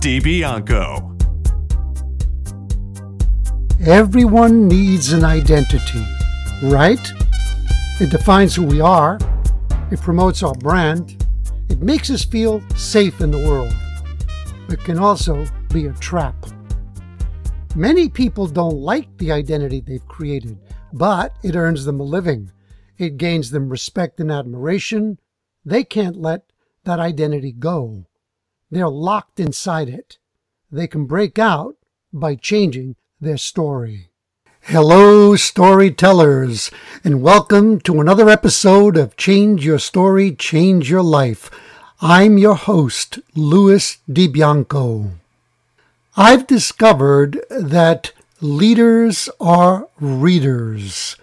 DiBianco. 0.00 1.12
Everyone 3.86 4.68
needs 4.68 5.12
an 5.12 5.24
identity, 5.24 6.04
right? 6.62 7.12
It 8.00 8.10
defines 8.10 8.54
who 8.54 8.64
we 8.64 8.80
are, 8.80 9.18
it 9.90 10.00
promotes 10.00 10.42
our 10.42 10.54
brand, 10.54 11.26
it 11.68 11.80
makes 11.80 12.10
us 12.10 12.24
feel 12.24 12.62
safe 12.76 13.20
in 13.20 13.30
the 13.30 13.38
world. 13.48 13.74
It 14.68 14.80
can 14.80 14.98
also 14.98 15.46
be 15.72 15.86
a 15.86 15.92
trap. 15.94 16.34
Many 17.74 18.08
people 18.08 18.46
don't 18.46 18.78
like 18.78 19.16
the 19.18 19.32
identity 19.32 19.80
they've 19.80 20.08
created, 20.08 20.58
but 20.92 21.36
it 21.42 21.56
earns 21.56 21.84
them 21.84 22.00
a 22.00 22.04
living. 22.04 22.50
It 22.98 23.18
gains 23.18 23.50
them 23.50 23.68
respect 23.68 24.18
and 24.20 24.32
admiration. 24.32 25.18
They 25.64 25.84
can't 25.84 26.16
let 26.16 26.52
that 26.84 27.00
identity 27.00 27.52
go. 27.52 28.06
They're 28.68 28.88
locked 28.88 29.38
inside 29.38 29.88
it. 29.88 30.18
They 30.72 30.88
can 30.88 31.06
break 31.06 31.38
out 31.38 31.76
by 32.12 32.34
changing 32.34 32.96
their 33.20 33.36
story. 33.36 34.10
Hello, 34.62 35.36
storytellers, 35.36 36.72
and 37.04 37.22
welcome 37.22 37.78
to 37.82 38.00
another 38.00 38.28
episode 38.28 38.96
of 38.96 39.16
Change 39.16 39.64
Your 39.64 39.78
Story, 39.78 40.34
Change 40.34 40.90
Your 40.90 41.04
Life. 41.04 41.48
I'm 42.00 42.38
your 42.38 42.56
host, 42.56 43.20
Louis 43.36 43.98
DiBianco. 44.10 45.12
I've 46.16 46.48
discovered 46.48 47.38
that 47.48 48.10
leaders 48.40 49.28
are 49.38 49.88
readers. 50.00 51.14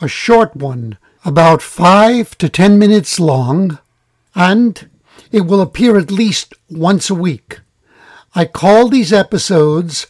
a 0.00 0.06
short 0.06 0.54
one, 0.54 0.96
about 1.24 1.60
five 1.60 2.38
to 2.38 2.48
ten 2.48 2.78
minutes 2.78 3.18
long, 3.18 3.78
and 4.34 4.88
it 5.32 5.40
will 5.40 5.60
appear 5.60 5.98
at 5.98 6.10
least 6.10 6.54
once 6.70 7.10
a 7.10 7.14
week. 7.14 7.60
I 8.34 8.44
call 8.44 8.88
these 8.88 9.12
episodes 9.12 10.06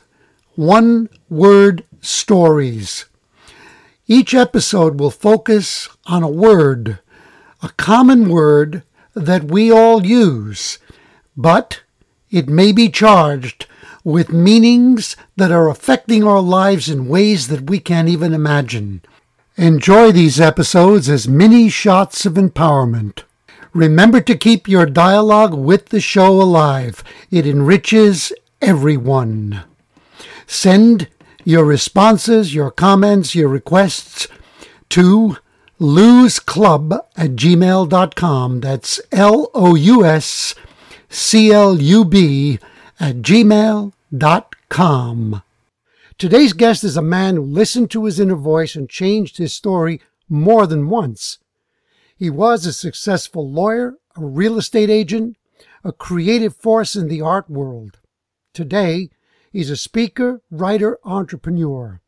one 0.56 1.08
word 1.28 1.84
stories. 2.00 3.04
Each 4.06 4.34
episode 4.34 4.98
will 4.98 5.10
focus 5.10 5.88
on 6.06 6.22
a 6.22 6.28
word, 6.28 6.98
a 7.62 7.68
common 7.76 8.28
word 8.28 8.82
that 9.14 9.44
we 9.44 9.70
all 9.70 10.06
use, 10.06 10.78
but 11.36 11.82
it 12.30 12.48
may 12.48 12.72
be 12.72 12.88
charged 12.88 13.66
with 14.04 14.32
meanings 14.32 15.16
that 15.36 15.50
are 15.50 15.68
affecting 15.68 16.22
our 16.22 16.40
lives 16.40 16.88
in 16.88 17.08
ways 17.08 17.48
that 17.48 17.68
we 17.68 17.80
can't 17.80 18.08
even 18.08 18.32
imagine. 18.32 19.02
Enjoy 19.56 20.12
these 20.12 20.40
episodes 20.40 21.08
as 21.08 21.26
mini 21.26 21.68
shots 21.68 22.24
of 22.24 22.34
empowerment. 22.34 23.22
Remember 23.72 24.20
to 24.20 24.36
keep 24.36 24.68
your 24.68 24.86
dialogue 24.86 25.54
with 25.54 25.86
the 25.86 26.00
show 26.00 26.40
alive. 26.40 27.02
It 27.30 27.46
enriches 27.46 28.32
everyone. 28.62 29.64
Send 30.46 31.08
your 31.44 31.64
responses, 31.64 32.54
your 32.54 32.70
comments, 32.70 33.34
your 33.34 33.48
requests 33.48 34.28
to 34.90 35.36
lousclub 35.80 37.00
at 37.16 37.30
gmail.com. 37.30 38.60
That's 38.60 39.00
L 39.12 39.50
O 39.54 39.74
U 39.74 40.04
S 40.04 40.54
C 41.08 41.52
L 41.52 41.80
U 41.80 42.04
B 42.04 42.58
at 42.98 43.16
gmail.com. 43.16 43.92
Today's 46.18 46.52
guest 46.54 46.82
is 46.82 46.96
a 46.96 47.02
man 47.02 47.36
who 47.36 47.42
listened 47.42 47.90
to 47.90 48.06
his 48.06 48.18
inner 48.18 48.36
voice 48.36 48.74
and 48.74 48.88
changed 48.88 49.36
his 49.36 49.52
story 49.52 50.00
more 50.28 50.66
than 50.66 50.88
once. 50.88 51.38
He 52.16 52.30
was 52.30 52.64
a 52.64 52.72
successful 52.72 53.50
lawyer, 53.50 53.96
a 54.16 54.24
real 54.24 54.56
estate 54.56 54.88
agent, 54.88 55.36
a 55.84 55.92
creative 55.92 56.56
force 56.56 56.96
in 56.96 57.08
the 57.08 57.20
art 57.20 57.50
world. 57.50 57.98
Today, 58.54 59.10
He's 59.56 59.70
a 59.70 59.76
speaker, 59.78 60.42
writer, 60.50 60.98
entrepreneur. 61.02 62.02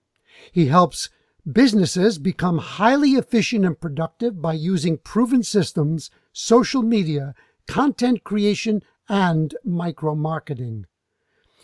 He 0.52 0.66
helps 0.66 1.08
businesses 1.50 2.18
become 2.18 2.58
highly 2.58 3.12
efficient 3.12 3.64
and 3.64 3.80
productive 3.80 4.42
by 4.42 4.52
using 4.52 4.98
proven 4.98 5.42
systems, 5.42 6.10
social 6.30 6.82
media, 6.82 7.34
content 7.66 8.22
creation, 8.22 8.82
and 9.08 9.54
micro 9.64 10.14
marketing. 10.14 10.84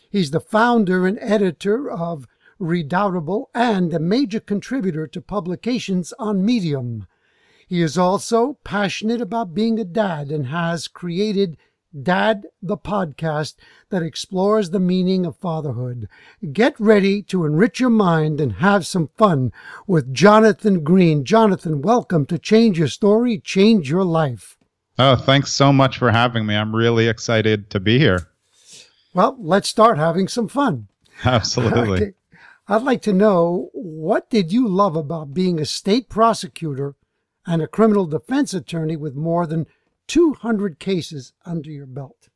He's 0.08 0.30
the 0.30 0.40
founder 0.40 1.06
and 1.06 1.18
editor 1.20 1.90
of 1.90 2.26
Redoubtable 2.58 3.50
and 3.54 3.92
a 3.92 3.98
major 3.98 4.40
contributor 4.40 5.06
to 5.08 5.20
publications 5.20 6.14
on 6.18 6.46
Medium. 6.46 7.06
He 7.68 7.82
is 7.82 7.98
also 7.98 8.54
passionate 8.64 9.20
about 9.20 9.52
being 9.52 9.78
a 9.78 9.84
dad 9.84 10.32
and 10.32 10.46
has 10.46 10.88
created 10.88 11.58
Dad, 12.02 12.46
the 12.60 12.76
podcast 12.76 13.54
that 13.90 14.02
explores 14.02 14.70
the 14.70 14.80
meaning 14.80 15.24
of 15.24 15.36
fatherhood. 15.36 16.08
Get 16.52 16.74
ready 16.80 17.22
to 17.24 17.44
enrich 17.44 17.78
your 17.78 17.90
mind 17.90 18.40
and 18.40 18.54
have 18.54 18.84
some 18.84 19.10
fun 19.16 19.52
with 19.86 20.12
Jonathan 20.12 20.82
Greene. 20.82 21.24
Jonathan, 21.24 21.82
welcome 21.82 22.26
to 22.26 22.38
Change 22.38 22.80
Your 22.80 22.88
Story, 22.88 23.38
Change 23.38 23.88
Your 23.88 24.02
Life. 24.02 24.56
Oh, 24.98 25.14
thanks 25.14 25.52
so 25.52 25.72
much 25.72 25.98
for 25.98 26.10
having 26.10 26.46
me. 26.46 26.56
I'm 26.56 26.74
really 26.74 27.06
excited 27.06 27.70
to 27.70 27.78
be 27.78 28.00
here. 28.00 28.28
Well, 29.12 29.36
let's 29.38 29.68
start 29.68 29.96
having 29.96 30.26
some 30.26 30.48
fun. 30.48 30.88
Absolutely. 31.24 32.02
Okay. 32.02 32.14
I'd 32.66 32.82
like 32.82 33.02
to 33.02 33.12
know 33.12 33.70
what 33.72 34.30
did 34.30 34.52
you 34.52 34.66
love 34.66 34.96
about 34.96 35.34
being 35.34 35.60
a 35.60 35.64
state 35.64 36.08
prosecutor 36.08 36.96
and 37.46 37.62
a 37.62 37.68
criminal 37.68 38.06
defense 38.06 38.52
attorney 38.52 38.96
with 38.96 39.14
more 39.14 39.46
than 39.46 39.66
200 40.08 40.78
cases 40.78 41.32
under 41.44 41.70
your 41.70 41.86
belt. 41.86 42.28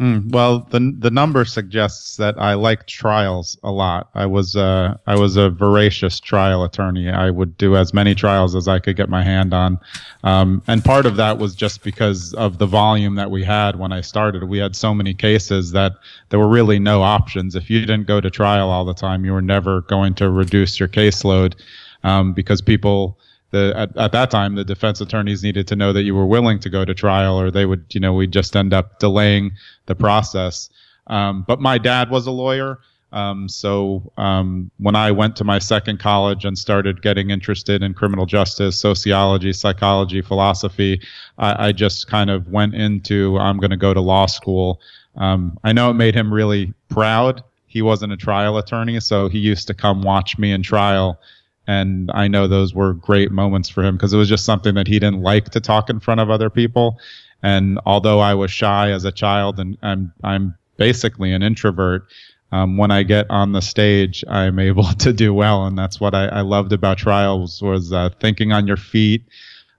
Mm, 0.00 0.32
well, 0.32 0.60
the 0.70 0.94
the 0.98 1.10
number 1.10 1.44
suggests 1.44 2.16
that 2.16 2.40
I 2.40 2.54
like 2.54 2.86
trials 2.86 3.58
a 3.62 3.70
lot. 3.70 4.08
I 4.14 4.24
was 4.24 4.56
uh, 4.56 4.96
I 5.06 5.16
was 5.16 5.36
a 5.36 5.50
voracious 5.50 6.18
trial 6.18 6.64
attorney. 6.64 7.10
I 7.10 7.28
would 7.28 7.58
do 7.58 7.76
as 7.76 7.92
many 7.92 8.14
trials 8.14 8.56
as 8.56 8.66
I 8.66 8.78
could 8.78 8.96
get 8.96 9.10
my 9.10 9.22
hand 9.22 9.52
on, 9.52 9.78
um, 10.24 10.62
and 10.66 10.82
part 10.82 11.04
of 11.04 11.16
that 11.16 11.36
was 11.36 11.54
just 11.54 11.84
because 11.84 12.32
of 12.32 12.56
the 12.56 12.64
volume 12.64 13.16
that 13.16 13.30
we 13.30 13.44
had 13.44 13.78
when 13.78 13.92
I 13.92 14.00
started. 14.00 14.44
We 14.44 14.56
had 14.56 14.74
so 14.74 14.94
many 14.94 15.12
cases 15.12 15.72
that 15.72 15.92
there 16.30 16.38
were 16.38 16.48
really 16.48 16.78
no 16.78 17.02
options. 17.02 17.54
If 17.54 17.68
you 17.68 17.80
didn't 17.80 18.06
go 18.06 18.22
to 18.22 18.30
trial 18.30 18.70
all 18.70 18.86
the 18.86 18.94
time, 18.94 19.26
you 19.26 19.34
were 19.34 19.42
never 19.42 19.82
going 19.82 20.14
to 20.14 20.30
reduce 20.30 20.80
your 20.80 20.88
caseload 20.88 21.56
um, 22.04 22.32
because 22.32 22.62
people 22.62 23.18
the 23.50 23.72
at, 23.76 23.96
at 23.96 24.12
that 24.12 24.30
time 24.30 24.54
the 24.54 24.64
defense 24.64 25.00
attorneys 25.00 25.42
needed 25.42 25.66
to 25.68 25.76
know 25.76 25.92
that 25.92 26.02
you 26.02 26.14
were 26.14 26.26
willing 26.26 26.58
to 26.58 26.70
go 26.70 26.84
to 26.84 26.94
trial 26.94 27.40
or 27.40 27.50
they 27.50 27.66
would 27.66 27.84
you 27.90 28.00
know 28.00 28.12
we'd 28.12 28.32
just 28.32 28.56
end 28.56 28.72
up 28.72 28.98
delaying 28.98 29.52
the 29.86 29.94
process 29.94 30.70
um, 31.08 31.44
but 31.46 31.60
my 31.60 31.78
dad 31.78 32.10
was 32.10 32.26
a 32.26 32.30
lawyer 32.30 32.78
Um, 33.12 33.48
so 33.48 34.12
um, 34.16 34.70
when 34.78 34.94
I 34.94 35.10
went 35.10 35.36
to 35.36 35.44
my 35.44 35.58
second 35.58 35.98
college 35.98 36.44
and 36.44 36.56
started 36.56 37.02
getting 37.02 37.30
interested 37.30 37.82
in 37.82 37.94
criminal 37.94 38.26
justice, 38.26 38.78
sociology, 38.78 39.52
psychology, 39.52 40.22
philosophy, 40.22 41.00
I, 41.38 41.68
I 41.68 41.72
just 41.72 42.06
kind 42.06 42.30
of 42.30 42.48
went 42.48 42.74
into 42.74 43.36
I'm 43.38 43.58
going 43.58 43.70
to 43.70 43.76
go 43.76 43.92
to 43.94 44.00
law 44.00 44.26
school. 44.26 44.80
Um, 45.16 45.58
I 45.64 45.72
know 45.72 45.90
it 45.90 45.94
made 45.94 46.14
him 46.14 46.32
really 46.32 46.72
proud. 46.88 47.42
He 47.66 47.82
wasn't 47.82 48.12
a 48.12 48.16
trial 48.16 48.58
attorney, 48.58 49.00
so 49.00 49.28
he 49.28 49.38
used 49.38 49.66
to 49.66 49.74
come 49.74 50.02
watch 50.02 50.38
me 50.38 50.52
in 50.52 50.62
trial. 50.62 51.18
And 51.66 52.10
I 52.14 52.26
know 52.28 52.48
those 52.48 52.74
were 52.74 52.94
great 52.94 53.30
moments 53.30 53.68
for 53.68 53.84
him 53.84 53.96
because 53.96 54.12
it 54.12 54.16
was 54.16 54.28
just 54.28 54.44
something 54.44 54.74
that 54.74 54.88
he 54.88 54.98
didn't 54.98 55.22
like 55.22 55.50
to 55.50 55.60
talk 55.60 55.90
in 55.90 56.00
front 56.00 56.20
of 56.20 56.30
other 56.30 56.50
people. 56.50 56.98
And 57.42 57.78
although 57.86 58.18
I 58.18 58.34
was 58.34 58.50
shy 58.50 58.90
as 58.90 59.04
a 59.04 59.12
child 59.12 59.60
and 59.60 59.76
I'm, 59.82 60.12
I'm 60.24 60.54
basically 60.76 61.32
an 61.32 61.42
introvert, 61.42 62.06
um, 62.52 62.76
when 62.76 62.90
I 62.90 63.02
get 63.02 63.26
on 63.30 63.52
the 63.52 63.62
stage, 63.62 64.24
I'm 64.28 64.58
able 64.58 64.92
to 64.98 65.12
do 65.12 65.32
well, 65.32 65.66
and 65.66 65.78
that's 65.78 66.00
what 66.00 66.14
I, 66.14 66.26
I 66.26 66.40
loved 66.40 66.72
about 66.72 66.98
trials 66.98 67.62
was 67.62 67.92
uh, 67.92 68.10
thinking 68.20 68.52
on 68.52 68.66
your 68.66 68.76
feet 68.76 69.24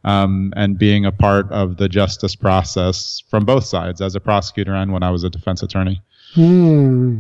um, 0.04 0.54
and 0.56 0.78
being 0.78 1.06
a 1.06 1.12
part 1.12 1.52
of 1.52 1.78
the 1.78 1.90
justice 1.90 2.36
process 2.36 3.22
from 3.30 3.46
both 3.46 3.66
sides, 3.66 4.02
as 4.02 4.16
a 4.16 4.20
prosecutor 4.20 4.74
and 4.74 4.94
when 4.94 5.04
I 5.04 5.12
was 5.12 5.24
a 5.24 5.30
defense 5.30 5.62
attorney. 5.62 6.02
Hmm. 6.34 7.20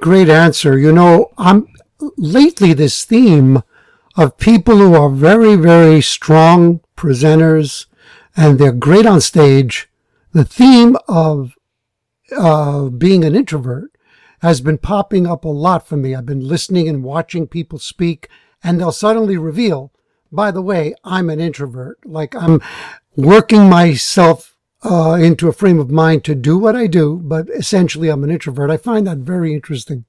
Great 0.00 0.28
answer. 0.28 0.78
You 0.78 0.92
know, 0.92 1.30
I'm 1.38 1.66
lately 2.16 2.74
this 2.74 3.04
theme 3.04 3.62
of 4.16 4.38
people 4.38 4.76
who 4.76 4.94
are 4.94 5.10
very, 5.10 5.56
very 5.56 6.00
strong 6.00 6.80
presenters 6.96 7.86
and 8.36 8.58
they're 8.58 8.72
great 8.72 9.06
on 9.06 9.20
stage. 9.20 9.88
The 10.32 10.44
theme 10.44 10.96
of 11.08 11.54
uh, 12.36 12.86
being 12.86 13.24
an 13.24 13.34
introvert 13.34 13.90
has 14.40 14.60
been 14.60 14.78
popping 14.78 15.26
up 15.26 15.44
a 15.44 15.48
lot 15.48 15.86
for 15.86 15.96
me. 15.96 16.14
I've 16.14 16.26
been 16.26 16.46
listening 16.46 16.88
and 16.88 17.02
watching 17.02 17.46
people 17.46 17.78
speak, 17.78 18.28
and 18.62 18.78
they'll 18.78 18.92
suddenly 18.92 19.36
reveal, 19.36 19.92
by 20.30 20.50
the 20.50 20.62
way, 20.62 20.94
I'm 21.04 21.30
an 21.30 21.40
introvert. 21.40 21.98
Like 22.04 22.34
I'm 22.34 22.60
working 23.16 23.70
myself 23.70 24.56
uh, 24.82 25.14
into 25.14 25.48
a 25.48 25.52
frame 25.52 25.78
of 25.78 25.90
mind 25.90 26.24
to 26.24 26.34
do 26.34 26.58
what 26.58 26.76
I 26.76 26.86
do, 26.86 27.20
but 27.22 27.48
essentially 27.48 28.08
I'm 28.08 28.24
an 28.24 28.30
introvert. 28.30 28.70
I 28.70 28.76
find 28.76 29.06
that 29.06 29.18
very 29.18 29.54
interesting. 29.54 30.04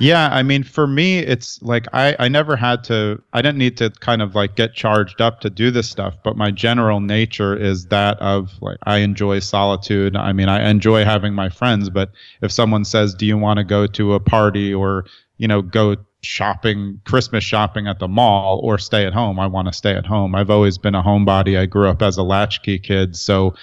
Yeah, 0.00 0.30
I 0.32 0.42
mean, 0.42 0.62
for 0.62 0.86
me, 0.86 1.18
it's 1.18 1.60
like 1.60 1.86
I, 1.92 2.16
I 2.18 2.28
never 2.28 2.56
had 2.56 2.82
to, 2.84 3.22
I 3.34 3.42
didn't 3.42 3.58
need 3.58 3.76
to 3.76 3.90
kind 3.90 4.22
of 4.22 4.34
like 4.34 4.56
get 4.56 4.72
charged 4.72 5.20
up 5.20 5.40
to 5.40 5.50
do 5.50 5.70
this 5.70 5.90
stuff, 5.90 6.14
but 6.24 6.38
my 6.38 6.50
general 6.50 7.00
nature 7.00 7.54
is 7.54 7.84
that 7.88 8.18
of 8.18 8.50
like, 8.62 8.78
I 8.84 8.98
enjoy 8.98 9.40
solitude. 9.40 10.16
I 10.16 10.32
mean, 10.32 10.48
I 10.48 10.70
enjoy 10.70 11.04
having 11.04 11.34
my 11.34 11.50
friends, 11.50 11.90
but 11.90 12.12
if 12.40 12.50
someone 12.50 12.86
says, 12.86 13.12
Do 13.14 13.26
you 13.26 13.36
want 13.36 13.58
to 13.58 13.64
go 13.64 13.86
to 13.88 14.14
a 14.14 14.20
party 14.20 14.72
or, 14.72 15.04
you 15.36 15.46
know, 15.46 15.60
go 15.60 15.96
shopping, 16.22 16.98
Christmas 17.04 17.44
shopping 17.44 17.86
at 17.86 17.98
the 17.98 18.08
mall 18.08 18.58
or 18.64 18.78
stay 18.78 19.04
at 19.04 19.12
home, 19.12 19.38
I 19.38 19.48
want 19.48 19.68
to 19.68 19.74
stay 19.74 19.94
at 19.94 20.06
home. 20.06 20.34
I've 20.34 20.50
always 20.50 20.78
been 20.78 20.94
a 20.94 21.02
homebody. 21.02 21.58
I 21.58 21.66
grew 21.66 21.90
up 21.90 22.00
as 22.00 22.16
a 22.16 22.22
latchkey 22.22 22.78
kid. 22.78 23.16
So 23.16 23.54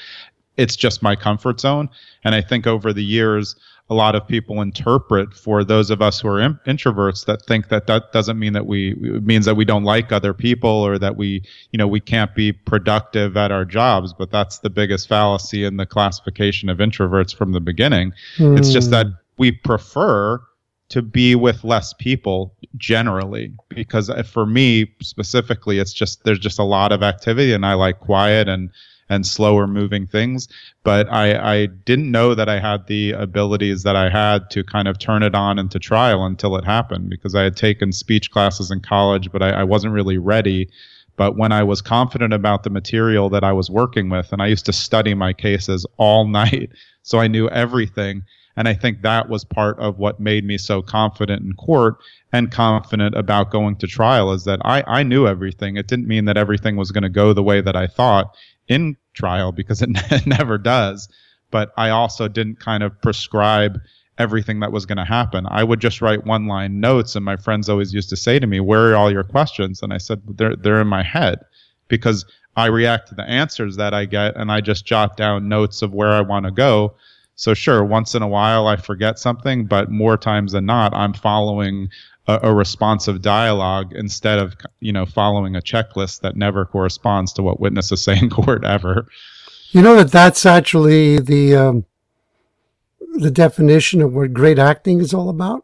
it's 0.56 0.76
just 0.76 1.02
my 1.02 1.16
comfort 1.16 1.60
zone. 1.60 1.90
And 2.24 2.36
I 2.36 2.42
think 2.42 2.68
over 2.68 2.94
the 2.94 3.04
years, 3.04 3.56
a 3.90 3.94
lot 3.94 4.16
of 4.16 4.28
people 4.28 4.62
interpret 4.62 5.34
for 5.34 5.64
those 5.64 5.90
of 5.90 6.02
us 6.02 6.20
who 6.20 6.28
are 6.28 6.40
in, 6.40 6.60
introverts 6.68 7.26
that 7.26 7.46
think 7.46 7.70
that 7.70 7.88
that 7.88 8.12
doesn't 8.12 8.38
mean 8.38 8.54
that 8.54 8.66
we 8.66 8.94
means 8.96 9.46
that 9.46 9.56
we 9.56 9.64
don't 9.64 9.84
like 9.84 10.12
other 10.12 10.34
people 10.34 10.70
or 10.70 10.98
that 11.00 11.16
we 11.16 11.42
you 11.72 11.78
know 11.78 11.88
we 11.88 12.00
can't 12.00 12.36
be 12.36 12.52
productive 12.52 13.38
at 13.38 13.52
our 13.52 13.64
jobs 13.64 14.14
but 14.14 14.30
that's 14.30 14.60
the 14.60 14.70
biggest 14.70 15.08
fallacy 15.08 15.64
in 15.64 15.78
the 15.78 15.86
classification 15.86 16.70
of 16.70 16.80
introverts 16.80 17.34
from 17.34 17.54
the 17.54 17.62
beginning 17.62 18.12
mm. 18.38 18.58
it's 18.58 18.72
just 18.72 18.92
that 18.92 19.08
we 19.38 19.52
prefer 19.52 20.42
to 20.90 21.02
be 21.02 21.36
with 21.36 21.64
less 21.64 21.94
people 21.94 22.54
generally 22.76 23.54
because 23.70 24.12
for 24.26 24.46
me 24.46 24.92
specifically 25.02 25.80
it's 25.80 25.94
just 25.94 26.24
there's 26.24 26.40
just 26.40 26.60
a 26.60 26.64
lot 26.64 26.92
of 26.92 27.04
activity 27.04 27.54
and 27.54 27.66
I 27.66 27.74
like 27.74 28.00
quiet 28.00 28.48
and 28.48 28.70
and 29.10 29.26
slower 29.26 29.68
moving 29.68 30.06
things. 30.08 30.48
But 30.84 31.12
I, 31.12 31.62
I 31.62 31.66
didn't 31.66 32.12
know 32.12 32.36
that 32.36 32.50
I 32.50 32.60
had 32.60 32.88
the 32.88 33.12
abilities 33.12 33.84
that 33.84 33.96
I 33.96 34.10
had 34.10 34.50
to 34.52 34.64
kind 34.64 34.88
of 34.88 35.00
turn 35.00 35.24
it 35.24 35.36
on 35.36 35.60
into 35.60 35.80
trial 35.80 36.26
until 36.26 36.56
it 36.58 36.66
happened 36.66 37.10
because 37.10 37.36
I 37.36 37.44
had 37.44 37.56
taken 37.56 37.92
speech 37.92 38.32
classes 38.32 38.72
in 38.72 38.82
college, 38.82 39.32
but 39.32 39.42
I, 39.42 39.52
I 39.52 39.64
wasn't 39.64 39.94
really 39.94 40.18
ready. 40.18 40.70
But 41.16 41.36
when 41.36 41.52
I 41.52 41.64
was 41.64 41.82
confident 41.82 42.34
about 42.34 42.64
the 42.64 42.70
material 42.70 43.30
that 43.30 43.44
I 43.44 43.52
was 43.52 43.70
working 43.70 44.10
with, 44.10 44.32
and 44.32 44.42
I 44.42 44.48
used 44.48 44.66
to 44.68 44.74
study 44.74 45.14
my 45.14 45.34
cases 45.34 45.86
all 45.98 46.28
night, 46.28 46.72
so 47.02 47.20
I 47.20 47.28
knew 47.28 47.50
everything. 47.50 48.24
And 48.58 48.68
I 48.68 48.74
think 48.74 49.04
that 49.04 49.30
was 49.30 49.46
part 49.46 49.80
of 49.80 50.00
what 50.00 50.20
made 50.20 50.44
me 50.44 50.58
so 50.58 50.82
confident 50.82 51.44
in 51.44 51.54
court 51.54 51.98
and 52.34 52.52
confident 52.52 53.16
about 53.16 53.52
going 53.52 53.76
to 53.78 53.88
trial 53.88 54.34
is 54.34 54.44
that 54.46 54.60
I, 54.66 54.84
I 54.88 55.04
knew 55.04 55.28
everything. 55.28 55.78
It 55.78 55.88
didn't 55.88 56.08
mean 56.08 56.26
that 56.26 56.38
everything 56.38 56.76
was 56.76 56.92
going 56.92 57.04
to 57.04 57.10
go 57.10 57.34
the 57.34 57.44
way 57.44 57.62
that 57.62 57.76
I 57.76 57.86
thought 57.86 58.36
in 58.68 58.98
trial 59.14 59.52
because 59.52 59.82
it 59.84 60.28
never 60.28 60.58
does. 60.58 61.08
But 61.52 61.72
I 61.78 61.92
also 61.92 62.28
didn't 62.28 62.60
kind 62.60 62.84
of 62.84 63.00
prescribe 63.02 63.80
everything 64.18 64.60
that 64.62 64.72
was 64.72 64.86
going 64.86 64.98
to 64.98 65.06
happen. 65.06 65.46
I 65.50 65.64
would 65.64 65.80
just 65.80 66.02
write 66.02 66.26
one 66.26 66.48
line 66.48 66.80
notes, 66.80 67.16
and 67.16 67.24
my 67.24 67.38
friends 67.38 67.70
always 67.70 67.94
used 67.94 68.10
to 68.10 68.18
say 68.18 68.40
to 68.40 68.48
me, 68.48 68.60
"Where 68.60 68.92
are 68.92 68.96
all 68.96 69.12
your 69.12 69.24
questions?" 69.24 69.82
And 69.82 69.94
I 69.94 70.00
said, 70.00 70.22
"They're 70.28 70.56
they're 70.56 70.82
in 70.82 70.88
my 70.88 71.04
head," 71.04 71.40
because 71.88 72.26
I 72.56 72.66
react 72.66 73.10
to 73.10 73.16
the 73.16 73.30
answers 73.30 73.78
that 73.78 73.94
I 73.94 74.06
get, 74.06 74.36
and 74.36 74.52
I 74.52 74.62
just 74.62 74.86
jot 74.86 75.16
down 75.16 75.48
notes 75.48 75.82
of 75.82 75.94
where 75.94 76.12
I 76.12 76.22
want 76.22 76.46
to 76.46 76.52
go. 76.52 76.96
So 77.38 77.54
sure, 77.54 77.86
once 77.86 78.16
in 78.16 78.24
a 78.24 78.28
while 78.28 78.68
I 78.68 78.76
forget 78.78 79.20
something, 79.20 79.66
but 79.68 79.92
more 79.92 80.18
times 80.18 80.54
than 80.54 80.66
not, 80.66 80.92
I'm 80.96 81.14
following 81.14 81.90
a, 82.28 82.40
a, 82.42 82.54
responsive 82.54 83.22
dialogue 83.22 83.94
instead 83.94 84.40
of 84.40 84.56
you 84.80 84.92
know 84.92 85.06
following 85.06 85.56
a 85.56 85.62
checklist 85.62 86.22
that 86.22 86.36
never 86.36 86.66
corresponds 86.66 87.32
to 87.34 87.44
what 87.44 87.60
witnesses 87.60 88.04
say 88.04 88.18
in 88.18 88.30
court 88.32 88.66
ever. 88.66 89.08
You 89.70 89.84
know 89.84 89.96
that 89.98 90.12
that's 90.12 90.48
actually 90.48 91.20
the 91.20 91.56
um, 91.56 91.86
the 93.20 93.30
definition 93.30 94.02
of 94.02 94.16
what 94.16 94.34
great 94.34 94.58
acting 94.58 95.00
is 95.00 95.14
all 95.14 95.30
about. 95.30 95.64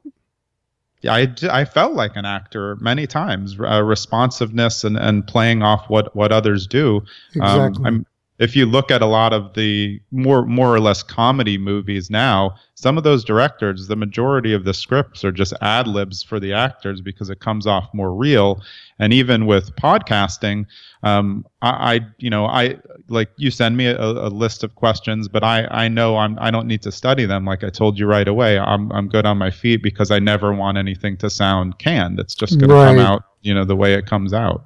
Yeah, 1.02 1.16
I, 1.16 1.34
I 1.52 1.66
felt 1.66 1.94
like 1.94 2.16
an 2.16 2.24
actor 2.24 2.78
many 2.78 3.08
times, 3.08 3.58
uh, 3.60 3.84
responsiveness 3.84 4.86
and, 4.86 4.96
and 4.96 5.28
playing 5.28 5.62
off 5.62 5.90
what, 5.90 6.16
what 6.16 6.32
others 6.32 6.66
do. 6.66 7.04
Um, 7.42 7.42
exactly. 7.42 7.86
Um, 7.86 8.06
if 8.40 8.56
you 8.56 8.66
look 8.66 8.90
at 8.90 9.02
a 9.02 9.06
lot 9.06 9.32
of 9.32 9.54
the 9.54 10.02
more 10.12 10.46
more 10.46 10.74
or 10.74 10.80
less 10.80 11.04
comedy 11.04 11.58
movies 11.58 12.10
now, 12.10 12.56
some 12.74 12.98
of 12.98 13.04
those 13.04 13.24
directors, 13.24 13.88
the 13.88 13.96
majority 13.96 14.54
of 14.54 14.64
the 14.66 14.74
scripts 14.74 15.24
are 15.24 15.32
just 15.32 15.54
ad 15.62 15.88
libs 15.88 16.24
for 16.24 16.40
the 16.40 16.52
actors 16.52 17.00
because 17.00 17.30
it 17.30 17.40
comes 17.40 17.68
off 17.68 17.88
more 17.94 18.14
real. 18.14 18.62
And 18.98 19.14
even 19.14 19.46
with 19.46 19.76
podcasting, 19.76 20.66
um, 21.04 21.46
I, 21.62 21.70
I, 21.70 22.00
you 22.18 22.30
know 22.30 22.46
I 22.46 22.78
like 23.08 23.30
you 23.38 23.52
send 23.52 23.78
me 23.78 23.86
a, 23.86 24.02
a, 24.02 24.30
list 24.30 24.64
of 24.64 24.74
questions, 24.76 25.28
but 25.28 25.44
I 25.44 25.68
I 25.70 25.88
know 25.88 26.18
I'm 26.18 26.38
I 26.42 26.50
don't 26.50 26.68
need 26.68 26.82
to 26.84 26.92
study 26.92 27.26
them. 27.26 27.46
Like 27.46 27.64
I 27.64 27.70
told 27.70 28.00
you 28.00 28.08
right 28.08 28.28
away, 28.28 28.58
I'm 28.58 28.92
I'm 28.92 29.10
good 29.10 29.28
on 29.28 29.38
my 29.38 29.52
feet 29.52 29.84
because 29.84 30.10
I 30.10 30.18
never 30.18 30.54
want 30.54 30.78
anything 30.80 31.18
to 31.18 31.30
sound 31.30 31.78
canned. 31.78 32.20
It's 32.20 32.34
just 32.34 32.60
going 32.60 32.72
right. 32.72 32.94
to 32.94 32.98
come 32.98 33.06
out 33.06 33.24
you 33.44 33.54
know 33.54 33.66
the 33.66 33.76
way 33.76 33.94
it 33.94 34.08
comes 34.08 34.34
out. 34.34 34.66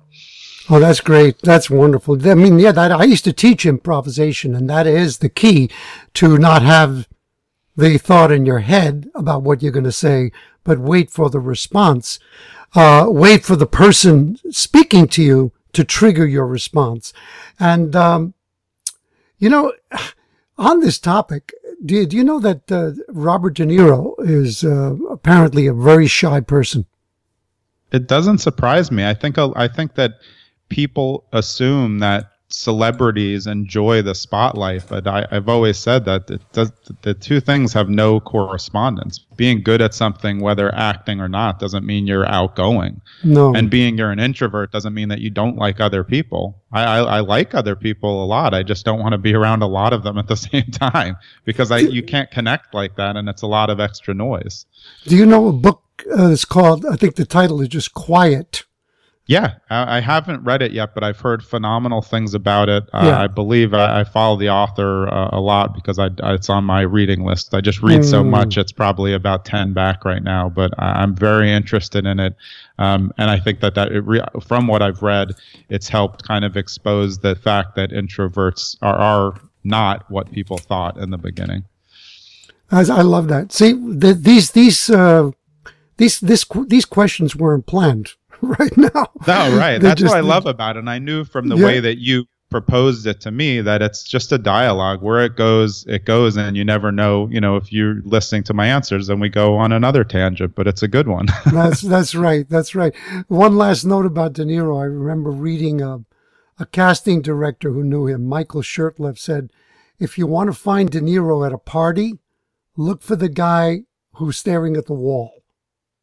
Oh, 0.70 0.80
that's 0.80 1.00
great. 1.00 1.42
That's 1.44 1.70
wonderful. 1.70 2.30
I 2.30 2.34
mean, 2.34 2.60
yeah, 2.60 2.74
that 2.74 2.92
I 2.92 3.06
used 3.06 3.24
to 3.24 3.34
teach 3.34 3.66
improvisation 3.66 4.54
and 4.54 4.70
that 4.70 4.86
is 4.86 5.20
the 5.20 5.30
key 5.30 5.70
to 6.16 6.38
not 6.38 6.62
have 6.62 7.08
the 7.78 7.98
thought 7.98 8.32
in 8.32 8.46
your 8.46 8.60
head 8.60 9.10
about 9.16 9.44
what 9.44 9.62
you're 9.62 9.72
going 9.72 9.86
to 9.86 9.92
say, 9.92 10.32
but 10.64 10.80
wait 10.80 11.10
for 11.10 11.30
the 11.30 11.40
response. 11.40 12.20
Uh, 12.76 13.06
wait 13.08 13.46
for 13.46 13.56
the 13.56 13.68
person 13.68 14.38
speaking 14.52 15.08
to 15.08 15.24
you 15.24 15.54
to 15.72 15.86
trigger 15.86 16.26
your 16.26 16.46
response. 16.46 17.14
And, 17.60 17.96
um, 17.96 18.34
you 19.38 19.50
know, 19.50 19.72
on 20.58 20.82
this 20.82 21.00
topic, 21.00 21.54
do, 21.86 22.06
do 22.06 22.18
you 22.18 22.24
know 22.24 22.40
that 22.40 22.70
uh, 22.72 22.92
Robert 23.08 23.54
De 23.56 23.66
Niro 23.66 24.16
is 24.20 24.64
uh, 24.64 24.96
apparently 25.10 25.68
a 25.68 25.74
very 25.74 26.08
shy 26.08 26.42
person? 26.42 26.86
It 27.92 28.08
doesn't 28.08 28.40
surprise 28.40 28.92
me. 28.92 29.06
I 29.06 29.14
think 29.14 29.38
I 29.38 29.68
think 29.70 29.96
that 29.96 30.16
people 30.70 31.26
assume 31.32 32.00
that 32.00 32.32
celebrities 32.50 33.46
enjoy 33.46 34.02
the 34.02 34.16
spotlight, 34.16 34.88
but 34.88 35.06
I, 35.06 35.28
have 35.32 35.50
always 35.50 35.78
said 35.78 36.06
that 36.06 36.40
does, 36.54 36.72
the 37.02 37.14
two 37.14 37.40
things 37.40 37.74
have 37.74 37.90
no 37.90 38.20
correspondence. 38.20 39.20
Being 39.36 39.62
good 39.62 39.82
at 39.82 39.94
something, 39.94 40.40
whether 40.40 40.74
acting 40.74 41.20
or 41.20 41.28
not, 41.28 41.60
doesn't 41.60 41.86
mean 41.86 42.08
you're 42.08 42.26
outgoing. 42.26 43.02
No. 43.24 43.54
And 43.54 43.70
being 43.70 43.98
you're 43.98 44.12
an 44.12 44.20
introvert 44.20 44.72
doesn't 44.72 44.94
mean 44.94 45.10
that 45.10 45.20
you 45.20 45.30
don't 45.30 45.58
like 45.58 45.80
other 45.80 46.04
people. 46.04 46.62
I, 46.72 46.84
I, 46.84 46.98
I 47.00 47.20
like 47.20 47.54
other 47.54 47.76
people 47.76 48.24
a 48.24 48.26
lot. 48.26 48.54
I 48.54 48.64
just 48.64 48.86
don't 48.86 49.00
want 49.00 49.12
to 49.12 49.18
be 49.18 49.34
around 49.34 49.62
a 49.62 49.68
lot 49.68 49.94
of 49.94 50.04
them 50.04 50.18
at 50.18 50.28
the 50.28 50.36
same 50.38 50.72
time 50.72 51.18
because 51.44 51.72
I 51.72 51.80
you 51.80 52.04
can't 52.04 52.32
connect 52.32 52.74
like 52.74 52.96
that, 52.96 53.18
and 53.18 53.28
it's 53.28 53.42
a 53.42 53.48
lot 53.48 53.70
of 53.70 53.80
extra 53.80 54.14
noise. 54.14 54.66
Do 55.06 55.16
you 55.18 55.26
know 55.26 55.48
a 55.48 55.54
book 55.54 55.82
uh, 56.12 56.30
that's 56.30 56.46
called? 56.46 56.86
I 56.86 56.96
think 56.96 57.16
the 57.16 57.26
title 57.26 57.62
is 57.62 57.68
just 57.68 57.94
Quiet 57.94 58.64
Yeah, 59.30 59.56
I, 59.70 59.98
I, 59.98 60.00
haven't 60.00 60.46
read 60.46 60.62
it 60.62 60.72
yet, 60.72 60.94
but 60.94 61.04
I've 61.04 61.20
heard 61.20 61.44
phenomenal 61.44 62.02
things 62.02 62.34
about 62.34 62.70
it. 62.70 62.86
Uh, 62.94 63.02
Yeah. 63.08 63.22
I 63.22 63.28
believe 63.28 63.74
I, 63.74 64.00
I 64.00 64.04
follow 64.06 64.38
the 64.38 64.50
author 64.50 65.10
uh, 65.14 65.30
a 65.34 65.42
lot 65.42 65.76
because 65.76 66.00
I, 66.00 66.10
it's 66.34 66.50
on 66.50 66.64
my 66.64 66.82
reading 66.82 67.26
list. 67.26 67.54
I 67.54 67.60
just 67.60 67.82
read 67.82 68.06
so 68.06 68.24
Mm. 68.24 68.30
much; 68.30 68.58
it's 68.58 68.72
probably 68.72 69.14
about 69.14 69.44
ten 69.44 69.74
back 69.74 70.06
right 70.06 70.24
now. 70.24 70.48
But 70.48 70.72
I, 70.80 71.02
I'm 71.02 71.14
very 71.14 71.52
interested 71.52 72.06
in 72.06 72.22
it, 72.22 72.36
um, 72.80 73.12
and 73.18 73.30
I 73.30 73.38
think 73.38 73.60
that 73.60 73.76
that 73.76 73.92
it 73.92 74.00
re- 74.02 74.24
from 74.42 74.66
what 74.66 74.82
I've 74.82 75.02
read, 75.02 75.34
it's 75.68 75.90
helped 75.90 76.24
kind 76.24 76.46
of 76.46 76.56
expose 76.56 77.20
the 77.20 77.36
fact 77.36 77.76
that 77.76 77.92
introverts 77.92 78.78
are, 78.82 78.96
are 78.96 79.42
not 79.66 80.10
what 80.10 80.32
people 80.32 80.58
thought 80.58 80.96
in 80.98 81.10
the 81.10 81.18
beginning. 81.18 81.66
As 82.72 82.90
I 82.90 83.02
love 83.02 83.28
that. 83.28 83.52
See, 83.52 83.74
the, 83.74 84.14
these 84.14 84.52
these 84.52 84.90
uh, 84.90 85.32
these 85.98 86.22
this 86.22 86.46
these 86.68 86.86
questions 86.86 87.36
weren't 87.36 87.66
planned 87.66 88.14
right 88.42 88.76
now. 88.78 89.08
No, 89.28 89.58
right. 89.58 89.80
That's 89.82 90.02
just- 90.02 90.12
what 90.14 90.18
I 90.18 90.22
love 90.22 90.46
about 90.46 90.76
it. 90.76 90.80
And 90.80 90.90
I 90.90 91.00
knew 91.00 91.24
from 91.24 91.48
the 91.50 91.58
Yeah. 91.58 91.66
way 91.66 91.80
that 91.80 91.98
you 92.00 92.26
proposed 92.50 93.06
it 93.06 93.20
to 93.20 93.30
me 93.30 93.60
that 93.60 93.82
it's 93.82 94.04
just 94.04 94.32
a 94.32 94.38
dialogue 94.38 95.02
where 95.02 95.22
it 95.26 95.36
goes, 95.36 95.84
it 95.90 96.06
goes, 96.06 96.38
and 96.38 96.56
you 96.56 96.64
never 96.64 96.94
know, 96.94 97.28
you 97.30 97.42
know, 97.42 97.58
if 97.58 97.74
you're 97.74 98.02
listening 98.06 98.42
to 98.42 98.54
my 98.54 98.68
answers, 98.68 99.08
then 99.08 99.20
we 99.20 99.28
go 99.28 99.58
on 99.58 99.74
another 99.74 100.06
tangent, 100.06 100.56
but 100.56 100.66
it's 100.66 100.82
a 100.82 100.88
good 100.88 101.10
one. 101.10 101.26
that's 101.52 101.82
that's 101.82 102.16
right. 102.16 102.48
That's 102.50 102.74
right. 102.74 102.96
One 103.28 103.58
last 103.58 103.84
note 103.84 104.06
about 104.06 104.32
De 104.32 104.46
Niro. 104.46 104.80
I 104.80 104.86
remember 104.86 105.30
reading 105.30 105.82
a, 105.82 106.00
a 106.58 106.66
casting 106.68 107.22
director 107.22 107.72
who 107.72 107.84
knew 107.84 108.08
him, 108.08 108.26
Michael 108.26 108.62
Shirtliff, 108.62 109.20
said, 109.20 109.52
"If 110.00 110.18
you 110.18 110.26
want 110.26 110.48
to 110.50 110.54
find 110.58 110.90
De 110.90 111.02
Niro 111.02 111.46
at 111.46 111.52
a 111.52 111.58
party, 111.58 112.14
look 112.78 113.02
for 113.02 113.18
the 113.18 113.28
guy 113.30 113.82
who's 114.14 114.38
staring 114.38 114.78
at 114.78 114.86
the 114.86 114.94
wall." 114.94 115.37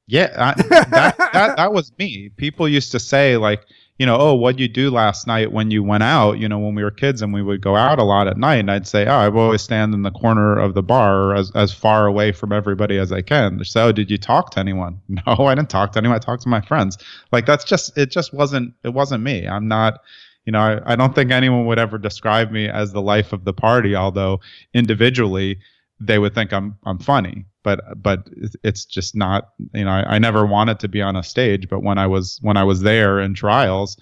Yeah, 0.06 0.34
I, 0.36 0.62
that, 0.62 1.16
that, 1.32 1.56
that 1.56 1.72
was 1.72 1.92
me. 1.98 2.30
People 2.36 2.68
used 2.68 2.92
to 2.92 3.00
say, 3.00 3.36
like, 3.36 3.64
you 3.98 4.06
know, 4.06 4.16
oh, 4.18 4.34
what'd 4.34 4.58
you 4.58 4.66
do 4.66 4.90
last 4.90 5.26
night 5.26 5.52
when 5.52 5.70
you 5.70 5.82
went 5.82 6.02
out? 6.02 6.38
You 6.38 6.48
know, 6.48 6.58
when 6.58 6.74
we 6.74 6.82
were 6.82 6.90
kids 6.90 7.22
and 7.22 7.32
we 7.32 7.42
would 7.42 7.60
go 7.60 7.76
out 7.76 8.00
a 8.00 8.02
lot 8.02 8.26
at 8.26 8.36
night, 8.36 8.56
and 8.56 8.70
I'd 8.70 8.88
say, 8.88 9.06
ah, 9.06 9.22
oh, 9.22 9.26
I've 9.26 9.36
always 9.36 9.62
stand 9.62 9.94
in 9.94 10.02
the 10.02 10.10
corner 10.10 10.58
of 10.58 10.74
the 10.74 10.82
bar 10.82 11.34
as, 11.34 11.52
as 11.54 11.72
far 11.72 12.06
away 12.06 12.32
from 12.32 12.52
everybody 12.52 12.98
as 12.98 13.12
I 13.12 13.22
can. 13.22 13.64
So, 13.64 13.92
did 13.92 14.10
you 14.10 14.18
talk 14.18 14.50
to 14.52 14.60
anyone? 14.60 15.00
No, 15.08 15.46
I 15.46 15.54
didn't 15.54 15.70
talk 15.70 15.92
to 15.92 15.98
anyone. 15.98 16.16
I 16.16 16.18
talked 16.18 16.42
to 16.42 16.48
my 16.48 16.60
friends. 16.60 16.98
Like 17.30 17.46
that's 17.46 17.64
just, 17.64 17.96
it 17.96 18.10
just 18.10 18.34
wasn't, 18.34 18.74
it 18.82 18.92
wasn't 18.92 19.22
me. 19.22 19.46
I'm 19.46 19.68
not, 19.68 20.00
you 20.44 20.52
know, 20.52 20.58
I, 20.58 20.92
I 20.92 20.96
don't 20.96 21.14
think 21.14 21.30
anyone 21.30 21.66
would 21.66 21.78
ever 21.78 21.96
describe 21.98 22.50
me 22.50 22.68
as 22.68 22.92
the 22.92 23.00
life 23.00 23.32
of 23.32 23.44
the 23.44 23.52
party, 23.54 23.94
although 23.94 24.40
individually 24.74 25.60
they 26.00 26.18
would 26.18 26.34
think 26.34 26.52
I'm, 26.52 26.76
I'm 26.84 26.98
funny. 26.98 27.46
But 27.64 27.80
but 28.00 28.28
it's- 28.62 28.84
just 28.84 29.16
not 29.16 29.48
you 29.72 29.84
know 29.84 29.90
I, 29.90 30.14
I 30.14 30.18
never 30.18 30.46
wanted 30.46 30.78
to 30.80 30.88
be 30.88 31.02
on 31.02 31.16
a 31.16 31.22
stage 31.24 31.68
but 31.68 31.82
when 31.82 31.98
I 31.98 32.06
was 32.06 32.38
when 32.42 32.56
I 32.56 32.62
was 32.62 32.82
there 32.82 33.18
in 33.18 33.34
trials 33.34 33.96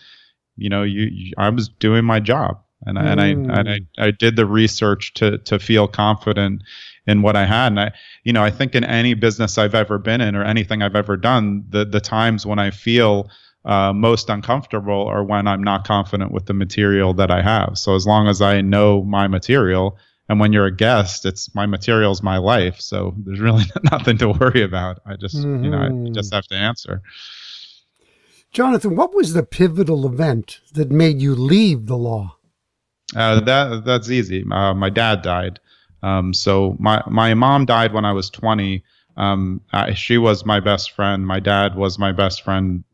you 0.57 0.69
know 0.69 0.83
you, 0.83 1.09
you 1.11 1.33
I 1.38 1.49
was 1.49 1.69
doing 1.69 2.04
my 2.04 2.21
job. 2.21 2.61
And 2.85 2.99
I, 2.99 3.04
and 3.04 3.21
I 3.21 3.26
and 3.28 3.69
I, 3.71 3.81
I 3.97 4.11
did 4.11 4.35
the 4.35 4.45
research 4.45 5.14
to 5.14 5.38
to 5.38 5.61
feel 5.61 5.87
confident 5.87 6.62
in 7.07 7.23
what 7.23 7.37
I 7.37 7.47
had. 7.47 7.69
And 7.69 7.81
I 7.81 7.92
you 8.25 8.33
know 8.33 8.42
I 8.42 8.50
think 8.50 8.75
in 8.75 8.83
any 8.83 9.14
business 9.14 9.57
I've 9.57 9.76
ever 9.76 9.99
been 9.99 10.21
in 10.21 10.35
or 10.35 10.42
anything 10.42 10.83
I've 10.83 10.97
ever 10.97 11.16
done 11.16 11.64
the 11.69 11.85
the 11.85 12.00
times 12.00 12.45
when 12.45 12.59
I 12.59 12.73
feel 12.73 13.31
uh, 13.64 13.92
most 13.92 14.28
uncomfortable 14.28 15.07
are 15.07 15.23
when 15.23 15.47
I'm 15.47 15.62
not 15.62 15.87
confident 15.87 16.33
with 16.33 16.47
the 16.47 16.54
material 16.54 17.14
that 17.14 17.31
I 17.31 17.40
have. 17.40 17.78
So 17.78 17.95
as 17.95 18.04
long 18.04 18.26
as 18.26 18.42
I 18.42 18.61
know 18.61 19.04
my 19.04 19.28
material 19.28 19.97
and 20.29 20.38
when 20.41 20.52
you're 20.52 20.67
a 20.67 20.75
guest 20.76 21.25
it's 21.26 21.55
my 21.55 21.67
material 21.67 22.12
is 22.12 22.23
my 22.23 22.38
life 22.38 22.81
so 22.81 23.14
there's 23.25 23.41
really 23.41 23.64
nothing 23.91 24.17
to 24.19 24.29
worry 24.29 24.62
about 24.62 25.00
I 25.07 25.17
just 25.17 25.37
you 25.37 25.71
know 25.71 25.79
I 25.79 25.88
Mhm. 25.88 26.14
just 26.14 26.33
have 26.35 26.47
to 26.49 26.57
answer 26.57 27.02
Jonathan, 28.52 28.97
what 28.97 29.14
was 29.14 29.33
the 29.33 29.43
pivotal 29.43 30.05
event 30.07 30.61
that 30.75 30.91
made 30.91 31.23
you 31.23 31.35
leave 31.35 31.87
the 31.87 31.97
law? 31.97 32.37
Uh, 33.17 33.41
that 33.41 33.85
that's 33.87 34.11
easy. 34.11 34.45
Uh, 34.50 34.75
my 34.75 34.91
dad 34.91 35.23
died. 35.23 35.59
Um, 36.02 36.35
so 36.35 36.76
my 36.79 37.02
my 37.07 37.33
mom 37.35 37.64
died 37.64 37.93
when 37.95 38.05
I 38.05 38.12
was 38.12 38.29
20. 38.31 38.83
Um, 39.17 39.61
I, 39.73 39.95
she 39.95 40.19
was 40.19 40.45
my 40.45 40.61
best 40.61 40.91
friend. 40.91 41.26
My 41.26 41.41
dad 41.41 41.76
was 41.76 41.99
my 41.99 42.12
best 42.12 42.43
friend. 42.43 42.85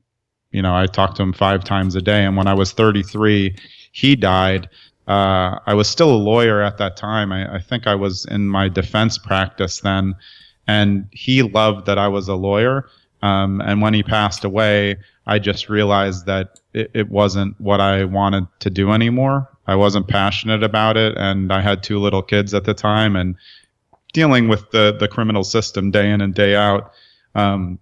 You 0.53 0.63
know, 0.63 0.75
I 0.77 0.87
talked 0.87 1.17
to 1.17 1.23
him 1.23 1.33
five 1.33 1.65
times 1.65 1.95
a 1.97 2.03
day. 2.03 2.25
And 2.25 2.37
when 2.37 2.47
I 2.47 2.55
was 2.55 2.73
33, 2.73 3.57
he 3.93 4.17
died. 4.17 4.69
Uh, 5.09 5.59
I 5.67 5.73
was 5.73 5.89
still 5.89 6.11
a 6.11 6.17
lawyer 6.17 6.61
at 6.61 6.77
that 6.79 6.97
time. 6.97 7.33
I, 7.33 7.57
I 7.57 7.61
think 7.61 7.87
I 7.87 7.95
was 7.95 8.27
in 8.27 8.47
my 8.47 8.69
defense 8.69 9.17
practice 9.17 9.81
then, 9.81 10.15
and 10.67 11.09
he 11.13 11.43
loved 11.43 11.87
that 11.87 11.99
I 11.99 12.09
was 12.09 12.29
a 12.29 12.35
lawyer. 12.35 12.89
Um, 13.23 13.61
and 13.63 13.81
when 13.81 13.95
he 13.95 14.03
passed 14.03 14.45
away, 14.45 14.97
I 15.27 15.39
just 15.39 15.69
realized 15.69 16.27
that 16.27 16.61
it, 16.75 16.91
it 16.95 17.09
wasn't 17.09 17.59
what 17.61 17.81
I 17.81 18.05
wanted 18.05 18.47
to 18.61 18.71
do 18.71 18.93
anymore. 18.93 19.49
I 19.67 19.77
wasn't 19.77 20.09
passionate 20.09 20.63
about 20.63 20.97
it, 20.97 21.17
and 21.17 21.53
I 21.53 21.63
had 21.63 21.83
two 21.83 21.99
little 21.99 22.23
kids 22.23 22.53
at 22.53 22.65
the 22.65 22.75
time, 22.75 23.17
and 23.17 23.35
dealing 24.13 24.49
with 24.49 24.71
the 24.71 24.97
the 24.99 25.09
criminal 25.09 25.45
system 25.45 25.91
day 25.91 26.11
in 26.11 26.21
and 26.21 26.35
day 26.35 26.55
out. 26.55 26.93
Um, 27.35 27.79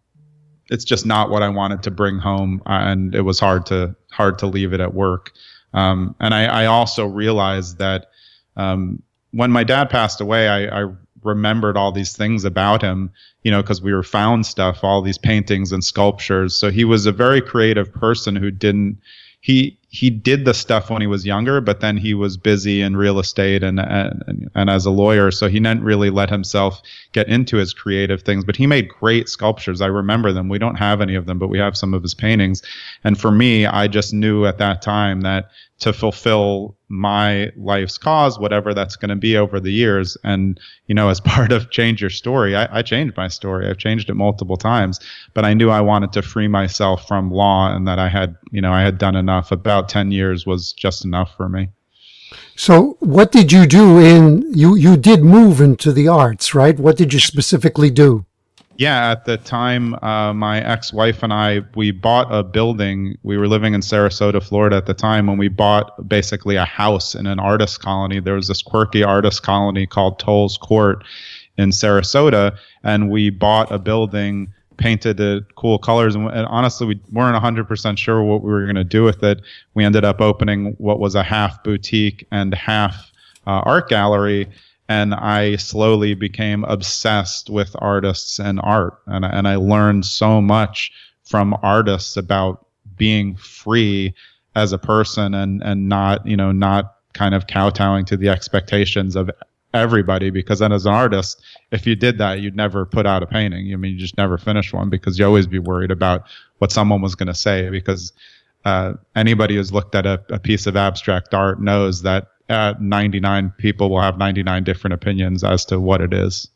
it's 0.69 0.85
just 0.85 1.07
not 1.07 1.31
what 1.31 1.43
I 1.43 1.49
wanted 1.49 1.83
to 1.85 1.91
bring 1.91 2.19
home, 2.19 2.63
uh, 2.67 2.83
and 2.91 3.15
it 3.15 3.23
was 3.23 3.39
hard 3.41 3.67
to 3.67 3.95
hard 4.11 4.39
to 4.41 4.47
leave 4.47 4.73
it 4.73 4.81
at 4.81 4.95
work. 4.95 5.33
Um, 5.77 6.17
and 6.19 6.35
I, 6.35 6.47
I 6.47 6.67
also 6.67 7.07
realized 7.07 7.79
that 7.79 8.07
um, 8.57 9.03
when 9.33 9.53
my 9.53 9.63
dad 9.63 9.91
passed 9.91 10.21
away, 10.21 10.49
I, 10.49 10.85
I 10.85 10.93
remembered 11.23 11.77
all 11.77 11.93
these 11.93 12.17
things 12.17 12.45
about 12.45 12.83
him, 12.83 13.11
you 13.43 13.51
know, 13.51 13.61
because 13.61 13.83
we 13.83 13.93
were 13.93 14.03
found 14.03 14.47
stuff, 14.47 14.83
all 14.83 15.03
these 15.03 15.19
paintings 15.19 15.73
and 15.73 15.85
sculptures. 15.85 16.57
So 16.57 16.71
he 16.71 16.85
was 16.85 17.05
a 17.05 17.13
very 17.13 17.43
creative 17.43 17.93
person 17.93 18.35
who 18.35 18.51
didn't 18.51 18.99
he 19.41 19.79
he 19.89 20.11
did 20.11 20.45
the 20.45 20.53
stuff 20.53 20.91
when 20.91 21.01
he 21.01 21.07
was 21.07 21.25
younger, 21.25 21.61
but 21.61 21.81
then 21.81 21.97
he 21.97 22.13
was 22.13 22.37
busy 22.37 22.83
in 22.83 22.97
real 22.97 23.19
estate 23.19 23.63
and 23.63 23.79
and, 23.79 24.51
and 24.55 24.69
as 24.69 24.85
a 24.85 24.91
lawyer, 24.91 25.31
so 25.31 25.49
he 25.49 25.61
didn't 25.61 25.83
really 25.83 26.11
let 26.11 26.29
himself 26.29 26.83
get 27.13 27.29
into 27.29 27.57
his 27.57 27.73
creative 27.73 28.23
things. 28.23 28.45
But 28.45 28.57
he 28.57 28.67
made 28.67 28.89
great 28.89 29.29
sculptures. 29.29 29.81
I 29.81 29.87
remember 29.87 30.33
them. 30.33 30.49
We 30.49 30.59
don't 30.59 30.77
have 30.77 31.01
any 31.01 31.15
of 31.15 31.27
them, 31.27 31.39
but 31.39 31.49
we 31.49 31.59
have 31.59 31.77
some 31.77 31.95
of 31.95 32.03
his 32.03 32.15
paintings. 32.15 32.63
And 33.05 33.19
for 33.19 33.31
me, 33.31 33.67
I 33.67 33.87
just 33.87 34.13
knew 34.13 34.45
at 34.45 34.59
that 34.59 34.83
time 34.83 35.21
that 35.23 35.51
to 35.79 35.93
fulfill 35.93 36.75
my 36.89 37.53
life's 37.57 37.99
cause, 37.99 38.39
whatever 38.39 38.73
that's 38.73 38.97
going 38.97 39.11
to 39.11 39.17
be 39.17 39.37
over 39.37 39.61
the 39.61 39.73
years. 39.73 40.17
And, 40.25 40.59
you 40.87 40.95
know, 40.95 41.11
as 41.11 41.21
part 41.35 41.53
of 41.53 41.71
Change 41.71 42.01
Your 42.01 42.11
Story, 42.11 42.57
I, 42.57 42.79
I 42.79 42.83
changed 42.83 43.17
my 43.17 43.29
story. 43.29 43.69
I've 43.69 43.77
changed 43.77 44.09
it 44.09 44.15
multiple 44.15 44.57
times, 44.57 45.01
but 45.35 45.45
I 45.45 45.53
knew 45.53 45.69
I 45.69 45.83
wanted 45.83 46.13
to 46.13 46.23
free 46.23 46.49
myself 46.49 47.07
from 47.07 47.31
law 47.31 47.75
and 47.75 47.87
that 47.87 47.99
I 47.99 48.09
had, 48.09 48.37
you 48.53 48.63
know, 48.63 48.73
I 48.73 48.83
had 48.83 48.97
done 48.99 49.17
enough. 49.17 49.53
About 49.53 49.76
10 49.83 50.11
years 50.11 50.47
was 50.47 50.73
just 50.73 51.05
enough 51.05 51.37
for 51.37 51.49
me. 51.49 51.69
So, 52.57 52.97
what 53.01 53.33
did 53.33 53.53
you 53.53 53.67
do 53.67 53.99
in 53.99 54.45
you? 54.53 54.77
You 54.77 54.97
did 54.97 55.23
move 55.23 55.61
into 55.61 55.93
the 55.93 56.09
arts, 56.09 56.55
right? 56.55 56.79
What 56.79 56.97
did 56.97 57.13
you 57.13 57.21
specifically 57.21 57.91
do? 57.91 58.25
Yeah, 58.79 59.11
at 59.11 59.25
the 59.25 59.39
time, 59.39 59.95
uh, 60.03 60.35
my 60.35 60.61
ex-wife 60.61 61.23
and 61.23 61.33
I 61.33 61.63
we 61.75 61.93
bought 61.93 62.29
a 62.31 62.43
building. 62.43 63.17
We 63.23 63.39
were 63.39 63.49
living 63.49 63.75
in 63.75 63.81
Sarasota, 63.81 64.43
Florida 64.43 64.77
at 64.77 64.87
the 64.87 64.95
time 64.95 65.27
when 65.27 65.39
we 65.39 65.49
bought 65.49 66.09
basically 66.09 66.57
a 66.57 66.65
house 66.65 67.15
in 67.15 67.27
an 67.27 67.39
artist 67.39 67.81
colony. 67.81 68.21
There 68.21 68.35
was 68.35 68.49
this 68.49 68.63
quirky 68.63 69.03
artist 69.03 69.43
colony 69.43 69.87
called 69.87 70.19
Towles 70.19 70.59
Court 70.59 71.05
in 71.57 71.71
Sarasota, 71.71 72.57
and 72.85 73.11
we 73.11 73.31
bought 73.31 73.73
a 73.73 73.79
building, 73.79 74.53
painted 74.77 75.21
it 75.21 75.55
cool 75.55 75.79
colors, 75.79 76.15
and, 76.15 76.29
and 76.29 76.47
honestly, 76.47 76.87
we 76.87 77.01
weren't 77.13 77.43
100% 77.43 77.99
sure 77.99 78.23
what 78.23 78.43
we 78.43 78.51
were 78.51 78.65
going 78.65 78.77
to 78.77 78.85
do 78.85 79.03
with 79.03 79.23
it. 79.23 79.43
We 79.75 79.85
ended 79.85 80.05
up 80.05 80.21
opening 80.21 80.75
what 80.79 80.99
was 80.99 81.15
a 81.15 81.23
half 81.23 81.63
boutique 81.65 82.27
and 82.31 82.55
half 82.55 83.13
uh, 83.47 83.63
art 83.65 83.89
gallery 83.89 84.49
and 84.89 85.15
I 85.15 85.57
slowly 85.57 86.15
became 86.15 86.65
obsessed 86.65 87.51
with 87.51 87.75
artists 87.79 88.39
and 88.39 88.61
art, 88.63 88.99
and 89.07 89.25
and 89.25 89.49
I 89.49 89.57
learned 89.57 90.07
so 90.07 90.41
much 90.41 90.93
from 91.25 91.57
artists 91.63 92.17
about 92.17 92.67
being 92.97 93.37
free 93.37 94.15
as 94.55 94.73
a 94.73 94.79
person 94.79 95.35
and 95.35 95.63
and 95.63 95.89
not 95.89 96.27
you 96.27 96.37
know 96.37 96.53
not 96.53 96.95
kind 97.15 97.35
of 97.35 97.47
kowtowing 97.47 98.05
to 98.07 98.17
the 98.17 98.29
expectations 98.29 99.17
of 99.17 99.31
everybody 99.75 100.31
because 100.31 100.61
then 100.61 100.73
as 100.73 100.87
an 100.87 100.93
artist 100.93 101.43
if 101.71 101.87
you 101.87 101.95
did 101.95 102.19
that 102.19 102.41
you'd 102.41 102.57
never 102.57 102.87
put 102.87 103.05
out 103.05 103.23
a 103.23 103.27
painting 103.27 103.73
i 103.73 103.77
mean 103.77 103.93
you 103.93 103.99
just 103.99 104.17
never 104.17 104.39
finish 104.39 104.73
one 104.73 104.89
because 104.89 105.19
you 105.19 105.25
always 105.25 105.47
be 105.47 105.59
worried 105.59 105.91
about 105.91 106.23
what 106.59 106.73
someone 106.73 107.03
was 107.03 107.15
going 107.15 107.27
to 107.27 107.35
say 107.35 107.69
because 107.69 108.13
uh, 108.65 108.95
anybody 109.15 109.55
who's 109.55 109.73
looked 109.73 109.95
at 109.95 110.07
a, 110.07 110.21
a 110.31 110.41
piece 110.41 110.67
of 110.67 110.77
abstract 110.77 111.33
art 111.33 111.61
knows 111.61 112.03
that 112.03 112.29
uh, 112.49 112.75
99 112.81 113.53
people 113.59 113.91
will 113.91 114.01
have 114.01 114.19
99 114.19 114.65
different 114.65 114.95
opinions 114.95 115.45
as 115.45 115.65
to 115.67 115.79
what 115.79 116.01
it 116.01 116.13
is. 116.13 116.49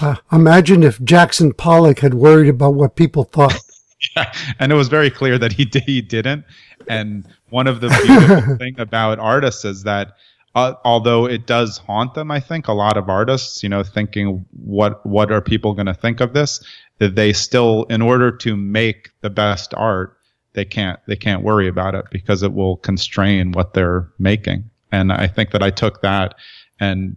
Uh, 0.00 0.16
imagine 0.32 0.82
if 0.84 1.02
Jackson 1.02 1.52
Pollock 1.52 1.98
had 1.98 2.14
worried 2.14 2.48
about 2.48 2.74
what 2.74 2.94
people 2.94 3.24
thought. 3.24 3.58
yeah, 4.16 4.32
and 4.60 4.70
it 4.70 4.76
was 4.76 4.88
very 4.88 5.10
clear 5.10 5.38
that 5.38 5.52
he 5.52 5.64
did, 5.64 5.82
he 5.84 6.00
didn't. 6.00 6.44
And 6.88 7.26
one 7.50 7.66
of 7.66 7.80
the 7.80 7.88
beautiful 7.88 8.56
thing 8.58 8.78
about 8.78 9.18
artists 9.18 9.64
is 9.64 9.82
that 9.82 10.14
uh, 10.54 10.74
although 10.84 11.26
it 11.26 11.46
does 11.46 11.78
haunt 11.78 12.14
them, 12.14 12.30
I 12.30 12.40
think 12.40 12.66
a 12.66 12.72
lot 12.72 12.96
of 12.96 13.08
artists, 13.08 13.62
you 13.62 13.68
know, 13.68 13.82
thinking 13.82 14.44
what 14.52 15.04
what 15.06 15.30
are 15.30 15.40
people 15.40 15.74
going 15.74 15.86
to 15.86 15.94
think 15.94 16.20
of 16.20 16.32
this, 16.32 16.60
that 16.98 17.14
they 17.14 17.32
still, 17.32 17.84
in 17.84 18.02
order 18.02 18.32
to 18.38 18.56
make 18.56 19.10
the 19.20 19.30
best 19.30 19.72
art, 19.74 20.16
they 20.54 20.64
can't 20.64 20.98
they 21.06 21.14
can't 21.16 21.44
worry 21.44 21.68
about 21.68 21.94
it 21.94 22.06
because 22.10 22.42
it 22.42 22.52
will 22.52 22.76
constrain 22.78 23.52
what 23.52 23.74
they're 23.74 24.08
making. 24.18 24.68
And 24.90 25.12
I 25.12 25.28
think 25.28 25.52
that 25.52 25.62
I 25.62 25.70
took 25.70 26.02
that 26.02 26.34
and 26.80 27.16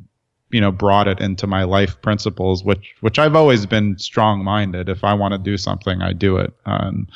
you 0.51 0.61
know 0.61 0.71
brought 0.71 1.07
it 1.07 1.19
into 1.19 1.47
my 1.47 1.63
life 1.63 1.99
principles, 2.03 2.63
which 2.63 2.93
which 3.01 3.17
I've 3.17 3.35
always 3.35 3.65
been 3.65 3.97
strong 3.97 4.43
minded. 4.43 4.89
If 4.89 5.03
I 5.03 5.15
want 5.15 5.31
to 5.31 5.39
do 5.39 5.57
something, 5.57 6.03
I 6.03 6.13
do 6.13 6.37
it. 6.37 6.53
Um, 6.67 7.07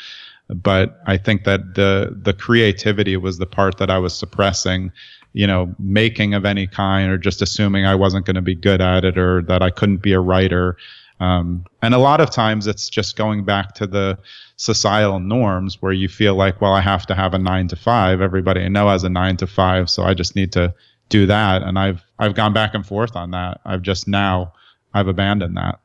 but 0.50 1.00
I 1.06 1.18
think 1.18 1.44
that 1.44 1.76
the 1.76 2.18
the 2.20 2.34
creativity 2.34 3.18
was 3.18 3.38
the 3.38 3.46
part 3.46 3.78
that 3.78 3.92
I 3.92 4.00
was 4.00 4.18
suppressing 4.18 4.92
you 5.38 5.46
know, 5.46 5.75
making 5.77 6.34
of 6.34 6.46
any 6.46 6.65
kind 6.65 7.12
or 7.12 7.17
just 7.20 7.44
assuming 7.44 7.86
I 7.86 7.94
wasn't 7.94 8.25
going 8.25 8.38
to 8.38 8.41
be 8.41 8.56
good 8.56 8.82
at 8.82 9.06
it 9.06 9.20
or 9.20 9.44
that 9.44 9.62
I 9.62 9.70
couldn't 9.70 9.98
be 9.98 10.13
a 10.13 10.20
writer. 10.20 10.77
Um, 11.20 11.63
and 11.84 11.94
a 11.94 12.00
lot 12.00 12.22
of 12.22 12.32
times 12.32 12.65
it's 12.65 12.89
just 12.89 13.15
going 13.15 13.46
back 13.46 13.75
to 13.75 13.86
the 13.86 14.17
societal 14.56 15.20
norms 15.20 15.79
where 15.79 15.91
you 15.91 16.10
feel 16.10 16.34
like, 16.34 16.60
well, 16.60 16.74
I 16.74 16.82
have 16.82 17.06
to 17.06 17.13
have 17.13 17.36
a 17.36 17.38
nine 17.38 17.67
to 17.67 17.75
five. 17.75 18.20
Everybody 18.20 18.62
I 18.62 18.67
know 18.67 18.89
has 18.89 19.03
a 19.03 19.10
nine 19.10 19.38
to 19.38 19.46
five, 19.46 19.91
so 19.91 20.01
I 20.01 20.15
just 20.15 20.36
need 20.36 20.51
to 20.53 20.74
do 21.10 21.27
that. 21.27 21.62
And 21.62 21.77
I've 21.77 22.03
I've 22.17 22.34
gone 22.34 22.53
back 22.53 22.74
and 22.74 22.84
forth 22.84 23.15
on 23.15 23.29
that. 23.29 23.62
I've 23.63 23.84
just 23.84 24.08
now 24.08 24.53
I've 24.96 25.08
abandoned 25.08 25.56
that. 25.56 25.79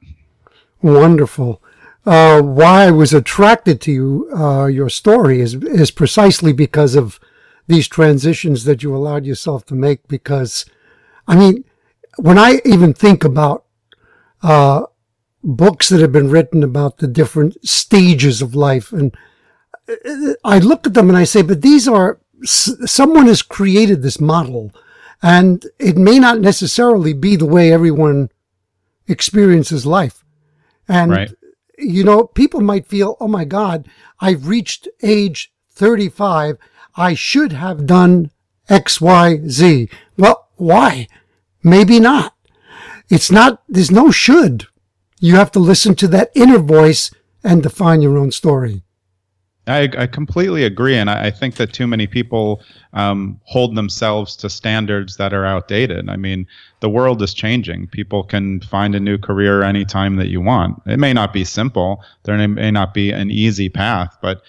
Wonderful. 0.81 1.63
Uh, 2.07 2.41
why 2.41 2.85
I 2.85 2.91
was 2.91 3.13
attracted 3.13 3.83
to 3.83 3.93
you, 3.93 4.31
uh, 4.35 4.65
your 4.65 4.89
story 4.89 5.43
is 5.43 5.55
is 5.55 5.91
precisely 5.91 6.55
because 6.55 6.95
of 6.95 7.21
these 7.67 7.89
transitions 7.89 8.65
that 8.65 8.83
you 8.83 8.95
allowed 8.95 9.27
yourself 9.27 9.65
to 9.67 9.75
make 9.75 10.09
because, 10.09 10.65
I 11.27 11.37
mean, 11.37 11.65
when 12.17 12.39
I 12.39 12.61
even 12.65 12.93
think 12.93 13.25
about 13.25 13.65
uh, 14.43 14.85
books 15.43 15.89
that 15.89 16.01
have 16.01 16.13
been 16.13 16.31
written 16.31 16.63
about 16.63 16.99
the 16.99 17.07
different 17.07 17.57
stages 17.67 18.43
of 18.43 18.55
life, 18.55 18.93
and 18.93 19.17
I 20.45 20.59
look 20.59 20.87
at 20.87 20.95
them 20.95 21.09
and 21.09 21.19
I 21.19 21.25
say, 21.25 21.43
but 21.43 21.63
these 21.63 21.89
are, 21.89 22.21
someone 22.45 23.27
has 23.27 23.43
created 23.43 24.03
this 24.03 24.21
model, 24.21 24.73
and 25.23 25.65
it 25.79 25.97
may 25.97 26.19
not 26.19 26.41
necessarily 26.41 27.13
be 27.13 27.37
the 27.37 27.47
way 27.47 27.73
everyone 27.73 28.31
experiences 29.07 29.87
life. 29.87 30.25
And, 30.89 31.13
right. 31.13 31.35
you 31.79 32.03
know, 32.03 32.25
people 32.25 32.61
might 32.61 32.87
feel, 32.87 33.17
oh 33.21 33.29
my 33.29 33.45
God, 33.45 33.89
I've 34.21 34.49
reached 34.49 34.89
age 35.03 35.53
35 35.71 36.59
I 36.97 37.15
should 37.15 37.53
have 37.53 37.87
done 37.87 38.31
X, 38.69 39.01
Y, 39.01 39.41
Z. 39.49 39.89
Well, 40.17 40.49
why? 40.57 41.09
Maybe 41.63 42.01
not. 42.01 42.35
It's 43.09 43.31
not, 43.31 43.63
there's 43.69 43.91
no 43.91 44.11
should. 44.11 44.67
You 45.21 45.37
have 45.37 45.53
to 45.53 45.59
listen 45.59 45.95
to 45.97 46.09
that 46.09 46.31
inner 46.35 46.59
voice 46.59 47.11
and 47.45 47.63
define 47.63 48.03
your 48.03 48.19
own 48.19 48.31
story. 48.31 48.83
I, 49.67 49.89
I 49.97 50.07
completely 50.09 50.65
agree, 50.65 50.97
and 50.97 51.09
I, 51.09 51.27
I, 51.27 51.31
think 51.31 51.55
that 51.55 51.73
too 51.73 51.87
many 51.87 52.09
people 52.09 52.63
um, 52.95 53.41
hold 53.45 53.77
themselves 53.77 54.35
to 54.37 54.51
standards 54.51 55.19
that 55.19 55.33
are 55.33 55.45
outdated. 55.45 56.11
I 56.11 56.17
mean, 56.17 56.49
the 56.81 56.89
world 56.89 57.23
is 57.23 57.33
changing. 57.33 57.87
People 57.87 58.25
can 58.25 58.61
find 58.63 58.97
a 58.97 59.01
new 59.01 59.19
career 59.19 59.63
anytime 59.63 60.17
that 60.17 60.27
you 60.27 60.41
want. 60.41 60.83
It 60.87 60.99
may 60.99 61.13
not 61.13 61.33
be 61.33 61.45
simple. 61.45 62.03
There 62.25 62.49
may 62.49 62.73
not 62.73 62.93
be 62.93 63.13
an 63.13 63.31
easy 63.31 63.69
path, 63.69 64.19
but 64.21 64.43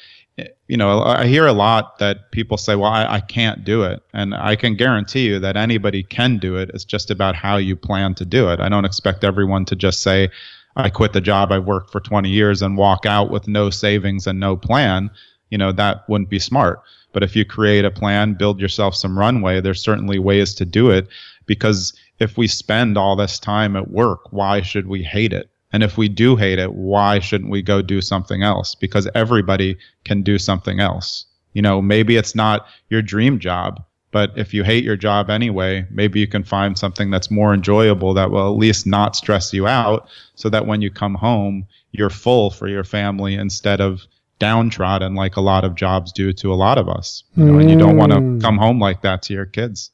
you 0.68 0.78
know, 0.78 1.04
I 1.04 1.28
hear 1.28 1.46
a 1.46 1.54
lot 1.54 2.00
that 2.00 2.32
people 2.32 2.58
say, 2.58 2.76
well, 2.76 2.92
I, 2.92 3.06
I, 3.06 3.20
can't 3.20 3.64
do 3.64 3.84
it. 3.84 4.02
And 4.14 4.34
I 4.34 4.56
can 4.56 4.76
guarantee 4.76 5.28
you 5.28 5.40
that 5.40 5.56
anybody 5.56 6.02
can 6.02 6.40
do 6.40 6.56
it. 6.56 6.72
It's 6.74 6.86
just 6.86 7.12
about 7.12 7.36
how 7.36 7.58
you 7.58 7.76
plan 7.76 8.16
to 8.16 8.26
do 8.26 8.50
it. 8.50 8.60
I 8.60 8.70
don't 8.70 8.86
expect 8.86 9.24
everyone 9.24 9.66
to 9.66 9.76
just 9.76 10.02
say, 10.02 10.30
I 10.76 10.90
quit 10.90 11.14
the 11.14 11.22
job 11.22 11.52
I've 11.52 11.66
worked 11.66 11.92
for 11.92 12.00
20 12.00 12.30
years 12.30 12.64
and 12.64 12.78
walk 12.78 13.06
out 13.06 13.30
with 13.30 13.48
no 13.48 13.70
savings 13.70 14.26
and 14.26 14.40
no 14.40 14.58
plan. 14.58 15.12
You 15.52 15.60
know, 15.60 15.72
that 15.74 16.10
wouldn't 16.10 16.32
be 16.32 16.40
smart. 16.40 16.82
But 17.12 17.22
if 17.22 17.36
you 17.36 17.46
create 17.46 17.86
a 17.86 17.92
plan, 17.92 18.34
build 18.34 18.60
yourself 18.60 18.96
some 18.96 19.20
runway, 19.20 19.62
there's 19.62 19.84
certainly 19.84 20.18
ways 20.18 20.56
to 20.56 20.66
do 20.66 20.90
it 20.90 21.08
because 21.46 21.94
if 22.20 22.38
we 22.38 22.48
spend 22.48 22.98
all 22.98 23.16
this 23.16 23.38
time 23.38 23.76
at 23.76 23.92
work, 23.92 24.32
why 24.32 24.62
should 24.62 24.88
we 24.88 25.04
hate 25.04 25.34
it? 25.34 25.52
And 25.74 25.82
if 25.82 25.98
we 25.98 26.08
do 26.08 26.36
hate 26.36 26.60
it, 26.60 26.74
why 26.74 27.20
shouldn't 27.20 27.50
we 27.50 27.64
go 27.64 27.82
do 27.82 28.00
something 28.00 28.44
else? 28.44 28.76
Because 28.76 29.10
everybody 29.16 29.76
can 30.06 30.22
do 30.22 30.38
something 30.38 30.80
else. 30.80 31.26
You 31.54 31.64
know, 31.64 31.82
maybe 31.82 32.16
it's 32.16 32.36
not 32.36 32.68
your 32.90 33.02
dream 33.02 33.40
job, 33.40 33.84
but 34.12 34.32
if 34.36 34.54
you 34.54 34.64
hate 34.64 34.84
your 34.84 34.96
job 34.96 35.32
anyway, 35.32 35.88
maybe 35.90 36.20
you 36.20 36.28
can 36.28 36.44
find 36.44 36.78
something 36.78 37.10
that's 37.10 37.32
more 37.32 37.54
enjoyable 37.54 38.14
that 38.14 38.30
will 38.30 38.54
at 38.54 38.58
least 38.58 38.86
not 38.86 39.16
stress 39.16 39.52
you 39.52 39.68
out 39.68 40.08
so 40.36 40.50
that 40.50 40.68
when 40.68 40.82
you 40.82 40.92
come 40.92 41.16
home, 41.16 41.66
you're 41.92 42.12
full 42.12 42.52
for 42.52 42.68
your 42.68 42.84
family 42.84 43.34
instead 43.34 43.82
of 43.82 44.02
downtrodden 44.38 45.16
like 45.16 45.36
a 45.36 45.42
lot 45.42 45.64
of 45.64 45.74
jobs 45.74 46.12
do 46.12 46.34
to 46.34 46.54
a 46.54 46.56
lot 46.56 46.78
of 46.78 46.88
us. 46.88 47.24
You 47.36 47.46
know, 47.46 47.54
mm. 47.54 47.62
and 47.62 47.72
you 47.72 47.78
don't 47.78 47.98
want 47.98 48.12
to 48.12 48.20
mm. 48.20 48.42
come 48.42 48.58
home 48.58 48.80
like 48.80 49.02
that 49.02 49.24
to 49.24 49.34
your 49.34 49.48
kids. 49.48 49.90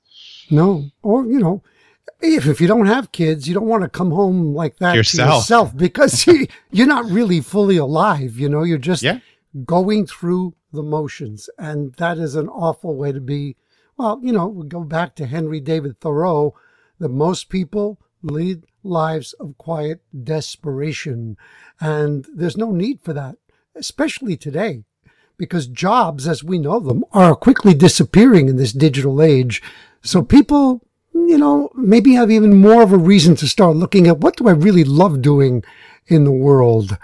No. 0.51 0.83
Or, 1.01 1.25
you 1.25 1.39
know, 1.39 1.63
if, 2.21 2.47
if 2.47 2.59
you 2.59 2.67
don't 2.67 2.87
have 2.87 3.11
kids, 3.11 3.47
you 3.47 3.53
don't 3.53 3.67
want 3.67 3.83
to 3.83 3.89
come 3.89 4.11
home 4.11 4.53
like 4.53 4.77
that 4.77 4.95
yourself, 4.95 5.41
yourself 5.41 5.77
because 5.77 6.27
you, 6.27 6.47
you're 6.71 6.87
not 6.87 7.05
really 7.05 7.41
fully 7.41 7.77
alive. 7.77 8.37
You 8.37 8.49
know, 8.49 8.63
you're 8.63 8.77
just 8.77 9.03
yeah. 9.03 9.19
going 9.65 10.05
through 10.05 10.55
the 10.71 10.83
motions. 10.83 11.49
And 11.57 11.93
that 11.95 12.17
is 12.17 12.35
an 12.35 12.49
awful 12.49 12.95
way 12.95 13.11
to 13.11 13.21
be. 13.21 13.55
Well, 13.97 14.19
you 14.23 14.31
know, 14.31 14.47
we 14.47 14.67
go 14.67 14.83
back 14.83 15.15
to 15.15 15.25
Henry 15.25 15.59
David 15.59 15.99
Thoreau 15.99 16.55
that 16.99 17.09
most 17.09 17.49
people 17.49 17.99
lead 18.21 18.63
lives 18.83 19.33
of 19.33 19.57
quiet 19.57 20.01
desperation. 20.23 21.37
And 21.79 22.25
there's 22.33 22.57
no 22.57 22.71
need 22.71 23.01
for 23.01 23.13
that, 23.13 23.37
especially 23.75 24.37
today, 24.37 24.83
because 25.37 25.67
jobs 25.67 26.27
as 26.27 26.43
we 26.43 26.59
know 26.59 26.79
them 26.79 27.03
are 27.11 27.35
quickly 27.35 27.73
disappearing 27.73 28.47
in 28.49 28.57
this 28.57 28.73
digital 28.73 29.21
age. 29.21 29.61
So 30.01 30.21
people 30.21 30.81
you 31.13 31.37
know, 31.37 31.69
maybe 31.75 32.13
have 32.13 32.31
even 32.31 32.55
more 32.55 32.81
of 32.81 32.91
a 32.91 32.97
reason 32.97 33.35
to 33.37 33.47
start 33.47 33.75
looking 33.75 34.07
at 34.07 34.19
what 34.19 34.37
do 34.37 34.47
I 34.47 34.51
really 34.51 34.83
love 34.83 35.21
doing 35.21 35.63
in 36.07 36.23
the 36.23 36.31
world. 36.31 36.97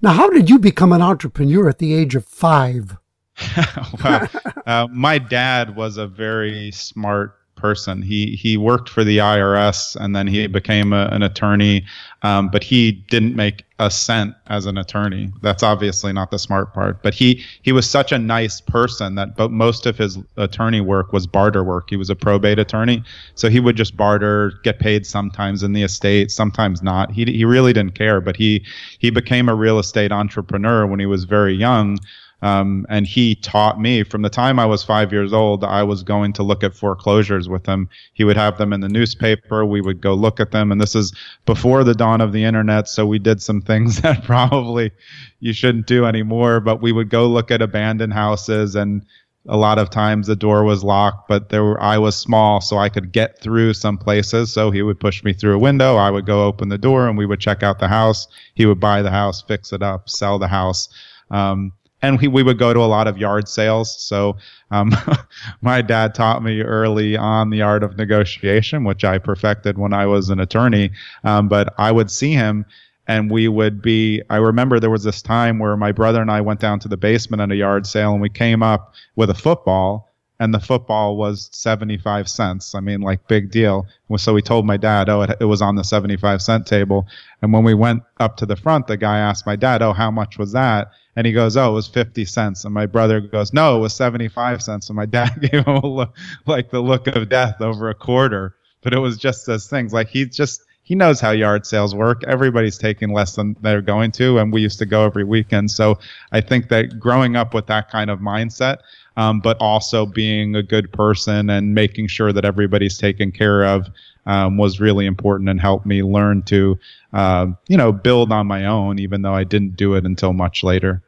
Now, 0.00 0.12
how 0.12 0.30
did 0.30 0.50
you 0.50 0.58
become 0.58 0.92
an 0.92 1.02
entrepreneur 1.02 1.68
at 1.68 1.78
the 1.78 1.94
age 1.94 2.14
of 2.14 2.26
five? 2.26 2.96
well, 4.04 4.28
uh, 4.66 4.88
my 4.90 5.18
dad 5.18 5.76
was 5.76 5.96
a 5.96 6.06
very 6.06 6.70
smart 6.72 7.36
person. 7.56 8.02
He 8.02 8.36
he 8.36 8.56
worked 8.56 8.88
for 8.88 9.04
the 9.04 9.18
IRS 9.18 9.96
and 9.96 10.14
then 10.14 10.26
he 10.26 10.46
became 10.46 10.92
a, 10.92 11.06
an 11.12 11.22
attorney, 11.22 11.84
um, 12.22 12.48
but 12.48 12.62
he 12.62 12.92
didn't 12.92 13.36
make 13.36 13.64
a 13.78 13.90
cent 13.90 14.34
as 14.46 14.66
an 14.66 14.78
attorney. 14.78 15.32
That's 15.42 15.62
obviously 15.62 16.12
not 16.12 16.30
the 16.30 16.38
smart 16.38 16.72
part. 16.74 17.02
But 17.02 17.14
he 17.14 17.44
he 17.62 17.72
was 17.72 17.88
such 17.88 18.12
a 18.12 18.18
nice 18.18 18.60
person 18.60 19.14
that 19.16 19.36
but 19.36 19.50
most 19.50 19.86
of 19.86 19.96
his 19.98 20.18
attorney 20.36 20.80
work 20.80 21.12
was 21.12 21.26
barter 21.26 21.64
work. 21.64 21.90
He 21.90 21.96
was 21.96 22.10
a 22.10 22.16
probate 22.16 22.58
attorney, 22.58 23.02
so 23.34 23.48
he 23.48 23.60
would 23.60 23.76
just 23.76 23.96
barter, 23.96 24.52
get 24.62 24.78
paid 24.78 25.06
sometimes 25.06 25.62
in 25.62 25.72
the 25.72 25.82
estate, 25.82 26.30
sometimes 26.30 26.82
not. 26.82 27.12
He 27.12 27.24
he 27.24 27.44
really 27.44 27.72
didn't 27.72 27.94
care. 27.94 28.20
But 28.20 28.36
he 28.36 28.64
he 28.98 29.10
became 29.10 29.48
a 29.48 29.54
real 29.54 29.78
estate 29.78 30.12
entrepreneur 30.12 30.86
when 30.86 31.00
he 31.00 31.06
was 31.06 31.24
very 31.24 31.54
young. 31.54 31.98
Um, 32.42 32.86
and 32.88 33.06
he 33.06 33.36
taught 33.36 33.80
me 33.80 34.02
from 34.02 34.22
the 34.22 34.28
time 34.28 34.58
I 34.58 34.66
was 34.66 34.82
five 34.82 35.12
years 35.12 35.32
old, 35.32 35.62
I 35.62 35.84
was 35.84 36.02
going 36.02 36.32
to 36.34 36.42
look 36.42 36.64
at 36.64 36.74
foreclosures 36.74 37.48
with 37.48 37.64
him. 37.66 37.88
He 38.14 38.24
would 38.24 38.36
have 38.36 38.58
them 38.58 38.72
in 38.72 38.80
the 38.80 38.88
newspaper. 38.88 39.64
We 39.64 39.80
would 39.80 40.00
go 40.00 40.14
look 40.14 40.40
at 40.40 40.50
them. 40.50 40.72
And 40.72 40.80
this 40.80 40.96
is 40.96 41.14
before 41.46 41.84
the 41.84 41.94
dawn 41.94 42.20
of 42.20 42.32
the 42.32 42.42
internet. 42.42 42.88
So 42.88 43.06
we 43.06 43.20
did 43.20 43.40
some 43.40 43.60
things 43.62 44.00
that 44.00 44.24
probably 44.24 44.90
you 45.38 45.52
shouldn't 45.52 45.86
do 45.86 46.04
anymore. 46.04 46.58
But 46.58 46.82
we 46.82 46.90
would 46.90 47.10
go 47.10 47.28
look 47.28 47.52
at 47.52 47.62
abandoned 47.62 48.12
houses 48.12 48.74
and 48.74 49.06
a 49.48 49.56
lot 49.56 49.78
of 49.78 49.90
times 49.90 50.26
the 50.26 50.36
door 50.36 50.62
was 50.62 50.84
locked, 50.84 51.26
but 51.28 51.48
there 51.48 51.64
were, 51.64 51.82
I 51.82 51.98
was 51.98 52.16
small, 52.16 52.60
so 52.60 52.78
I 52.78 52.88
could 52.88 53.10
get 53.10 53.40
through 53.40 53.74
some 53.74 53.98
places. 53.98 54.52
So 54.52 54.70
he 54.70 54.82
would 54.82 55.00
push 55.00 55.24
me 55.24 55.32
through 55.32 55.56
a 55.56 55.58
window. 55.58 55.96
I 55.96 56.10
would 56.10 56.26
go 56.26 56.46
open 56.46 56.68
the 56.68 56.78
door, 56.78 57.08
and 57.08 57.18
we 57.18 57.26
would 57.26 57.40
check 57.40 57.64
out 57.64 57.80
the 57.80 57.88
house. 57.88 58.28
He 58.54 58.66
would 58.66 58.78
buy 58.78 59.02
the 59.02 59.10
house, 59.10 59.42
fix 59.42 59.72
it 59.72 59.82
up, 59.82 60.08
sell 60.08 60.38
the 60.38 60.46
house. 60.46 60.88
Um, 61.30 61.72
and 62.02 62.20
we, 62.20 62.28
we 62.28 62.42
would 62.42 62.58
go 62.58 62.74
to 62.74 62.80
a 62.80 62.86
lot 62.86 63.06
of 63.06 63.16
yard 63.16 63.48
sales. 63.48 64.02
So 64.02 64.36
um, 64.70 64.92
my 65.62 65.80
dad 65.80 66.14
taught 66.14 66.42
me 66.42 66.60
early 66.60 67.16
on 67.16 67.50
the 67.50 67.62
art 67.62 67.82
of 67.84 67.96
negotiation, 67.96 68.84
which 68.84 69.04
I 69.04 69.18
perfected 69.18 69.78
when 69.78 69.92
I 69.92 70.06
was 70.06 70.28
an 70.28 70.40
attorney. 70.40 70.90
Um, 71.24 71.48
but 71.48 71.72
I 71.78 71.92
would 71.92 72.10
see 72.10 72.32
him 72.32 72.66
and 73.08 73.30
we 73.30 73.48
would 73.48 73.82
be 73.82 74.22
i 74.30 74.36
remember 74.36 74.78
there 74.78 74.90
was 74.90 75.02
this 75.02 75.22
time 75.22 75.58
where 75.58 75.76
my 75.76 75.92
brother 75.92 76.20
and 76.20 76.30
i 76.30 76.40
went 76.40 76.60
down 76.60 76.78
to 76.78 76.88
the 76.88 76.96
basement 76.96 77.42
at 77.42 77.50
a 77.50 77.56
yard 77.56 77.86
sale 77.86 78.12
and 78.12 78.22
we 78.22 78.28
came 78.28 78.62
up 78.62 78.94
with 79.16 79.28
a 79.28 79.34
football 79.34 80.08
and 80.38 80.54
the 80.54 80.60
football 80.60 81.16
was 81.16 81.48
75 81.52 82.28
cents 82.28 82.74
i 82.74 82.80
mean 82.80 83.00
like 83.00 83.26
big 83.26 83.50
deal 83.50 83.86
so 84.16 84.32
we 84.32 84.42
told 84.42 84.64
my 84.64 84.76
dad 84.76 85.08
oh 85.08 85.22
it, 85.22 85.36
it 85.40 85.46
was 85.46 85.60
on 85.60 85.74
the 85.74 85.82
75 85.82 86.40
cent 86.40 86.66
table 86.66 87.06
and 87.42 87.52
when 87.52 87.64
we 87.64 87.74
went 87.74 88.02
up 88.20 88.36
to 88.36 88.46
the 88.46 88.56
front 88.56 88.86
the 88.86 88.96
guy 88.96 89.18
asked 89.18 89.46
my 89.46 89.56
dad 89.56 89.82
oh 89.82 89.92
how 89.92 90.10
much 90.10 90.38
was 90.38 90.52
that 90.52 90.88
and 91.16 91.26
he 91.26 91.32
goes, 91.32 91.56
"Oh, 91.56 91.70
it 91.70 91.74
was 91.74 91.88
fifty 91.88 92.24
cents." 92.24 92.64
And 92.64 92.74
my 92.74 92.86
brother 92.86 93.20
goes, 93.20 93.52
"No, 93.52 93.76
it 93.76 93.80
was 93.80 93.94
seventy-five 93.94 94.62
cents." 94.62 94.88
And 94.88 94.96
my 94.96 95.06
dad 95.06 95.40
gave 95.40 95.66
him 95.66 95.76
a 95.76 95.86
look, 95.86 96.16
like 96.46 96.70
the 96.70 96.80
look 96.80 97.06
of 97.06 97.28
death 97.28 97.60
over 97.60 97.88
a 97.88 97.94
quarter. 97.94 98.54
But 98.82 98.92
it 98.92 98.98
was 98.98 99.16
just 99.16 99.46
those 99.46 99.68
things. 99.68 99.92
Like 99.92 100.08
he 100.08 100.26
just 100.26 100.62
he 100.82 100.94
knows 100.94 101.20
how 101.20 101.30
yard 101.30 101.64
sales 101.64 101.94
work. 101.94 102.24
Everybody's 102.26 102.76
taking 102.76 103.12
less 103.12 103.36
than 103.36 103.56
they're 103.62 103.82
going 103.82 104.10
to, 104.12 104.38
and 104.38 104.52
we 104.52 104.60
used 104.60 104.78
to 104.80 104.86
go 104.86 105.04
every 105.04 105.24
weekend. 105.24 105.70
So 105.70 105.98
I 106.32 106.40
think 106.40 106.68
that 106.68 106.98
growing 106.98 107.36
up 107.36 107.54
with 107.54 107.66
that 107.66 107.90
kind 107.90 108.10
of 108.10 108.18
mindset, 108.18 108.78
um, 109.16 109.40
but 109.40 109.56
also 109.60 110.06
being 110.06 110.56
a 110.56 110.62
good 110.62 110.92
person 110.92 111.50
and 111.50 111.74
making 111.74 112.08
sure 112.08 112.32
that 112.32 112.44
everybody's 112.44 112.98
taken 112.98 113.30
care 113.30 113.64
of 113.64 113.88
um, 114.26 114.56
was 114.56 114.80
really 114.80 115.06
important 115.06 115.48
and 115.48 115.60
helped 115.60 115.86
me 115.86 116.02
learn 116.02 116.42
to, 116.42 116.78
uh, 117.12 117.46
you 117.68 117.76
know, 117.76 117.92
build 117.92 118.32
on 118.32 118.46
my 118.46 118.66
own, 118.66 118.98
even 118.98 119.22
though 119.22 119.34
I 119.34 119.44
didn't 119.44 119.76
do 119.76 119.94
it 119.94 120.04
until 120.04 120.32
much 120.32 120.62
later. 120.62 121.02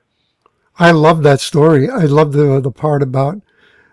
I 0.79 0.91
love 0.91 1.23
that 1.23 1.41
story. 1.41 1.89
I 1.89 2.05
love 2.05 2.33
the 2.33 2.61
the 2.61 2.73
part 2.73 3.03
about 3.03 3.41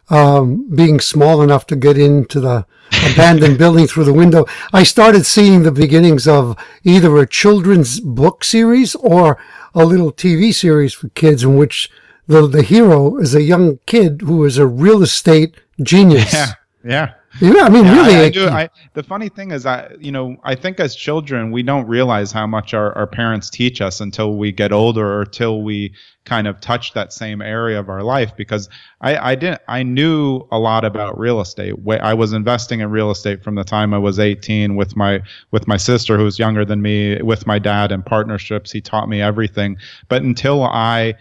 um, 0.09 0.67
being 0.75 0.99
small 0.99 1.41
enough 1.41 1.65
to 1.67 1.75
get 1.75 1.97
into 1.97 2.39
the 2.39 2.65
abandoned 3.11 3.57
building 3.57 3.87
through 3.87 4.03
the 4.03 4.13
window. 4.13 4.45
I 4.73 4.83
started 4.83 5.25
seeing 5.25 5.63
the 5.63 5.71
beginnings 5.71 6.27
of 6.27 6.57
either 6.83 7.15
a 7.17 7.27
children's 7.27 7.99
book 7.99 8.43
series 8.43 8.95
or 8.95 9.37
a 9.73 9.85
little 9.85 10.11
TV 10.11 10.53
series 10.53 10.93
for 10.93 11.09
kids 11.09 11.43
in 11.43 11.55
which 11.55 11.89
the 12.27 12.47
the 12.47 12.63
hero 12.63 13.17
is 13.17 13.35
a 13.35 13.41
young 13.41 13.79
kid 13.85 14.21
who 14.21 14.43
is 14.45 14.57
a 14.57 14.67
real 14.67 15.01
estate 15.01 15.55
genius. 15.81 16.33
Yeah, 16.33 16.53
yeah. 16.83 17.13
Yeah, 17.41 17.63
I 17.63 17.69
mean, 17.69 17.85
Yeah, 17.85 17.95
really. 17.95 18.15
I, 18.15 18.23
I 18.25 18.29
do. 18.29 18.47
I, 18.47 18.69
the 18.93 19.01
funny 19.01 19.27
thing 19.27 19.49
is, 19.51 19.65
I 19.65 19.91
you 19.99 20.11
know, 20.11 20.37
I 20.43 20.53
think 20.53 20.79
as 20.79 20.95
children 20.95 21.49
we 21.51 21.63
don't 21.63 21.87
realize 21.87 22.31
how 22.31 22.45
much 22.45 22.75
our, 22.75 22.95
our 22.95 23.07
parents 23.07 23.49
teach 23.49 23.81
us 23.81 23.99
until 23.99 24.37
we 24.37 24.51
get 24.51 24.71
older 24.71 25.19
or 25.19 25.25
till 25.25 25.63
we 25.63 25.93
kind 26.23 26.47
of 26.47 26.61
touch 26.61 26.93
that 26.93 27.11
same 27.11 27.41
area 27.41 27.79
of 27.79 27.89
our 27.89 28.03
life. 28.03 28.35
Because 28.37 28.69
I, 29.01 29.31
I 29.31 29.35
didn't, 29.35 29.61
I 29.67 29.81
knew 29.81 30.47
a 30.51 30.59
lot 30.59 30.85
about 30.85 31.17
real 31.17 31.41
estate. 31.41 31.73
I 31.99 32.13
was 32.13 32.31
investing 32.31 32.81
in 32.81 32.91
real 32.91 33.09
estate 33.09 33.43
from 33.43 33.55
the 33.55 33.63
time 33.63 33.93
I 33.93 33.97
was 33.97 34.19
18 34.19 34.75
with 34.75 34.95
my 34.95 35.21
with 35.49 35.67
my 35.67 35.77
sister 35.77 36.17
who 36.17 36.25
was 36.25 36.37
younger 36.37 36.63
than 36.63 36.83
me, 36.83 37.19
with 37.23 37.47
my 37.47 37.57
dad 37.57 37.91
in 37.91 38.03
partnerships. 38.03 38.71
He 38.71 38.81
taught 38.81 39.09
me 39.09 39.19
everything. 39.19 39.77
But 40.09 40.21
until 40.21 40.63
I 40.63 41.15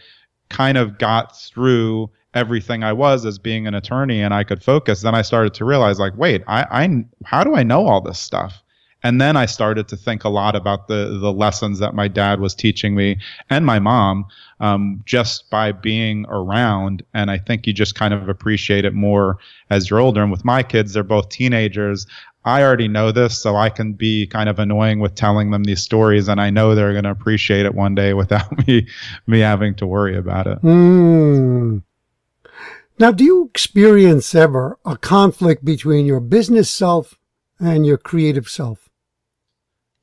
kind 0.51 0.77
of 0.77 0.99
got 0.99 1.41
through 1.41 2.11
everything 2.35 2.85
I 2.85 2.93
was 2.93 3.27
as 3.27 3.39
being 3.39 3.67
an 3.67 3.75
attorney 3.75 4.23
and 4.23 4.33
I 4.33 4.45
could 4.45 4.63
focus, 4.63 5.03
then 5.03 5.15
I 5.15 5.23
started 5.23 5.55
to 5.55 5.65
realize 5.65 5.99
like, 5.99 6.17
wait, 6.17 6.43
I, 6.47 6.67
I 6.71 7.05
how 7.25 7.45
do 7.45 7.55
I 7.55 7.63
know 7.63 7.87
all 7.87 8.01
this 8.01 8.19
stuff? 8.19 8.63
And 9.03 9.21
then 9.21 9.37
I 9.37 9.47
started 9.47 9.89
to 9.89 9.97
think 9.97 10.25
a 10.25 10.29
lot 10.29 10.55
about 10.55 10.89
the 10.89 11.19
the 11.21 11.33
lessons 11.33 11.79
that 11.79 11.95
my 11.95 12.07
dad 12.07 12.41
was 12.41 12.55
teaching 12.55 12.95
me 12.95 13.19
and 13.49 13.65
my 13.65 13.79
mom 13.79 14.27
um, 14.61 15.03
just 15.07 15.49
by 15.51 15.73
being 15.73 16.27
around. 16.29 17.03
And 17.15 17.31
I 17.31 17.39
think 17.39 17.67
you 17.67 17.73
just 17.73 17.95
kind 17.95 18.13
of 18.13 18.29
appreciate 18.29 18.85
it 18.85 18.93
more 18.93 19.39
as 19.71 19.89
you're 19.89 20.01
older. 20.01 20.23
And 20.23 20.31
with 20.31 20.45
my 20.45 20.63
kids, 20.63 20.93
they're 20.93 21.03
both 21.03 21.31
teenagers. 21.31 22.07
I 22.45 22.63
already 22.63 22.89
know 22.89 23.13
this, 23.13 23.39
so 23.39 23.57
I 23.57 23.69
can 23.69 23.93
be 23.93 24.27
kind 24.27 24.49
of 24.49 24.59
annoying 24.59 25.01
with 25.01 25.15
telling 25.15 25.51
them 25.51 25.65
these 25.65 25.83
stories, 25.83 26.27
and 26.27 26.41
I 26.41 26.49
know 26.49 26.75
they're 26.75 26.93
going 26.93 27.05
to 27.05 27.11
appreciate 27.11 27.67
it 27.67 27.75
one 27.75 27.95
day 27.95 28.15
without 28.15 28.67
me 28.67 28.87
me 29.27 29.41
having 29.41 29.75
to 29.77 29.87
worry 29.87 30.17
about 30.17 30.47
it. 30.47 30.59
Hmm. 30.59 31.79
Now, 33.01 33.13
do 33.13 33.25
you 33.25 33.47
experience 33.47 34.35
ever 34.35 34.79
a 34.85 34.95
conflict 34.95 35.65
between 35.65 36.05
your 36.05 36.21
business 36.21 36.71
self 36.71 37.19
and 37.59 37.87
your 37.87 37.97
creative 37.97 38.47
self? 38.47 38.91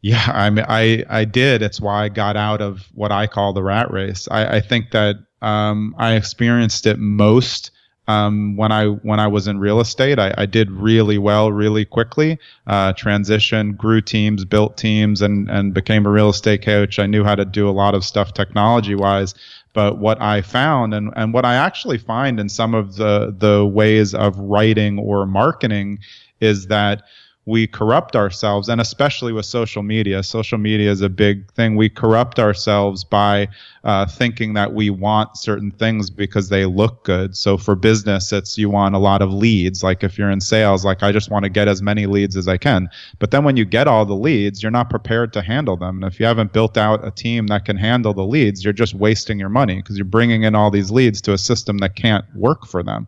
Yeah, 0.02 0.32
I 0.34 0.50
mean, 0.50 0.66
I 0.68 1.04
I 1.08 1.24
did. 1.24 1.62
It's 1.62 1.80
why 1.80 2.06
I 2.06 2.10
got 2.10 2.36
out 2.36 2.60
of 2.60 2.88
what 2.96 3.12
I 3.12 3.28
call 3.28 3.54
the 3.54 3.62
rat 3.62 3.92
race. 3.92 4.28
I, 4.32 4.58
I 4.58 4.62
think 4.62 4.90
that 4.92 5.18
um, 5.44 5.94
I 6.00 6.16
experienced 6.16 6.88
it 6.88 6.98
most 6.98 7.70
um, 8.08 8.56
when 8.56 8.72
I 8.72 8.88
when 8.88 9.20
I 9.20 9.28
was 9.28 9.48
in 9.48 9.60
real 9.60 9.80
estate. 9.80 10.18
I, 10.18 10.34
I 10.38 10.48
did 10.48 10.72
really 10.72 11.18
well, 11.18 11.52
really 11.52 11.86
quickly. 11.86 12.40
Uh, 12.66 12.94
transitioned, 12.94 13.78
grew 13.78 14.02
teams, 14.02 14.44
built 14.44 14.76
teams, 14.78 15.22
and 15.22 15.50
and 15.52 15.74
became 15.74 16.06
a 16.06 16.10
real 16.10 16.30
estate 16.30 16.64
coach. 16.64 17.00
I 17.00 17.06
knew 17.06 17.24
how 17.24 17.36
to 17.36 17.46
do 17.46 17.70
a 17.70 17.72
lot 17.72 17.94
of 17.94 18.04
stuff 18.04 18.34
technology 18.34 18.96
wise. 18.96 19.36
But 19.78 20.00
what 20.00 20.20
I 20.20 20.42
found, 20.42 20.96
and, 20.96 21.13
and 21.16 21.36
what 21.36 21.46
I 21.46 21.54
actually 21.54 22.00
find 22.00 22.40
in 22.40 22.50
some 22.50 22.74
of 22.74 22.96
the 22.96 23.32
the 23.38 23.63
ways 23.63 24.16
of 24.16 24.36
writing 24.40 24.98
or 24.98 25.28
marketing, 25.28 26.00
is 26.42 26.66
that 26.66 27.04
we 27.48 27.66
corrupt 27.66 28.14
ourselves 28.14 28.68
and 28.68 28.82
especially 28.82 29.32
with 29.32 29.46
social 29.46 29.82
media. 29.82 30.22
Social 30.22 30.58
media 30.58 30.92
is 30.92 31.00
a 31.00 31.08
big 31.08 31.50
thing. 31.54 31.78
We 31.78 31.88
corrupt 31.88 32.40
ourselves 32.40 33.06
by 33.06 33.48
uh, 33.86 34.06
thinking 34.06 34.54
that 34.56 34.74
we 34.74 34.90
want 34.90 35.38
certain 35.38 35.72
things 35.72 36.10
because 36.10 36.50
they 36.50 36.66
look 36.66 37.06
good. 37.06 37.38
So 37.38 37.58
for 37.58 37.74
business 37.74 38.34
it's 38.34 38.58
you 38.58 38.70
want 38.70 38.96
a 38.96 39.00
lot 39.00 39.22
of 39.22 39.32
leads. 39.32 39.82
Like 39.82 40.04
if 40.04 40.18
you're 40.18 40.30
in 40.30 40.42
sales 40.42 40.84
like 40.84 41.04
i 41.04 41.14
just 41.14 41.32
want 41.32 41.44
to 41.44 41.50
get 41.50 41.70
as 41.70 41.82
many 41.82 42.06
leads 42.06 42.36
as 42.36 42.50
i 42.50 42.58
can. 42.58 42.90
But 43.18 43.32
then 43.32 43.46
when 43.46 43.56
you 43.56 43.64
get 43.64 43.88
all 43.88 44.06
the 44.06 44.14
leads 44.14 44.62
you're 44.62 44.70
not 44.70 44.90
prepared 44.90 45.32
to 45.34 45.42
handle 45.42 45.78
them. 45.78 46.04
And 46.04 46.12
if 46.12 46.20
you 46.20 46.26
haven't 46.26 46.52
built 46.52 46.78
out 46.78 47.08
a 47.08 47.12
team 47.12 47.48
that 47.48 47.64
can 47.64 47.78
handle 47.78 48.14
the 48.14 48.26
leads 48.26 48.66
you're 48.66 48.74
just 48.74 48.94
wasting 48.94 49.40
your 49.40 49.48
money 49.48 49.78
because 49.78 49.98
you're 49.98 50.04
bringing 50.04 50.44
in 50.44 50.54
all 50.54 50.70
these 50.70 50.92
leads 50.92 51.22
to 51.22 51.32
a 51.32 51.38
system 51.38 51.78
that 51.78 51.96
can't 51.96 52.26
work 52.36 52.66
for 52.66 52.84
them 52.84 53.08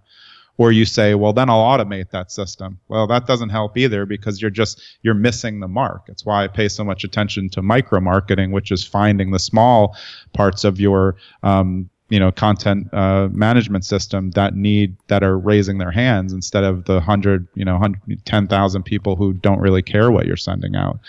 or 0.60 0.72
you 0.72 0.86
say 0.86 1.16
well 1.16 1.34
then 1.34 1.50
i'll 1.50 1.64
automate 1.64 2.12
that 2.12 2.32
system. 2.32 2.80
Well 2.90 3.08
that 3.08 3.26
doesn't 3.26 3.50
help 3.50 3.76
either 3.76 4.06
because 4.06 4.40
you're 4.40 4.52
just 4.52 4.80
you're 5.02 5.16
missing 5.16 5.60
the 5.60 5.68
mark. 5.68 6.04
It's 6.08 6.24
why 6.24 6.44
i 6.44 6.48
pay 6.48 6.68
so 6.68 6.84
much 6.84 7.04
attention 7.04 7.50
to 7.52 7.64
micro 7.64 8.00
marketing 8.00 8.52
which 8.52 8.72
is 8.72 8.86
finding 8.86 9.32
the 9.32 9.40
small 9.40 9.98
parts 10.34 10.64
of 10.64 10.80
your 10.80 11.16
um, 11.42 11.90
you 12.10 12.20
know 12.20 12.32
content 12.32 12.92
uh, 12.94 13.30
management 13.32 13.86
system 13.86 14.32
that 14.32 14.56
need 14.56 14.96
that 15.08 15.24
are 15.24 15.38
raising 15.38 15.78
their 15.78 15.92
hands 15.92 16.34
instead 16.34 16.64
of 16.64 16.86
the 16.86 17.00
hundred 17.00 17.48
you 17.56 17.64
know 17.64 17.80
10,000 18.26 18.84
people 18.84 19.16
who 19.16 19.34
don't 19.34 19.60
really 19.60 19.82
care 19.82 20.12
what 20.12 20.26
you're 20.26 20.36
sending 20.36 20.76
out 20.76 21.00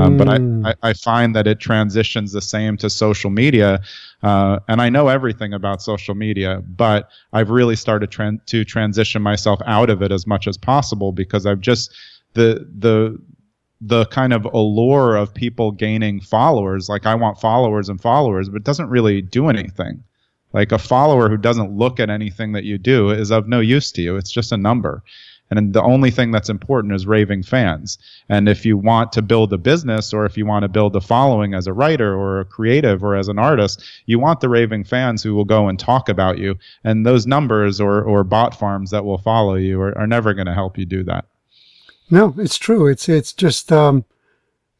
um, 0.00 0.16
but 0.16 0.28
I, 0.28 0.70
I 0.70 0.74
i 0.90 0.92
find 0.92 1.34
that 1.36 1.46
it 1.46 1.60
transitions 1.60 2.32
the 2.32 2.42
same 2.42 2.76
to 2.78 2.90
social 2.90 3.30
media 3.30 3.80
uh, 4.22 4.58
and 4.66 4.82
I 4.82 4.88
know 4.88 5.08
everything 5.08 5.52
about 5.52 5.80
social 5.80 6.14
media, 6.14 6.62
but 6.66 7.08
I've 7.32 7.50
really 7.50 7.76
started 7.76 8.10
tran- 8.10 8.44
to 8.46 8.64
transition 8.64 9.22
myself 9.22 9.60
out 9.64 9.90
of 9.90 10.02
it 10.02 10.10
as 10.10 10.26
much 10.26 10.48
as 10.48 10.56
possible 10.58 11.12
because 11.12 11.46
I've 11.46 11.60
just 11.60 11.94
the 12.34 12.66
the 12.78 13.18
the 13.80 14.06
kind 14.06 14.32
of 14.32 14.44
allure 14.44 15.14
of 15.14 15.32
people 15.32 15.70
gaining 15.70 16.20
followers. 16.20 16.88
Like 16.88 17.06
I 17.06 17.14
want 17.14 17.40
followers 17.40 17.88
and 17.88 18.00
followers, 18.00 18.48
but 18.48 18.56
it 18.56 18.64
doesn't 18.64 18.88
really 18.88 19.22
do 19.22 19.48
anything. 19.48 20.02
Like 20.52 20.72
a 20.72 20.78
follower 20.78 21.28
who 21.28 21.36
doesn't 21.36 21.76
look 21.76 22.00
at 22.00 22.10
anything 22.10 22.52
that 22.52 22.64
you 22.64 22.78
do 22.78 23.10
is 23.10 23.30
of 23.30 23.48
no 23.48 23.60
use 23.60 23.92
to 23.92 24.02
you. 24.02 24.16
It's 24.16 24.32
just 24.32 24.52
a 24.52 24.56
number. 24.56 25.02
And 25.50 25.72
the 25.72 25.82
only 25.82 26.10
thing 26.10 26.30
that's 26.30 26.50
important 26.50 26.94
is 26.94 27.06
raving 27.06 27.42
fans. 27.42 27.96
And 28.28 28.48
if 28.48 28.66
you 28.66 28.76
want 28.76 29.12
to 29.12 29.22
build 29.22 29.52
a 29.52 29.58
business 29.58 30.12
or 30.12 30.26
if 30.26 30.36
you 30.36 30.44
want 30.44 30.64
to 30.64 30.68
build 30.68 30.94
a 30.94 31.00
following 31.00 31.54
as 31.54 31.66
a 31.66 31.72
writer 31.72 32.14
or 32.14 32.40
a 32.40 32.44
creative 32.44 33.02
or 33.02 33.16
as 33.16 33.28
an 33.28 33.38
artist, 33.38 33.82
you 34.06 34.18
want 34.18 34.40
the 34.40 34.48
raving 34.48 34.84
fans 34.84 35.22
who 35.22 35.34
will 35.34 35.46
go 35.46 35.68
and 35.68 35.78
talk 35.78 36.08
about 36.08 36.38
you. 36.38 36.56
And 36.84 37.06
those 37.06 37.26
numbers 37.26 37.80
or, 37.80 38.02
or 38.02 38.24
bot 38.24 38.54
farms 38.54 38.90
that 38.90 39.04
will 39.04 39.18
follow 39.18 39.54
you 39.54 39.80
are, 39.80 39.96
are 39.96 40.06
never 40.06 40.34
going 40.34 40.46
to 40.46 40.54
help 40.54 40.76
you 40.76 40.84
do 40.84 41.02
that. 41.04 41.24
No, 42.10 42.34
it's 42.38 42.56
true. 42.56 42.86
It's 42.86 43.06
it's 43.08 43.34
just 43.34 43.70
um, 43.70 44.04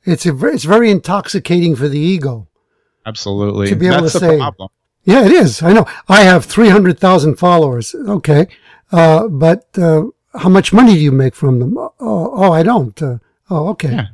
it's 0.05 0.25
a, 0.25 0.47
it's 0.47 0.65
very 0.65 0.91
intoxicating 0.91 1.77
for 1.77 1.87
the 1.87 1.99
ego. 1.99 2.49
Absolutely. 3.05 3.69
To 3.69 3.77
be 3.77 3.87
able 3.87 4.03
that's 4.03 4.13
to 4.13 4.19
say- 4.21 4.39
problem. 4.39 4.71
Yeah, 5.09 5.25
it 5.25 5.33
is. 5.33 5.63
I 5.63 5.73
know. 5.73 5.87
I 6.07 6.21
have 6.25 6.45
three 6.45 6.69
hundred 6.69 7.01
thousand 7.01 7.37
followers. 7.37 7.95
Okay, 7.95 8.47
uh, 8.93 9.27
but 9.29 9.67
uh, 9.79 10.05
how 10.35 10.51
much 10.51 10.71
money 10.71 10.93
do 10.93 11.01
you 11.01 11.13
make 11.13 11.35
from 11.35 11.61
them? 11.61 11.79
Oh, 11.79 11.91
oh, 11.99 12.53
I 12.53 12.63
don't. 12.63 13.01
Uh, 13.03 13.17
oh, 13.49 13.69
okay. 13.71 13.91
Yeah. 13.91 14.07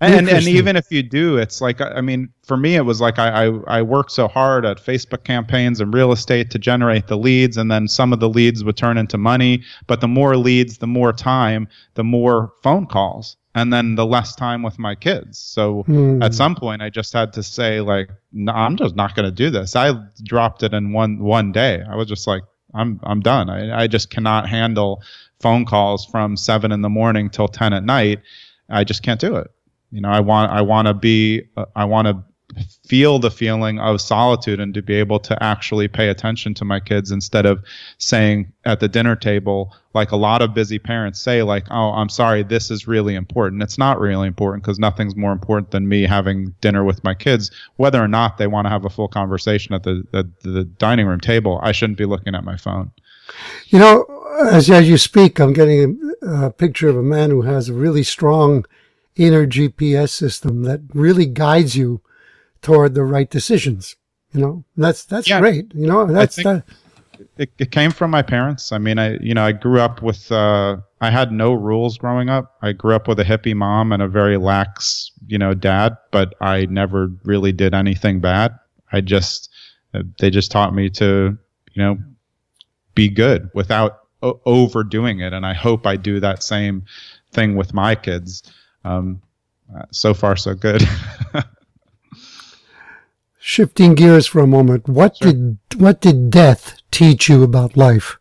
And, 0.00 0.28
and 0.28 0.46
even 0.46 0.76
if 0.76 0.92
you 0.92 1.02
do, 1.02 1.38
it's 1.38 1.60
like 1.60 1.80
I 1.80 2.00
mean, 2.02 2.28
for 2.46 2.56
me, 2.56 2.76
it 2.76 2.82
was 2.82 3.00
like 3.00 3.18
I, 3.18 3.46
I 3.46 3.78
I 3.78 3.82
worked 3.82 4.12
so 4.12 4.28
hard 4.28 4.64
at 4.64 4.78
Facebook 4.78 5.24
campaigns 5.24 5.80
and 5.80 5.92
real 5.92 6.12
estate 6.12 6.52
to 6.52 6.58
generate 6.60 7.08
the 7.08 7.18
leads, 7.18 7.56
and 7.56 7.68
then 7.68 7.88
some 7.88 8.12
of 8.12 8.20
the 8.20 8.28
leads 8.28 8.62
would 8.62 8.76
turn 8.76 8.96
into 8.96 9.18
money. 9.18 9.64
But 9.88 10.00
the 10.00 10.06
more 10.06 10.36
leads, 10.36 10.78
the 10.78 10.86
more 10.86 11.12
time, 11.12 11.66
the 11.94 12.04
more 12.04 12.52
phone 12.62 12.86
calls, 12.86 13.36
and 13.54 13.72
then 13.72 13.94
the 13.94 14.06
less 14.06 14.34
time 14.36 14.62
with 14.62 14.78
my 14.78 14.94
kids. 14.94 15.38
So 15.38 15.82
Hmm. 15.82 16.22
at 16.22 16.34
some 16.34 16.54
point, 16.54 16.82
I 16.82 16.90
just 16.90 17.12
had 17.12 17.32
to 17.34 17.42
say 17.42 17.80
like, 17.80 18.10
no, 18.32 18.52
I'm 18.52 18.76
just 18.76 18.94
not 18.94 19.14
going 19.14 19.26
to 19.26 19.34
do 19.34 19.50
this. 19.50 19.74
I 19.76 19.92
dropped 20.22 20.62
it 20.62 20.72
in 20.74 20.92
one 20.92 21.18
one 21.18 21.52
day. 21.52 21.82
I 21.88 21.96
was 21.96 22.06
just 22.08 22.26
like, 22.26 22.42
I'm 22.74 23.00
I'm 23.02 23.20
done. 23.20 23.48
I 23.50 23.82
I 23.82 23.86
just 23.86 24.10
cannot 24.10 24.48
handle 24.48 25.02
phone 25.40 25.64
calls 25.64 26.04
from 26.04 26.36
seven 26.36 26.72
in 26.72 26.82
the 26.82 26.88
morning 26.90 27.30
till 27.30 27.48
ten 27.48 27.72
at 27.72 27.84
night. 27.84 28.20
I 28.68 28.84
just 28.84 29.02
can't 29.02 29.20
do 29.20 29.36
it 29.36 29.50
you 29.90 30.02
know 30.02 30.10
i 30.10 30.20
want 30.20 30.52
i 30.52 30.60
want 30.60 30.86
to 30.86 30.92
be 30.92 31.42
uh, 31.56 31.64
i 31.74 31.82
want 31.82 32.06
to 32.06 32.22
feel 32.86 33.18
the 33.18 33.30
feeling 33.30 33.78
of 33.78 34.00
solitude 34.00 34.58
and 34.58 34.72
to 34.74 34.82
be 34.82 34.94
able 34.94 35.20
to 35.20 35.40
actually 35.42 35.86
pay 35.86 36.08
attention 36.08 36.54
to 36.54 36.64
my 36.64 36.80
kids 36.80 37.10
instead 37.10 37.44
of 37.44 37.62
saying 37.98 38.50
at 38.64 38.80
the 38.80 38.88
dinner 38.88 39.14
table 39.14 39.74
like 39.94 40.10
a 40.12 40.16
lot 40.16 40.40
of 40.40 40.54
busy 40.54 40.78
parents 40.78 41.20
say 41.20 41.42
like 41.42 41.64
oh 41.70 41.90
i'm 41.90 42.08
sorry 42.08 42.42
this 42.42 42.70
is 42.70 42.88
really 42.88 43.14
important. 43.14 43.62
It's 43.62 43.78
not 43.78 44.00
really 44.00 44.26
important 44.26 44.64
because 44.64 44.78
nothing's 44.78 45.14
more 45.14 45.32
important 45.32 45.70
than 45.70 45.88
me 45.88 46.04
having 46.04 46.54
dinner 46.60 46.84
with 46.84 47.04
my 47.04 47.14
kids. 47.14 47.50
Whether 47.76 48.02
or 48.02 48.08
not 48.08 48.38
they 48.38 48.46
want 48.46 48.66
to 48.66 48.70
have 48.70 48.84
a 48.84 48.90
full 48.90 49.08
conversation 49.08 49.74
at 49.74 49.82
the, 49.82 50.04
the 50.42 50.64
dining 50.64 51.06
room 51.06 51.20
table 51.20 51.60
i 51.62 51.72
shouldn't 51.72 51.98
be 51.98 52.04
looking 52.04 52.34
at 52.34 52.44
my 52.44 52.56
phone. 52.56 52.90
You 53.66 53.78
know, 53.78 54.06
as 54.50 54.70
as 54.70 54.88
you 54.88 54.98
speak, 54.98 55.38
I'm 55.38 55.52
getting 55.52 56.14
a, 56.22 56.46
a 56.46 56.50
picture 56.50 56.88
of 56.88 56.96
a 56.96 57.02
man 57.02 57.30
who 57.30 57.42
has 57.42 57.68
a 57.68 57.74
really 57.74 58.02
strong 58.02 58.64
inner 59.16 59.46
GPS 59.46 60.10
system 60.10 60.62
that 60.62 60.80
really 60.94 61.26
guides 61.26 61.76
you 61.76 62.00
toward 62.62 62.94
the 62.94 63.04
right 63.04 63.28
decisions. 63.30 63.96
You 64.32 64.40
know, 64.40 64.64
that's 64.76 65.04
that's 65.04 65.28
Yeah. 65.28 65.40
great. 65.40 65.74
You 65.74 65.86
know, 65.86 66.06
that's 66.06 66.36
that. 66.36 66.64
it, 67.38 67.50
it 67.58 67.70
came 67.70 67.90
from 67.90 68.10
my 68.10 68.22
parents. 68.22 68.72
I 68.72 68.78
mean, 68.78 68.98
I 68.98 69.16
you 69.18 69.34
know 69.34 69.44
I 69.44 69.52
grew 69.52 69.80
up 69.80 70.02
with 70.02 70.30
uh, 70.30 70.76
I 71.00 71.10
had 71.10 71.32
no 71.32 71.52
rules 71.54 71.96
growing 71.98 72.28
up. 72.28 72.56
I 72.62 72.72
grew 72.72 72.94
up 72.94 73.08
with 73.08 73.18
a 73.20 73.24
hippie 73.24 73.54
mom 73.54 73.92
and 73.92 74.02
a 74.02 74.08
very 74.08 74.36
lax 74.36 75.10
you 75.26 75.38
know 75.38 75.54
dad, 75.54 75.96
but 76.10 76.34
I 76.40 76.66
never 76.66 77.10
really 77.24 77.52
did 77.52 77.74
anything 77.74 78.20
bad. 78.20 78.52
I 78.92 79.00
just 79.00 79.50
uh, 79.94 80.02
they 80.20 80.28
just 80.30 80.50
taught 80.50 80.74
me 80.74 80.90
to 80.90 81.38
you 81.72 81.82
know 81.82 81.96
be 82.94 83.08
good 83.08 83.48
without 83.54 84.00
o- 84.22 84.40
overdoing 84.44 85.20
it, 85.20 85.32
and 85.32 85.46
I 85.46 85.54
hope 85.54 85.86
I 85.86 85.96
do 85.96 86.20
that 86.20 86.42
same 86.42 86.84
thing 87.32 87.56
with 87.56 87.72
my 87.72 87.94
kids. 87.94 88.42
Um, 88.84 89.22
uh, 89.74 89.82
so 89.90 90.12
far, 90.14 90.36
so 90.36 90.54
good. 90.54 90.82
Shifting 93.48 93.94
gears 93.94 94.26
for 94.26 94.40
a 94.40 94.46
moment, 94.46 94.90
what 94.90 95.18
did 95.20 95.56
what 95.78 96.02
did 96.02 96.28
death 96.28 96.82
teach 96.90 97.30
you 97.30 97.42
about 97.42 97.78
life? 97.78 98.18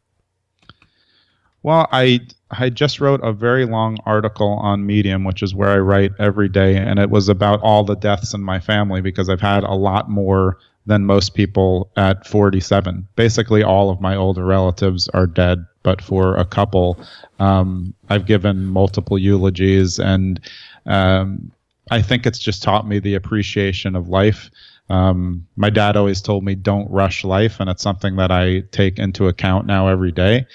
Well, 1.61 1.89
I 1.91 2.21
I 2.49 2.69
just 2.69 3.01
wrote 3.01 3.19
a 3.21 3.33
very 3.33 3.65
long 3.65 3.97
article 4.05 4.53
on 4.53 4.85
Medium, 4.85 5.25
which 5.25 5.43
is 5.43 5.53
where 5.53 5.71
I 5.71 5.79
write 5.79 6.13
every 6.17 6.47
day, 6.47 6.77
and 6.77 6.97
it 6.97 7.09
was 7.09 7.27
about 7.27 7.59
all 7.59 7.83
the 7.83 7.97
deaths 7.97 8.33
in 8.33 8.41
my 8.41 8.61
family 8.61 9.01
because 9.01 9.27
I've 9.27 9.41
had 9.41 9.65
a 9.65 9.73
lot 9.73 10.09
more 10.09 10.59
than 10.85 11.05
most 11.05 11.33
people 11.33 11.91
at 11.97 12.25
47. 12.25 13.05
Basically, 13.17 13.63
all 13.63 13.89
of 13.89 13.99
my 13.99 14.15
older 14.15 14.45
relatives 14.45 15.09
are 15.09 15.27
dead, 15.27 15.65
but 15.83 16.01
for 16.01 16.37
a 16.37 16.45
couple, 16.45 16.97
um, 17.39 17.93
I've 18.09 18.27
given 18.27 18.67
multiple 18.67 19.17
eulogies, 19.17 19.99
and 19.99 20.39
um, 20.85 21.51
I 21.91 22.01
think 22.01 22.25
it's 22.25 22.39
just 22.39 22.63
taught 22.63 22.87
me 22.87 22.99
the 22.99 23.15
appreciation 23.15 23.97
of 23.97 24.07
life. 24.07 24.49
Um, 24.89 25.47
my 25.55 25.69
dad 25.69 25.97
always 25.97 26.21
told 26.21 26.43
me, 26.43 26.55
"Don't 26.55 26.89
rush 26.89 27.23
life," 27.23 27.59
and 27.59 27.69
it's 27.69 27.83
something 27.83 28.15
that 28.17 28.31
I 28.31 28.61
take 28.71 28.99
into 28.99 29.27
account 29.27 29.65
now 29.65 29.87
every 29.87 30.11
day. 30.11 30.47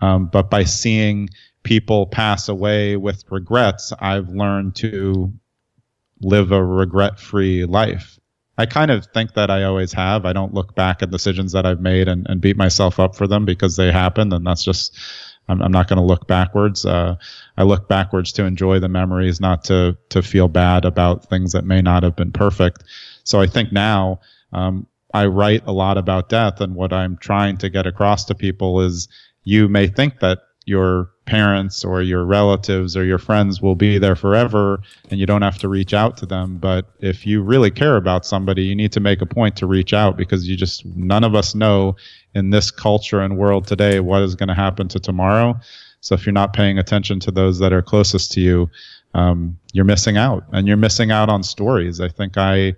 Um, 0.00 0.26
but 0.26 0.50
by 0.50 0.64
seeing 0.64 1.30
people 1.62 2.06
pass 2.06 2.48
away 2.48 2.96
with 2.96 3.24
regrets, 3.30 3.92
I've 4.00 4.28
learned 4.28 4.76
to 4.76 5.32
live 6.22 6.52
a 6.52 6.64
regret 6.64 7.18
free 7.18 7.64
life. 7.64 8.18
I 8.58 8.66
kind 8.66 8.90
of 8.90 9.06
think 9.06 9.34
that 9.34 9.50
I 9.50 9.64
always 9.64 9.92
have. 9.94 10.26
I 10.26 10.34
don't 10.34 10.52
look 10.52 10.74
back 10.74 11.02
at 11.02 11.10
decisions 11.10 11.52
that 11.52 11.64
I've 11.64 11.80
made 11.80 12.08
and, 12.08 12.26
and 12.28 12.42
beat 12.42 12.58
myself 12.58 13.00
up 13.00 13.16
for 13.16 13.26
them 13.26 13.46
because 13.46 13.76
they 13.76 13.90
happened. 13.90 14.34
And 14.34 14.46
that's 14.46 14.62
just, 14.62 14.98
I'm, 15.48 15.62
I'm 15.62 15.72
not 15.72 15.88
going 15.88 15.96
to 15.96 16.04
look 16.04 16.26
backwards. 16.26 16.84
Uh, 16.84 17.16
I 17.56 17.62
look 17.62 17.88
backwards 17.88 18.32
to 18.32 18.44
enjoy 18.44 18.78
the 18.78 18.88
memories, 18.88 19.40
not 19.40 19.64
to, 19.64 19.96
to 20.10 20.20
feel 20.20 20.48
bad 20.48 20.84
about 20.84 21.30
things 21.30 21.52
that 21.52 21.64
may 21.64 21.80
not 21.80 22.02
have 22.02 22.16
been 22.16 22.32
perfect. 22.32 22.84
So 23.30 23.40
I 23.40 23.46
think 23.46 23.70
now, 23.70 24.18
um, 24.52 24.86
I 25.14 25.26
write 25.26 25.62
a 25.64 25.72
lot 25.72 25.96
about 25.96 26.28
death. 26.28 26.60
And 26.60 26.74
what 26.74 26.92
I'm 26.92 27.16
trying 27.18 27.58
to 27.58 27.70
get 27.70 27.86
across 27.86 28.24
to 28.24 28.34
people 28.34 28.80
is 28.80 29.08
you 29.44 29.68
may 29.68 29.86
think 29.86 30.18
that 30.18 30.38
your 30.66 31.10
parents 31.26 31.84
or 31.84 32.02
your 32.02 32.24
relatives 32.24 32.96
or 32.96 33.04
your 33.04 33.18
friends 33.18 33.62
will 33.62 33.76
be 33.76 33.98
there 33.98 34.16
forever 34.16 34.80
and 35.10 35.20
you 35.20 35.26
don't 35.26 35.42
have 35.42 35.58
to 35.58 35.68
reach 35.68 35.94
out 35.94 36.16
to 36.16 36.26
them. 36.26 36.58
But 36.58 36.86
if 36.98 37.24
you 37.24 37.40
really 37.40 37.70
care 37.70 37.96
about 37.96 38.26
somebody, 38.26 38.64
you 38.64 38.74
need 38.74 38.92
to 38.92 39.00
make 39.00 39.22
a 39.22 39.26
point 39.26 39.56
to 39.56 39.66
reach 39.66 39.92
out 39.92 40.16
because 40.16 40.48
you 40.48 40.56
just, 40.56 40.84
none 40.84 41.22
of 41.22 41.34
us 41.36 41.54
know 41.54 41.96
in 42.34 42.50
this 42.50 42.72
culture 42.72 43.20
and 43.20 43.38
world 43.38 43.66
today 43.66 44.00
what 44.00 44.22
is 44.22 44.34
going 44.34 44.48
to 44.48 44.54
happen 44.54 44.88
to 44.88 44.98
tomorrow. 44.98 45.58
So 46.00 46.14
if 46.14 46.26
you're 46.26 46.32
not 46.32 46.52
paying 46.52 46.78
attention 46.78 47.20
to 47.20 47.30
those 47.30 47.60
that 47.60 47.72
are 47.72 47.82
closest 47.82 48.32
to 48.32 48.40
you, 48.40 48.70
um, 49.14 49.58
you're 49.72 49.84
missing 49.84 50.16
out 50.16 50.44
and 50.52 50.66
you're 50.66 50.76
missing 50.76 51.10
out 51.10 51.28
on 51.28 51.42
stories. 51.42 52.00
I 52.00 52.08
think 52.08 52.36
I, 52.36 52.74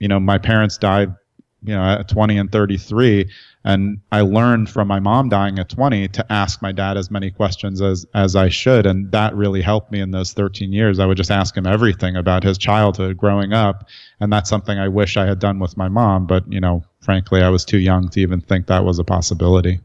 you 0.00 0.08
know, 0.08 0.18
my 0.18 0.38
parents 0.38 0.76
died, 0.78 1.14
you 1.62 1.74
know, 1.74 1.84
at 1.84 2.08
20 2.08 2.38
and 2.38 2.50
33 2.50 3.30
and 3.62 4.00
I 4.10 4.22
learned 4.22 4.70
from 4.70 4.88
my 4.88 5.00
mom 5.00 5.28
dying 5.28 5.58
at 5.58 5.68
20 5.68 6.08
to 6.08 6.32
ask 6.32 6.62
my 6.62 6.72
dad 6.72 6.96
as 6.96 7.10
many 7.10 7.30
questions 7.30 7.82
as 7.82 8.06
as 8.14 8.34
I 8.34 8.48
should 8.48 8.86
and 8.86 9.12
that 9.12 9.36
really 9.36 9.60
helped 9.60 9.92
me 9.92 10.00
in 10.00 10.10
those 10.10 10.32
13 10.32 10.72
years. 10.72 10.98
I 10.98 11.06
would 11.06 11.18
just 11.18 11.30
ask 11.30 11.54
him 11.56 11.66
everything 11.66 12.16
about 12.16 12.42
his 12.42 12.56
childhood 12.56 13.18
growing 13.18 13.52
up 13.52 13.86
and 14.18 14.32
that's 14.32 14.48
something 14.48 14.78
I 14.78 14.88
wish 14.88 15.16
I 15.16 15.26
had 15.26 15.38
done 15.38 15.58
with 15.58 15.76
my 15.76 15.88
mom, 15.88 16.26
but 16.26 16.50
you 16.50 16.60
know, 16.60 16.82
frankly, 17.00 17.42
I 17.42 17.50
was 17.50 17.64
too 17.64 17.78
young 17.78 18.08
to 18.08 18.20
even 18.20 18.40
think 18.40 18.66
that 18.66 18.84
was 18.84 18.98
a 18.98 19.04
possibility. 19.04 19.80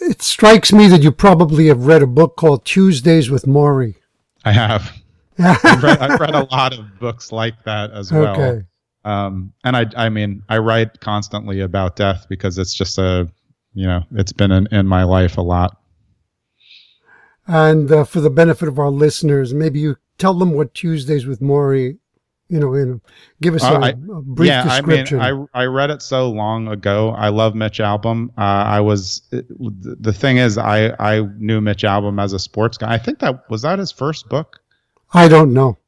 It 0.00 0.22
strikes 0.22 0.72
me 0.72 0.88
that 0.88 1.02
you 1.02 1.12
probably 1.12 1.66
have 1.66 1.86
read 1.86 2.02
a 2.02 2.06
book 2.06 2.36
called 2.36 2.64
Tuesdays 2.64 3.30
with 3.30 3.44
Morrie. 3.44 3.96
I 4.44 4.52
have 4.52 5.01
I've 5.38 5.82
read, 5.82 5.98
I've 5.98 6.20
read 6.20 6.34
a 6.34 6.44
lot 6.50 6.76
of 6.78 6.98
books 6.98 7.32
like 7.32 7.54
that 7.64 7.90
as 7.92 8.12
well. 8.12 8.40
Okay. 8.40 8.66
Um, 9.04 9.52
and 9.64 9.76
I, 9.76 9.86
I 9.96 10.08
mean, 10.08 10.42
I 10.48 10.58
write 10.58 11.00
constantly 11.00 11.60
about 11.60 11.96
death 11.96 12.26
because 12.28 12.58
it's 12.58 12.72
just 12.74 12.98
a, 12.98 13.28
you 13.74 13.86
know, 13.86 14.02
it's 14.12 14.32
been 14.32 14.52
in, 14.52 14.68
in 14.70 14.86
my 14.86 15.02
life 15.04 15.38
a 15.38 15.42
lot. 15.42 15.76
And 17.46 17.90
uh, 17.90 18.04
for 18.04 18.20
the 18.20 18.30
benefit 18.30 18.68
of 18.68 18.78
our 18.78 18.90
listeners, 18.90 19.52
maybe 19.52 19.80
you 19.80 19.96
tell 20.18 20.34
them 20.34 20.52
what 20.52 20.74
Tuesdays 20.74 21.26
with 21.26 21.40
Morrie, 21.40 21.98
you 22.48 22.60
know, 22.60 22.74
in, 22.74 23.00
give 23.40 23.54
us 23.56 23.64
Uh, 23.64 23.74
a 23.74 23.80
I- 23.80 23.88
a 23.90 23.94
brief 24.22 24.48
yeah, 24.48 24.62
description. 24.64 25.20
I 25.20 25.32
mean, 25.32 25.48
I 25.54 25.62
I 25.62 25.64
read 25.66 25.90
it 25.90 26.02
so 26.02 26.30
long 26.30 26.68
ago. 26.68 27.10
I 27.10 27.30
love 27.30 27.54
Mitch 27.56 27.78
Albom. 27.80 28.28
Uh, 28.38 28.42
I 28.42 28.80
was 28.80 29.22
it- 29.32 29.46
the 30.02 30.12
thing 30.12 30.36
is, 30.36 30.58
I 30.58 30.90
I 31.00 31.22
knew 31.38 31.60
Mitch 31.60 31.82
Albom 31.82 32.22
as 32.22 32.32
a 32.32 32.38
sports 32.38 32.76
guy. 32.78 32.92
I 32.94 32.98
think 32.98 33.18
that 33.20 33.48
was 33.50 33.62
that 33.62 33.78
his 33.80 33.90
first 33.90 34.28
book. 34.28 34.60
I 35.12 35.28
don't 35.28 35.52
know. 35.52 35.78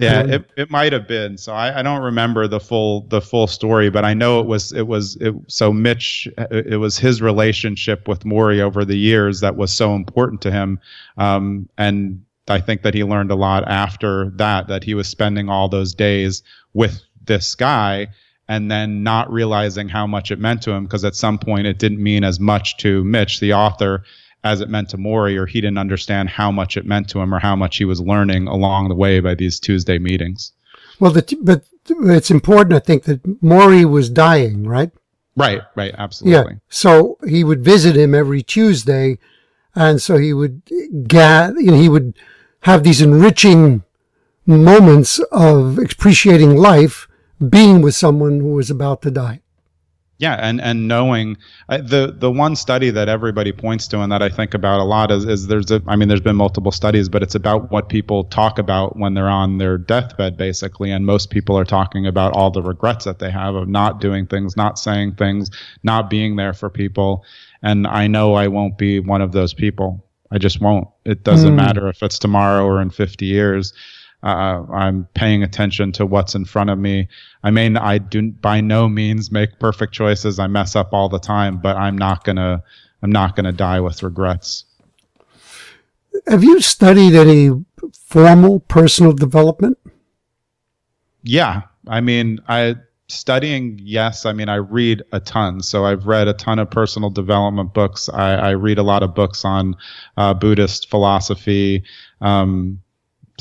Yeah, 0.00 0.20
Um, 0.20 0.30
it, 0.30 0.50
it 0.56 0.70
might 0.70 0.94
have 0.94 1.06
been. 1.06 1.36
So 1.36 1.52
I, 1.52 1.80
I 1.80 1.82
don't 1.82 2.02
remember 2.02 2.48
the 2.48 2.58
full 2.58 3.02
the 3.08 3.20
full 3.20 3.46
story, 3.46 3.90
but 3.90 4.04
I 4.04 4.14
know 4.14 4.40
it 4.40 4.46
was 4.46 4.72
it 4.72 4.86
was 4.86 5.16
it, 5.16 5.34
so 5.46 5.72
Mitch. 5.72 6.26
It, 6.38 6.68
it 6.68 6.76
was 6.78 6.98
his 6.98 7.20
relationship 7.20 8.08
with 8.08 8.24
Morrie 8.24 8.60
over 8.60 8.84
the 8.84 8.96
years 8.96 9.40
that 9.40 9.56
was 9.56 9.72
so 9.72 9.94
important 9.94 10.40
to 10.42 10.50
him, 10.50 10.80
um, 11.18 11.68
and 11.76 12.24
I 12.48 12.60
think 12.60 12.82
that 12.82 12.94
he 12.94 13.04
learned 13.04 13.30
a 13.30 13.34
lot 13.34 13.68
after 13.68 14.30
that. 14.36 14.68
That 14.68 14.84
he 14.84 14.94
was 14.94 15.06
spending 15.06 15.50
all 15.50 15.68
those 15.68 15.94
days 15.94 16.42
with 16.72 17.02
this 17.22 17.54
guy, 17.54 18.08
and 18.48 18.70
then 18.70 19.02
not 19.02 19.30
realizing 19.30 19.90
how 19.90 20.06
much 20.06 20.30
it 20.30 20.38
meant 20.38 20.62
to 20.62 20.70
him 20.70 20.84
because 20.84 21.04
at 21.04 21.14
some 21.14 21.38
point 21.38 21.66
it 21.66 21.78
didn't 21.78 22.02
mean 22.02 22.24
as 22.24 22.40
much 22.40 22.78
to 22.78 23.04
Mitch, 23.04 23.38
the 23.40 23.52
author, 23.52 24.02
as 24.42 24.60
it 24.60 24.68
meant 24.68 24.88
to 24.90 24.96
Morrie, 24.96 25.36
or 25.36 25.46
he 25.46 25.60
didn't 25.60 25.78
understand 25.78 26.28
how 26.30 26.50
much 26.50 26.76
it 26.76 26.86
meant 26.86 27.08
to 27.10 27.20
him 27.20 27.34
or 27.34 27.38
how 27.38 27.54
much 27.54 27.76
he 27.76 27.84
was 27.84 28.00
learning 28.00 28.48
along 28.48 28.88
the 28.88 28.94
way 28.94 29.20
by 29.20 29.34
these 29.34 29.60
Tuesday 29.60 29.98
meetings. 29.98 30.52
Well, 30.98 31.12
the, 31.12 31.38
but 31.42 31.64
it's 31.88 32.30
important, 32.30 32.74
I 32.74 32.78
think, 32.78 33.04
that 33.04 33.22
Morrie 33.42 33.84
was 33.84 34.10
dying, 34.10 34.64
right? 34.64 34.90
Right, 35.36 35.62
right, 35.74 35.94
absolutely. 35.96 36.54
Yeah. 36.54 36.58
So 36.68 37.18
he 37.26 37.44
would 37.44 37.64
visit 37.64 37.96
him 37.96 38.14
every 38.14 38.42
Tuesday, 38.42 39.18
and 39.74 40.00
so 40.00 40.16
he 40.16 40.32
would 40.32 40.62
get, 41.06 41.54
you 41.56 41.70
know, 41.70 41.80
he 41.80 41.88
would 41.88 42.14
have 42.62 42.82
these 42.82 43.00
enriching 43.00 43.82
moments 44.46 45.18
of 45.30 45.78
appreciating 45.78 46.56
life, 46.56 47.08
being 47.48 47.80
with 47.80 47.94
someone 47.94 48.40
who 48.40 48.52
was 48.52 48.70
about 48.70 49.00
to 49.02 49.10
die. 49.10 49.40
Yeah, 50.20 50.34
and 50.34 50.60
and 50.60 50.86
knowing 50.86 51.38
uh, 51.70 51.78
the 51.78 52.14
the 52.16 52.30
one 52.30 52.54
study 52.54 52.90
that 52.90 53.08
everybody 53.08 53.52
points 53.52 53.88
to 53.88 54.00
and 54.02 54.12
that 54.12 54.22
I 54.22 54.28
think 54.28 54.52
about 54.52 54.78
a 54.78 54.84
lot 54.84 55.10
is 55.10 55.24
is 55.24 55.46
there's 55.46 55.70
a 55.70 55.82
I 55.86 55.96
mean 55.96 56.08
there's 56.08 56.20
been 56.20 56.36
multiple 56.36 56.72
studies, 56.72 57.08
but 57.08 57.22
it's 57.22 57.34
about 57.34 57.70
what 57.72 57.88
people 57.88 58.24
talk 58.24 58.58
about 58.58 58.98
when 58.98 59.14
they're 59.14 59.30
on 59.30 59.56
their 59.56 59.78
deathbed 59.78 60.36
basically, 60.36 60.90
and 60.90 61.06
most 61.06 61.30
people 61.30 61.56
are 61.56 61.64
talking 61.64 62.06
about 62.06 62.34
all 62.34 62.50
the 62.50 62.60
regrets 62.62 63.06
that 63.06 63.18
they 63.18 63.30
have 63.30 63.54
of 63.54 63.66
not 63.66 63.98
doing 63.98 64.26
things, 64.26 64.58
not 64.58 64.78
saying 64.78 65.14
things, 65.14 65.50
not 65.84 66.10
being 66.10 66.36
there 66.36 66.52
for 66.52 66.68
people, 66.68 67.24
and 67.62 67.86
I 67.86 68.06
know 68.06 68.34
I 68.34 68.46
won't 68.48 68.76
be 68.76 69.00
one 69.00 69.22
of 69.22 69.32
those 69.32 69.54
people. 69.54 70.04
I 70.30 70.36
just 70.36 70.60
won't. 70.60 70.86
It 71.06 71.24
doesn't 71.24 71.52
Hmm. 71.52 71.56
matter 71.56 71.88
if 71.88 72.02
it's 72.02 72.18
tomorrow 72.18 72.66
or 72.66 72.82
in 72.82 72.90
50 72.90 73.24
years. 73.24 73.72
Uh, 74.22 74.64
I'm 74.72 75.08
paying 75.14 75.42
attention 75.42 75.92
to 75.92 76.06
what's 76.06 76.34
in 76.34 76.44
front 76.44 76.70
of 76.70 76.78
me. 76.78 77.08
I 77.42 77.50
mean, 77.50 77.76
I 77.76 77.98
do 77.98 78.30
by 78.30 78.60
no 78.60 78.88
means 78.88 79.32
make 79.32 79.58
perfect 79.58 79.94
choices. 79.94 80.38
I 80.38 80.46
mess 80.46 80.76
up 80.76 80.92
all 80.92 81.08
the 81.08 81.18
time, 81.18 81.58
but 81.58 81.76
I'm 81.76 81.96
not 81.96 82.24
gonna, 82.24 82.62
I'm 83.02 83.12
not 83.12 83.34
gonna 83.34 83.52
die 83.52 83.80
with 83.80 84.02
regrets. 84.02 84.64
Have 86.26 86.44
you 86.44 86.60
studied 86.60 87.14
any 87.14 87.50
formal 87.94 88.60
personal 88.60 89.12
development? 89.12 89.78
Yeah, 91.22 91.62
I 91.86 92.00
mean, 92.00 92.40
I 92.48 92.76
studying. 93.08 93.80
Yes, 93.82 94.26
I 94.26 94.32
mean, 94.32 94.48
I 94.48 94.56
read 94.56 95.02
a 95.12 95.20
ton. 95.20 95.62
So 95.62 95.84
I've 95.84 96.06
read 96.06 96.28
a 96.28 96.32
ton 96.32 96.58
of 96.58 96.70
personal 96.70 97.10
development 97.10 97.74
books. 97.74 98.08
I, 98.08 98.34
I 98.34 98.50
read 98.50 98.78
a 98.78 98.82
lot 98.82 99.02
of 99.02 99.14
books 99.14 99.44
on 99.44 99.76
uh, 100.16 100.34
Buddhist 100.34 100.88
philosophy. 100.88 101.84
Um, 102.20 102.80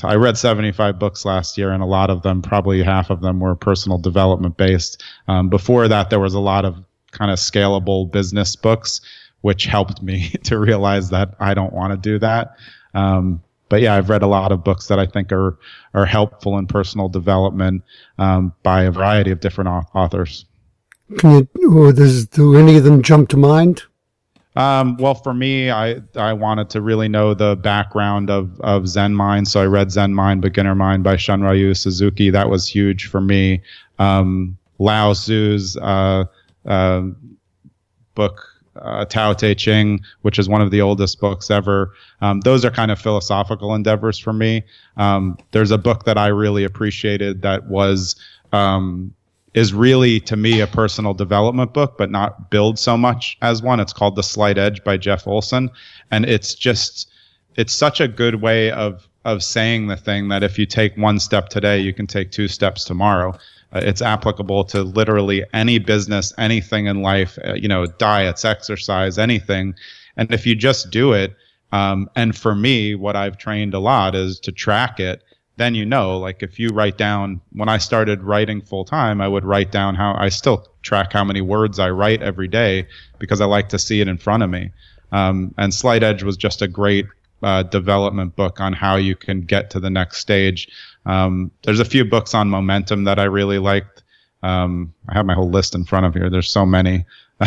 I 0.07 0.15
read 0.15 0.37
75 0.37 0.99
books 0.99 1.25
last 1.25 1.57
year, 1.57 1.71
and 1.71 1.83
a 1.83 1.87
lot 1.87 2.09
of 2.09 2.21
them, 2.21 2.41
probably 2.41 2.81
half 2.83 3.09
of 3.09 3.21
them, 3.21 3.39
were 3.39 3.55
personal 3.55 3.97
development 3.97 4.57
based. 4.57 5.03
Um, 5.27 5.49
before 5.49 5.87
that, 5.87 6.09
there 6.09 6.19
was 6.19 6.33
a 6.33 6.39
lot 6.39 6.65
of 6.65 6.83
kind 7.11 7.31
of 7.31 7.39
scalable 7.39 8.11
business 8.11 8.55
books, 8.55 9.01
which 9.41 9.65
helped 9.65 10.01
me 10.01 10.29
to 10.43 10.57
realize 10.59 11.09
that 11.09 11.35
I 11.39 11.53
don't 11.53 11.73
want 11.73 11.91
to 11.91 11.97
do 11.97 12.19
that. 12.19 12.55
Um, 12.93 13.43
but 13.69 13.81
yeah, 13.81 13.95
I've 13.95 14.09
read 14.09 14.23
a 14.23 14.27
lot 14.27 14.51
of 14.51 14.63
books 14.63 14.87
that 14.87 14.99
I 14.99 15.05
think 15.05 15.31
are 15.31 15.57
are 15.93 16.05
helpful 16.05 16.57
in 16.57 16.65
personal 16.67 17.07
development 17.07 17.83
um, 18.17 18.53
by 18.63 18.83
a 18.83 18.91
variety 18.91 19.31
of 19.31 19.39
different 19.39 19.69
authors. 19.93 20.45
Can 21.17 21.47
you, 21.55 21.91
does, 21.93 22.27
do 22.27 22.55
any 22.57 22.77
of 22.77 22.83
them 22.83 23.01
jump 23.01 23.29
to 23.29 23.37
mind? 23.37 23.83
Um, 24.59 24.97
well, 24.97 25.15
for 25.15 25.33
me, 25.33 25.71
I 25.71 26.01
I 26.17 26.33
wanted 26.33 26.69
to 26.71 26.81
really 26.81 27.07
know 27.07 27.33
the 27.33 27.55
background 27.55 28.29
of 28.29 28.59
of 28.59 28.89
Zen 28.89 29.15
Mind, 29.15 29.47
so 29.47 29.61
I 29.61 29.65
read 29.65 29.89
Zen 29.89 30.13
Mind, 30.13 30.41
Beginner 30.41 30.75
Mind 30.75 31.01
by 31.01 31.15
Shunryu 31.15 31.77
Suzuki. 31.77 32.29
That 32.29 32.49
was 32.49 32.67
huge 32.67 33.05
for 33.05 33.21
me. 33.21 33.61
Um, 33.99 34.57
Lao 34.77 35.13
Tzu's 35.13 35.77
uh, 35.77 36.25
uh, 36.65 37.03
book 38.15 38.43
uh, 38.75 39.05
Tao 39.05 39.31
Te 39.31 39.55
Ching, 39.55 40.01
which 40.23 40.37
is 40.37 40.49
one 40.49 40.61
of 40.61 40.71
the 40.71 40.81
oldest 40.81 41.21
books 41.21 41.49
ever. 41.49 41.93
Um, 42.19 42.41
those 42.41 42.65
are 42.65 42.71
kind 42.71 42.91
of 42.91 42.99
philosophical 42.99 43.73
endeavors 43.73 44.19
for 44.19 44.33
me. 44.33 44.63
Um, 44.97 45.37
there's 45.51 45.71
a 45.71 45.77
book 45.77 46.03
that 46.03 46.17
I 46.17 46.27
really 46.27 46.65
appreciated 46.65 47.43
that 47.43 47.67
was 47.67 48.17
um, 48.51 49.13
is 49.53 49.73
really 49.73 50.19
to 50.21 50.35
me 50.35 50.61
a 50.61 50.67
personal 50.67 51.13
development 51.13 51.73
book, 51.73 51.97
but 51.97 52.11
not 52.11 52.49
build 52.49 52.77
so 52.77 52.97
much 52.97 53.37
as 53.41 53.61
one. 53.61 53.79
It's 53.79 53.93
called 53.93 54.15
The 54.15 54.23
Slight 54.23 54.57
Edge 54.57 54.83
by 54.83 54.97
Jeff 54.97 55.27
Olson, 55.27 55.69
and 56.11 56.25
it's 56.25 56.53
just 56.55 57.09
it's 57.55 57.73
such 57.73 57.99
a 57.99 58.07
good 58.07 58.41
way 58.41 58.71
of 58.71 59.07
of 59.25 59.43
saying 59.43 59.87
the 59.87 59.97
thing 59.97 60.29
that 60.29 60.43
if 60.43 60.57
you 60.57 60.65
take 60.65 60.95
one 60.97 61.19
step 61.19 61.49
today, 61.49 61.79
you 61.79 61.93
can 61.93 62.07
take 62.07 62.31
two 62.31 62.47
steps 62.47 62.85
tomorrow. 62.85 63.37
Uh, 63.73 63.81
it's 63.83 64.01
applicable 64.01 64.63
to 64.63 64.81
literally 64.81 65.43
any 65.53 65.77
business, 65.77 66.33
anything 66.37 66.87
in 66.87 67.01
life, 67.01 67.37
uh, 67.45 67.53
you 67.53 67.67
know, 67.67 67.85
diets, 67.85 68.45
exercise, 68.45 69.17
anything. 69.17 69.75
And 70.17 70.31
if 70.33 70.45
you 70.47 70.55
just 70.55 70.89
do 70.89 71.13
it, 71.13 71.35
um, 71.71 72.09
and 72.15 72.35
for 72.35 72.55
me, 72.55 72.95
what 72.95 73.15
I've 73.15 73.37
trained 73.37 73.73
a 73.73 73.79
lot 73.79 74.15
is 74.15 74.39
to 74.41 74.51
track 74.51 74.99
it. 74.99 75.23
Then 75.59 75.75
you 75.75 75.85
know, 75.85 76.17
like 76.17 76.41
if 76.41 76.57
you 76.57 76.69
write 76.69 76.97
down, 76.97 77.41
when 77.51 77.67
I 77.67 77.79
started 77.79 78.23
writing 78.23 78.61
full 78.61 78.85
time, 78.85 79.19
I 79.19 79.27
would 79.27 79.43
write 79.43 79.73
down 79.73 79.93
how 79.93 80.15
I 80.17 80.29
still 80.29 80.65
track 80.83 81.11
how 81.11 81.25
many 81.25 81.41
words 81.41 81.79
I 81.79 81.89
write 81.89 82.21
every 82.21 82.47
day 82.47 82.87
because 83.19 83.41
I 83.41 83.45
like 83.45 83.67
to 83.69 83.77
see 83.77 83.99
it 83.99 84.07
in 84.07 84.17
front 84.17 84.41
of 84.41 84.49
me. 84.49 84.71
Um, 85.11 85.53
and 85.57 85.73
Slight 85.73 86.01
Edge 86.01 86.23
was 86.23 86.37
just 86.37 86.61
a 86.61 86.67
great 86.69 87.07
uh, 87.43 87.63
development 87.63 88.37
book 88.37 88.61
on 88.61 88.71
how 88.71 88.95
you 88.95 89.17
can 89.17 89.41
get 89.41 89.71
to 89.71 89.81
the 89.81 89.89
next 89.89 90.19
stage. 90.19 90.69
Um, 91.05 91.51
there's 91.63 91.81
a 91.81 91.85
few 91.85 92.05
books 92.05 92.33
on 92.33 92.49
momentum 92.49 93.03
that 93.03 93.19
I 93.19 93.25
really 93.25 93.59
liked. 93.59 94.01
Um, 94.41 94.93
I 95.09 95.15
have 95.15 95.25
my 95.25 95.33
whole 95.33 95.49
list 95.49 95.75
in 95.75 95.83
front 95.83 96.05
of 96.05 96.13
here. 96.13 96.29
There's 96.29 96.49
so 96.49 96.65
many. 96.65 97.03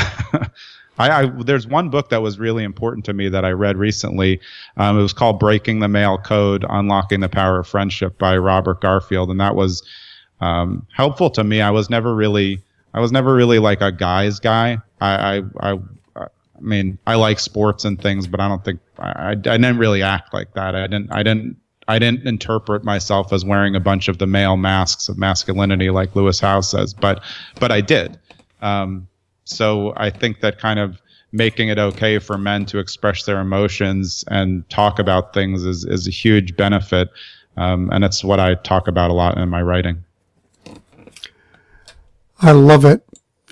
I, 0.98 1.22
I, 1.22 1.26
there's 1.26 1.66
one 1.66 1.88
book 1.88 2.10
that 2.10 2.22
was 2.22 2.38
really 2.38 2.64
important 2.64 3.04
to 3.06 3.12
me 3.12 3.28
that 3.28 3.44
I 3.44 3.50
read 3.50 3.76
recently. 3.76 4.40
Um, 4.76 4.98
it 4.98 5.02
was 5.02 5.12
called 5.12 5.40
Breaking 5.40 5.80
the 5.80 5.88
Male 5.88 6.18
Code: 6.18 6.64
Unlocking 6.68 7.20
the 7.20 7.28
Power 7.28 7.60
of 7.60 7.66
Friendship 7.66 8.18
by 8.18 8.36
Robert 8.36 8.80
Garfield, 8.80 9.30
and 9.30 9.40
that 9.40 9.54
was 9.54 9.82
um, 10.40 10.86
helpful 10.94 11.30
to 11.30 11.44
me. 11.44 11.60
I 11.60 11.70
was 11.70 11.88
never 11.88 12.14
really, 12.14 12.60
I 12.94 13.00
was 13.00 13.12
never 13.12 13.34
really 13.34 13.58
like 13.58 13.80
a 13.80 13.92
guy's 13.92 14.38
guy. 14.38 14.78
I, 15.00 15.38
I, 15.38 15.42
I, 15.60 15.78
I 16.16 16.26
mean, 16.60 16.98
I 17.06 17.14
like 17.14 17.40
sports 17.40 17.84
and 17.84 18.00
things, 18.00 18.26
but 18.26 18.40
I 18.40 18.48
don't 18.48 18.64
think 18.64 18.80
I, 18.98 19.30
I 19.30 19.34
didn't 19.34 19.78
really 19.78 20.02
act 20.02 20.34
like 20.34 20.54
that. 20.54 20.74
I 20.74 20.82
didn't, 20.82 21.12
I 21.12 21.22
didn't 21.22 21.56
I 21.88 21.98
didn't 21.98 22.26
interpret 22.26 22.84
myself 22.84 23.32
as 23.32 23.44
wearing 23.44 23.74
a 23.74 23.80
bunch 23.80 24.08
of 24.08 24.18
the 24.18 24.26
male 24.26 24.56
masks 24.56 25.08
of 25.08 25.18
masculinity 25.18 25.90
like 25.90 26.14
Lewis 26.14 26.38
Howes 26.40 26.70
says, 26.70 26.94
but 26.94 27.22
but 27.58 27.72
I 27.72 27.80
did. 27.80 28.18
Um, 28.60 29.08
so 29.44 29.92
I 29.96 30.10
think 30.10 30.40
that 30.40 30.58
kind 30.58 30.78
of 30.78 31.00
making 31.32 31.68
it 31.68 31.78
okay 31.78 32.18
for 32.18 32.36
men 32.36 32.66
to 32.66 32.78
express 32.78 33.24
their 33.24 33.40
emotions 33.40 34.24
and 34.28 34.68
talk 34.68 34.98
about 34.98 35.32
things 35.32 35.64
is 35.64 35.84
is 35.84 36.06
a 36.06 36.10
huge 36.10 36.56
benefit, 36.56 37.08
um, 37.56 37.90
and 37.90 38.04
it's 38.04 38.22
what 38.22 38.40
I 38.40 38.54
talk 38.54 38.88
about 38.88 39.10
a 39.10 39.14
lot 39.14 39.38
in 39.38 39.48
my 39.48 39.62
writing. 39.62 40.04
I 42.40 42.52
love 42.52 42.84
it, 42.84 43.04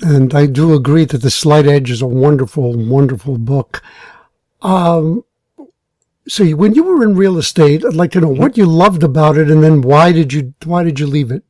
and 0.03 0.35
I 0.35 0.47
do 0.47 0.75
agree 0.75 1.05
that 1.05 1.23
the 1.23 1.31
Slight 1.31 1.67
Edge 1.67 1.91
is 1.91 2.03
a 2.03 2.07
wonderful, 2.07 2.77
wonderful 2.77 3.39
book. 3.39 3.83
Um, 4.63 5.25
so 6.29 6.45
when 6.51 6.75
you 6.75 6.85
were 6.85 7.03
in 7.03 7.17
real 7.17 7.39
estate, 7.39 7.85
I'd 7.85 7.95
like 7.95 8.13
to 8.13 8.21
know 8.21 8.29
what 8.29 8.57
you 8.57 8.67
loved 8.67 9.03
about 9.03 9.37
it, 9.37 9.51
and 9.51 9.63
then 9.63 9.81
why 9.81 10.13
did 10.13 10.33
you 10.33 10.55
why 10.65 10.85
did 10.85 11.01
you 11.01 11.07
leave 11.07 11.31
it? 11.31 11.45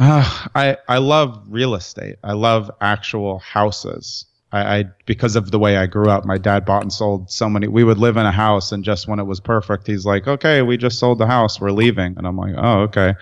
Uh, 0.00 0.46
I 0.54 0.76
I 0.88 0.98
love 0.98 1.44
real 1.48 1.74
estate. 1.74 2.16
I 2.24 2.32
love 2.32 2.70
actual 2.80 3.38
houses. 3.38 4.24
I, 4.52 4.78
I, 4.78 4.84
because 5.06 5.34
of 5.34 5.50
the 5.50 5.58
way 5.58 5.78
I 5.78 5.86
grew 5.86 6.10
up, 6.10 6.26
my 6.26 6.36
dad 6.36 6.66
bought 6.66 6.82
and 6.82 6.92
sold 6.92 7.30
so 7.30 7.48
many. 7.48 7.68
We 7.68 7.84
would 7.84 7.98
live 7.98 8.16
in 8.18 8.26
a 8.26 8.32
house, 8.32 8.72
and 8.72 8.84
just 8.84 9.08
when 9.08 9.18
it 9.18 9.24
was 9.24 9.40
perfect, 9.40 9.86
he's 9.86 10.04
like, 10.04 10.26
"Okay, 10.28 10.62
we 10.62 10.76
just 10.76 10.98
sold 10.98 11.18
the 11.18 11.26
house. 11.26 11.60
We're 11.60 11.72
leaving." 11.72 12.14
And 12.16 12.26
I'm 12.26 12.36
like, 12.36 12.54
"Oh, 12.56 12.80
okay." 12.82 13.14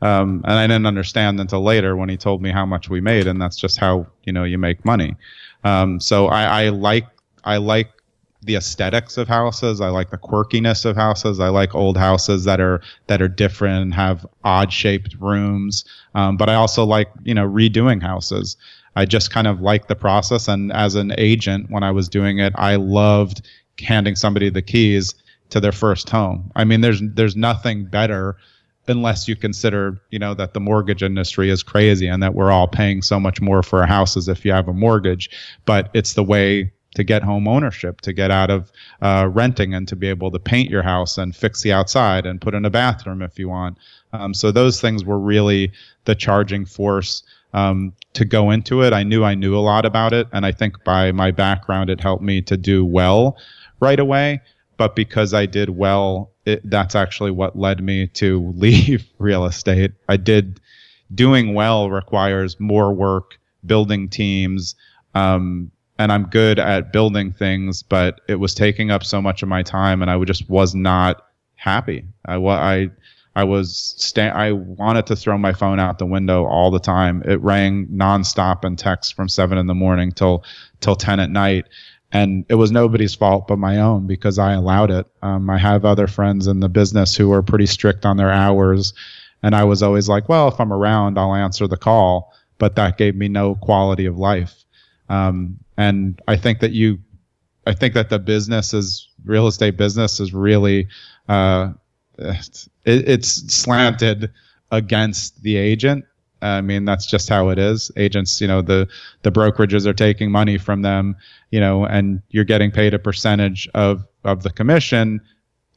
Um, 0.00 0.42
and 0.44 0.54
I 0.54 0.66
didn't 0.66 0.86
understand 0.86 1.40
until 1.40 1.62
later 1.62 1.96
when 1.96 2.08
he 2.08 2.16
told 2.16 2.40
me 2.42 2.50
how 2.50 2.64
much 2.64 2.88
we 2.88 3.00
made, 3.00 3.26
and 3.26 3.40
that's 3.40 3.56
just 3.56 3.78
how 3.78 4.06
you 4.24 4.32
know 4.32 4.44
you 4.44 4.58
make 4.58 4.84
money. 4.84 5.16
Um, 5.64 6.00
so 6.00 6.26
I, 6.28 6.64
I 6.64 6.68
like 6.70 7.06
I 7.44 7.56
like 7.58 7.90
the 8.48 8.56
aesthetics 8.56 9.18
of 9.18 9.28
houses. 9.28 9.80
I 9.80 9.90
like 9.90 10.10
the 10.10 10.16
quirkiness 10.16 10.86
of 10.86 10.96
houses. 10.96 11.38
I 11.38 11.50
like 11.50 11.74
old 11.74 11.98
houses 11.98 12.44
that 12.44 12.60
are 12.60 12.80
that 13.06 13.20
are 13.20 13.28
different 13.28 13.82
and 13.82 13.94
have 13.94 14.26
odd 14.42 14.72
shaped 14.72 15.14
rooms. 15.20 15.84
Um, 16.14 16.38
but 16.38 16.48
I 16.48 16.54
also 16.54 16.82
like 16.82 17.08
you 17.22 17.34
know 17.34 17.46
redoing 17.46 18.02
houses. 18.02 18.56
I 18.96 19.04
just 19.04 19.30
kind 19.30 19.46
of 19.46 19.60
like 19.60 19.86
the 19.86 19.94
process. 19.94 20.48
And 20.48 20.72
as 20.72 20.94
an 20.94 21.12
agent, 21.18 21.70
when 21.70 21.82
I 21.84 21.90
was 21.90 22.08
doing 22.08 22.38
it, 22.38 22.54
I 22.56 22.76
loved 22.76 23.46
handing 23.78 24.16
somebody 24.16 24.48
the 24.48 24.62
keys 24.62 25.14
to 25.50 25.60
their 25.60 25.70
first 25.70 26.08
home. 26.08 26.50
I 26.56 26.64
mean, 26.64 26.80
there's 26.80 27.02
there's 27.02 27.36
nothing 27.36 27.84
better 27.84 28.36
unless 28.86 29.28
you 29.28 29.36
consider, 29.36 30.00
you 30.10 30.18
know, 30.18 30.32
that 30.32 30.54
the 30.54 30.60
mortgage 30.60 31.02
industry 31.02 31.50
is 31.50 31.62
crazy 31.62 32.06
and 32.06 32.22
that 32.22 32.34
we're 32.34 32.50
all 32.50 32.66
paying 32.66 33.02
so 33.02 33.20
much 33.20 33.42
more 33.42 33.62
for 33.62 33.80
our 33.80 33.86
houses 33.86 34.26
if 34.26 34.42
you 34.46 34.52
have 34.52 34.68
a 34.68 34.72
mortgage. 34.72 35.28
But 35.66 35.90
it's 35.92 36.14
the 36.14 36.24
way 36.24 36.72
to 36.94 37.04
get 37.04 37.22
home 37.22 37.46
ownership, 37.46 38.00
to 38.02 38.12
get 38.12 38.30
out 38.30 38.50
of 38.50 38.72
uh, 39.02 39.28
renting, 39.30 39.74
and 39.74 39.86
to 39.88 39.96
be 39.96 40.08
able 40.08 40.30
to 40.30 40.38
paint 40.38 40.70
your 40.70 40.82
house 40.82 41.18
and 41.18 41.36
fix 41.36 41.62
the 41.62 41.72
outside 41.72 42.26
and 42.26 42.40
put 42.40 42.54
in 42.54 42.64
a 42.64 42.70
bathroom 42.70 43.22
if 43.22 43.38
you 43.38 43.48
want. 43.48 43.78
Um, 44.12 44.34
so 44.34 44.50
those 44.50 44.80
things 44.80 45.04
were 45.04 45.18
really 45.18 45.72
the 46.04 46.14
charging 46.14 46.64
force 46.64 47.22
um, 47.52 47.92
to 48.14 48.24
go 48.24 48.50
into 48.50 48.82
it. 48.82 48.92
I 48.92 49.02
knew 49.02 49.24
I 49.24 49.34
knew 49.34 49.56
a 49.56 49.60
lot 49.60 49.84
about 49.84 50.12
it, 50.12 50.26
and 50.32 50.44
I 50.44 50.52
think 50.52 50.82
by 50.84 51.12
my 51.12 51.30
background, 51.30 51.90
it 51.90 52.00
helped 52.00 52.22
me 52.22 52.40
to 52.42 52.56
do 52.56 52.84
well 52.84 53.36
right 53.80 54.00
away. 54.00 54.40
But 54.76 54.94
because 54.94 55.34
I 55.34 55.46
did 55.46 55.70
well, 55.70 56.30
it, 56.46 56.68
that's 56.68 56.94
actually 56.94 57.32
what 57.32 57.58
led 57.58 57.82
me 57.82 58.06
to 58.08 58.52
leave 58.56 59.06
real 59.18 59.44
estate. 59.44 59.92
I 60.08 60.16
did 60.16 60.60
doing 61.14 61.54
well 61.54 61.90
requires 61.90 62.60
more 62.60 62.92
work, 62.92 63.38
building 63.64 64.08
teams, 64.08 64.74
um, 65.14 65.70
and 65.98 66.12
I'm 66.12 66.26
good 66.26 66.58
at 66.58 66.92
building 66.92 67.32
things, 67.32 67.82
but 67.82 68.20
it 68.28 68.36
was 68.36 68.54
taking 68.54 68.90
up 68.90 69.04
so 69.04 69.20
much 69.20 69.42
of 69.42 69.48
my 69.48 69.62
time, 69.62 70.00
and 70.00 70.10
I 70.10 70.22
just 70.24 70.48
was 70.48 70.74
not 70.74 71.24
happy. 71.56 72.04
I 72.24 72.36
I 72.36 72.90
I 73.34 73.44
was 73.44 73.94
sta- 73.98 74.32
I 74.34 74.52
wanted 74.52 75.06
to 75.06 75.16
throw 75.16 75.36
my 75.38 75.52
phone 75.52 75.80
out 75.80 75.98
the 75.98 76.06
window 76.06 76.46
all 76.46 76.70
the 76.70 76.80
time. 76.80 77.22
It 77.24 77.40
rang 77.40 77.86
nonstop 77.86 78.64
and 78.64 78.78
text 78.78 79.14
from 79.14 79.28
seven 79.28 79.58
in 79.58 79.66
the 79.66 79.74
morning 79.74 80.12
till 80.12 80.44
till 80.80 80.96
ten 80.96 81.20
at 81.20 81.30
night, 81.30 81.66
and 82.12 82.44
it 82.48 82.54
was 82.54 82.70
nobody's 82.70 83.14
fault 83.14 83.48
but 83.48 83.58
my 83.58 83.78
own 83.78 84.06
because 84.06 84.38
I 84.38 84.52
allowed 84.52 84.90
it. 84.92 85.06
Um, 85.22 85.50
I 85.50 85.58
have 85.58 85.84
other 85.84 86.06
friends 86.06 86.46
in 86.46 86.60
the 86.60 86.68
business 86.68 87.16
who 87.16 87.32
are 87.32 87.42
pretty 87.42 87.66
strict 87.66 88.06
on 88.06 88.16
their 88.16 88.30
hours, 88.30 88.92
and 89.42 89.54
I 89.54 89.64
was 89.64 89.82
always 89.82 90.08
like, 90.08 90.28
well, 90.28 90.46
if 90.48 90.60
I'm 90.60 90.72
around, 90.72 91.18
I'll 91.18 91.34
answer 91.34 91.66
the 91.66 91.76
call, 91.76 92.32
but 92.58 92.76
that 92.76 92.98
gave 92.98 93.16
me 93.16 93.28
no 93.28 93.56
quality 93.56 94.06
of 94.06 94.16
life. 94.16 94.64
Um, 95.08 95.58
and 95.78 96.20
I 96.28 96.36
think 96.36 96.58
that 96.58 96.72
you, 96.72 96.98
I 97.66 97.72
think 97.72 97.94
that 97.94 98.10
the 98.10 98.18
business 98.18 98.74
is 98.74 99.08
real 99.24 99.46
estate 99.46 99.76
business 99.78 100.20
is 100.20 100.34
really, 100.34 100.88
uh, 101.28 101.72
it, 102.18 102.68
it's 102.84 103.54
slanted 103.54 104.30
against 104.72 105.40
the 105.42 105.56
agent. 105.56 106.04
I 106.42 106.60
mean, 106.60 106.84
that's 106.84 107.06
just 107.06 107.28
how 107.28 107.48
it 107.48 107.58
is. 107.58 107.90
Agents, 107.96 108.40
you 108.40 108.46
know, 108.46 108.60
the 108.60 108.88
the 109.22 109.32
brokerages 109.32 109.86
are 109.86 109.94
taking 109.94 110.30
money 110.30 110.58
from 110.58 110.82
them, 110.82 111.16
you 111.50 111.60
know, 111.60 111.84
and 111.84 112.22
you're 112.30 112.44
getting 112.44 112.70
paid 112.70 112.94
a 112.94 112.98
percentage 112.98 113.68
of 113.74 114.04
of 114.24 114.42
the 114.42 114.50
commission 114.50 115.20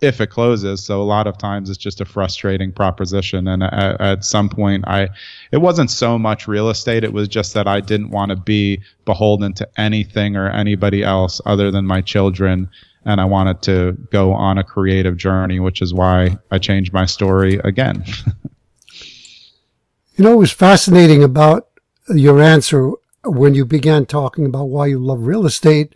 if 0.02 0.20
it 0.20 0.28
closes. 0.28 0.84
So 0.84 1.00
a 1.02 1.04
lot 1.04 1.28
of 1.28 1.38
times 1.38 1.70
it's 1.70 1.78
just 1.78 2.02
a 2.02 2.06
frustrating 2.06 2.72
proposition. 2.72 3.48
And 3.48 3.64
at, 3.64 4.26
some 4.26 4.50
point, 4.50 4.84
I 4.88 5.10
it 5.52 5.58
wasn't 5.58 5.92
so 5.92 6.18
much 6.18 6.48
real 6.48 6.70
estate. 6.70 7.04
It 7.04 7.14
was 7.14 7.28
just 7.28 7.54
that 7.54 7.68
I 7.68 7.80
didn't 7.80 8.10
want 8.10 8.30
to 8.32 8.36
be 8.36 8.82
beholden 9.06 9.54
to 9.54 9.70
anything 9.78 10.36
or 10.36 10.50
anybody 10.50 11.04
else 11.04 11.40
other 11.46 11.70
than 11.70 11.86
my 11.86 12.02
children. 12.02 12.70
And 13.06 13.22
I 13.22 13.26
wanted 13.26 13.62
to 13.64 13.98
go 14.12 14.34
on 14.34 14.58
a 14.58 14.64
creative 14.64 15.18
journey, 15.18 15.60
which 15.60 15.82
is 15.82 15.94
why 15.94 16.38
I 16.50 16.58
changed 16.58 16.94
my 16.94 17.06
story 17.06 17.60
again. 17.64 18.04
you 20.16 20.24
know, 20.24 20.34
it 20.34 20.38
was 20.38 20.52
fascinating 20.52 21.24
about 21.24 21.68
your 22.10 22.42
answer 22.42 22.92
when 23.24 23.54
you 23.54 23.66
began 23.66 24.06
talking 24.06 24.46
about 24.46 24.66
why 24.66 24.88
you 24.88 25.00
love 25.00 25.22
real 25.22 25.46
estate. 25.46 25.96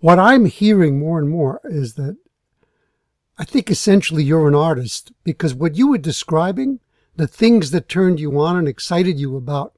What 0.00 0.18
I'm 0.18 0.46
hearing 0.46 0.98
more 0.98 1.18
and 1.18 1.28
more 1.30 1.60
is 1.64 1.94
that 1.94 2.16
I 3.36 3.44
think 3.44 3.70
essentially 3.70 4.22
you're 4.22 4.46
an 4.46 4.54
artist 4.54 5.12
because 5.24 5.54
what 5.54 5.76
you 5.76 5.88
were 5.88 5.98
describing, 5.98 6.80
the 7.16 7.26
things 7.26 7.70
that 7.72 7.88
turned 7.88 8.20
you 8.20 8.38
on 8.40 8.56
and 8.56 8.68
excited 8.68 9.18
you 9.18 9.36
about 9.36 9.74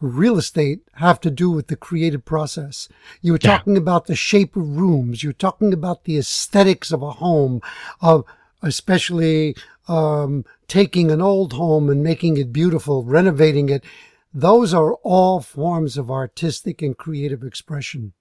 real 0.00 0.38
estate 0.38 0.80
have 0.94 1.20
to 1.20 1.30
do 1.30 1.50
with 1.50 1.68
the 1.68 1.76
creative 1.76 2.24
process. 2.24 2.88
You 3.20 3.32
were 3.32 3.38
yeah. 3.42 3.58
talking 3.58 3.76
about 3.76 4.06
the 4.06 4.16
shape 4.16 4.56
of 4.56 4.76
rooms. 4.76 5.22
You're 5.22 5.32
talking 5.32 5.72
about 5.72 6.04
the 6.04 6.18
aesthetics 6.18 6.90
of 6.90 7.02
a 7.02 7.12
home, 7.12 7.60
of 8.00 8.24
especially 8.62 9.56
um, 9.88 10.44
taking 10.68 11.10
an 11.10 11.20
old 11.20 11.52
home 11.52 11.90
and 11.90 12.02
making 12.02 12.38
it 12.38 12.52
beautiful, 12.52 13.04
renovating 13.04 13.68
it. 13.68 13.84
Those 14.32 14.72
are 14.72 14.94
all 14.94 15.40
forms 15.40 15.96
of 15.96 16.10
artistic 16.10 16.82
and 16.82 16.96
creative 16.96 17.42
expression. 17.42 18.14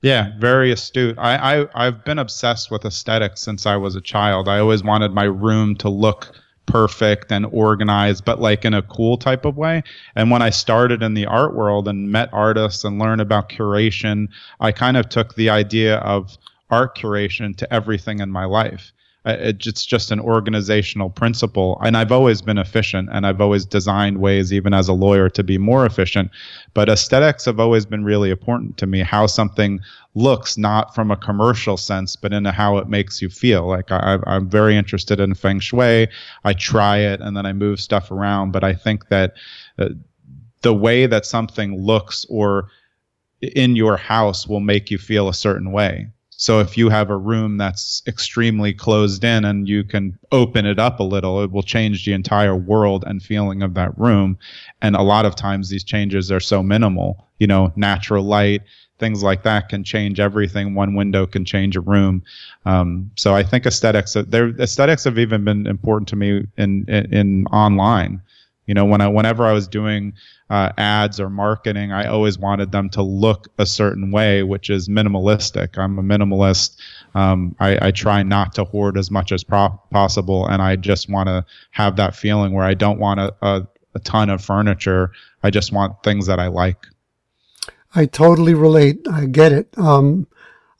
Yeah, 0.00 0.32
very 0.38 0.70
astute. 0.70 1.18
I, 1.18 1.62
I 1.62 1.68
I've 1.74 2.04
been 2.04 2.18
obsessed 2.20 2.70
with 2.70 2.84
aesthetics 2.84 3.40
since 3.40 3.66
I 3.66 3.76
was 3.76 3.96
a 3.96 4.00
child. 4.00 4.48
I 4.48 4.60
always 4.60 4.84
wanted 4.84 5.12
my 5.12 5.24
room 5.24 5.74
to 5.76 5.88
look 5.88 6.32
perfect 6.66 7.32
and 7.32 7.46
organized, 7.46 8.24
but 8.24 8.40
like 8.40 8.64
in 8.64 8.74
a 8.74 8.82
cool 8.82 9.16
type 9.16 9.44
of 9.44 9.56
way. 9.56 9.82
And 10.14 10.30
when 10.30 10.42
I 10.42 10.50
started 10.50 11.02
in 11.02 11.14
the 11.14 11.26
art 11.26 11.54
world 11.54 11.88
and 11.88 12.12
met 12.12 12.28
artists 12.32 12.84
and 12.84 12.98
learned 12.98 13.20
about 13.20 13.48
curation, 13.48 14.28
I 14.60 14.70
kind 14.70 14.96
of 14.96 15.08
took 15.08 15.34
the 15.34 15.50
idea 15.50 15.96
of 15.96 16.36
art 16.70 16.96
curation 16.96 17.56
to 17.56 17.72
everything 17.72 18.20
in 18.20 18.30
my 18.30 18.44
life. 18.44 18.92
It's 19.28 19.84
just 19.84 20.10
an 20.10 20.20
organizational 20.20 21.10
principle. 21.10 21.78
And 21.84 21.96
I've 21.96 22.12
always 22.12 22.40
been 22.40 22.56
efficient 22.56 23.10
and 23.12 23.26
I've 23.26 23.40
always 23.40 23.66
designed 23.66 24.18
ways, 24.18 24.52
even 24.52 24.72
as 24.72 24.88
a 24.88 24.94
lawyer, 24.94 25.28
to 25.30 25.44
be 25.44 25.58
more 25.58 25.84
efficient. 25.84 26.30
But 26.72 26.88
aesthetics 26.88 27.44
have 27.44 27.60
always 27.60 27.84
been 27.84 28.04
really 28.04 28.30
important 28.30 28.78
to 28.78 28.86
me, 28.86 29.00
how 29.00 29.26
something 29.26 29.80
looks, 30.14 30.56
not 30.56 30.94
from 30.94 31.10
a 31.10 31.16
commercial 31.16 31.76
sense, 31.76 32.16
but 32.16 32.32
in 32.32 32.46
how 32.46 32.78
it 32.78 32.88
makes 32.88 33.20
you 33.20 33.28
feel. 33.28 33.68
Like 33.68 33.92
I, 33.92 34.18
I'm 34.26 34.48
very 34.48 34.76
interested 34.76 35.20
in 35.20 35.34
feng 35.34 35.60
shui. 35.60 36.08
I 36.44 36.52
try 36.54 36.98
it 36.98 37.20
and 37.20 37.36
then 37.36 37.44
I 37.44 37.52
move 37.52 37.80
stuff 37.80 38.10
around. 38.10 38.52
But 38.52 38.64
I 38.64 38.72
think 38.72 39.08
that 39.08 39.34
uh, 39.78 39.90
the 40.62 40.74
way 40.74 41.06
that 41.06 41.26
something 41.26 41.76
looks 41.76 42.24
or 42.30 42.70
in 43.40 43.76
your 43.76 43.96
house 43.96 44.48
will 44.48 44.60
make 44.60 44.90
you 44.90 44.98
feel 44.98 45.28
a 45.28 45.34
certain 45.34 45.70
way. 45.70 46.08
So 46.40 46.60
if 46.60 46.78
you 46.78 46.88
have 46.88 47.10
a 47.10 47.16
room 47.16 47.56
that's 47.56 48.00
extremely 48.06 48.72
closed 48.72 49.24
in 49.24 49.44
and 49.44 49.68
you 49.68 49.82
can 49.82 50.16
open 50.30 50.66
it 50.66 50.78
up 50.78 51.00
a 51.00 51.02
little, 51.02 51.42
it 51.42 51.50
will 51.50 51.64
change 51.64 52.04
the 52.04 52.12
entire 52.12 52.54
world 52.54 53.02
and 53.08 53.20
feeling 53.20 53.60
of 53.60 53.74
that 53.74 53.98
room. 53.98 54.38
And 54.80 54.94
a 54.94 55.02
lot 55.02 55.26
of 55.26 55.34
times 55.34 55.68
these 55.68 55.82
changes 55.82 56.30
are 56.30 56.38
so 56.38 56.62
minimal, 56.62 57.26
you 57.40 57.48
know, 57.48 57.72
natural 57.74 58.22
light, 58.22 58.62
things 59.00 59.24
like 59.24 59.42
that 59.42 59.68
can 59.68 59.82
change 59.82 60.20
everything. 60.20 60.76
One 60.76 60.94
window 60.94 61.26
can 61.26 61.44
change 61.44 61.76
a 61.76 61.80
room. 61.80 62.22
Um, 62.64 63.10
so 63.16 63.34
I 63.34 63.42
think 63.42 63.66
aesthetics, 63.66 64.12
their 64.12 64.50
aesthetics 64.60 65.02
have 65.04 65.18
even 65.18 65.44
been 65.44 65.66
important 65.66 66.06
to 66.10 66.16
me 66.16 66.46
in, 66.56 66.84
in, 66.86 67.12
in 67.12 67.46
online. 67.48 68.22
You 68.68 68.74
know, 68.74 68.84
when 68.84 69.00
I, 69.00 69.08
whenever 69.08 69.46
I 69.46 69.52
was 69.52 69.66
doing 69.66 70.12
uh, 70.50 70.72
ads 70.76 71.18
or 71.18 71.30
marketing, 71.30 71.90
I 71.90 72.06
always 72.06 72.38
wanted 72.38 72.70
them 72.70 72.90
to 72.90 73.02
look 73.02 73.48
a 73.58 73.64
certain 73.64 74.10
way, 74.10 74.42
which 74.42 74.68
is 74.68 74.88
minimalistic. 74.88 75.78
I'm 75.78 75.98
a 75.98 76.02
minimalist. 76.02 76.76
Um, 77.14 77.56
I, 77.58 77.88
I, 77.88 77.90
try 77.90 78.22
not 78.22 78.54
to 78.54 78.64
hoard 78.64 78.98
as 78.98 79.10
much 79.10 79.32
as 79.32 79.42
pro- 79.42 79.80
possible, 79.90 80.46
and 80.46 80.60
I 80.60 80.76
just 80.76 81.08
want 81.08 81.28
to 81.28 81.46
have 81.70 81.96
that 81.96 82.14
feeling 82.14 82.52
where 82.52 82.66
I 82.66 82.74
don't 82.74 82.98
want 82.98 83.20
a, 83.20 83.34
a, 83.40 83.66
a 83.94 83.98
ton 84.00 84.28
of 84.28 84.44
furniture. 84.44 85.12
I 85.42 85.48
just 85.48 85.72
want 85.72 86.02
things 86.02 86.26
that 86.26 86.38
I 86.38 86.48
like. 86.48 86.86
I 87.94 88.04
totally 88.04 88.52
relate. 88.52 89.00
I 89.10 89.24
get 89.24 89.52
it. 89.52 89.68
Um, 89.78 90.26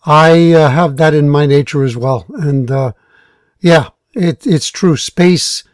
I 0.05 0.53
uh, 0.53 0.68
have 0.68 0.99
that 0.99 1.14
in 1.14 1.30
my 1.30 1.47
nature 1.47 1.84
as 1.84 1.97
well, 1.97 2.26
and 2.34 2.70
uh, 2.70 2.93
yeah, 3.61 3.89
it, 4.12 4.47
it's 4.47 4.68
true. 4.68 4.97
Space, 4.97 5.64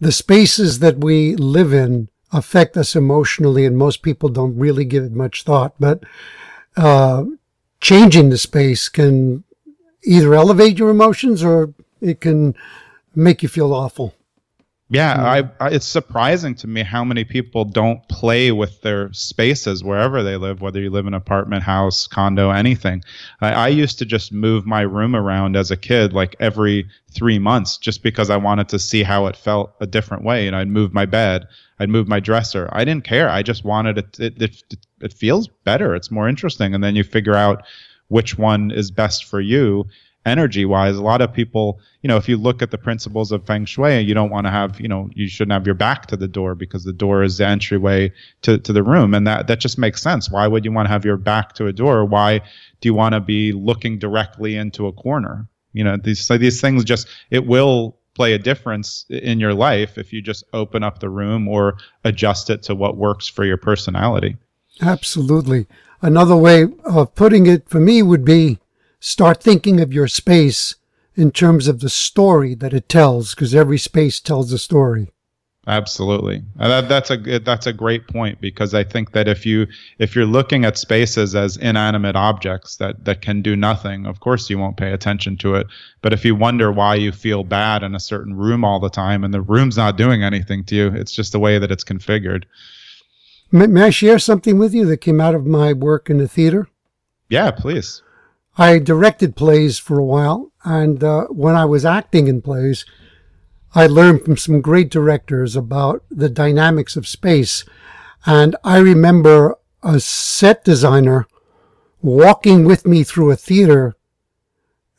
the 0.00 0.12
spaces 0.12 0.78
that 0.78 0.98
we 0.98 1.36
live 1.36 1.72
in 1.72 2.08
affect 2.32 2.76
us 2.76 2.96
emotionally, 2.96 3.66
and 3.66 3.76
most 3.76 4.02
people 4.02 4.28
don't 4.28 4.56
really 4.56 4.84
give 4.84 5.04
it 5.04 5.12
much 5.12 5.42
thought. 5.42 5.74
But 5.78 6.04
uh, 6.76 7.24
changing 7.80 8.30
the 8.30 8.38
space 8.38 8.88
can 8.88 9.44
either 10.04 10.34
elevate 10.34 10.78
your 10.78 10.90
emotions 10.90 11.44
or 11.44 11.74
it 12.00 12.20
can 12.20 12.54
make 13.14 13.42
you 13.42 13.48
feel 13.48 13.74
awful. 13.74 14.14
Yeah, 14.92 15.14
mm-hmm. 15.14 15.52
I, 15.60 15.66
I, 15.66 15.70
it's 15.70 15.86
surprising 15.86 16.56
to 16.56 16.66
me 16.66 16.82
how 16.82 17.04
many 17.04 17.22
people 17.22 17.64
don't 17.64 18.06
play 18.08 18.50
with 18.50 18.82
their 18.82 19.12
spaces 19.12 19.84
wherever 19.84 20.24
they 20.24 20.36
live, 20.36 20.60
whether 20.60 20.80
you 20.80 20.90
live 20.90 21.06
in 21.06 21.14
an 21.14 21.18
apartment, 21.18 21.62
house, 21.62 22.08
condo, 22.08 22.50
anything. 22.50 23.04
I, 23.40 23.52
I 23.52 23.68
used 23.68 24.00
to 24.00 24.04
just 24.04 24.32
move 24.32 24.66
my 24.66 24.80
room 24.80 25.14
around 25.14 25.56
as 25.56 25.70
a 25.70 25.76
kid, 25.76 26.12
like 26.12 26.34
every 26.40 26.88
three 27.12 27.38
months, 27.38 27.78
just 27.78 28.02
because 28.02 28.30
I 28.30 28.36
wanted 28.36 28.68
to 28.70 28.80
see 28.80 29.04
how 29.04 29.26
it 29.26 29.36
felt 29.36 29.72
a 29.80 29.86
different 29.86 30.24
way. 30.24 30.48
And 30.48 30.56
I'd 30.56 30.68
move 30.68 30.92
my 30.92 31.06
bed, 31.06 31.46
I'd 31.78 31.88
move 31.88 32.08
my 32.08 32.18
dresser. 32.18 32.68
I 32.72 32.84
didn't 32.84 33.04
care. 33.04 33.30
I 33.30 33.44
just 33.44 33.64
wanted 33.64 33.96
it. 33.96 34.18
It, 34.18 34.42
it, 34.42 34.76
it 35.00 35.12
feels 35.12 35.46
better. 35.64 35.94
It's 35.94 36.10
more 36.10 36.28
interesting. 36.28 36.74
And 36.74 36.82
then 36.82 36.96
you 36.96 37.04
figure 37.04 37.36
out 37.36 37.64
which 38.08 38.36
one 38.36 38.72
is 38.72 38.90
best 38.90 39.24
for 39.24 39.40
you 39.40 39.86
energy 40.26 40.64
wise 40.64 40.96
a 40.96 41.02
lot 41.02 41.22
of 41.22 41.32
people 41.32 41.80
you 42.02 42.08
know 42.08 42.16
if 42.16 42.28
you 42.28 42.36
look 42.36 42.60
at 42.60 42.70
the 42.70 42.78
principles 42.78 43.32
of 43.32 43.44
feng 43.46 43.64
shui 43.64 44.00
you 44.00 44.12
don't 44.12 44.30
want 44.30 44.46
to 44.46 44.50
have 44.50 44.78
you 44.78 44.86
know 44.86 45.08
you 45.14 45.26
shouldn't 45.28 45.52
have 45.52 45.64
your 45.64 45.74
back 45.74 46.06
to 46.06 46.16
the 46.16 46.28
door 46.28 46.54
because 46.54 46.84
the 46.84 46.92
door 46.92 47.22
is 47.22 47.38
the 47.38 47.46
entryway 47.46 48.12
to, 48.42 48.58
to 48.58 48.72
the 48.72 48.82
room 48.82 49.14
and 49.14 49.26
that 49.26 49.46
that 49.46 49.60
just 49.60 49.78
makes 49.78 50.02
sense. 50.02 50.30
Why 50.30 50.46
would 50.46 50.64
you 50.64 50.72
want 50.72 50.86
to 50.86 50.92
have 50.92 51.04
your 51.04 51.16
back 51.16 51.54
to 51.54 51.66
a 51.66 51.72
door? 51.72 52.04
Why 52.04 52.38
do 52.38 52.88
you 52.88 52.94
want 52.94 53.14
to 53.14 53.20
be 53.20 53.52
looking 53.52 53.98
directly 53.98 54.56
into 54.56 54.86
a 54.86 54.92
corner? 54.92 55.48
You 55.72 55.84
know 55.84 55.96
these 55.96 56.20
so 56.20 56.38
these 56.38 56.60
things 56.60 56.84
just 56.84 57.08
it 57.30 57.46
will 57.46 57.96
play 58.14 58.32
a 58.32 58.38
difference 58.38 59.06
in 59.08 59.40
your 59.40 59.54
life 59.54 59.98
if 59.98 60.12
you 60.12 60.22
just 60.22 60.44
open 60.52 60.82
up 60.82 61.00
the 61.00 61.08
room 61.08 61.48
or 61.48 61.78
adjust 62.04 62.50
it 62.50 62.62
to 62.64 62.74
what 62.74 62.96
works 62.96 63.26
for 63.26 63.44
your 63.44 63.56
personality. 63.56 64.36
Absolutely. 64.80 65.66
Another 66.02 66.36
way 66.36 66.66
of 66.84 67.14
putting 67.14 67.46
it 67.46 67.68
for 67.68 67.80
me 67.80 68.02
would 68.02 68.24
be 68.24 68.58
start 69.00 69.42
thinking 69.42 69.80
of 69.80 69.92
your 69.92 70.06
space 70.06 70.76
in 71.16 71.30
terms 71.30 71.66
of 71.66 71.80
the 71.80 71.90
story 71.90 72.54
that 72.54 72.72
it 72.72 72.88
tells, 72.88 73.34
because 73.34 73.54
every 73.54 73.78
space 73.78 74.20
tells 74.20 74.52
a 74.52 74.58
story. 74.58 75.10
Absolutely, 75.66 76.42
uh, 76.58 76.68
that, 76.68 76.88
that's 76.88 77.10
a 77.10 77.38
that's 77.40 77.66
a 77.66 77.72
great 77.72 78.08
point 78.08 78.40
because 78.40 78.72
I 78.72 78.82
think 78.82 79.12
that 79.12 79.28
if 79.28 79.44
you 79.44 79.66
if 79.98 80.16
you're 80.16 80.24
looking 80.24 80.64
at 80.64 80.78
spaces 80.78 81.34
as 81.34 81.58
inanimate 81.58 82.16
objects 82.16 82.76
that 82.76 83.04
that 83.04 83.20
can 83.20 83.42
do 83.42 83.54
nothing, 83.54 84.06
of 84.06 84.20
course 84.20 84.48
you 84.48 84.58
won't 84.58 84.78
pay 84.78 84.90
attention 84.90 85.36
to 85.38 85.56
it. 85.56 85.66
But 86.00 86.14
if 86.14 86.24
you 86.24 86.34
wonder 86.34 86.72
why 86.72 86.94
you 86.94 87.12
feel 87.12 87.44
bad 87.44 87.82
in 87.82 87.94
a 87.94 88.00
certain 88.00 88.34
room 88.34 88.64
all 88.64 88.80
the 88.80 88.88
time 88.88 89.22
and 89.22 89.34
the 89.34 89.42
room's 89.42 89.76
not 89.76 89.98
doing 89.98 90.22
anything 90.22 90.64
to 90.64 90.74
you, 90.74 90.86
it's 90.88 91.12
just 91.12 91.32
the 91.32 91.38
way 91.38 91.58
that 91.58 91.70
it's 91.70 91.84
configured. 91.84 92.44
May, 93.52 93.66
may 93.66 93.82
I 93.84 93.90
share 93.90 94.18
something 94.18 94.58
with 94.58 94.72
you 94.72 94.86
that 94.86 95.02
came 95.02 95.20
out 95.20 95.34
of 95.34 95.44
my 95.44 95.74
work 95.74 96.08
in 96.08 96.16
the 96.16 96.26
theater? 96.26 96.68
Yeah, 97.28 97.50
please. 97.50 98.02
I 98.56 98.78
directed 98.78 99.36
plays 99.36 99.78
for 99.78 99.98
a 99.98 100.04
while, 100.04 100.52
and 100.64 101.02
uh, 101.02 101.26
when 101.26 101.54
I 101.54 101.64
was 101.64 101.84
acting 101.84 102.26
in 102.28 102.42
plays, 102.42 102.84
I 103.74 103.86
learned 103.86 104.24
from 104.24 104.36
some 104.36 104.60
great 104.60 104.90
directors 104.90 105.54
about 105.54 106.04
the 106.10 106.28
dynamics 106.28 106.96
of 106.96 107.06
space. 107.06 107.64
And 108.26 108.56
I 108.64 108.78
remember 108.78 109.56
a 109.82 110.00
set 110.00 110.64
designer 110.64 111.26
walking 112.02 112.64
with 112.64 112.86
me 112.86 113.04
through 113.04 113.30
a 113.30 113.36
theater, 113.36 113.94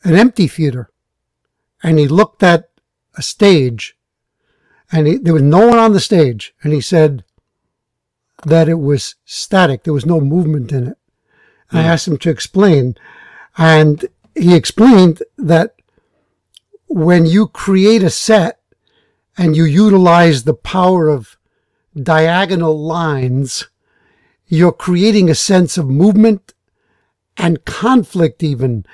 an 0.02 0.14
empty 0.14 0.48
theater, 0.48 0.90
and 1.82 1.98
he 1.98 2.08
looked 2.08 2.42
at 2.42 2.70
a 3.16 3.22
stage, 3.22 3.96
and 4.90 5.06
he, 5.06 5.16
there 5.18 5.34
was 5.34 5.42
no 5.42 5.66
one 5.66 5.78
on 5.78 5.92
the 5.92 6.00
stage, 6.00 6.54
and 6.62 6.72
he 6.72 6.80
said 6.80 7.24
that 8.44 8.68
it 8.68 8.80
was 8.80 9.16
static. 9.24 9.84
There 9.84 9.92
was 9.92 10.06
no 10.06 10.20
movement 10.20 10.72
in 10.72 10.88
it. 10.88 10.98
I 11.70 11.82
asked 11.82 12.08
him 12.08 12.18
to 12.18 12.30
explain, 12.30 12.96
and 13.56 14.06
he 14.34 14.54
explained 14.54 15.22
that 15.36 15.74
when 16.86 17.26
you 17.26 17.48
create 17.48 18.02
a 18.02 18.10
set 18.10 18.60
and 19.36 19.56
you 19.56 19.64
utilize 19.64 20.44
the 20.44 20.54
power 20.54 21.08
of 21.08 21.36
diagonal 22.00 22.78
lines, 22.78 23.68
you're 24.46 24.72
creating 24.72 25.30
a 25.30 25.34
sense 25.34 25.78
of 25.78 25.88
movement 25.88 26.54
and 27.36 27.64
conflict 27.64 28.42
even. 28.42 28.84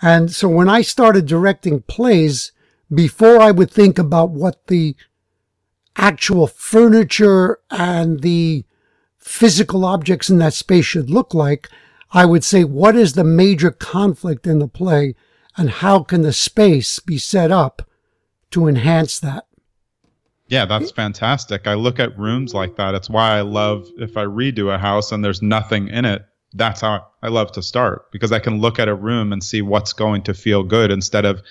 And 0.00 0.30
so 0.32 0.48
when 0.48 0.68
I 0.68 0.82
started 0.82 1.26
directing 1.26 1.82
plays, 1.82 2.52
before 2.92 3.40
I 3.40 3.50
would 3.50 3.70
think 3.70 3.98
about 3.98 4.30
what 4.30 4.66
the 4.66 4.96
actual 5.96 6.46
furniture 6.46 7.58
and 7.70 8.20
the 8.20 8.64
physical 9.18 9.84
objects 9.84 10.28
in 10.28 10.38
that 10.38 10.54
space 10.54 10.84
should 10.84 11.10
look 11.10 11.34
like, 11.34 11.68
I 12.12 12.26
would 12.26 12.44
say, 12.44 12.64
what 12.64 12.94
is 12.94 13.14
the 13.14 13.24
major 13.24 13.70
conflict 13.70 14.46
in 14.46 14.58
the 14.58 14.68
play 14.68 15.14
and 15.56 15.70
how 15.70 16.02
can 16.02 16.22
the 16.22 16.32
space 16.32 16.98
be 16.98 17.18
set 17.18 17.50
up 17.50 17.88
to 18.50 18.68
enhance 18.68 19.18
that? 19.20 19.46
Yeah, 20.48 20.66
that's 20.66 20.90
fantastic. 20.90 21.66
I 21.66 21.74
look 21.74 21.98
at 21.98 22.18
rooms 22.18 22.52
like 22.52 22.76
that. 22.76 22.94
It's 22.94 23.08
why 23.08 23.38
I 23.38 23.40
love 23.40 23.88
if 23.96 24.18
I 24.18 24.24
redo 24.24 24.74
a 24.74 24.78
house 24.78 25.10
and 25.10 25.24
there's 25.24 25.40
nothing 25.40 25.88
in 25.88 26.04
it. 26.04 26.26
That's 26.52 26.82
how 26.82 27.06
I 27.22 27.28
love 27.28 27.52
to 27.52 27.62
start 27.62 28.12
because 28.12 28.32
I 28.32 28.38
can 28.38 28.60
look 28.60 28.78
at 28.78 28.88
a 28.88 28.94
room 28.94 29.32
and 29.32 29.42
see 29.42 29.62
what's 29.62 29.94
going 29.94 30.22
to 30.24 30.34
feel 30.34 30.62
good 30.62 30.90
instead 30.90 31.24
of 31.24 31.42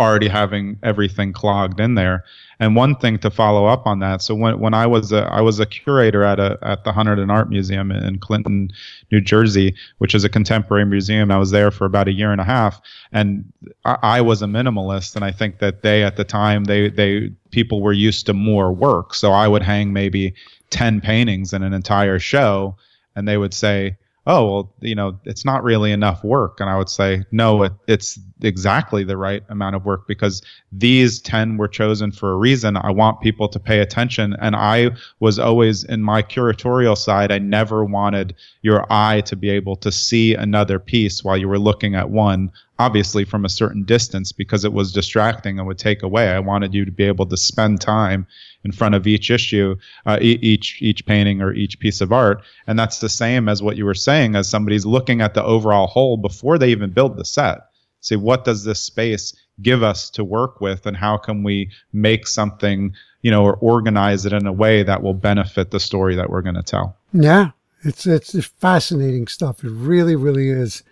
already 0.00 0.28
having 0.28 0.78
everything 0.82 1.32
clogged 1.32 1.78
in 1.78 1.94
there. 1.94 2.24
And 2.58 2.74
one 2.74 2.96
thing 2.96 3.18
to 3.18 3.30
follow 3.30 3.66
up 3.66 3.86
on 3.86 4.00
that. 4.00 4.22
So 4.22 4.34
when 4.34 4.58
when 4.58 4.74
I 4.74 4.86
was 4.86 5.12
a 5.12 5.22
I 5.24 5.40
was 5.40 5.60
a 5.60 5.66
curator 5.66 6.24
at 6.24 6.40
a 6.40 6.58
at 6.62 6.84
the 6.84 6.92
Hunterdon 6.92 7.30
Art 7.30 7.48
Museum 7.48 7.90
in 7.92 8.18
Clinton, 8.18 8.70
New 9.12 9.20
Jersey, 9.20 9.74
which 9.98 10.14
is 10.14 10.24
a 10.24 10.28
contemporary 10.28 10.84
museum. 10.84 11.30
I 11.30 11.38
was 11.38 11.50
there 11.50 11.70
for 11.70 11.84
about 11.84 12.08
a 12.08 12.12
year 12.12 12.32
and 12.32 12.40
a 12.40 12.44
half, 12.44 12.80
and 13.12 13.50
I, 13.84 13.96
I 14.02 14.20
was 14.20 14.42
a 14.42 14.46
minimalist. 14.46 15.16
And 15.16 15.24
I 15.24 15.30
think 15.30 15.58
that 15.58 15.82
they 15.82 16.02
at 16.02 16.16
the 16.16 16.24
time 16.24 16.64
they 16.64 16.90
they 16.90 17.30
people 17.50 17.80
were 17.80 17.92
used 17.92 18.26
to 18.26 18.34
more 18.34 18.72
work. 18.72 19.14
So 19.14 19.32
I 19.32 19.48
would 19.48 19.62
hang 19.62 19.92
maybe 19.92 20.34
ten 20.70 21.00
paintings 21.00 21.52
in 21.52 21.62
an 21.62 21.72
entire 21.72 22.18
show, 22.18 22.76
and 23.14 23.28
they 23.28 23.36
would 23.36 23.54
say, 23.54 23.96
oh 24.30 24.44
well 24.46 24.72
you 24.80 24.94
know 24.94 25.18
it's 25.24 25.44
not 25.44 25.62
really 25.64 25.90
enough 25.92 26.22
work. 26.22 26.60
And 26.60 26.70
i 26.70 26.76
would 26.78 26.88
say 26.88 27.24
no 27.32 27.64
it, 27.64 27.72
it's 27.88 28.18
exactly 28.42 29.02
the 29.04 29.16
right 29.16 29.42
amount 29.48 29.76
of 29.76 29.84
work 29.84 30.06
because 30.06 30.40
these 30.72 31.20
10 31.20 31.56
were 31.58 31.68
chosen 31.68 32.10
for 32.12 32.30
a 32.32 32.36
reason. 32.36 32.76
I 32.76 32.90
want 32.90 33.20
people 33.20 33.48
to 33.48 33.58
pay 33.58 33.80
attention. 33.80 34.36
And 34.40 34.54
i 34.56 34.90
was 35.18 35.38
always 35.38 35.84
in 35.84 36.02
my 36.02 36.22
curatorial 36.22 36.96
side 36.96 37.32
i 37.32 37.38
never 37.38 37.84
wanted 37.84 38.34
your 38.62 38.86
eye 38.90 39.20
to 39.22 39.36
be 39.36 39.50
able 39.50 39.76
to 39.76 39.90
see 39.90 40.34
another 40.34 40.78
piece 40.78 41.24
while 41.24 41.36
you 41.36 41.48
were 41.48 41.58
looking 41.58 41.94
at 41.94 42.10
one 42.10 42.52
obviously 42.80 43.24
from 43.24 43.44
a 43.44 43.48
certain 43.48 43.84
distance 43.84 44.32
because 44.32 44.64
it 44.64 44.72
was 44.72 44.92
distracting 44.92 45.58
and 45.58 45.66
would 45.66 45.78
take 45.78 46.02
away 46.02 46.28
i 46.28 46.38
wanted 46.38 46.74
you 46.74 46.84
to 46.84 46.90
be 46.90 47.04
able 47.04 47.26
to 47.26 47.36
spend 47.36 47.80
time 47.80 48.26
in 48.64 48.72
front 48.72 48.94
of 48.94 49.06
each 49.06 49.30
issue, 49.30 49.76
uh, 50.06 50.18
each 50.20 50.80
each 50.82 51.06
painting 51.06 51.40
or 51.40 51.52
each 51.52 51.78
piece 51.78 52.00
of 52.00 52.12
art, 52.12 52.42
and 52.66 52.78
that's 52.78 53.00
the 53.00 53.08
same 53.08 53.48
as 53.48 53.62
what 53.62 53.76
you 53.76 53.84
were 53.84 53.94
saying. 53.94 54.36
As 54.36 54.48
somebody's 54.48 54.86
looking 54.86 55.20
at 55.20 55.34
the 55.34 55.44
overall 55.44 55.86
whole 55.86 56.16
before 56.16 56.58
they 56.58 56.70
even 56.70 56.90
build 56.90 57.16
the 57.16 57.24
set, 57.24 57.60
say 58.00 58.16
what 58.16 58.44
does 58.44 58.64
this 58.64 58.80
space 58.80 59.34
give 59.62 59.82
us 59.82 60.10
to 60.10 60.24
work 60.24 60.60
with, 60.60 60.86
and 60.86 60.96
how 60.96 61.16
can 61.16 61.42
we 61.42 61.70
make 61.92 62.26
something, 62.26 62.94
you 63.22 63.30
know, 63.30 63.44
or 63.44 63.56
organize 63.56 64.26
it 64.26 64.32
in 64.32 64.46
a 64.46 64.52
way 64.52 64.82
that 64.82 65.02
will 65.02 65.14
benefit 65.14 65.70
the 65.70 65.80
story 65.80 66.14
that 66.14 66.30
we're 66.30 66.42
going 66.42 66.54
to 66.54 66.62
tell. 66.62 66.96
Yeah, 67.12 67.50
it's 67.82 68.06
it's 68.06 68.34
fascinating 68.44 69.26
stuff. 69.26 69.64
It 69.64 69.70
really, 69.70 70.16
really 70.16 70.50
is. 70.50 70.82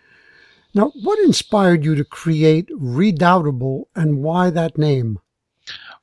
Now, 0.75 0.93
what 1.03 1.19
inspired 1.21 1.85
you 1.85 1.95
to 1.95 2.05
create 2.05 2.69
Redoubtable 2.75 3.89
and 3.97 4.23
why 4.23 4.51
that 4.51 4.79
name? 4.79 5.19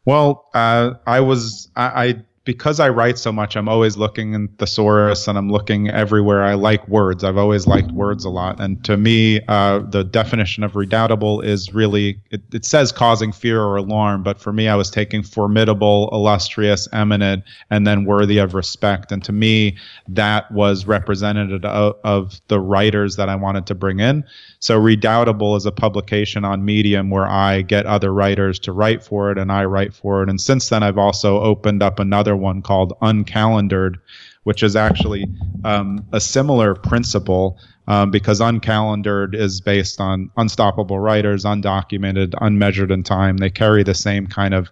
Well, 0.05 0.49
uh, 0.53 0.93
I 1.07 1.19
was 1.19 1.69
I, 1.75 2.05
I 2.05 2.25
because 2.45 2.79
I 2.79 2.89
write 2.89 3.17
so 3.17 3.31
much, 3.31 3.57
I'm 3.57 3.67
always 3.67 3.97
looking 3.97 4.33
in 4.33 4.47
thesaurus 4.59 5.27
and 5.27 5.35
I'm 5.35 5.51
looking 5.51 5.89
everywhere. 5.89 6.43
I 6.43 6.53
like 6.53 6.87
words. 6.87 7.23
I've 7.23 7.37
always 7.37 7.65
liked 7.65 7.91
words 7.91 8.23
a 8.23 8.29
lot. 8.29 8.59
And 8.59 8.83
to 8.85 8.97
me, 8.97 9.41
uh, 9.47 9.79
the 9.79 10.03
definition 10.03 10.63
of 10.63 10.75
redoubtable 10.75 11.41
is 11.41 11.73
really, 11.73 12.21
it, 12.29 12.41
it, 12.53 12.63
says 12.63 12.91
causing 12.91 13.31
fear 13.31 13.61
or 13.61 13.77
alarm, 13.77 14.21
but 14.21 14.39
for 14.39 14.53
me, 14.53 14.67
I 14.67 14.75
was 14.75 14.91
taking 14.91 15.23
formidable, 15.23 16.07
illustrious, 16.11 16.87
eminent, 16.93 17.43
and 17.71 17.87
then 17.87 18.05
worthy 18.05 18.37
of 18.37 18.53
respect. 18.53 19.11
And 19.11 19.23
to 19.23 19.31
me, 19.31 19.77
that 20.07 20.49
was 20.51 20.85
representative 20.85 21.65
of, 21.65 21.95
of 22.03 22.39
the 22.47 22.59
writers 22.59 23.15
that 23.15 23.27
I 23.27 23.35
wanted 23.35 23.65
to 23.67 23.75
bring 23.75 23.99
in. 23.99 24.23
So 24.65 24.79
Redoubtable 24.79 25.55
is 25.55 25.67
a 25.67 25.71
publication 25.71 26.43
on 26.43 26.65
Medium 26.65 27.11
where 27.11 27.27
I 27.27 27.61
get 27.61 27.85
other 27.85 28.11
writers 28.11 28.57
to 28.61 28.71
write 28.71 29.03
for 29.03 29.29
it 29.29 29.37
and 29.37 29.51
I 29.51 29.63
write 29.65 29.93
for 29.93 30.23
it. 30.23 30.29
And 30.29 30.41
since 30.41 30.69
then, 30.69 30.81
I've 30.81 30.97
also 30.97 31.39
opened 31.39 31.83
up 31.83 31.99
another 31.99 32.35
one 32.35 32.63
called 32.63 32.93
Uncalendared, 32.99 33.97
which 34.41 34.63
is 34.63 34.75
actually 34.75 35.27
um, 35.63 36.03
a 36.13 36.19
similar 36.19 36.73
principle 36.73 37.59
um, 37.87 38.09
because 38.09 38.39
Uncalendared 38.41 39.35
is 39.35 39.61
based 39.61 40.01
on 40.01 40.31
unstoppable 40.35 40.97
writers, 40.97 41.45
undocumented, 41.45 42.33
unmeasured 42.41 42.89
in 42.89 43.03
time. 43.03 43.37
They 43.37 43.51
carry 43.51 43.83
the 43.83 43.93
same 43.93 44.25
kind 44.25 44.55
of 44.55 44.71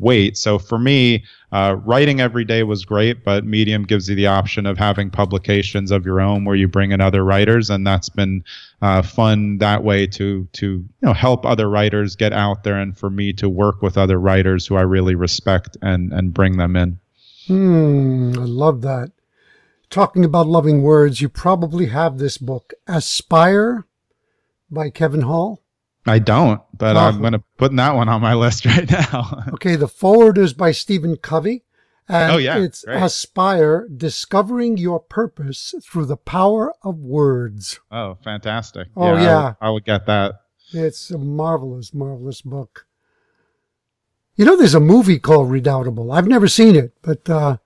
weight. 0.00 0.36
So 0.36 0.58
for 0.58 0.78
me, 0.78 1.24
uh, 1.52 1.76
writing 1.84 2.20
every 2.20 2.44
day 2.44 2.62
was 2.62 2.84
great, 2.84 3.24
but 3.24 3.44
Medium 3.44 3.84
gives 3.84 4.08
you 4.08 4.14
the 4.14 4.26
option 4.26 4.66
of 4.66 4.78
having 4.78 5.10
publications 5.10 5.90
of 5.90 6.06
your 6.06 6.20
own 6.20 6.44
where 6.44 6.56
you 6.56 6.68
bring 6.68 6.92
in 6.92 7.00
other 7.00 7.24
writers, 7.24 7.70
and 7.70 7.86
that's 7.86 8.08
been 8.08 8.44
uh, 8.82 9.02
fun 9.02 9.58
that 9.58 9.82
way 9.82 10.06
to 10.06 10.48
to 10.52 10.66
you 10.66 10.88
know 11.02 11.12
help 11.12 11.44
other 11.44 11.68
writers 11.68 12.16
get 12.16 12.32
out 12.32 12.64
there, 12.64 12.78
and 12.78 12.96
for 12.96 13.10
me 13.10 13.32
to 13.34 13.48
work 13.48 13.82
with 13.82 13.98
other 13.98 14.18
writers 14.18 14.66
who 14.66 14.76
I 14.76 14.82
really 14.82 15.14
respect 15.14 15.76
and 15.82 16.12
and 16.12 16.32
bring 16.32 16.56
them 16.56 16.76
in. 16.76 16.98
Hmm, 17.46 18.32
I 18.36 18.44
love 18.44 18.82
that. 18.82 19.12
Talking 19.90 20.24
about 20.24 20.46
loving 20.46 20.82
words, 20.82 21.20
you 21.20 21.28
probably 21.28 21.86
have 21.86 22.18
this 22.18 22.38
book, 22.38 22.74
Aspire, 22.86 23.86
by 24.70 24.88
Kevin 24.88 25.22
Hall. 25.22 25.62
I 26.10 26.18
don't, 26.18 26.60
but 26.76 26.96
oh. 26.96 27.00
I'm 27.00 27.20
going 27.20 27.32
to 27.34 27.42
put 27.56 27.74
that 27.76 27.94
one 27.94 28.08
on 28.08 28.20
my 28.20 28.34
list 28.34 28.66
right 28.66 28.90
now. 28.90 29.44
okay, 29.54 29.76
the 29.76 29.88
forward 29.88 30.38
is 30.38 30.52
by 30.52 30.72
Stephen 30.72 31.16
Covey. 31.16 31.64
And 32.08 32.32
oh, 32.32 32.36
yeah. 32.38 32.58
It's 32.58 32.84
Great. 32.84 33.00
Aspire, 33.00 33.86
Discovering 33.96 34.76
Your 34.76 34.98
Purpose 34.98 35.74
Through 35.84 36.06
the 36.06 36.16
Power 36.16 36.74
of 36.82 36.98
Words. 36.98 37.78
Oh, 37.92 38.18
fantastic. 38.24 38.88
Oh, 38.96 39.14
yeah. 39.14 39.22
yeah. 39.22 39.54
I, 39.60 39.70
would 39.70 39.84
get 39.84 40.06
that. 40.06 40.34
It's 40.72 41.12
a 41.12 41.18
marvelous, 41.18 41.94
marvelous 41.94 42.42
book. 42.42 42.86
You 44.34 44.44
know, 44.44 44.56
there's 44.56 44.74
a 44.74 44.80
movie 44.80 45.20
called 45.20 45.50
Redoubtable. 45.50 46.10
I've 46.10 46.26
never 46.26 46.48
seen 46.48 46.74
it, 46.74 46.94
but 47.02 47.30
uh, 47.30 47.58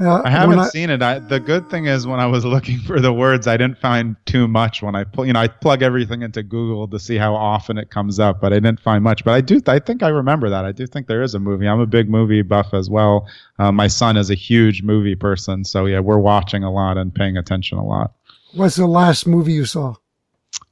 uh, 0.00 0.22
I 0.24 0.30
haven't 0.30 0.58
I, 0.58 0.68
seen 0.68 0.90
it. 0.90 1.02
I, 1.02 1.20
the 1.20 1.38
good 1.38 1.70
thing 1.70 1.86
is 1.86 2.06
when 2.06 2.18
I 2.18 2.26
was 2.26 2.44
looking 2.54 2.78
for 2.80 3.00
the 3.00 3.12
words, 3.12 3.46
I 3.46 3.56
didn't 3.56 3.78
find 3.78 4.16
too 4.26 4.48
much. 4.48 4.82
When 4.82 4.96
I 4.96 5.04
pull, 5.04 5.24
you 5.24 5.32
know, 5.32 5.40
I 5.40 5.46
plug 5.48 5.82
everything 5.82 6.22
into 6.22 6.42
Google 6.42 6.88
to 6.88 6.98
see 6.98 7.16
how 7.16 7.34
often 7.34 7.78
it 7.78 7.90
comes 7.90 8.18
up, 8.18 8.40
but 8.40 8.52
I 8.52 8.56
didn't 8.56 8.80
find 8.80 9.04
much. 9.04 9.24
But 9.24 9.34
I 9.34 9.40
do, 9.40 9.60
I 9.66 9.78
think 9.78 10.02
I 10.02 10.08
remember 10.08 10.50
that. 10.50 10.64
I 10.64 10.72
do 10.72 10.86
think 10.86 11.06
there 11.06 11.22
is 11.22 11.34
a 11.34 11.38
movie. 11.38 11.68
I'm 11.68 11.80
a 11.80 11.86
big 11.86 12.08
movie 12.08 12.42
buff 12.42 12.74
as 12.74 12.90
well. 12.90 13.28
Uh, 13.58 13.70
my 13.70 13.86
son 13.86 14.16
is 14.16 14.30
a 14.30 14.34
huge 14.34 14.82
movie 14.82 15.14
person, 15.14 15.64
so 15.64 15.86
yeah, 15.86 16.00
we're 16.00 16.18
watching 16.18 16.64
a 16.64 16.72
lot 16.72 16.98
and 16.98 17.14
paying 17.14 17.36
attention 17.36 17.78
a 17.78 17.84
lot. 17.84 18.14
What's 18.54 18.76
the 18.76 18.86
last 18.86 19.26
movie 19.26 19.52
you 19.52 19.64
saw? 19.64 19.94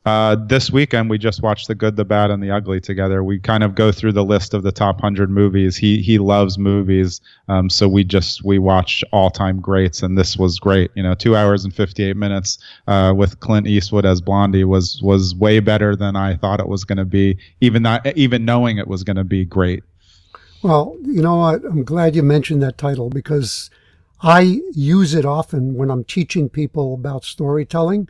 Uh, 0.05 0.35
this 0.35 0.69
weekend 0.69 1.09
we 1.09 1.17
just 1.17 1.43
watched 1.43 1.69
The 1.69 1.77
Good, 1.77 1.95
the 1.95 2.05
Bad, 2.05 2.33
and 2.33 2.43
the 2.43 2.51
Ugly 2.51 2.81
together. 2.81 3.23
We 3.23 3.39
kind 3.39 3.63
of 3.63 3.77
go 3.77 3.93
through 3.93 4.13
the 4.13 4.25
list 4.25 4.53
of 4.53 4.65
the 4.65 4.73
top 4.73 5.01
hundred 5.01 5.31
movies. 5.31 5.77
He 5.77 6.03
he 6.03 6.19
loves 6.19 6.59
movies, 6.59 7.21
um, 7.47 7.71
so 7.71 7.89
we 7.89 8.03
just 8.03 8.45
we 8.45 8.59
watch 8.59 9.05
all 9.13 9.31
time 9.31 9.61
greats, 9.61 10.03
and 10.03 10.19
this 10.19 10.37
was 10.37 10.59
great. 10.59 10.91
You 10.97 11.05
know, 11.05 11.15
two 11.15 11.37
hours 11.37 11.65
and 11.65 11.73
fifty 11.73 12.03
eight 12.03 12.17
minutes 12.17 12.59
uh, 12.89 13.15
with 13.17 13.39
Clint 13.39 13.69
Eastwood 13.69 14.05
as 14.05 14.21
Blondie 14.21 14.65
was 14.65 15.01
was 15.03 15.37
way 15.37 15.61
better 15.61 15.95
than 15.95 16.17
I 16.17 16.35
thought 16.35 16.59
it 16.59 16.69
was 16.69 16.83
going 16.85 16.99
to 16.99 17.05
be. 17.05 17.39
Even 17.61 17.85
not 17.85 18.05
even 18.17 18.45
knowing 18.45 18.79
it 18.79 18.89
was 18.89 19.05
going 19.05 19.17
to 19.17 19.25
be 19.25 19.45
great. 19.45 19.85
Well, 20.65 20.97
you 21.05 21.23
know 21.23 21.37
what? 21.37 21.65
I'm 21.65 21.85
glad 21.85 22.17
you 22.17 22.25
mentioned 22.25 22.61
that 22.63 22.77
title 22.77 23.09
because 23.09 23.71
I 24.21 24.61
use 24.73 25.15
it 25.15 25.25
often 25.25 25.75
when 25.75 25.93
I'm 25.93 26.03
teaching 26.03 26.49
people 26.49 26.95
about 26.95 27.25
storytelling. 27.25 28.09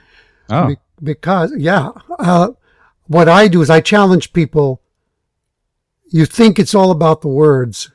Oh 0.49 0.74
because 1.03 1.53
yeah, 1.57 1.90
uh, 2.18 2.50
what 3.07 3.28
I 3.28 3.48
do 3.48 3.62
is 3.62 3.70
I 3.70 3.80
challenge 3.80 4.32
people. 4.32 4.80
You 6.11 6.26
think 6.26 6.59
it's 6.59 6.74
all 6.74 6.90
about 6.90 7.22
the 7.22 7.28
words. 7.28 7.90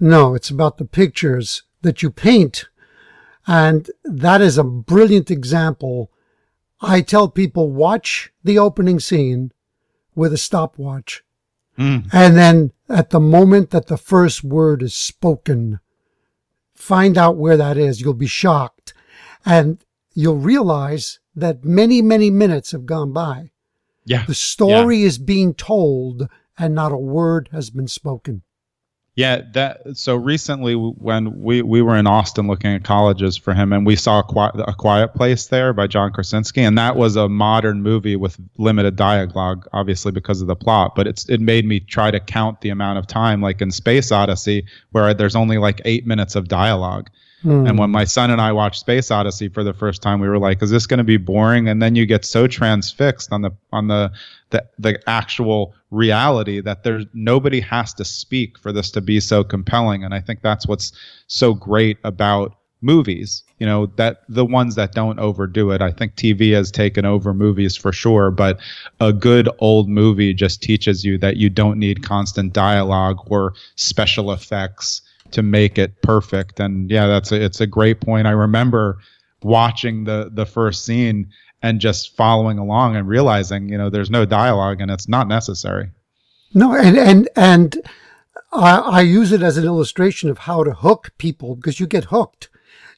No, 0.00 0.34
it's 0.34 0.50
about 0.50 0.78
the 0.78 0.84
pictures 0.84 1.62
that 1.82 2.02
you 2.02 2.10
paint. 2.10 2.68
And 3.46 3.90
that 4.04 4.40
is 4.40 4.58
a 4.58 4.64
brilliant 4.64 5.30
example. 5.30 6.10
I 6.80 7.02
tell 7.02 7.28
people 7.28 7.70
watch 7.70 8.32
the 8.42 8.58
opening 8.58 8.98
scene 8.98 9.52
with 10.14 10.32
a 10.32 10.38
stopwatch. 10.38 11.22
Mm. 11.78 12.08
And 12.12 12.36
then 12.36 12.72
at 12.88 13.10
the 13.10 13.20
moment 13.20 13.70
that 13.70 13.86
the 13.86 13.96
first 13.96 14.42
word 14.44 14.82
is 14.82 14.94
spoken, 14.94 15.80
find 16.74 17.18
out 17.18 17.36
where 17.36 17.56
that 17.56 17.76
is. 17.76 18.00
You'll 18.00 18.14
be 18.14 18.26
shocked. 18.26 18.94
And 19.44 19.84
you'll 20.14 20.38
realize 20.38 21.18
that 21.36 21.64
many, 21.64 22.02
many 22.02 22.30
minutes 22.30 22.72
have 22.72 22.86
gone 22.86 23.12
by. 23.12 23.50
Yeah. 24.04 24.24
The 24.26 24.34
story 24.34 24.98
yeah. 24.98 25.06
is 25.06 25.18
being 25.18 25.54
told 25.54 26.28
and 26.58 26.74
not 26.74 26.92
a 26.92 26.96
word 26.96 27.48
has 27.52 27.70
been 27.70 27.88
spoken. 27.88 28.42
Yeah, 29.16 29.42
that 29.52 29.96
so 29.96 30.16
recently 30.16 30.74
when 30.74 31.40
we, 31.40 31.62
we 31.62 31.82
were 31.82 31.96
in 31.96 32.08
Austin 32.08 32.48
looking 32.48 32.74
at 32.74 32.82
colleges 32.82 33.36
for 33.36 33.54
him 33.54 33.72
and 33.72 33.86
we 33.86 33.94
saw 33.94 34.18
a 34.18 34.22
quiet, 34.24 34.54
a 34.58 34.74
quiet 34.74 35.14
place 35.14 35.46
there 35.46 35.72
by 35.72 35.86
John 35.86 36.12
Krasinski 36.12 36.62
and 36.62 36.76
that 36.78 36.96
was 36.96 37.14
a 37.14 37.28
modern 37.28 37.80
movie 37.80 38.16
with 38.16 38.36
limited 38.58 38.96
dialogue 38.96 39.68
obviously 39.72 40.10
because 40.10 40.40
of 40.40 40.48
the 40.48 40.56
plot 40.56 40.96
but 40.96 41.06
it's 41.06 41.28
it 41.28 41.40
made 41.40 41.64
me 41.64 41.78
try 41.78 42.10
to 42.10 42.18
count 42.18 42.60
the 42.60 42.70
amount 42.70 42.98
of 42.98 43.06
time 43.06 43.40
like 43.40 43.62
in 43.62 43.70
Space 43.70 44.10
Odyssey 44.10 44.66
where 44.90 45.14
there's 45.14 45.36
only 45.36 45.58
like 45.58 45.80
8 45.84 46.04
minutes 46.08 46.34
of 46.34 46.48
dialogue 46.48 47.08
Mm. 47.44 47.68
And 47.68 47.78
when 47.78 47.90
my 47.90 48.04
son 48.04 48.30
and 48.30 48.40
I 48.40 48.52
watched 48.52 48.80
Space 48.80 49.10
Odyssey 49.10 49.48
for 49.48 49.62
the 49.62 49.74
first 49.74 50.00
time, 50.00 50.20
we 50.20 50.28
were 50.28 50.38
like, 50.38 50.62
"Is 50.62 50.70
this 50.70 50.86
going 50.86 50.98
to 50.98 51.04
be 51.04 51.18
boring?" 51.18 51.68
And 51.68 51.82
then 51.82 51.94
you 51.94 52.06
get 52.06 52.24
so 52.24 52.46
transfixed 52.46 53.32
on 53.32 53.42
the 53.42 53.50
on 53.72 53.88
the 53.88 54.10
the, 54.50 54.64
the 54.78 55.08
actual 55.08 55.74
reality 55.90 56.60
that 56.60 56.84
there's 56.84 57.04
nobody 57.12 57.60
has 57.60 57.92
to 57.94 58.04
speak 58.04 58.58
for 58.58 58.72
this 58.72 58.90
to 58.92 59.00
be 59.00 59.20
so 59.20 59.44
compelling. 59.44 60.04
And 60.04 60.14
I 60.14 60.20
think 60.20 60.40
that's 60.42 60.66
what's 60.66 60.92
so 61.26 61.54
great 61.54 61.98
about 62.02 62.56
movies 62.80 63.42
you 63.58 63.66
know 63.66 63.86
that 63.96 64.24
the 64.28 64.44
ones 64.44 64.74
that 64.74 64.92
don't 64.92 65.18
overdo 65.18 65.70
it 65.70 65.80
i 65.80 65.90
think 65.90 66.14
tv 66.16 66.52
has 66.52 66.70
taken 66.70 67.06
over 67.06 67.32
movies 67.32 67.78
for 67.78 67.92
sure 67.92 68.30
but 68.30 68.60
a 69.00 69.10
good 69.10 69.48
old 69.58 69.88
movie 69.88 70.34
just 70.34 70.62
teaches 70.62 71.02
you 71.02 71.16
that 71.16 71.38
you 71.38 71.48
don't 71.48 71.78
need 71.78 72.02
constant 72.02 72.52
dialogue 72.52 73.16
or 73.26 73.54
special 73.76 74.32
effects 74.32 75.00
to 75.34 75.42
make 75.42 75.78
it 75.78 76.00
perfect 76.02 76.60
and 76.60 76.90
yeah 76.90 77.06
that's 77.06 77.32
a, 77.32 77.42
it's 77.42 77.60
a 77.60 77.66
great 77.66 78.00
point 78.00 78.26
i 78.26 78.30
remember 78.30 78.98
watching 79.42 80.04
the 80.04 80.30
the 80.32 80.46
first 80.46 80.84
scene 80.84 81.28
and 81.62 81.80
just 81.80 82.16
following 82.16 82.58
along 82.58 82.96
and 82.96 83.08
realizing 83.08 83.68
you 83.68 83.76
know 83.76 83.90
there's 83.90 84.10
no 84.10 84.24
dialogue 84.24 84.80
and 84.80 84.90
it's 84.90 85.08
not 85.08 85.28
necessary 85.28 85.90
no 86.54 86.74
and 86.74 86.96
and 86.96 87.28
and 87.36 87.82
I, 88.52 88.78
I 88.78 89.00
use 89.00 89.32
it 89.32 89.42
as 89.42 89.56
an 89.56 89.64
illustration 89.64 90.30
of 90.30 90.38
how 90.38 90.62
to 90.62 90.72
hook 90.72 91.10
people 91.18 91.56
because 91.56 91.80
you 91.80 91.86
get 91.88 92.04
hooked 92.04 92.48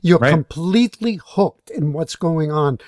you're 0.06 0.18
right. 0.18 0.30
completely 0.30 1.20
hooked 1.24 1.70
in 1.70 1.92
what's 1.92 2.16
going 2.16 2.52
on. 2.52 2.78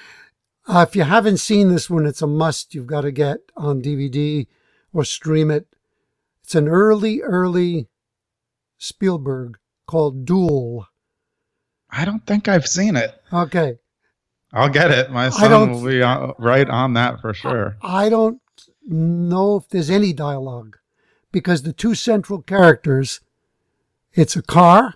Uh, 0.67 0.85
if 0.89 0.95
you 0.95 1.03
haven't 1.03 1.39
seen 1.39 1.69
this 1.69 1.89
one, 1.89 2.07
it's 2.07 2.23
a 2.23 2.27
must. 2.27 2.75
You've 2.75 2.87
got 2.87 3.01
to 3.01 3.11
get 3.11 3.39
on 3.57 3.83
DVD 3.83 4.47
or 4.93 5.05
stream 5.05 5.51
it. 5.51 5.67
It's 6.45 6.55
an 6.55 6.69
early, 6.69 7.21
early 7.23 7.89
Spielberg 8.79 9.59
called 9.87 10.25
Duel. 10.25 10.87
I 11.91 12.05
don't 12.05 12.27
think 12.27 12.49
I've 12.49 12.67
seen 12.67 12.97
it. 12.97 13.21
Okay. 13.33 13.79
I'll 14.53 14.69
get 14.69 14.91
it. 14.91 15.11
My 15.11 15.29
son 15.29 15.71
will 15.71 15.85
be 15.85 16.01
right 16.01 16.69
on 16.69 16.95
that 16.95 17.21
for 17.21 17.35
sure. 17.35 17.77
I 17.83 18.09
don't 18.09 18.41
know 18.87 19.57
if 19.57 19.69
there's 19.69 19.91
any 19.91 20.13
dialogue 20.13 20.79
because 21.33 21.63
the 21.63 21.73
two 21.73 21.95
central 21.95 22.41
characters, 22.41 23.21
it's 24.15 24.37
a 24.37 24.43
car 24.43 24.95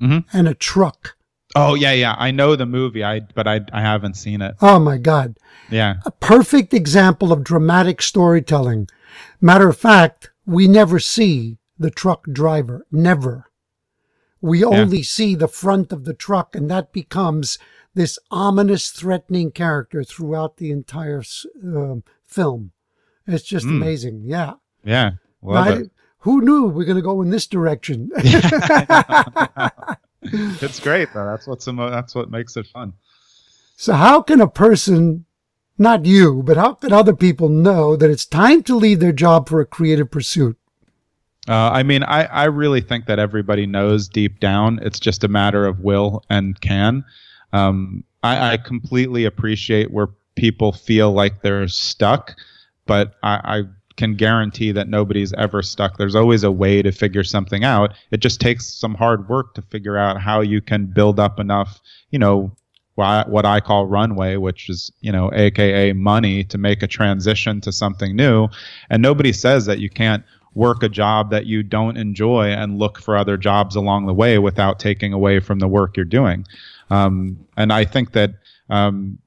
mm-hmm. 0.00 0.20
and 0.36 0.48
a 0.48 0.54
truck. 0.54 1.16
Oh 1.54 1.74
yeah, 1.74 1.92
yeah. 1.92 2.14
I 2.18 2.30
know 2.30 2.56
the 2.56 2.66
movie. 2.66 3.04
I 3.04 3.20
but 3.20 3.46
I 3.46 3.60
I 3.72 3.80
haven't 3.80 4.14
seen 4.14 4.42
it. 4.42 4.56
Oh 4.60 4.78
my 4.78 4.98
god. 4.98 5.38
Yeah. 5.70 5.96
A 6.04 6.10
perfect 6.10 6.74
example 6.74 7.32
of 7.32 7.44
dramatic 7.44 8.02
storytelling. 8.02 8.88
Matter 9.40 9.68
of 9.68 9.76
fact, 9.76 10.30
we 10.44 10.68
never 10.68 10.98
see 10.98 11.58
the 11.78 11.90
truck 11.90 12.26
driver. 12.30 12.86
Never. 12.90 13.50
We 14.40 14.62
only 14.64 15.02
see 15.02 15.34
the 15.34 15.48
front 15.48 15.92
of 15.92 16.04
the 16.04 16.14
truck, 16.14 16.54
and 16.54 16.70
that 16.70 16.92
becomes 16.92 17.58
this 17.94 18.18
ominous, 18.30 18.90
threatening 18.90 19.50
character 19.50 20.04
throughout 20.04 20.58
the 20.58 20.70
entire 20.70 21.22
uh, 21.66 21.96
film. 22.26 22.72
It's 23.26 23.44
just 23.44 23.66
mm. 23.66 23.70
amazing. 23.70 24.22
Yeah. 24.24 24.54
Yeah. 24.84 25.12
Now, 25.42 25.80
who 26.20 26.42
knew 26.42 26.66
we're 26.66 26.84
going 26.84 26.96
to 26.96 27.02
go 27.02 27.22
in 27.22 27.30
this 27.30 27.46
direction? 27.46 28.10
it's 30.22 30.80
great 30.80 31.08
though. 31.14 31.26
That's 31.26 31.46
what's 31.46 31.64
that's 31.64 32.14
what 32.14 32.30
makes 32.30 32.56
it 32.56 32.66
fun. 32.66 32.92
So 33.76 33.92
how 33.94 34.22
can 34.22 34.40
a 34.40 34.48
person, 34.48 35.24
not 35.78 36.04
you, 36.06 36.42
but 36.42 36.56
how 36.56 36.74
can 36.74 36.92
other 36.92 37.14
people 37.14 37.48
know 37.48 37.96
that 37.96 38.10
it's 38.10 38.26
time 38.26 38.62
to 38.64 38.74
leave 38.76 39.00
their 39.00 39.12
job 39.12 39.48
for 39.48 39.60
a 39.60 39.66
creative 39.66 40.10
pursuit? 40.10 40.58
Uh, 41.48 41.70
I 41.72 41.82
mean, 41.82 42.02
I, 42.02 42.24
I 42.24 42.44
really 42.44 42.80
think 42.80 43.06
that 43.06 43.18
everybody 43.18 43.66
knows 43.66 44.08
deep 44.08 44.40
down. 44.40 44.80
It's 44.82 44.98
just 44.98 45.22
a 45.24 45.28
matter 45.28 45.66
of 45.66 45.80
will 45.80 46.24
and 46.28 46.60
can. 46.60 47.04
Um, 47.52 48.04
I, 48.22 48.52
I 48.52 48.56
completely 48.56 49.24
appreciate 49.24 49.90
where 49.90 50.08
people 50.34 50.72
feel 50.72 51.12
like 51.12 51.42
they're 51.42 51.68
stuck, 51.68 52.34
but 52.86 53.14
I, 53.22 53.40
I 53.44 53.62
can 53.96 54.14
guarantee 54.14 54.72
that 54.72 54.88
nobody's 54.88 55.32
ever 55.34 55.62
stuck. 55.62 55.96
There's 55.96 56.14
always 56.14 56.42
a 56.42 56.50
way 56.50 56.82
to 56.82 56.92
figure 56.92 57.24
something 57.24 57.64
out. 57.64 57.94
It 58.10 58.18
just 58.18 58.40
takes 58.40 58.66
some 58.66 58.94
hard 58.94 59.28
work 59.28 59.54
to 59.54 59.62
figure 59.62 59.96
out 59.96 60.20
how 60.20 60.40
you 60.40 60.60
can 60.60 60.86
build 60.86 61.18
up 61.18 61.40
enough, 61.40 61.80
you 62.10 62.18
know, 62.18 62.52
what 62.96 63.44
I 63.44 63.60
call 63.60 63.86
runway, 63.86 64.36
which 64.36 64.70
is, 64.70 64.90
you 65.00 65.12
know, 65.12 65.30
AKA 65.34 65.92
money 65.92 66.44
to 66.44 66.56
make 66.56 66.82
a 66.82 66.86
transition 66.86 67.60
to 67.60 67.70
something 67.70 68.16
new. 68.16 68.48
And 68.88 69.02
nobody 69.02 69.34
says 69.34 69.66
that 69.66 69.80
you 69.80 69.90
can't 69.90 70.24
work 70.56 70.82
a 70.82 70.88
job 70.88 71.30
that 71.30 71.46
you 71.46 71.62
don't 71.62 71.96
enjoy 71.96 72.46
and 72.48 72.78
look 72.78 72.98
for 72.98 73.16
other 73.16 73.36
jobs 73.36 73.76
along 73.76 74.06
the 74.06 74.14
way 74.14 74.38
without 74.38 74.80
taking 74.80 75.12
away 75.12 75.38
from 75.38 75.60
the 75.60 75.68
work 75.68 75.96
you're 75.96 76.04
doing. 76.04 76.44
Um, 76.90 77.38
and 77.56 77.72
I 77.72 77.84
think 77.84 78.12
that, 78.12 78.30
um, 78.70 79.18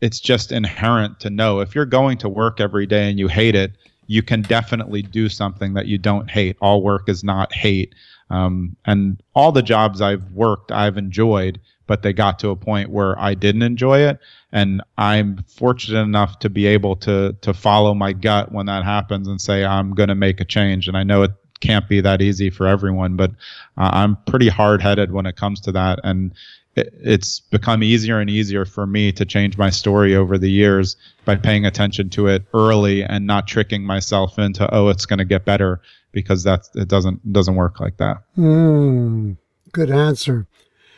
it's 0.00 0.20
just 0.20 0.52
inherent 0.52 1.18
to 1.20 1.30
know 1.30 1.58
if 1.58 1.74
you're 1.74 1.84
going 1.84 2.18
to 2.18 2.28
work 2.28 2.60
every 2.60 2.86
day 2.86 3.10
and 3.10 3.18
you 3.18 3.26
hate 3.26 3.56
it, 3.56 3.72
you 4.06 4.22
can 4.22 4.42
definitely 4.42 5.02
do 5.02 5.28
something 5.28 5.74
that 5.74 5.86
you 5.86 5.98
don't 5.98 6.30
hate. 6.30 6.56
All 6.60 6.82
work 6.82 7.08
is 7.08 7.24
not 7.24 7.52
hate. 7.52 7.94
Um, 8.30 8.76
and 8.86 9.20
all 9.34 9.50
the 9.50 9.62
jobs 9.62 10.00
I've 10.00 10.30
worked, 10.32 10.70
I've 10.70 10.96
enjoyed, 10.96 11.60
but 11.88 12.02
they 12.02 12.12
got 12.12 12.38
to 12.38 12.50
a 12.50 12.56
point 12.56 12.90
where 12.90 13.18
I 13.18 13.34
didn't 13.34 13.62
enjoy 13.62 14.00
it. 14.00 14.20
And 14.52 14.80
I'm 14.96 15.42
fortunate 15.48 16.02
enough 16.02 16.38
to 16.40 16.48
be 16.48 16.66
able 16.66 16.94
to 16.96 17.36
to 17.40 17.52
follow 17.52 17.94
my 17.94 18.12
gut 18.12 18.52
when 18.52 18.66
that 18.66 18.84
happens 18.84 19.26
and 19.26 19.40
say 19.40 19.64
I'm 19.64 19.94
going 19.94 20.08
to 20.10 20.14
make 20.14 20.40
a 20.40 20.44
change. 20.44 20.86
And 20.86 20.96
I 20.96 21.02
know 21.02 21.24
it 21.24 21.32
can't 21.60 21.88
be 21.88 22.00
that 22.02 22.22
easy 22.22 22.50
for 22.50 22.68
everyone, 22.68 23.16
but 23.16 23.32
uh, 23.76 23.90
I'm 23.92 24.16
pretty 24.26 24.48
hard 24.48 24.80
headed 24.80 25.10
when 25.10 25.26
it 25.26 25.34
comes 25.34 25.60
to 25.62 25.72
that. 25.72 25.98
And 26.04 26.32
it's 26.76 27.40
become 27.40 27.82
easier 27.82 28.20
and 28.20 28.30
easier 28.30 28.64
for 28.64 28.86
me 28.86 29.10
to 29.10 29.24
change 29.24 29.58
my 29.58 29.68
story 29.68 30.14
over 30.14 30.38
the 30.38 30.50
years 30.50 30.96
by 31.24 31.34
paying 31.34 31.66
attention 31.66 32.08
to 32.10 32.28
it 32.28 32.44
early 32.54 33.02
and 33.02 33.26
not 33.26 33.48
tricking 33.48 33.82
myself 33.82 34.38
into 34.38 34.72
oh 34.72 34.88
it's 34.88 35.04
going 35.04 35.18
to 35.18 35.24
get 35.24 35.44
better 35.44 35.80
because 36.12 36.42
that's 36.42 36.74
it 36.76 36.88
doesn't 36.88 37.32
doesn't 37.32 37.54
work 37.54 37.80
like 37.80 37.96
that. 37.98 38.18
Mm, 38.36 39.36
good 39.72 39.90
answer. 39.90 40.46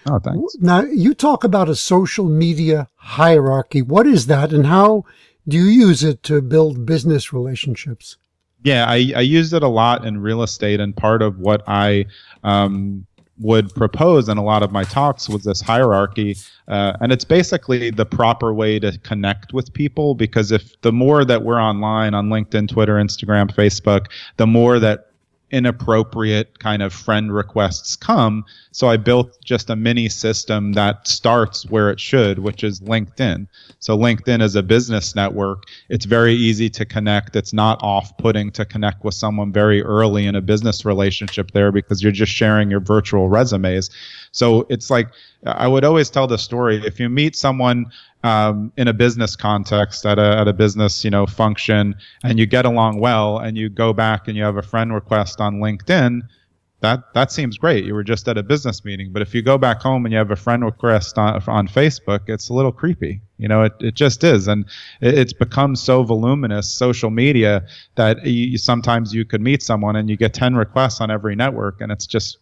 Oh, 0.07 0.19
thanks. 0.19 0.57
Now 0.61 0.83
you 0.83 1.15
talk 1.15 1.45
about 1.45 1.69
a 1.69 1.77
social 1.77 2.27
media 2.27 2.89
hierarchy. 2.97 3.83
What 3.83 4.07
is 4.07 4.27
that, 4.27 4.53
and 4.53 4.67
how 4.67 5.05
do 5.47 5.57
you 5.57 5.65
use 5.65 6.03
it 6.03 6.23
to 6.25 6.41
build 6.41 6.87
business 6.87 7.33
relationships? 7.33 8.17
Yeah, 8.63 8.85
I, 8.87 9.13
I 9.17 9.21
used 9.21 9.55
it 9.55 9.63
a 9.63 9.69
lot 9.69 10.05
in 10.05 10.21
real 10.21 10.43
estate, 10.43 10.81
and 10.81 10.95
part 10.95 11.23
of 11.23 11.39
what 11.39 11.63
I 11.67 12.07
um, 12.45 13.07
would 13.41 13.75
propose 13.75 14.29
in 14.29 14.37
a 14.37 14.45
lot 14.45 14.63
of 14.63 14.71
my 14.71 14.85
talks 14.85 15.29
was 15.29 15.45
this 15.45 15.61
hierarchy 15.61 16.37
uh, 16.69 16.93
and 17.01 17.11
it's 17.11 17.25
basically 17.25 17.91
the 17.91 18.05
proper 18.05 18.53
way 18.53 18.79
to 18.79 18.97
connect 18.99 19.55
with 19.55 19.73
people 19.73 20.15
because 20.15 20.53
if 20.53 20.79
the 20.83 20.93
more 20.93 21.25
that 21.25 21.43
we're 21.43 21.61
online 21.61 22.13
on 22.13 22.29
linkedin 22.29 22.69
twitter 22.69 22.97
instagram 22.97 23.51
facebook 23.55 24.09
the 24.37 24.47
more 24.47 24.79
that 24.79 25.11
inappropriate 25.51 26.59
kind 26.59 26.83
of 26.83 26.93
friend 26.93 27.33
requests 27.35 27.97
come. 27.97 28.45
So 28.73 28.89
I 28.89 28.97
built 28.97 29.37
just 29.45 29.69
a 29.71 29.77
mini 29.77 30.09
system 30.09 30.73
that 30.75 31.09
starts 31.09 31.67
where 31.67 31.91
it 31.91 31.99
should, 31.99 32.39
which 32.39 32.63
is 32.63 32.81
LinkedIn. 32.81 33.49
So 33.81 33.97
LinkedIn 33.99 34.41
is 34.43 34.55
a 34.55 34.63
business 34.63 35.17
network. 35.17 35.65
It's 35.89 36.05
very 36.05 36.35
easy 36.35 36.71
to 36.71 36.85
connect. 36.85 37.35
It's 37.35 37.53
not 37.53 37.83
off 37.83 38.17
putting 38.19 38.51
to 38.53 38.65
connect 38.65 39.05
with 39.05 39.15
someone 39.15 39.53
very 39.53 39.83
early 39.83 40.27
in 40.27 40.37
a 40.37 40.41
business 40.41 40.85
relationship 40.85 41.51
there 41.51 41.73
because 41.73 42.03
you're 42.03 42.13
just 42.13 42.33
sharing 42.33 42.71
your 42.71 42.81
virtual 42.81 43.29
resumes. 43.29 43.91
So 44.33 44.67
it's 44.69 44.89
like, 44.89 45.09
I 45.45 45.67
would 45.67 45.85
always 45.85 46.11
tell 46.11 46.27
the 46.27 46.39
story. 46.39 46.81
If 46.85 47.01
you 47.01 47.09
meet 47.09 47.35
someone 47.35 47.87
um, 48.23 48.73
in 48.77 48.87
a 48.87 48.93
business 48.93 49.35
context 49.35 50.05
at 50.05 50.19
a, 50.19 50.39
at 50.39 50.47
a 50.47 50.53
business 50.53 51.05
you 51.05 51.11
know 51.11 51.27
function 51.27 51.95
and 52.23 52.39
you 52.39 52.45
get 52.45 52.67
along 52.67 53.01
well 53.01 53.39
and 53.39 53.57
you 53.57 53.71
go 53.71 53.95
back 53.95 54.29
and 54.29 54.37
you 54.37 54.43
have 54.43 54.59
a 54.59 54.63
friend 54.63 54.93
request 54.93 55.41
on 55.41 55.55
linkedin 55.55 56.21
that 56.81 57.15
that 57.15 57.31
seems 57.33 57.59
great. 57.59 57.85
You 57.85 57.95
were 57.95 58.05
just 58.05 58.29
at 58.29 58.39
a 58.39 58.43
business 58.43 58.85
meeting 58.85 59.13
but 59.13 59.23
if 59.23 59.35
you 59.35 59.43
go 59.43 59.59
back 59.59 59.81
home 59.81 60.05
and 60.05 60.13
you 60.13 60.19
have 60.19 60.31
a 60.31 60.37
friend 60.37 60.65
request 60.65 61.19
on, 61.19 61.43
on 61.47 61.69
facebook 61.69 62.29
it's 62.29 62.49
a 62.49 62.55
little 62.55 62.73
creepy. 62.73 63.21
You 63.39 63.49
know 63.49 63.63
it, 63.63 63.73
it 63.81 63.95
just 63.95 64.25
is. 64.25 64.49
And 64.49 64.65
it, 65.01 65.19
it's 65.19 65.33
become 65.33 65.77
so 65.77 66.03
voluminous 66.03 66.73
social 66.73 67.11
media 67.11 67.67
that 67.97 68.25
you, 68.27 68.59
sometimes 68.59 69.15
you 69.15 69.25
could 69.25 69.41
meet 69.41 69.63
someone 69.63 69.97
and 69.97 70.09
you 70.09 70.17
get 70.17 70.35
10 70.35 70.57
requests 70.57 71.01
on 71.01 71.11
every 71.11 71.37
network 71.37 71.81
and 71.81 71.93
it's 71.93 72.07
just 72.07 72.39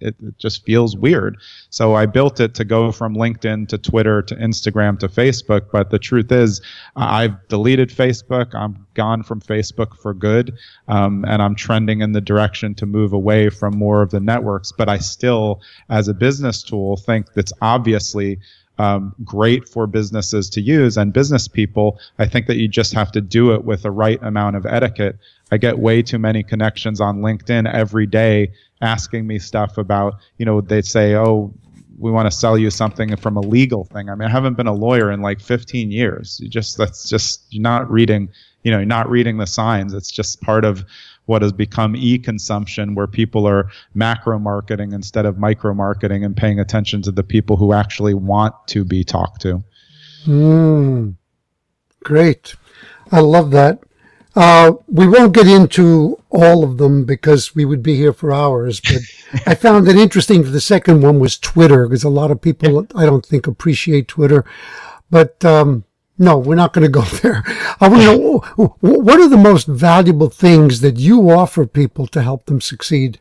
it, 0.00 0.14
it, 0.20 0.38
just 0.38 0.64
feels 0.64 0.96
weird. 0.96 1.38
So 1.70 1.94
I 1.94 2.06
built 2.06 2.40
it 2.40 2.54
to 2.54 2.64
go 2.64 2.92
from 2.92 3.14
LinkedIn 3.14 3.68
to 3.68 3.78
Twitter 3.78 4.22
to 4.22 4.34
Instagram 4.36 4.98
to 5.00 5.08
Facebook. 5.08 5.70
But 5.72 5.90
the 5.90 5.98
truth 5.98 6.30
is, 6.30 6.60
I've 6.96 7.46
deleted 7.48 7.90
Facebook. 7.90 8.54
I'm 8.54 8.86
gone 8.94 9.22
from 9.22 9.40
Facebook 9.40 9.96
for 9.96 10.14
good. 10.14 10.56
Um, 10.88 11.24
and 11.26 11.42
I'm 11.42 11.54
trending 11.54 12.00
in 12.00 12.12
the 12.12 12.20
direction 12.20 12.74
to 12.76 12.86
move 12.86 13.12
away 13.12 13.48
from 13.48 13.78
more 13.78 14.02
of 14.02 14.10
the 14.10 14.20
networks. 14.20 14.72
But 14.72 14.88
I 14.88 14.98
still, 14.98 15.60
as 15.88 16.08
a 16.08 16.14
business 16.14 16.62
tool, 16.62 16.96
think 16.96 17.32
that's 17.34 17.52
obviously 17.62 18.38
um, 18.78 19.14
great 19.24 19.68
for 19.68 19.86
businesses 19.86 20.50
to 20.50 20.60
use 20.60 20.96
and 20.96 21.12
business 21.12 21.48
people. 21.48 21.98
I 22.18 22.26
think 22.26 22.46
that 22.46 22.56
you 22.56 22.68
just 22.68 22.92
have 22.92 23.10
to 23.12 23.20
do 23.20 23.54
it 23.54 23.64
with 23.64 23.82
the 23.82 23.90
right 23.90 24.22
amount 24.22 24.56
of 24.56 24.66
etiquette. 24.66 25.16
I 25.50 25.58
get 25.58 25.78
way 25.78 26.02
too 26.02 26.18
many 26.18 26.42
connections 26.42 27.00
on 27.00 27.20
LinkedIn 27.20 27.72
every 27.72 28.06
day 28.06 28.52
asking 28.80 29.26
me 29.26 29.38
stuff 29.38 29.78
about, 29.78 30.16
you 30.38 30.46
know, 30.46 30.60
they'd 30.60 30.86
say, 30.86 31.14
oh, 31.14 31.52
we 31.98 32.10
want 32.10 32.30
to 32.30 32.36
sell 32.36 32.58
you 32.58 32.70
something 32.70 33.16
from 33.16 33.36
a 33.36 33.40
legal 33.40 33.84
thing. 33.84 34.10
I 34.10 34.14
mean, 34.14 34.28
I 34.28 34.30
haven't 34.30 34.54
been 34.54 34.66
a 34.66 34.74
lawyer 34.74 35.10
in 35.10 35.22
like 35.22 35.40
15 35.40 35.90
years. 35.90 36.38
You 36.42 36.48
just, 36.48 36.76
that's 36.76 37.08
just, 37.08 37.46
you're 37.50 37.62
not 37.62 37.90
reading, 37.90 38.28
you 38.64 38.70
know, 38.70 38.78
you're 38.78 38.86
not 38.86 39.08
reading 39.08 39.38
the 39.38 39.46
signs. 39.46 39.94
It's 39.94 40.10
just 40.10 40.40
part 40.42 40.64
of 40.64 40.84
what 41.24 41.42
has 41.42 41.52
become 41.52 41.96
e-consumption 41.96 42.94
where 42.94 43.06
people 43.06 43.46
are 43.46 43.70
macro 43.94 44.38
marketing 44.38 44.92
instead 44.92 45.26
of 45.26 45.38
micro 45.38 45.74
marketing 45.74 46.24
and 46.24 46.36
paying 46.36 46.60
attention 46.60 47.02
to 47.02 47.10
the 47.10 47.22
people 47.22 47.56
who 47.56 47.72
actually 47.72 48.14
want 48.14 48.54
to 48.68 48.84
be 48.84 49.02
talked 49.02 49.40
to. 49.42 49.62
Mm, 50.26 51.14
great. 52.04 52.54
I 53.10 53.20
love 53.20 53.50
that. 53.52 53.80
Uh, 54.36 54.74
we 54.86 55.08
won't 55.08 55.32
get 55.32 55.48
into 55.48 56.20
all 56.28 56.62
of 56.62 56.76
them 56.76 57.06
because 57.06 57.54
we 57.54 57.64
would 57.64 57.82
be 57.82 57.96
here 57.96 58.12
for 58.12 58.30
hours, 58.30 58.80
but 58.80 59.00
I 59.46 59.54
found 59.54 59.88
it 59.88 59.96
interesting. 59.96 60.42
The 60.42 60.60
second 60.60 61.02
one 61.02 61.18
was 61.18 61.38
Twitter 61.38 61.88
because 61.88 62.04
a 62.04 62.10
lot 62.10 62.30
of 62.30 62.42
people, 62.42 62.86
I 62.94 63.06
don't 63.06 63.24
think, 63.24 63.46
appreciate 63.46 64.08
Twitter. 64.08 64.44
But 65.10 65.42
um, 65.42 65.84
no, 66.18 66.36
we're 66.36 66.54
not 66.54 66.74
going 66.74 66.84
to 66.84 66.90
go 66.90 67.00
there. 67.22 67.42
I 67.80 67.88
want 67.88 68.02
to 68.02 68.16
know 68.16 68.76
what 68.80 69.20
are 69.20 69.28
the 69.28 69.38
most 69.38 69.66
valuable 69.66 70.28
things 70.28 70.82
that 70.82 70.98
you 70.98 71.30
offer 71.30 71.66
people 71.66 72.06
to 72.08 72.22
help 72.22 72.44
them 72.44 72.60
succeed? 72.60 73.20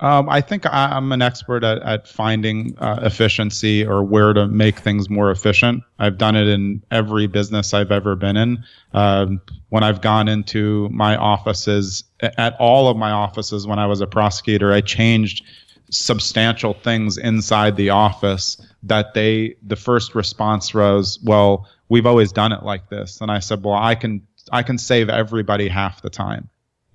Um, 0.00 0.28
I 0.28 0.40
think 0.40 0.64
I, 0.64 0.96
am 0.96 1.10
an 1.10 1.22
expert 1.22 1.64
at, 1.64 1.82
at 1.82 2.06
finding 2.06 2.78
uh, 2.78 3.00
efficiency 3.02 3.84
or 3.84 4.04
where 4.04 4.32
to 4.32 4.46
make 4.46 4.78
things 4.78 5.10
more 5.10 5.30
efficient. 5.30 5.82
I've 5.98 6.18
done 6.18 6.36
it 6.36 6.46
in 6.46 6.82
every 6.92 7.26
business 7.26 7.74
I've 7.74 7.90
ever 7.90 8.14
been 8.14 8.36
in. 8.36 8.64
Um, 8.92 9.40
when 9.70 9.82
I've 9.82 10.00
gone 10.00 10.28
into 10.28 10.88
my 10.90 11.16
offices, 11.16 12.04
at 12.20 12.54
all 12.60 12.88
of 12.88 12.96
my 12.96 13.10
offices 13.10 13.66
when 13.66 13.80
I 13.80 13.86
was 13.86 14.00
a 14.00 14.06
prosecutor, 14.06 14.72
I 14.72 14.82
changed 14.82 15.44
substantial 15.90 16.74
things 16.74 17.18
inside 17.18 17.74
the 17.76 17.90
office 17.90 18.56
that 18.84 19.14
they, 19.14 19.56
the 19.66 19.76
first 19.76 20.14
response 20.14 20.72
was, 20.72 21.18
well, 21.24 21.66
we've 21.88 22.06
always 22.06 22.30
done 22.30 22.52
it 22.52 22.62
like 22.62 22.88
this. 22.88 23.20
And 23.20 23.32
I 23.32 23.40
said, 23.40 23.64
well, 23.64 23.74
I 23.74 23.96
can, 23.96 24.24
I 24.52 24.62
can 24.62 24.78
save 24.78 25.08
everybody 25.08 25.66
half 25.66 26.02
the 26.02 26.10
time 26.10 26.48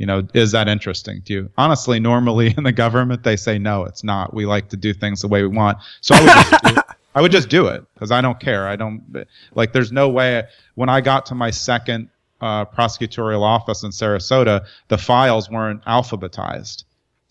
you 0.04 0.08
know, 0.08 0.28
is 0.34 0.52
that 0.52 0.68
interesting 0.68 1.22
to 1.22 1.34
you? 1.34 1.50
Honestly, 1.58 1.98
normally 1.98 2.54
in 2.58 2.66
the 2.66 2.74
government, 2.74 3.24
they 3.24 3.38
say, 3.38 3.58
no, 3.58 3.86
it's 3.86 4.04
not. 4.04 4.34
We 4.34 4.46
like 4.46 4.68
to 4.72 4.76
do 4.76 4.94
things 4.94 5.22
the 5.22 5.30
way 5.30 5.44
we 5.44 5.48
want. 5.48 5.78
So 6.02 6.14
I 6.14 6.22
would 6.22 6.28
just 6.28 6.64
do, 6.66 6.82
I 7.16 7.22
would 7.22 7.32
just 7.32 7.48
do 7.48 7.68
it 7.68 7.86
because 7.94 8.12
I 8.12 8.20
don't 8.20 8.38
care. 8.38 8.68
I 8.68 8.76
don't 8.76 9.02
like, 9.56 9.72
there's 9.72 9.94
no 9.94 10.10
way. 10.10 10.44
When 10.76 10.90
I 10.90 11.00
got 11.00 11.26
to 11.28 11.36
my 11.36 11.52
second 11.52 12.10
uh, 12.42 12.66
prosecutorial 12.66 13.44
office 13.44 13.84
in 13.84 13.92
Sarasota, 13.92 14.66
the 14.90 14.98
files 14.98 15.50
weren't 15.50 15.82
alphabetized. 15.86 16.84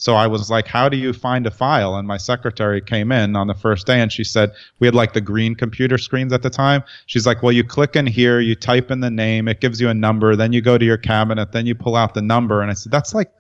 So 0.03 0.17
I 0.17 0.27
was 0.27 0.51
like, 0.51 0.67
how 0.67 0.89
do 0.89 0.97
you 0.97 1.13
find 1.13 1.47
a 1.47 1.51
file? 1.53 1.95
And 1.95 2.09
my 2.09 2.17
secretary 2.17 2.81
came 2.81 3.13
in 3.13 3.37
on 3.37 3.47
the 3.47 3.55
first 3.55 3.87
day 3.87 4.01
and 4.01 4.11
she 4.11 4.25
said, 4.25 4.51
we 4.81 4.89
had 4.89 4.97
like 4.97 5.13
the 5.13 5.21
green 5.21 5.55
computer 5.55 5.97
screens 5.97 6.33
at 6.33 6.43
the 6.43 6.51
time. 6.51 6.83
She's 7.07 7.25
like, 7.25 7.41
well, 7.41 7.53
you 7.53 7.63
click 7.63 7.95
in 7.95 8.09
here, 8.09 8.41
you 8.41 8.57
type 8.57 8.91
in 8.91 8.99
the 8.99 9.13
name, 9.13 9.47
it 9.47 9.61
gives 9.61 9.81
you 9.81 9.89
a 9.89 9.95
number, 9.95 10.35
then 10.35 10.53
you 10.53 10.61
go 10.61 10.77
to 10.77 10.85
your 10.85 10.97
cabinet, 10.97 11.53
then 11.53 11.67
you 11.67 11.77
pull 11.77 11.95
out 11.95 12.15
the 12.15 12.21
number. 12.21 12.63
And 12.63 12.69
I 12.69 12.75
said, 12.75 12.91
that's 12.91 13.15
like, 13.15 13.31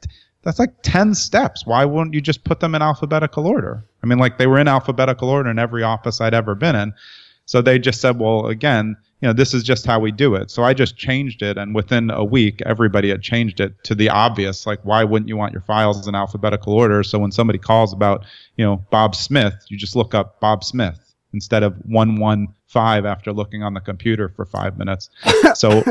that's 0.43 0.61
like 0.61 0.73
10 0.85 1.17
steps. 1.17 1.67
Why 1.67 1.85
wouldn't 1.85 2.15
you 2.15 2.21
just 2.21 2.45
put 2.45 2.61
them 2.61 2.77
in 2.77 2.81
alphabetical 2.81 3.49
order? 3.49 3.83
I 4.05 4.07
mean, 4.07 4.21
like 4.21 4.39
they 4.39 4.47
were 4.47 4.61
in 4.61 4.69
alphabetical 4.69 5.31
order 5.31 5.51
in 5.51 5.59
every 5.59 5.83
office 5.83 6.21
I'd 6.21 6.33
ever 6.33 6.55
been 6.55 6.77
in. 6.77 6.95
So 7.45 7.61
they 7.61 7.81
just 7.81 8.01
said, 8.01 8.21
well, 8.21 8.47
again, 8.47 8.97
you 9.23 9.29
know, 9.29 9.33
this 9.33 9.55
is 9.55 9.63
just 9.63 9.87
how 9.87 10.01
we 10.01 10.11
do 10.11 10.35
it. 10.35 10.51
So 10.51 10.65
I 10.65 10.75
just 10.75 10.97
changed 10.97 11.43
it, 11.43 11.57
and 11.57 11.75
within 11.77 12.11
a 12.11 12.25
week, 12.25 12.61
everybody 12.67 13.09
had 13.09 13.23
changed 13.23 13.61
it 13.61 13.73
to 13.85 13.95
the 13.95 14.09
obvious. 14.09 14.67
Like, 14.67 14.81
why 14.83 15.05
wouldn't 15.05 15.29
you 15.29 15.37
want 15.37 15.53
your 15.53 15.63
files 15.63 16.09
in 16.09 16.17
alphabetical 16.17 16.75
order? 16.75 17.05
So 17.05 17.21
when 17.21 17.31
somebody 17.31 17.61
calls 17.61 17.93
about, 17.93 18.27
you 18.57 18.65
know, 18.65 18.85
Bob 18.91 19.15
Smith, 19.15 19.55
you 19.69 19.79
just 19.79 19.95
look 19.95 20.13
up 20.13 20.41
Bob 20.41 20.65
Smith 20.65 21.12
instead 21.33 21.63
of 21.63 21.75
115 21.87 23.07
after 23.07 23.33
looking 23.33 23.63
on 23.63 23.75
the 23.75 23.81
computer 23.81 24.29
for 24.29 24.45
five 24.45 24.79
minutes. 24.79 25.11
So 25.55 25.83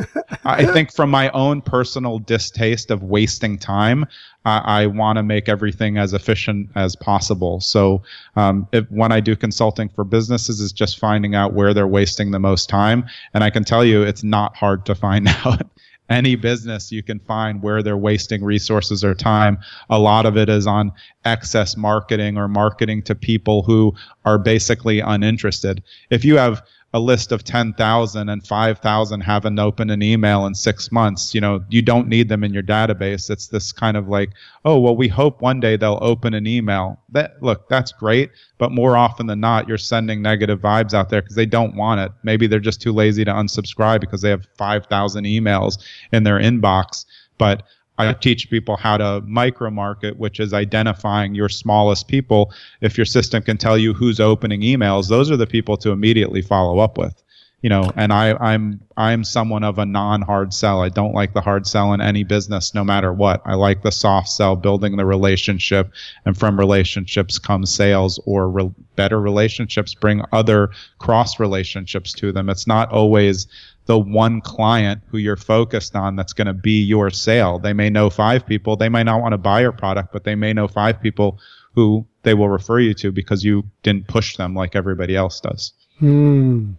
I 0.43 0.65
think 0.65 0.91
from 0.91 1.11
my 1.11 1.29
own 1.31 1.61
personal 1.61 2.17
distaste 2.19 2.89
of 2.89 3.03
wasting 3.03 3.59
time, 3.59 4.05
I, 4.43 4.83
I 4.83 4.85
want 4.87 5.17
to 5.17 5.23
make 5.23 5.47
everything 5.47 5.97
as 5.97 6.13
efficient 6.13 6.69
as 6.75 6.95
possible. 6.95 7.59
So 7.61 8.01
um, 8.35 8.67
if, 8.71 8.89
when 8.89 9.11
I 9.11 9.19
do 9.19 9.35
consulting 9.35 9.89
for 9.89 10.03
businesses, 10.03 10.59
is 10.59 10.71
just 10.71 10.97
finding 10.97 11.35
out 11.35 11.53
where 11.53 11.73
they're 11.73 11.87
wasting 11.87 12.31
the 12.31 12.39
most 12.39 12.69
time. 12.69 13.05
And 13.33 13.43
I 13.43 13.49
can 13.49 13.63
tell 13.63 13.85
you, 13.85 14.01
it's 14.01 14.23
not 14.23 14.55
hard 14.55 14.85
to 14.87 14.95
find 14.95 15.27
out 15.45 15.67
any 16.11 16.35
business 16.35 16.91
you 16.91 17.03
can 17.03 17.19
find 17.19 17.61
where 17.61 17.81
they're 17.81 17.97
wasting 17.97 18.43
resources 18.43 19.03
or 19.03 19.13
time. 19.13 19.57
A 19.89 19.99
lot 19.99 20.25
of 20.25 20.37
it 20.37 20.49
is 20.49 20.67
on 20.67 20.91
excess 21.25 21.77
marketing 21.77 22.37
or 22.37 22.47
marketing 22.47 23.01
to 23.03 23.15
people 23.15 23.63
who 23.63 23.93
are 24.25 24.37
basically 24.37 24.99
uninterested. 24.99 25.83
If 26.09 26.25
you 26.25 26.37
have 26.37 26.61
a 26.93 26.99
list 26.99 27.31
of 27.31 27.43
10,000 27.43 28.29
and 28.29 28.45
5,000 28.45 29.21
haven't 29.21 29.59
opened 29.59 29.91
an 29.91 30.01
email 30.01 30.45
in 30.45 30.53
six 30.53 30.91
months, 30.91 31.33
you 31.33 31.39
know, 31.39 31.63
you 31.69 31.81
don't 31.81 32.07
need 32.07 32.27
them 32.27 32.43
in 32.43 32.53
your 32.53 32.63
database. 32.63 33.29
It's 33.29 33.47
this 33.47 33.71
kind 33.71 33.95
of 33.95 34.09
like, 34.09 34.31
oh, 34.65 34.79
well, 34.79 34.95
we 34.95 35.07
hope 35.07 35.41
one 35.41 35.61
day 35.61 35.77
they'll 35.77 35.99
open 36.01 36.33
an 36.33 36.45
email. 36.45 36.99
That 37.09 37.41
look, 37.41 37.69
that's 37.69 37.93
great, 37.93 38.31
but 38.57 38.71
more 38.71 38.97
often 38.97 39.27
than 39.27 39.39
not, 39.39 39.69
you're 39.69 39.77
sending 39.77 40.21
negative 40.21 40.59
vibes 40.59 40.93
out 40.93 41.09
there 41.09 41.21
because 41.21 41.35
they 41.35 41.45
don't 41.45 41.75
want 41.75 42.01
it. 42.01 42.11
Maybe 42.23 42.45
they're 42.47 42.59
just 42.59 42.81
too 42.81 42.91
lazy 42.91 43.23
to 43.23 43.31
unsubscribe 43.31 44.01
because 44.01 44.21
they 44.21 44.29
have 44.29 44.45
5,000 44.57 45.23
emails 45.23 45.77
in 46.11 46.23
their 46.23 46.39
inbox. 46.39 47.05
But 47.37 47.63
I 48.07 48.13
teach 48.13 48.49
people 48.49 48.75
how 48.77 48.97
to 48.97 49.21
micro 49.21 49.69
market, 49.69 50.17
which 50.17 50.39
is 50.39 50.53
identifying 50.53 51.35
your 51.35 51.49
smallest 51.49 52.07
people. 52.07 52.53
If 52.81 52.97
your 52.97 53.05
system 53.05 53.43
can 53.43 53.57
tell 53.57 53.77
you 53.77 53.93
who's 53.93 54.19
opening 54.19 54.61
emails, 54.61 55.09
those 55.09 55.31
are 55.31 55.37
the 55.37 55.47
people 55.47 55.77
to 55.77 55.91
immediately 55.91 56.41
follow 56.41 56.79
up 56.79 56.97
with. 56.97 57.21
You 57.63 57.69
know, 57.69 57.91
and 57.95 58.11
I, 58.11 58.33
I'm 58.39 58.81
I'm 58.97 59.23
someone 59.23 59.63
of 59.63 59.77
a 59.77 59.85
non-hard 59.85 60.51
sell. 60.51 60.81
I 60.81 60.89
don't 60.89 61.13
like 61.13 61.35
the 61.35 61.41
hard 61.41 61.67
sell 61.67 61.93
in 61.93 62.01
any 62.01 62.23
business, 62.23 62.73
no 62.73 62.83
matter 62.83 63.13
what. 63.13 63.39
I 63.45 63.53
like 63.53 63.83
the 63.83 63.91
soft 63.91 64.29
sell, 64.29 64.55
building 64.55 64.97
the 64.97 65.05
relationship, 65.05 65.91
and 66.25 66.35
from 66.35 66.57
relationships 66.57 67.37
come 67.37 67.67
sales, 67.67 68.19
or 68.25 68.49
re- 68.49 68.71
better 68.95 69.21
relationships 69.21 69.93
bring 69.93 70.23
other 70.31 70.71
cross 70.97 71.39
relationships 71.39 72.13
to 72.13 72.31
them. 72.31 72.49
It's 72.49 72.65
not 72.65 72.91
always 72.91 73.45
the 73.91 73.99
one 73.99 74.39
client 74.39 75.01
who 75.09 75.17
you're 75.17 75.35
focused 75.35 75.97
on 75.97 76.15
that's 76.15 76.31
going 76.31 76.47
to 76.47 76.53
be 76.53 76.81
your 76.81 77.09
sale. 77.09 77.59
They 77.59 77.73
may 77.73 77.89
know 77.89 78.09
five 78.09 78.45
people. 78.45 78.77
They 78.77 78.87
may 78.87 79.03
not 79.03 79.19
want 79.19 79.33
to 79.33 79.37
buy 79.37 79.59
your 79.59 79.73
product, 79.73 80.13
but 80.13 80.23
they 80.23 80.33
may 80.33 80.53
know 80.53 80.69
five 80.69 81.01
people 81.01 81.39
who 81.75 82.05
they 82.23 82.33
will 82.33 82.47
refer 82.47 82.79
you 82.79 82.93
to 82.93 83.11
because 83.11 83.43
you 83.43 83.65
didn't 83.83 84.07
push 84.07 84.37
them 84.37 84.55
like 84.55 84.77
everybody 84.77 85.13
else 85.13 85.41
does. 85.41 85.73
Hmm. 85.99 86.75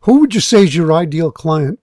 Who 0.00 0.20
would 0.20 0.34
you 0.34 0.42
say 0.42 0.64
is 0.64 0.76
your 0.76 0.92
ideal 0.92 1.30
client? 1.30 1.80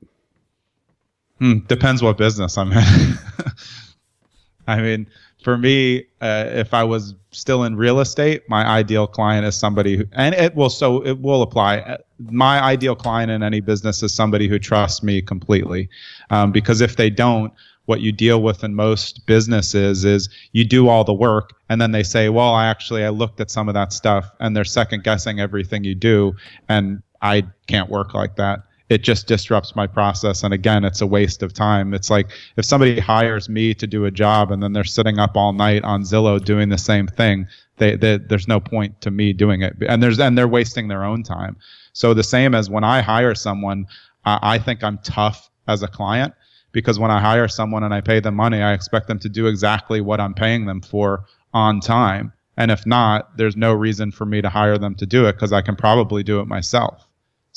Hmm, 1.40 1.62
depends 1.68 2.04
what 2.04 2.20
business 2.20 2.56
I'm 2.56 2.72
in. 2.72 2.84
I 4.68 4.80
mean, 4.80 5.08
for 5.48 5.58
me, 5.58 6.04
uh, 6.20 6.44
if 6.50 6.74
I 6.74 6.84
was 6.84 7.16
still 7.32 7.64
in 7.64 7.78
real 7.78 8.02
estate, 8.02 8.44
my 8.50 8.66
ideal 8.66 9.08
client 9.08 9.46
is 9.46 9.56
somebody 9.56 9.96
who, 9.96 10.04
and 10.12 10.36
it 10.36 10.54
will, 10.56 10.70
so 10.70 11.02
it 11.06 11.22
will 11.22 11.42
apply. 11.42 12.00
My 12.20 12.62
ideal 12.62 12.98
client 12.98 13.32
in 13.32 13.42
any 13.42 13.62
business 13.62 14.04
is 14.04 14.14
somebody 14.14 14.50
who 14.50 14.60
trusts 14.60 15.04
me 15.04 15.22
completely. 15.22 15.88
Um, 16.32 16.52
because 16.52 16.82
if 16.82 16.98
they 16.98 17.10
don't, 17.10 17.54
what 17.86 18.02
you 18.02 18.12
deal 18.12 18.42
with 18.42 18.62
in 18.62 18.76
most 18.76 19.26
businesses 19.26 20.04
is 20.04 20.28
you 20.52 20.66
do 20.66 20.90
all 20.90 21.06
the 21.06 21.14
work 21.14 21.54
and 21.70 21.80
then 21.80 21.94
they 21.94 22.04
say, 22.04 22.28
well, 22.28 22.54
I 22.54 22.68
actually, 22.68 23.06
I 23.06 23.10
looked 23.10 23.40
at 23.40 23.50
some 23.50 23.70
of 23.70 23.74
that 23.74 23.94
stuff 23.94 24.30
and 24.42 24.54
they're 24.54 24.66
second 24.66 25.06
guessing 25.06 25.40
everything 25.40 25.86
you 25.86 25.96
do. 25.96 26.36
And 26.68 27.02
I 27.22 27.46
can't 27.68 27.90
work 27.90 28.14
like 28.14 28.36
that 28.36 28.67
it 28.90 29.04
just 29.04 29.28
disrupts 29.28 29.76
my 29.76 29.86
process. 29.86 30.44
And 30.44 30.54
again, 30.54 30.86
it's 30.86 31.02
a 31.02 31.08
waste 31.08 31.44
of 31.44 31.54
time. 31.54 31.94
It's 31.94 32.10
like 32.10 32.30
if 32.56 32.66
somebody 32.66 33.00
hires 33.00 33.50
me 33.50 33.74
to 33.74 33.88
do 33.88 34.06
a 34.06 34.12
job 34.12 34.52
and 34.52 34.64
then 34.64 34.74
they're 34.74 34.84
sitting 34.84 35.20
up 35.20 35.36
all 35.36 35.54
night 35.54 35.84
on 35.84 36.04
Zillow 36.04 36.44
doing 36.44 36.70
the 36.70 36.78
same 36.78 37.08
thing, 37.08 37.48
they, 37.78 37.96
they, 37.96 38.18
there's 38.18 38.48
no 38.48 38.60
point 38.60 39.00
to 39.02 39.12
me 39.12 39.34
doing 39.34 39.62
it. 39.62 39.76
And 39.88 40.02
there's 40.02 40.20
and 40.20 40.38
they're 40.38 40.48
wasting 40.48 40.88
their 40.88 41.04
own 41.04 41.24
time. 41.24 41.58
So 41.94 42.14
the 42.14 42.24
same 42.24 42.56
as 42.56 42.70
when 42.70 42.84
I 42.84 43.02
hire 43.02 43.36
someone, 43.36 43.88
I 44.26 44.60
think 44.60 44.84
I'm 44.84 45.00
tough 45.00 45.50
as 45.68 45.84
a 45.84 45.88
client 45.88 46.34
because 46.72 47.00
when 47.00 47.12
I 47.12 47.20
hire 47.20 47.48
someone 47.48 47.84
and 47.84 47.94
I 47.94 48.02
pay 48.02 48.20
them 48.20 48.36
money, 48.36 48.62
I 48.62 48.74
expect 48.74 49.08
them 49.08 49.20
to 49.20 49.30
do 49.30 49.48
exactly 49.48 50.02
what 50.02 50.20
I'm 50.20 50.34
paying 50.34 50.66
them 50.66 50.82
for 50.82 51.26
on 51.54 51.80
time. 51.80 52.34
And 52.58 52.72
if 52.72 52.86
not, 52.86 53.38
there's 53.38 53.56
no 53.56 53.74
reason 53.74 54.12
for 54.12 54.26
me 54.26 54.42
to 54.42 54.50
hire 54.50 54.78
them 54.78 54.96
to 54.96 55.06
do 55.06 55.26
it 55.28 55.34
because 55.34 55.54
I 55.54 55.62
can 55.62 55.76
probably 55.76 56.24
do 56.24 56.40
it 56.40 56.46
myself. 56.48 57.07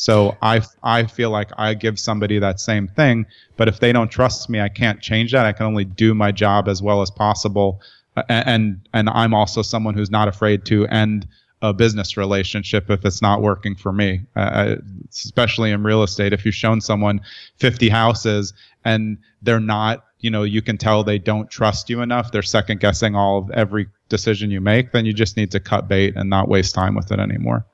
So 0.01 0.38
I, 0.40 0.62
I 0.82 1.05
feel 1.05 1.28
like 1.28 1.51
I 1.59 1.74
give 1.74 2.01
somebody 2.01 2.38
that 2.38 2.59
same 2.59 2.88
thing, 2.88 3.26
but 3.59 3.68
if 3.68 3.80
they 3.80 3.92
don't 3.92 4.11
trust 4.11 4.48
me, 4.48 4.59
I 4.59 4.70
can't 4.70 4.98
change 5.03 5.32
that. 5.32 5.44
I 5.44 5.53
can 5.53 5.66
only 5.66 5.84
do 5.84 6.14
my 6.14 6.32
job 6.32 6.68
as 6.68 6.80
well 6.80 7.03
as 7.03 7.11
possible. 7.11 7.82
And, 8.30 8.80
and 8.94 9.11
I'm 9.11 9.34
also 9.34 9.61
someone 9.61 9.92
who's 9.92 10.11
not 10.11 10.26
afraid 10.26 10.64
to 10.64 10.86
end 10.86 11.28
a 11.61 11.74
business 11.74 12.16
relationship 12.16 12.88
if 12.88 13.05
it's 13.05 13.20
not 13.20 13.42
working 13.42 13.76
for 13.76 13.92
me, 13.92 14.22
uh, 14.36 14.76
especially 15.11 15.70
in 15.70 15.82
real 15.82 16.03
estate. 16.03 16.32
If 16.32 16.46
you've 16.46 16.55
shown 16.55 16.80
someone 16.80 17.20
50 17.59 17.90
houses 17.90 18.55
and 18.86 19.18
they're 19.42 19.61
not, 19.61 20.07
you 20.20 20.30
know, 20.30 20.44
you 20.44 20.62
can 20.62 20.78
tell 20.78 21.05
they 21.05 21.18
don't 21.18 21.51
trust 21.51 21.90
you 21.90 22.01
enough, 22.01 22.32
they're 22.32 22.40
second 22.40 22.80
guessing 22.80 23.14
all 23.14 23.36
of 23.36 23.51
every 23.51 23.86
decision 24.09 24.51
you 24.51 24.62
make, 24.62 24.92
then 24.92 25.05
you 25.05 25.12
just 25.12 25.36
need 25.36 25.51
to 25.51 25.61
cut 25.61 25.88
bait 25.88 26.16
and 26.16 26.30
not 26.30 26.48
waste 26.48 26.74
time 26.74 26.94
with 26.94 27.12
it 27.12 27.20
anymore 27.20 27.66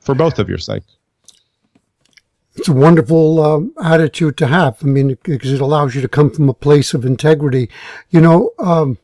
for 0.00 0.14
both 0.14 0.38
of 0.38 0.50
your 0.50 0.58
sake. 0.58 0.82
It's 2.56 2.68
a 2.68 2.72
wonderful 2.72 3.42
um, 3.42 3.74
attitude 3.82 4.36
to 4.38 4.46
have. 4.46 4.78
I 4.82 4.86
mean, 4.86 5.16
because 5.22 5.52
it 5.52 5.60
allows 5.60 5.94
you 5.94 6.00
to 6.00 6.08
come 6.08 6.30
from 6.30 6.48
a 6.48 6.54
place 6.54 6.94
of 6.94 7.04
integrity. 7.04 7.70
You 8.10 8.20
know, 8.20 8.50
um, 8.58 8.98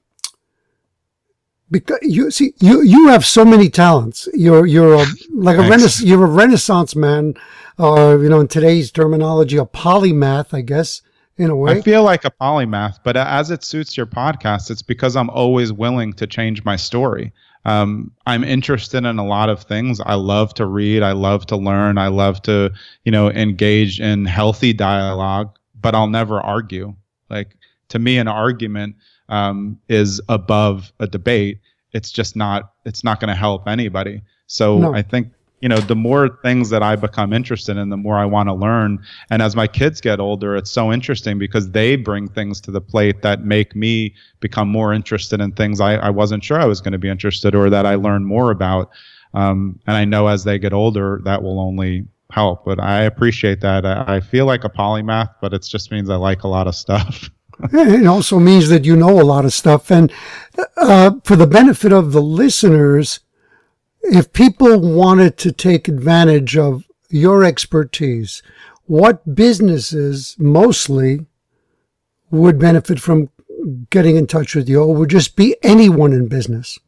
because 1.70 1.98
you 2.02 2.30
see, 2.30 2.54
you 2.60 2.82
you 2.82 3.08
have 3.08 3.24
so 3.24 3.44
many 3.44 3.68
talents. 3.68 4.28
You're 4.34 4.66
you're 4.66 4.94
a, 4.94 5.06
like 5.32 5.56
a 5.56 5.62
renaissance. 5.62 6.02
You're 6.02 6.24
a 6.24 6.30
renaissance 6.30 6.94
man, 6.94 7.34
or 7.78 7.98
uh, 7.98 8.16
you 8.16 8.28
know, 8.28 8.40
in 8.40 8.48
today's 8.48 8.90
terminology, 8.90 9.56
a 9.56 9.64
polymath, 9.64 10.54
I 10.54 10.60
guess. 10.60 11.02
In 11.36 11.50
a 11.50 11.56
way, 11.56 11.78
I 11.78 11.80
feel 11.82 12.02
like 12.02 12.24
a 12.24 12.32
polymath, 12.32 12.98
but 13.04 13.16
as 13.16 13.52
it 13.52 13.62
suits 13.62 13.96
your 13.96 14.06
podcast, 14.06 14.72
it's 14.72 14.82
because 14.82 15.14
I'm 15.14 15.30
always 15.30 15.72
willing 15.72 16.12
to 16.14 16.26
change 16.26 16.64
my 16.64 16.74
story. 16.74 17.32
Um, 17.68 18.12
I'm 18.26 18.44
interested 18.44 19.04
in 19.04 19.18
a 19.18 19.26
lot 19.26 19.50
of 19.50 19.62
things. 19.62 20.00
I 20.00 20.14
love 20.14 20.54
to 20.54 20.64
read. 20.64 21.02
I 21.02 21.12
love 21.12 21.44
to 21.46 21.56
learn. 21.56 21.98
I 21.98 22.08
love 22.08 22.40
to, 22.42 22.72
you 23.04 23.12
know, 23.12 23.30
engage 23.30 24.00
in 24.00 24.24
healthy 24.24 24.72
dialogue, 24.72 25.54
but 25.78 25.94
I'll 25.94 26.08
never 26.08 26.40
argue. 26.40 26.94
Like 27.28 27.56
to 27.88 27.98
me, 27.98 28.16
an 28.16 28.26
argument 28.26 28.96
um, 29.28 29.78
is 29.88 30.20
above 30.30 30.92
a 30.98 31.06
debate. 31.06 31.60
It's 31.92 32.10
just 32.10 32.36
not. 32.36 32.72
It's 32.86 33.04
not 33.04 33.20
going 33.20 33.28
to 33.28 33.34
help 33.34 33.68
anybody. 33.68 34.22
So 34.46 34.78
no. 34.78 34.94
I 34.94 35.02
think 35.02 35.32
you 35.60 35.68
know, 35.68 35.78
the 35.78 35.96
more 35.96 36.28
things 36.42 36.70
that 36.70 36.82
I 36.82 36.94
become 36.96 37.32
interested 37.32 37.76
in, 37.76 37.88
the 37.88 37.96
more 37.96 38.16
I 38.16 38.24
want 38.24 38.48
to 38.48 38.54
learn. 38.54 39.04
And 39.30 39.42
as 39.42 39.56
my 39.56 39.66
kids 39.66 40.00
get 40.00 40.20
older, 40.20 40.56
it's 40.56 40.70
so 40.70 40.92
interesting 40.92 41.38
because 41.38 41.70
they 41.70 41.96
bring 41.96 42.28
things 42.28 42.60
to 42.62 42.70
the 42.70 42.80
plate 42.80 43.22
that 43.22 43.44
make 43.44 43.74
me 43.74 44.14
become 44.40 44.68
more 44.68 44.92
interested 44.92 45.40
in 45.40 45.52
things 45.52 45.80
I, 45.80 45.94
I 45.94 46.10
wasn't 46.10 46.44
sure 46.44 46.60
I 46.60 46.64
was 46.64 46.80
going 46.80 46.92
to 46.92 46.98
be 46.98 47.08
interested 47.08 47.54
or 47.54 47.70
that 47.70 47.86
I 47.86 47.96
learn 47.96 48.24
more 48.24 48.50
about. 48.50 48.90
Um, 49.34 49.78
and 49.86 49.96
I 49.96 50.04
know 50.04 50.28
as 50.28 50.44
they 50.44 50.58
get 50.58 50.72
older, 50.72 51.20
that 51.24 51.42
will 51.42 51.60
only 51.60 52.06
help. 52.30 52.64
But 52.64 52.80
I 52.80 53.02
appreciate 53.02 53.60
that. 53.62 53.84
I, 53.84 54.16
I 54.16 54.20
feel 54.20 54.46
like 54.46 54.64
a 54.64 54.70
polymath, 54.70 55.34
but 55.40 55.52
it 55.52 55.62
just 55.62 55.90
means 55.90 56.08
I 56.08 56.16
like 56.16 56.44
a 56.44 56.48
lot 56.48 56.68
of 56.68 56.76
stuff. 56.76 57.30
it 57.72 58.06
also 58.06 58.38
means 58.38 58.68
that 58.68 58.84
you 58.84 58.94
know 58.94 59.20
a 59.20 59.22
lot 59.22 59.44
of 59.44 59.52
stuff. 59.52 59.90
And 59.90 60.12
uh, 60.76 61.12
for 61.24 61.34
the 61.34 61.46
benefit 61.46 61.92
of 61.92 62.12
the 62.12 62.22
listeners, 62.22 63.20
if 64.02 64.32
people 64.32 64.80
wanted 64.80 65.36
to 65.38 65.52
take 65.52 65.88
advantage 65.88 66.56
of 66.56 66.84
your 67.10 67.44
expertise, 67.44 68.42
what 68.86 69.34
businesses 69.34 70.36
mostly 70.38 71.26
would 72.30 72.58
benefit 72.58 73.00
from 73.00 73.30
getting 73.90 74.16
in 74.16 74.26
touch 74.26 74.54
with 74.54 74.68
you, 74.68 74.82
or 74.82 74.94
would 74.94 75.10
just 75.10 75.36
be 75.36 75.56
anyone 75.62 76.12
in 76.12 76.28
business? 76.28 76.78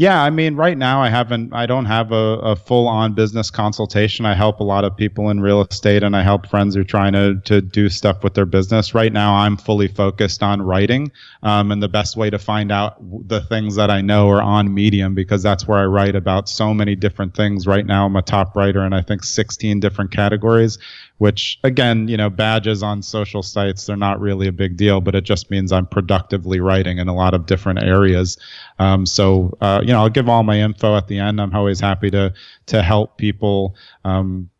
Yeah, 0.00 0.22
I 0.22 0.30
mean, 0.30 0.54
right 0.54 0.78
now 0.78 1.02
I 1.02 1.08
haven't, 1.08 1.52
I 1.52 1.66
don't 1.66 1.86
have 1.86 2.12
a, 2.12 2.14
a 2.14 2.54
full 2.54 2.86
on 2.86 3.14
business 3.14 3.50
consultation. 3.50 4.24
I 4.26 4.34
help 4.34 4.60
a 4.60 4.64
lot 4.64 4.84
of 4.84 4.96
people 4.96 5.28
in 5.28 5.40
real 5.40 5.62
estate 5.62 6.04
and 6.04 6.14
I 6.14 6.22
help 6.22 6.46
friends 6.46 6.76
who 6.76 6.82
are 6.82 6.84
trying 6.84 7.14
to, 7.14 7.40
to 7.46 7.60
do 7.60 7.88
stuff 7.88 8.22
with 8.22 8.34
their 8.34 8.46
business. 8.46 8.94
Right 8.94 9.12
now 9.12 9.34
I'm 9.34 9.56
fully 9.56 9.88
focused 9.88 10.40
on 10.40 10.62
writing. 10.62 11.10
Um, 11.42 11.72
and 11.72 11.82
the 11.82 11.88
best 11.88 12.16
way 12.16 12.30
to 12.30 12.38
find 12.38 12.70
out 12.70 12.96
the 13.26 13.40
things 13.40 13.74
that 13.74 13.90
I 13.90 14.00
know 14.00 14.30
are 14.30 14.40
on 14.40 14.72
Medium 14.72 15.16
because 15.16 15.42
that's 15.42 15.66
where 15.66 15.80
I 15.80 15.86
write 15.86 16.14
about 16.14 16.48
so 16.48 16.72
many 16.72 16.94
different 16.94 17.34
things. 17.34 17.66
Right 17.66 17.84
now 17.84 18.06
I'm 18.06 18.14
a 18.14 18.22
top 18.22 18.54
writer 18.54 18.86
in 18.86 18.92
I 18.92 19.02
think 19.02 19.24
16 19.24 19.80
different 19.80 20.12
categories 20.12 20.78
which 21.18 21.58
again, 21.64 22.08
you 22.08 22.16
know, 22.16 22.30
badges 22.30 22.82
on 22.82 23.02
social 23.02 23.42
sites, 23.42 23.86
they're 23.86 23.96
not 23.96 24.20
really 24.20 24.46
a 24.46 24.52
big 24.52 24.76
deal, 24.76 25.00
but 25.00 25.14
it 25.14 25.24
just 25.24 25.50
means 25.50 25.72
I'm 25.72 25.86
productively 25.86 26.60
writing 26.60 26.98
in 26.98 27.08
a 27.08 27.14
lot 27.14 27.34
of 27.34 27.46
different 27.46 27.82
areas. 27.82 28.38
Um, 28.78 29.06
so, 29.06 29.56
uh, 29.60 29.80
you 29.82 29.88
know, 29.88 30.00
I'll 30.00 30.08
give 30.08 30.28
all 30.28 30.42
my 30.42 30.60
info 30.60 30.96
at 30.96 31.08
the 31.08 31.18
end. 31.18 31.40
I'm 31.40 31.54
always 31.54 31.80
happy 31.80 32.10
to, 32.10 32.32
to 32.66 32.82
help 32.82 33.16
people. 33.16 33.74
Um, 34.04 34.50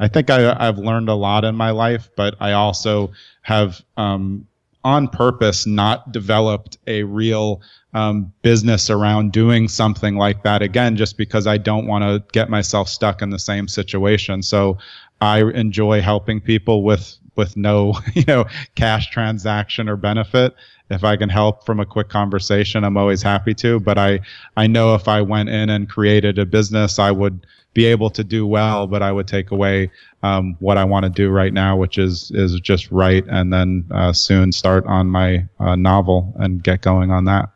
I 0.00 0.08
think 0.08 0.30
I, 0.30 0.64
have 0.64 0.78
learned 0.78 1.08
a 1.08 1.14
lot 1.14 1.44
in 1.44 1.54
my 1.54 1.70
life, 1.70 2.10
but 2.16 2.36
I 2.40 2.52
also 2.52 3.12
have, 3.42 3.80
um, 3.96 4.46
on 4.84 5.08
purpose 5.08 5.66
not 5.66 6.12
developed 6.12 6.78
a 6.86 7.02
real 7.02 7.60
um, 7.94 8.32
business 8.42 8.90
around 8.90 9.32
doing 9.32 9.68
something 9.68 10.16
like 10.16 10.42
that 10.44 10.62
again, 10.62 10.96
just 10.96 11.16
because 11.16 11.46
I 11.46 11.58
don't 11.58 11.86
want 11.86 12.04
to 12.04 12.24
get 12.32 12.48
myself 12.48 12.88
stuck 12.88 13.22
in 13.22 13.30
the 13.30 13.38
same 13.38 13.66
situation. 13.66 14.42
So 14.42 14.78
I 15.20 15.42
enjoy 15.42 16.00
helping 16.00 16.40
people 16.40 16.82
with 16.84 17.16
with 17.36 17.56
no 17.56 17.94
you 18.14 18.24
know 18.26 18.44
cash 18.74 19.10
transaction 19.10 19.88
or 19.88 19.96
benefit. 19.96 20.54
If 20.90 21.04
I 21.04 21.16
can 21.16 21.28
help 21.28 21.66
from 21.66 21.80
a 21.80 21.86
quick 21.86 22.08
conversation, 22.08 22.84
I'm 22.84 22.96
always 22.96 23.22
happy 23.22 23.54
to. 23.54 23.80
But 23.80 23.98
I 23.98 24.20
I 24.56 24.66
know 24.66 24.94
if 24.94 25.08
I 25.08 25.20
went 25.20 25.48
in 25.48 25.70
and 25.70 25.88
created 25.88 26.38
a 26.38 26.46
business, 26.46 26.98
I 26.98 27.10
would 27.10 27.46
be 27.74 27.84
able 27.84 28.10
to 28.10 28.24
do 28.24 28.46
well, 28.46 28.86
but 28.86 29.02
I 29.02 29.12
would 29.12 29.28
take 29.28 29.50
away 29.50 29.90
um, 30.22 30.56
what 30.58 30.78
I 30.78 30.84
want 30.84 31.04
to 31.04 31.10
do 31.10 31.30
right 31.30 31.52
now, 31.52 31.76
which 31.76 31.98
is 31.98 32.30
is 32.34 32.58
just 32.60 32.90
write 32.90 33.24
and 33.28 33.52
then 33.52 33.84
uh, 33.90 34.12
soon 34.12 34.52
start 34.52 34.86
on 34.86 35.08
my 35.08 35.46
uh, 35.60 35.76
novel 35.76 36.34
and 36.36 36.62
get 36.62 36.80
going 36.80 37.10
on 37.10 37.24
that. 37.26 37.50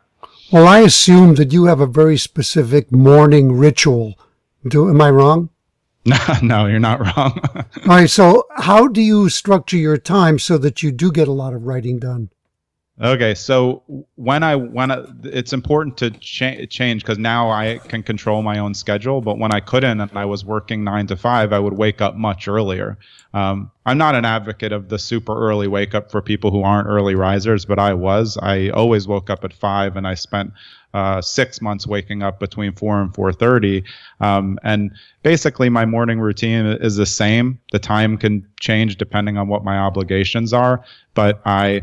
Well, 0.51 0.67
I 0.67 0.79
assume 0.79 1.35
that 1.35 1.51
you 1.51 1.65
have 1.65 1.79
a 1.79 1.87
very 1.87 2.17
specific 2.17 2.91
morning 2.91 3.53
ritual. 3.53 4.13
Do 4.67 4.89
am 4.89 5.01
I 5.01 5.09
wrong? 5.09 5.49
No, 6.05 6.17
no, 6.43 6.65
you're 6.67 6.79
not 6.79 6.99
wrong. 6.99 7.39
All 7.55 7.65
right. 7.87 8.09
So, 8.09 8.45
how 8.57 8.87
do 8.87 9.01
you 9.01 9.29
structure 9.29 9.77
your 9.77 9.97
time 9.97 10.39
so 10.39 10.57
that 10.59 10.83
you 10.83 10.91
do 10.91 11.11
get 11.11 11.27
a 11.27 11.31
lot 11.31 11.53
of 11.53 11.63
writing 11.63 11.99
done? 11.99 12.29
Okay, 13.01 13.33
so 13.33 13.81
when 14.15 14.43
I 14.43 14.55
when 14.55 14.91
I, 14.91 15.03
it's 15.23 15.51
important 15.51 15.97
to 15.97 16.11
cha- 16.11 16.65
change 16.69 17.01
because 17.01 17.17
now 17.17 17.49
I 17.49 17.79
can 17.79 18.03
control 18.03 18.43
my 18.43 18.59
own 18.59 18.75
schedule. 18.75 19.19
But 19.19 19.39
when 19.39 19.51
I 19.51 19.61
couldn't 19.61 19.99
and 19.99 20.11
I 20.15 20.25
was 20.25 20.45
working 20.45 20.83
nine 20.83 21.07
to 21.07 21.17
five, 21.17 21.53
I 21.53 21.59
would 21.59 21.73
wake 21.73 22.01
up 22.01 22.15
much 22.15 22.47
earlier. 22.47 22.99
Um, 23.33 23.71
I'm 23.87 23.97
not 23.97 24.13
an 24.13 24.25
advocate 24.25 24.71
of 24.71 24.89
the 24.89 24.99
super 24.99 25.35
early 25.35 25.67
wake 25.67 25.95
up 25.95 26.11
for 26.11 26.21
people 26.21 26.51
who 26.51 26.61
aren't 26.61 26.87
early 26.87 27.15
risers, 27.15 27.65
but 27.65 27.79
I 27.79 27.95
was. 27.95 28.37
I 28.39 28.69
always 28.69 29.07
woke 29.07 29.31
up 29.31 29.43
at 29.43 29.53
five, 29.53 29.97
and 29.97 30.07
I 30.07 30.13
spent 30.13 30.53
uh, 30.93 31.19
six 31.19 31.63
months 31.63 31.87
waking 31.87 32.21
up 32.21 32.39
between 32.39 32.73
four 32.73 33.01
and 33.01 33.11
four 33.15 33.33
thirty. 33.33 33.85
Um, 34.19 34.59
and 34.63 34.91
basically, 35.23 35.69
my 35.69 35.87
morning 35.87 36.19
routine 36.19 36.67
is 36.67 36.95
the 36.95 37.07
same. 37.07 37.59
The 37.71 37.79
time 37.79 38.19
can 38.19 38.47
change 38.59 38.97
depending 38.97 39.39
on 39.39 39.47
what 39.47 39.63
my 39.63 39.79
obligations 39.79 40.53
are, 40.53 40.85
but 41.15 41.41
I 41.43 41.81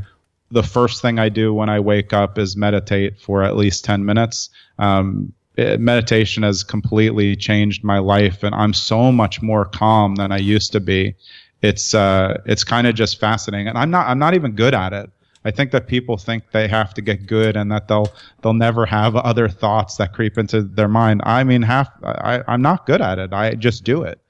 the 0.50 0.62
first 0.62 1.00
thing 1.00 1.18
I 1.18 1.28
do 1.28 1.54
when 1.54 1.68
I 1.68 1.80
wake 1.80 2.12
up 2.12 2.38
is 2.38 2.56
meditate 2.56 3.20
for 3.20 3.42
at 3.42 3.56
least 3.56 3.84
10 3.84 4.04
minutes. 4.04 4.50
Um, 4.78 5.32
it, 5.56 5.80
meditation 5.80 6.42
has 6.42 6.64
completely 6.64 7.36
changed 7.36 7.84
my 7.84 7.98
life, 7.98 8.42
and 8.42 8.54
I'm 8.54 8.72
so 8.74 9.12
much 9.12 9.42
more 9.42 9.64
calm 9.64 10.16
than 10.16 10.32
I 10.32 10.38
used 10.38 10.72
to 10.72 10.80
be. 10.80 11.14
It's 11.62 11.94
uh, 11.94 12.40
it's 12.46 12.64
kind 12.64 12.86
of 12.86 12.94
just 12.94 13.20
fascinating, 13.20 13.68
and 13.68 13.76
I'm 13.76 13.90
not 13.90 14.06
I'm 14.06 14.18
not 14.18 14.34
even 14.34 14.52
good 14.52 14.74
at 14.74 14.92
it. 14.92 15.10
I 15.44 15.50
think 15.50 15.72
that 15.72 15.86
people 15.86 16.16
think 16.16 16.44
they 16.52 16.68
have 16.68 16.94
to 16.94 17.02
get 17.02 17.26
good 17.26 17.56
and 17.56 17.70
that 17.72 17.88
they'll 17.88 18.12
they'll 18.42 18.54
never 18.54 18.86
have 18.86 19.16
other 19.16 19.48
thoughts 19.48 19.96
that 19.96 20.14
creep 20.14 20.38
into 20.38 20.62
their 20.62 20.88
mind. 20.88 21.20
I 21.24 21.44
mean, 21.44 21.62
half 21.62 21.90
I, 22.02 22.42
I'm 22.48 22.62
not 22.62 22.86
good 22.86 23.02
at 23.02 23.18
it. 23.18 23.32
I 23.32 23.54
just 23.54 23.84
do 23.84 24.02
it 24.02 24.20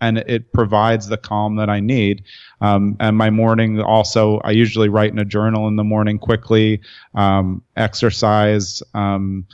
and 0.00 0.18
it 0.18 0.52
provides 0.52 1.08
the 1.08 1.16
calm 1.16 1.56
that 1.56 1.68
I 1.68 1.80
need. 1.80 2.24
Um, 2.60 2.96
and 3.00 3.16
my 3.16 3.30
morning 3.30 3.80
also, 3.80 4.40
I 4.44 4.50
usually 4.50 4.88
write 4.88 5.12
in 5.12 5.18
a 5.18 5.24
journal 5.24 5.68
in 5.68 5.76
the 5.76 5.84
morning 5.84 6.18
quickly, 6.18 6.80
um, 7.14 7.62
exercise, 7.76 8.82
um, 8.94 9.46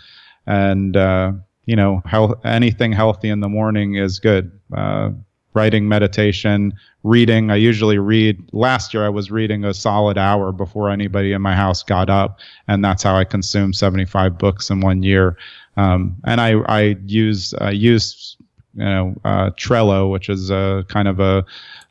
and 0.47 0.97
uh, 0.97 1.32
you 1.66 1.76
know, 1.76 2.03
health, 2.05 2.34
anything 2.45 2.92
healthy 2.92 3.28
in 3.28 3.40
the 3.40 3.49
morning 3.49 3.95
is 3.95 4.18
good. 4.18 4.53
Uh, 4.76 5.11
writing, 5.55 5.88
meditation, 5.88 6.74
reading. 7.05 7.51
I 7.51 7.57
usually 7.57 7.99
read. 7.99 8.42
Last 8.53 8.92
year, 8.92 9.07
I 9.07 9.09
was 9.09 9.30
reading 9.30 9.64
a 9.64 9.72
solid 9.72 10.18
hour 10.18 10.53
before 10.53 10.90
anybody 10.90 11.32
in 11.32 11.40
my 11.40 11.55
house 11.55 11.82
got 11.82 12.11
up, 12.11 12.40
and 12.68 12.84
that's 12.84 13.03
how 13.03 13.16
I 13.16 13.24
consumed 13.24 13.76
75 13.76 14.36
books 14.36 14.68
in 14.68 14.80
one 14.80 15.03
year. 15.03 15.36
Um, 15.76 16.16
and 16.24 16.40
I, 16.40 16.55
I 16.66 16.97
use 17.07 17.55
I 17.55 17.70
use 17.70 18.36
you 18.75 18.85
know 18.85 19.16
uh, 19.25 19.51
Trello, 19.51 20.11
which 20.11 20.29
is 20.29 20.51
a 20.51 20.85
kind 20.89 21.09
of 21.09 21.20
a 21.20 21.45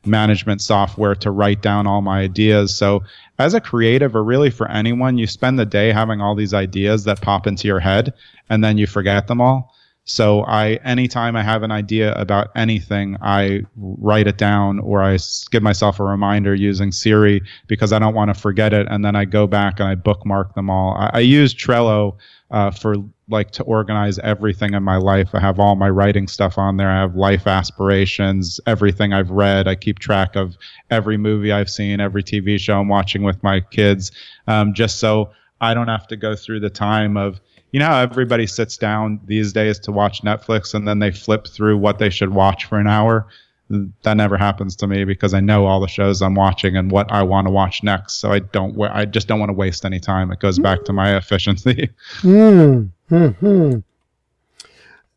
management 0.06 0.62
software 0.62 1.16
to 1.16 1.32
write 1.32 1.62
down 1.62 1.88
all 1.88 2.02
my 2.02 2.20
ideas. 2.20 2.76
So 2.76 3.04
as 3.40 3.54
a 3.54 3.62
creative, 3.62 4.16
or 4.16 4.24
really 4.24 4.50
for 4.50 4.70
anyone, 4.70 5.18
you 5.18 5.28
spend 5.28 5.58
the 5.58 5.66
day 5.66 5.92
having 5.92 6.22
all 6.22 6.36
these 6.36 6.54
ideas 6.54 7.06
that 7.06 7.22
pop 7.22 7.48
into 7.48 7.68
your 7.68 7.80
head, 7.80 8.14
and 8.50 8.64
then 8.64 8.78
you 8.78 8.88
forget 8.88 9.28
them 9.28 9.42
all. 9.42 9.74
So 10.06 10.42
I, 10.42 10.74
anytime 10.84 11.38
I 11.38 11.44
have 11.44 11.64
an 11.64 11.72
idea 11.72 12.14
about 12.16 12.50
anything, 12.56 13.16
I 13.22 13.62
write 13.78 14.28
it 14.28 14.38
down 14.38 14.80
or 14.80 15.02
I 15.02 15.18
give 15.50 15.64
myself 15.64 16.00
a 16.00 16.04
reminder 16.04 16.54
using 16.54 16.92
Siri 16.92 17.42
because 17.68 17.94
I 17.94 18.00
don't 18.00 18.14
want 18.14 18.34
to 18.34 18.40
forget 18.40 18.74
it. 18.74 18.86
And 18.90 19.06
then 19.06 19.16
I 19.16 19.24
go 19.24 19.48
back 19.48 19.80
and 19.80 19.88
I 19.88 19.96
bookmark 19.96 20.56
them 20.56 20.70
all. 20.70 20.94
I, 20.96 21.12
I 21.14 21.20
use 21.20 21.54
Trello 21.54 22.18
uh, 22.54 22.70
for 22.70 22.96
like 23.30 23.50
to 23.50 23.64
organize 23.64 24.20
everything 24.20 24.76
in 24.76 24.84
my 24.84 24.96
life. 24.96 25.34
I 25.34 25.40
have 25.40 25.60
all 25.60 25.76
my 25.76 25.90
writing 25.90 26.28
stuff 26.28 26.60
on 26.60 26.78
there. 26.78 26.88
I 26.88 27.02
have 27.02 27.16
life 27.16 27.48
aspirations, 27.48 28.60
everything 28.68 29.12
I've 29.12 29.32
read. 29.32 29.68
I 29.68 29.74
keep 29.74 29.98
track 29.98 30.36
of 30.36 30.56
every 30.92 31.18
movie 31.18 31.52
I've 31.52 31.70
seen, 31.70 32.00
every 32.00 32.24
TV 32.24 32.60
show 32.60 32.80
I'm 32.80 32.90
watching 32.90 33.24
with 33.24 33.42
my 33.42 33.60
kids, 33.60 34.12
um, 34.48 34.76
just 34.76 35.00
so 35.00 35.32
I 35.62 35.74
don't 35.74 35.88
have 35.88 36.06
to 36.08 36.16
go 36.16 36.36
through 36.36 36.60
the 36.60 36.70
time 36.70 37.18
of, 37.18 37.42
you 37.72 37.80
know, 37.80 37.92
everybody 37.92 38.46
sits 38.46 38.78
down 38.78 39.20
these 39.26 39.52
days 39.52 39.80
to 39.80 39.92
watch 39.92 40.22
Netflix 40.22 40.76
and 40.76 40.88
then 40.88 41.00
they 41.00 41.10
flip 41.10 41.48
through 41.48 41.80
what 41.80 41.98
they 41.98 42.12
should 42.12 42.36
watch 42.36 42.66
for 42.66 42.78
an 42.78 42.88
hour. 42.88 43.28
That 43.70 44.16
never 44.18 44.38
happens 44.38 44.76
to 44.78 44.88
me 44.88 45.04
because 45.04 45.34
I 45.34 45.40
know 45.40 45.66
all 45.66 45.80
the 45.80 45.88
shows 45.88 46.22
I'm 46.22 46.36
watching 46.36 46.76
and 46.78 46.92
what 46.92 47.12
I 47.12 47.24
want 47.24 47.48
to 47.48 47.52
watch 47.52 47.82
next. 47.82 48.16
So 48.16 48.32
I 48.32 48.40
don't, 48.40 48.80
I 48.82 49.06
just 49.06 49.28
don't 49.28 49.40
want 49.40 49.50
to 49.50 49.54
waste 49.54 49.86
any 49.86 50.00
time. 50.00 50.32
It 50.32 50.40
goes 50.40 50.60
back 50.60 50.84
to 50.86 50.94
my 50.94 51.16
efficiency. 51.16 51.90
Mm, 52.22 52.90
hmm 53.10 53.76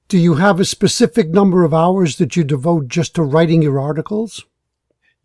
Do 0.09 0.19
you 0.19 0.35
have 0.35 0.61
a 0.61 0.65
specific 0.65 1.29
number 1.29 1.65
of 1.65 1.75
hours 1.75 2.17
that 2.17 2.37
you 2.37 2.45
devote 2.45 2.89
just 2.89 3.15
to 3.17 3.23
writing 3.23 3.63
your 3.63 3.81
articles? 3.81 4.45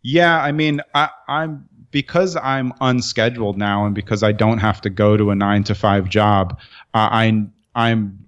Yeah, 0.02 0.42
I 0.42 0.52
mean, 0.52 0.80
I, 0.94 1.10
I'm 1.28 1.68
because 1.92 2.36
I'm 2.36 2.72
unscheduled 2.80 3.56
now, 3.56 3.86
and 3.86 3.94
because 3.94 4.22
I 4.22 4.32
don't 4.32 4.58
have 4.58 4.80
to 4.80 4.90
go 4.90 5.16
to 5.16 5.30
a 5.30 5.34
nine 5.34 5.62
to 5.64 5.74
five 5.74 6.08
job. 6.08 6.58
Uh, 6.94 7.08
I 7.12 7.46
I'm 7.74 8.26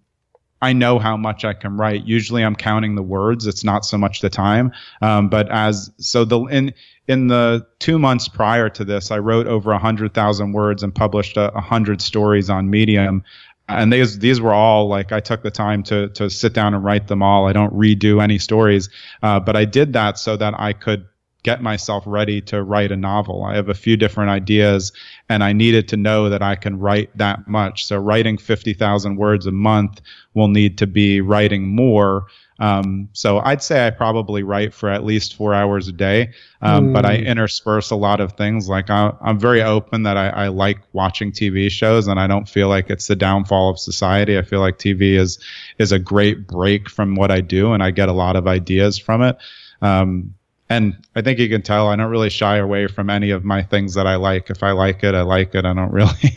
I 0.62 0.72
know 0.72 0.98
how 0.98 1.16
much 1.16 1.44
I 1.44 1.52
can 1.52 1.76
write. 1.76 2.05
Usually, 2.05 2.42
I'm 2.42 2.57
counting 2.57 2.94
the 2.94 3.02
words. 3.02 3.46
It's 3.46 3.64
not 3.64 3.84
so 3.84 3.98
much 3.98 4.20
the 4.20 4.30
time. 4.30 4.72
Um, 5.02 5.28
but 5.28 5.50
as 5.50 5.90
so 5.98 6.24
the 6.24 6.40
in 6.44 6.72
in 7.07 7.28
the 7.28 7.66
two 7.78 7.98
months 7.98 8.28
prior 8.28 8.68
to 8.70 8.84
this, 8.84 9.11
I 9.11 9.18
wrote 9.18 9.46
over 9.46 9.72
a 9.72 9.78
hundred 9.78 10.14
thousand 10.14 10.52
words 10.52 10.82
and 10.82 10.94
published 10.94 11.36
a, 11.36 11.52
a 11.52 11.61
hundred 11.61 12.00
stories 12.00 12.48
on 12.48 12.70
Medium. 12.70 13.24
And 13.68 13.92
these 13.92 14.18
these 14.18 14.40
were 14.40 14.55
all 14.55 14.88
like 14.88 15.12
I 15.12 15.20
took 15.20 15.42
the 15.42 15.50
time 15.50 15.82
to 15.84 16.09
to 16.11 16.30
sit 16.30 16.52
down 16.52 16.74
and 16.74 16.84
write 16.84 17.09
them 17.09 17.22
all. 17.22 17.46
I 17.46 17.52
don't 17.52 17.74
redo 17.74 18.22
any 18.22 18.38
stories, 18.38 18.88
uh, 19.22 19.40
but 19.40 19.57
I 19.57 19.64
did 19.64 19.92
that 19.94 20.18
so 20.18 20.36
that 20.36 20.59
I 20.59 20.72
could 20.72 21.07
get 21.45 21.62
myself 21.62 22.03
ready 22.07 22.40
to 22.40 22.62
write 22.62 22.90
a 22.90 22.97
novel. 22.97 23.45
I 23.45 23.55
have 23.55 23.68
a 23.68 23.74
few 23.74 23.97
different 23.97 24.30
ideas 24.30 24.92
and 25.28 25.45
I 25.45 25.53
needed 25.53 25.88
to 25.88 25.97
know 25.97 26.28
that 26.30 26.42
I 26.42 26.57
can 26.57 26.78
write 26.78 27.16
that 27.16 27.47
much. 27.47 27.86
So 27.86 27.99
writing 27.99 28.38
50,000 28.38 29.16
words 29.16 29.47
a 29.47 29.53
month 29.53 30.01
will 30.32 30.49
need 30.49 30.78
to 30.78 30.86
be 30.86 31.20
writing 31.20 31.68
more. 31.68 32.26
Um, 32.61 33.09
so 33.12 33.40
I'd 33.40 33.62
say 33.62 33.86
I 33.86 33.90
probably 33.90 34.42
write 34.42 34.72
for 34.72 34.88
at 34.88 35.05
least 35.05 35.34
four 35.34 35.55
hours 35.55 35.86
a 35.86 35.92
day, 35.92 36.32
um, 36.62 36.88
mm. 36.88 36.92
but 36.95 37.05
I 37.05 37.18
hmm. 37.18 37.26
intersperse 37.26 37.90
a 37.90 37.97
lot 37.97 38.20
of 38.20 38.34
things. 38.34 38.68
Like 38.68 38.90
I, 38.90 39.12
am 39.24 39.40
very 39.40 39.61
open 39.61 40.05
that 40.05 40.16
I, 40.16 40.28
I, 40.28 40.49
like 40.49 40.78
watching 40.92 41.32
TV 41.32 41.68
shows, 41.68 42.07
and 42.07 42.20
I 42.20 42.28
don't 42.28 42.49
feel 42.49 42.68
like 42.68 42.90
it's 42.90 43.09
the 43.09 43.16
downfall 43.16 43.70
of 43.70 43.80
society. 43.80 44.38
I 44.38 44.42
feel 44.42 44.61
like 44.61 44.78
TV 44.78 45.18
is 45.18 45.40
is 45.78 45.90
a 45.90 45.99
great 45.99 46.47
break 46.47 46.88
from 46.88 47.16
what 47.16 47.32
I 47.32 47.40
do, 47.40 47.72
and 47.72 47.82
I 47.82 47.90
get 47.90 48.09
a 48.09 48.12
lot 48.12 48.36
of 48.36 48.47
ideas 48.47 48.99
from 48.99 49.22
it. 49.22 49.36
Um, 49.82 50.32
and 50.75 50.97
I 51.14 51.22
think 51.22 51.39
you 51.39 51.49
can 51.49 51.62
tell 51.62 51.89
I 51.89 51.97
don't 51.97 52.11
really 52.11 52.31
shy 52.31 52.57
away 52.57 52.89
from 52.89 53.09
any 53.09 53.31
of 53.31 53.45
my 53.45 53.62
things 53.62 53.95
that 53.95 54.09
I 54.09 54.16
like. 54.16 54.51
If 54.51 54.62
I 54.62 54.72
like 54.72 55.05
it, 55.05 55.14
I 55.14 55.22
like 55.22 55.55
it. 55.55 55.64
I 55.64 55.72
don't 55.72 55.93
really, 55.93 56.12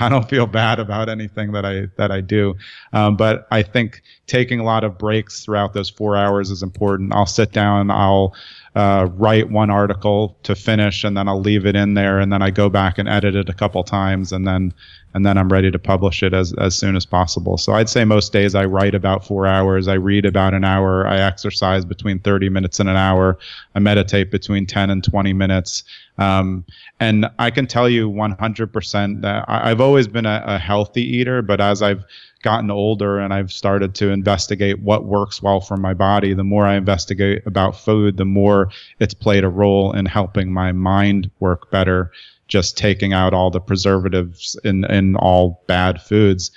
I 0.00 0.08
don't 0.08 0.28
feel 0.28 0.46
bad 0.46 0.78
about 0.78 1.10
anything 1.10 1.52
that 1.52 1.66
I 1.66 1.88
that 1.96 2.10
I 2.10 2.22
do. 2.22 2.56
Um, 2.94 3.16
but 3.16 3.46
I 3.50 3.62
think 3.62 4.02
taking 4.26 4.58
a 4.58 4.64
lot 4.64 4.84
of 4.84 4.96
breaks 4.96 5.44
throughout 5.44 5.74
those 5.74 5.90
four 5.90 6.16
hours 6.16 6.50
is 6.50 6.62
important. 6.62 7.12
I'll 7.12 7.26
sit 7.26 7.52
down, 7.52 7.90
I'll 7.90 8.34
uh, 8.78 9.08
write 9.16 9.50
one 9.50 9.70
article 9.70 10.36
to 10.44 10.54
finish, 10.54 11.02
and 11.02 11.16
then 11.16 11.26
I'll 11.26 11.40
leave 11.40 11.66
it 11.66 11.74
in 11.74 11.94
there, 11.94 12.20
and 12.20 12.32
then 12.32 12.42
I 12.42 12.50
go 12.50 12.68
back 12.68 12.96
and 12.96 13.08
edit 13.08 13.34
it 13.34 13.48
a 13.48 13.52
couple 13.52 13.82
times, 13.82 14.30
and 14.30 14.46
then 14.46 14.72
and 15.14 15.26
then 15.26 15.36
I'm 15.36 15.48
ready 15.48 15.70
to 15.70 15.78
publish 15.78 16.22
it 16.22 16.34
as, 16.34 16.52
as 16.58 16.76
soon 16.76 16.94
as 16.94 17.06
possible. 17.06 17.56
So 17.56 17.72
I'd 17.72 17.88
say 17.88 18.04
most 18.04 18.32
days 18.32 18.54
I 18.54 18.66
write 18.66 18.94
about 18.94 19.26
four 19.26 19.46
hours, 19.46 19.88
I 19.88 19.94
read 19.94 20.26
about 20.26 20.54
an 20.54 20.64
hour, 20.64 21.06
I 21.06 21.18
exercise 21.18 21.84
between 21.84 22.18
30 22.20 22.50
minutes 22.50 22.78
and 22.78 22.88
an 22.88 22.96
hour, 22.96 23.38
I 23.74 23.80
meditate 23.80 24.30
between 24.30 24.66
10 24.66 24.90
and 24.90 25.02
20 25.02 25.32
minutes. 25.32 25.82
Um, 26.18 26.64
and 27.00 27.28
I 27.38 27.50
can 27.50 27.66
tell 27.66 27.88
you 27.88 28.10
100% 28.10 29.22
that 29.22 29.44
I, 29.48 29.70
have 29.70 29.80
always 29.80 30.06
been 30.06 30.26
a, 30.26 30.44
a 30.46 30.58
healthy 30.58 31.02
eater, 31.02 31.40
but 31.40 31.60
as 31.60 31.80
I've 31.80 32.04
gotten 32.42 32.70
older 32.70 33.18
and 33.18 33.32
I've 33.34 33.52
started 33.52 33.94
to 33.96 34.10
investigate 34.10 34.80
what 34.80 35.04
works 35.04 35.42
well 35.42 35.60
for 35.60 35.76
my 35.76 35.94
body, 35.94 36.34
the 36.34 36.44
more 36.44 36.66
I 36.66 36.76
investigate 36.76 37.46
about 37.46 37.76
food, 37.78 38.16
the 38.16 38.24
more 38.24 38.70
it's 39.00 39.14
played 39.14 39.44
a 39.44 39.48
role 39.48 39.92
in 39.92 40.06
helping 40.06 40.52
my 40.52 40.72
mind 40.72 41.30
work 41.40 41.70
better. 41.70 42.12
Just 42.46 42.78
taking 42.78 43.12
out 43.12 43.34
all 43.34 43.50
the 43.50 43.60
preservatives 43.60 44.58
in 44.64 44.84
in 44.90 45.16
all 45.16 45.62
bad 45.66 46.00
foods 46.00 46.50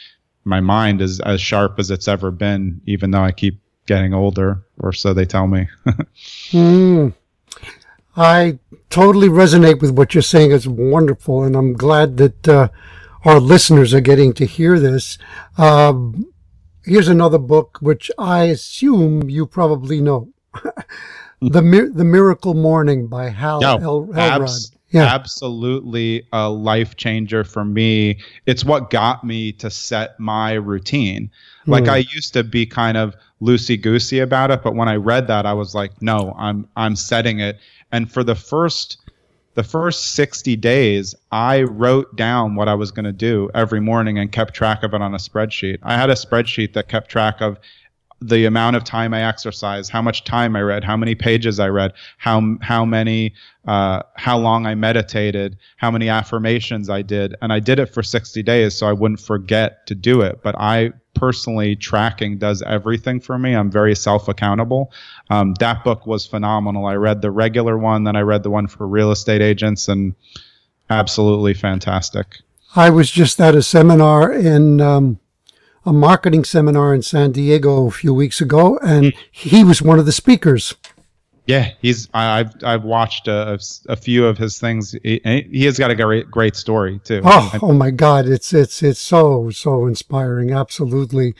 my 0.43 0.59
mind 0.59 1.01
is 1.01 1.19
as 1.21 1.41
sharp 1.41 1.79
as 1.79 1.91
it's 1.91 2.07
ever 2.07 2.31
been 2.31 2.81
even 2.85 3.11
though 3.11 3.21
i 3.23 3.31
keep 3.31 3.59
getting 3.85 4.13
older 4.13 4.63
or 4.79 4.93
so 4.93 5.13
they 5.13 5.25
tell 5.25 5.47
me. 5.47 5.67
Mm. 6.51 7.13
i 8.15 8.59
totally 8.89 9.29
resonate 9.29 9.81
with 9.81 9.91
what 9.91 10.13
you're 10.13 10.21
saying. 10.21 10.51
It's 10.51 10.67
wonderful 10.67 11.43
and 11.43 11.55
i'm 11.55 11.73
glad 11.73 12.17
that 12.17 12.47
uh, 12.47 12.67
our 13.25 13.39
listeners 13.39 13.93
are 13.93 14.01
getting 14.01 14.33
to 14.33 14.45
hear 14.45 14.79
this 14.79 15.17
uh, 15.57 15.93
here's 16.83 17.07
another 17.07 17.37
book 17.37 17.77
which 17.81 18.11
i 18.17 18.43
assume 18.43 19.29
you 19.29 19.45
probably 19.45 20.01
know 20.01 20.29
the, 21.41 21.61
Mir- 21.61 21.91
the 21.91 22.05
miracle 22.05 22.53
morning 22.53 23.07
by 23.07 23.29
hal 23.29 23.63
El- 23.63 23.81
Elrod 23.81 24.17
abs- 24.17 24.71
yeah. 24.91 25.05
absolutely 25.05 26.27
a 26.33 26.49
life 26.49 26.95
changer 26.97 27.43
for 27.43 27.63
me. 27.63 28.19
It's 28.45 28.65
what 28.65 28.89
got 28.89 29.23
me 29.23 29.53
to 29.53 29.69
set 29.69 30.19
my 30.19 30.53
routine. 30.53 31.31
Like 31.65 31.85
mm. 31.85 31.89
I 31.89 31.97
used 31.97 32.33
to 32.33 32.43
be 32.43 32.65
kind 32.65 32.97
of 32.97 33.15
loosey 33.41 33.81
goosey 33.81 34.19
about 34.19 34.51
it, 34.51 34.61
but 34.63 34.75
when 34.75 34.87
I 34.87 34.95
read 34.95 35.27
that, 35.27 35.45
I 35.45 35.53
was 35.53 35.73
like, 35.73 36.01
no, 36.01 36.35
I'm 36.37 36.67
I'm 36.75 36.95
setting 36.95 37.39
it. 37.39 37.59
And 37.91 38.11
for 38.11 38.23
the 38.23 38.35
first 38.35 38.97
the 39.53 39.63
first 39.63 40.13
60 40.13 40.55
days, 40.55 41.13
I 41.31 41.63
wrote 41.63 42.15
down 42.15 42.55
what 42.55 42.67
I 42.67 42.73
was 42.73 42.91
going 42.91 43.05
to 43.05 43.11
do 43.11 43.49
every 43.53 43.81
morning 43.81 44.17
and 44.17 44.31
kept 44.31 44.53
track 44.53 44.83
of 44.83 44.93
it 44.93 45.01
on 45.01 45.13
a 45.13 45.17
spreadsheet. 45.17 45.79
I 45.83 45.97
had 45.97 46.09
a 46.09 46.15
spreadsheet 46.15 46.73
that 46.73 46.87
kept 46.87 47.09
track 47.09 47.41
of 47.41 47.59
the 48.21 48.45
amount 48.45 48.75
of 48.75 48.83
time 48.83 49.13
I 49.13 49.23
exercised, 49.23 49.91
how 49.91 50.01
much 50.01 50.23
time 50.23 50.55
I 50.55 50.61
read, 50.61 50.83
how 50.83 50.95
many 50.95 51.15
pages 51.15 51.59
I 51.59 51.69
read, 51.69 51.93
how 52.17 52.57
how 52.61 52.85
many 52.85 53.33
uh, 53.65 54.03
how 54.15 54.37
long 54.37 54.67
I 54.67 54.75
meditated, 54.75 55.57
how 55.77 55.89
many 55.89 56.07
affirmations 56.07 56.89
I 56.89 57.01
did, 57.01 57.35
and 57.41 57.51
I 57.51 57.59
did 57.59 57.79
it 57.79 57.87
for 57.87 58.03
60 58.03 58.43
days 58.43 58.75
so 58.75 58.87
I 58.87 58.93
wouldn't 58.93 59.19
forget 59.19 59.87
to 59.87 59.95
do 59.95 60.21
it. 60.21 60.41
But 60.43 60.55
I 60.59 60.93
personally 61.13 61.75
tracking 61.75 62.37
does 62.37 62.61
everything 62.61 63.19
for 63.19 63.37
me. 63.37 63.55
I'm 63.55 63.71
very 63.71 63.95
self 63.95 64.27
accountable. 64.27 64.91
Um, 65.29 65.53
that 65.55 65.83
book 65.83 66.07
was 66.07 66.25
phenomenal. 66.25 66.85
I 66.85 66.95
read 66.95 67.21
the 67.21 67.31
regular 67.31 67.77
one, 67.77 68.03
then 68.03 68.15
I 68.15 68.21
read 68.21 68.43
the 68.43 68.49
one 68.49 68.67
for 68.67 68.87
real 68.87 69.11
estate 69.11 69.41
agents, 69.41 69.87
and 69.87 70.15
absolutely 70.89 71.53
fantastic. 71.53 72.37
I 72.75 72.89
was 72.89 73.11
just 73.11 73.39
at 73.41 73.55
a 73.55 73.61
seminar 73.61 74.31
in. 74.31 74.81
Um 74.81 75.19
a 75.85 75.93
marketing 75.93 76.43
seminar 76.43 76.93
in 76.93 77.01
San 77.01 77.31
Diego 77.31 77.87
a 77.87 77.91
few 77.91 78.13
weeks 78.13 78.39
ago, 78.39 78.77
and 78.83 79.13
he 79.31 79.63
was 79.63 79.81
one 79.81 79.97
of 79.97 80.05
the 80.05 80.11
speakers. 80.11 80.75
Yeah, 81.51 81.71
he's. 81.81 82.07
I've 82.13 82.53
I've 82.63 82.83
watched 82.83 83.27
a, 83.27 83.59
a 83.89 83.97
few 83.97 84.25
of 84.25 84.37
his 84.37 84.57
things. 84.57 84.95
He, 85.03 85.19
he, 85.51 85.65
has 85.65 85.77
got 85.77 85.91
a 85.91 85.95
great 85.95 86.31
great 86.31 86.55
story 86.55 86.99
too. 87.03 87.21
Oh, 87.25 87.59
oh 87.61 87.73
my 87.73 87.91
God! 87.91 88.25
It's 88.25 88.53
it's 88.53 88.81
it's 88.81 89.01
so 89.01 89.49
so 89.49 89.85
inspiring. 89.85 90.53
Absolutely. 90.53 91.35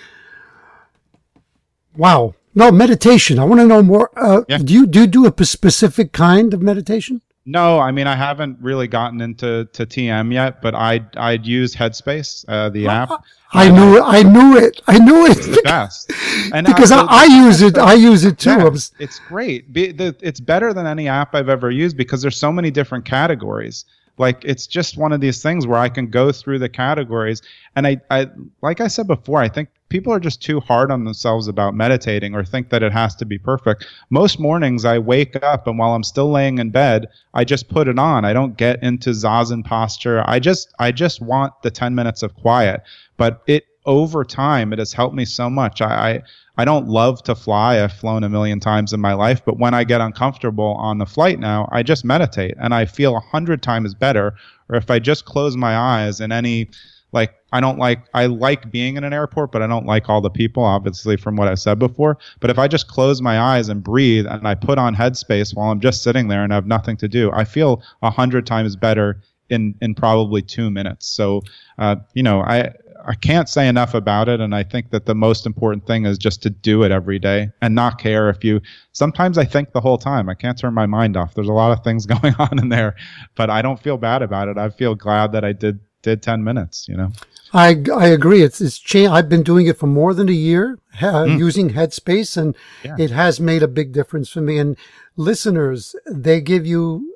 Wow. 1.96 2.36
No 2.54 2.72
meditation. 2.72 3.40
I 3.40 3.46
want 3.46 3.62
to 3.62 3.68
know 3.68 3.82
more. 3.82 4.12
Uh, 4.18 4.42
yeah. 4.50 4.58
Do 4.58 4.74
you 4.74 4.86
do 4.86 5.02
you 5.02 5.08
do 5.08 5.26
a 5.26 5.46
specific 5.46 6.12
kind 6.12 6.54
of 6.54 6.62
meditation? 6.62 7.22
No, 7.46 7.80
I 7.80 7.92
mean 7.92 8.08
I 8.08 8.16
haven't 8.16 8.58
really 8.62 8.88
gotten 8.88 9.20
into 9.22 9.68
to 9.74 9.86
TM 9.86 10.32
yet, 10.32 10.62
but 10.62 10.76
I 10.76 11.02
I'd 11.18 11.46
use 11.46 11.76
Headspace, 11.76 12.46
uh, 12.48 12.70
the 12.70 12.88
app. 12.88 13.24
I 13.54 13.70
knew 13.70 13.98
it. 13.98 14.04
I 14.06 14.24
knew 14.24 14.58
it. 14.58 14.82
I 14.88 14.98
knew 15.00 15.26
it. 15.26 15.36
The 15.36 15.62
best. 15.64 16.12
And 16.54 16.68
because 16.68 16.92
I, 16.92 17.04
I, 17.04 17.26
use 17.26 17.62
it. 17.62 17.78
I 17.78 17.94
use 17.94 18.26
it 18.26 18.38
too. 18.38 18.74
It's 19.00 19.20
great. 19.20 19.66
It's 19.74 20.40
better 20.42 20.74
than 20.74 20.86
any 20.86 21.08
app 21.08 21.34
I've 21.34 21.48
ever 21.48 21.72
used 21.72 21.96
because 21.96 22.22
there's 22.22 22.36
so 22.36 22.52
many 22.52 22.72
different 22.72 23.06
categories. 23.06 23.86
Like 24.18 24.44
it's 24.44 24.68
just 24.68 24.98
one 24.98 25.12
of 25.12 25.22
these 25.22 25.42
things 25.42 25.66
where 25.66 25.80
I 25.80 25.90
can 25.90 26.08
go 26.08 26.32
through 26.32 26.60
the 26.60 26.70
categories, 26.70 27.42
and 27.76 27.88
I, 27.88 28.02
I 28.10 28.28
like 28.62 28.82
I 28.82 28.88
said 28.88 29.08
before, 29.08 29.42
I 29.42 29.50
think 29.50 29.70
people 29.92 30.14
are 30.14 30.20
just 30.20 30.42
too 30.42 30.60
hard 30.62 30.90
on 30.90 31.04
themselves 31.04 31.48
about 31.48 31.76
meditating 31.76 32.34
or 32.34 32.46
think 32.46 32.70
that 32.70 32.82
it 32.82 32.94
has 32.94 33.14
to 33.16 33.26
be 33.26 33.38
perfect. 33.38 33.86
Most 34.10 34.40
mornings 34.40 34.86
I 34.86 34.98
wake 34.98 35.36
up 35.44 35.68
and 35.68 35.78
while 35.78 35.94
I'm 35.94 36.04
still 36.04 36.32
laying 36.32 36.60
in 36.60 36.70
bed, 36.70 37.08
I 37.34 37.44
just 37.44 37.68
put 37.68 37.90
it 37.90 38.00
on. 38.00 38.24
I 38.24 38.32
don't 38.32 38.56
get 38.56 38.82
into 38.82 39.10
zazen 39.10 39.66
posture. 39.66 40.24
I 40.26 40.40
just 40.40 40.74
I 40.80 40.92
just 40.92 41.22
want 41.22 41.62
the 41.62 41.72
10 41.72 41.94
minutes 41.94 42.24
of 42.24 42.34
quiet. 42.36 42.84
But 43.18 43.44
it 43.48 43.66
over 43.86 44.24
time 44.24 44.74
it 44.74 44.80
has 44.80 44.94
helped 44.94 45.16
me 45.16 45.26
so 45.26 45.50
much. 45.50 45.82
I, 45.82 46.12
I 46.12 46.22
I 46.58 46.66
don't 46.66 46.88
love 46.88 47.24
to 47.24 47.36
fly. 47.36 47.82
I've 47.82 47.94
flown 47.94 48.24
a 48.24 48.30
million 48.30 48.60
times 48.60 48.94
in 48.94 49.00
my 49.00 49.14
life, 49.14 49.44
but 49.44 49.58
when 49.58 49.74
I 49.74 49.84
get 49.84 50.02
uncomfortable 50.02 50.76
on 50.78 50.98
the 50.98 51.06
flight 51.06 51.40
now, 51.40 51.68
I 51.72 51.82
just 51.82 52.04
meditate 52.04 52.56
and 52.60 52.74
I 52.74 52.86
feel 52.86 53.16
a 53.16 53.22
hundred 53.22 53.64
times 53.64 53.94
better. 53.94 54.36
Or 54.70 54.76
if 54.76 54.92
I 54.92 55.00
just 55.00 55.26
close 55.26 55.56
my 55.56 55.76
eyes 55.76 56.20
in 56.20 56.32
any 56.32 56.70
like 57.14 57.34
I 57.52 57.60
don't 57.60 57.78
like 57.78 58.06
I 58.14 58.28
like 58.28 58.72
being 58.72 58.96
in 58.98 59.04
an 59.04 59.14
airport, 59.14 59.52
but 59.52 59.62
I 59.62 59.68
don't 59.68 59.86
like 59.86 60.10
all 60.10 60.22
the 60.22 60.30
people, 60.30 60.64
obviously 60.64 61.18
from 61.18 61.36
what 61.36 61.48
I 61.48 61.56
said 61.56 61.80
before. 61.80 62.18
But 62.40 62.50
if 62.50 62.60
I 62.60 62.68
just 62.68 62.88
close 62.88 63.22
my 63.22 63.40
eyes 63.40 63.70
and 63.70 63.84
breathe 63.84 64.26
and 64.28 64.48
I 64.48 64.56
put 64.56 64.78
on 64.78 64.96
headspace 64.96 65.56
while 65.56 65.72
I'm 65.72 65.82
just 65.82 66.04
sitting 66.04 66.28
there 66.28 66.44
and 66.44 66.54
I 66.54 66.56
have 66.56 66.68
nothing 66.68 66.98
to 66.98 67.08
do, 67.08 67.32
I 67.34 67.44
feel 67.44 67.82
a 68.02 68.10
hundred 68.10 68.46
times 68.46 68.76
better 68.76 69.22
in 69.50 69.76
in 69.82 69.96
probably 69.96 70.42
two 70.42 70.70
minutes. 70.70 71.08
So 71.08 71.42
uh, 71.78 71.98
you 72.14 72.24
know, 72.24 72.42
I 72.42 72.74
I 73.06 73.16
can't 73.16 73.50
say 73.50 73.68
enough 73.68 73.94
about 73.94 74.30
it. 74.30 74.40
And 74.40 74.54
I 74.54 74.64
think 74.64 74.92
that 74.92 75.06
the 75.06 75.16
most 75.16 75.46
important 75.46 75.88
thing 75.88 76.06
is 76.06 76.18
just 76.18 76.42
to 76.44 76.50
do 76.50 76.84
it 76.84 76.92
every 76.92 77.20
day 77.20 77.50
and 77.62 77.76
not 77.76 78.00
care 78.00 78.30
if 78.30 78.44
you. 78.44 78.62
Sometimes 78.92 79.38
I 79.38 79.46
think 79.46 79.72
the 79.72 79.82
whole 79.82 79.98
time. 79.98 80.30
I 80.30 80.34
can't 80.34 80.58
turn 80.58 80.74
my 80.74 80.86
mind 80.86 81.18
off. 81.18 81.34
There's 81.34 81.48
a 81.48 81.54
lot 81.54 81.72
of 81.72 81.84
things 81.84 82.06
going 82.22 82.36
on 82.40 82.60
in 82.60 82.70
there, 82.70 82.96
but 83.36 83.50
I 83.50 83.62
don't 83.62 83.82
feel 83.82 83.98
bad 83.98 84.22
about 84.22 84.48
it. 84.48 84.58
I 84.58 84.70
feel 84.70 84.96
glad 84.96 85.32
that 85.34 85.44
I 85.44 85.54
did 85.54 85.80
did 86.02 86.24
10 86.24 86.44
minutes. 86.44 86.88
You 86.88 86.98
know. 86.98 87.12
I, 87.54 87.84
I 87.94 88.08
agree. 88.08 88.42
It's 88.42 88.62
it's 88.62 88.80
cha- 88.80 89.12
I've 89.12 89.30
been 89.30 89.44
doing 89.44 89.68
it 89.68 89.78
for 89.78 89.88
more 89.88 90.14
than 90.14 90.30
a 90.30 90.34
year, 90.34 90.80
uh, 91.02 91.26
mm. 91.26 91.38
using 91.38 91.72
Headspace, 91.72 92.38
and 92.38 92.56
yeah. 92.84 92.96
it 92.98 93.12
has 93.12 93.40
made 93.40 93.62
a 93.62 93.68
big 93.68 93.92
difference 93.92 94.30
for 94.30 94.42
me. 94.42 94.58
And 94.58 94.78
listeners, 95.16 95.96
they 96.10 96.42
give 96.42 96.66
you 96.66 97.16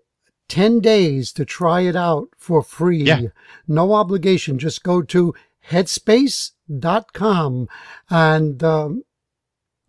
10 0.49 0.79
days 0.79 1.31
to 1.33 1.45
try 1.45 1.81
it 1.81 1.95
out 1.95 2.29
for 2.37 2.61
free. 2.61 3.03
Yeah. 3.03 3.21
No 3.67 3.93
obligation. 3.93 4.59
Just 4.59 4.83
go 4.83 5.01
to 5.03 5.33
headspace.com 5.69 7.67
and 8.09 8.63
um, 8.63 9.03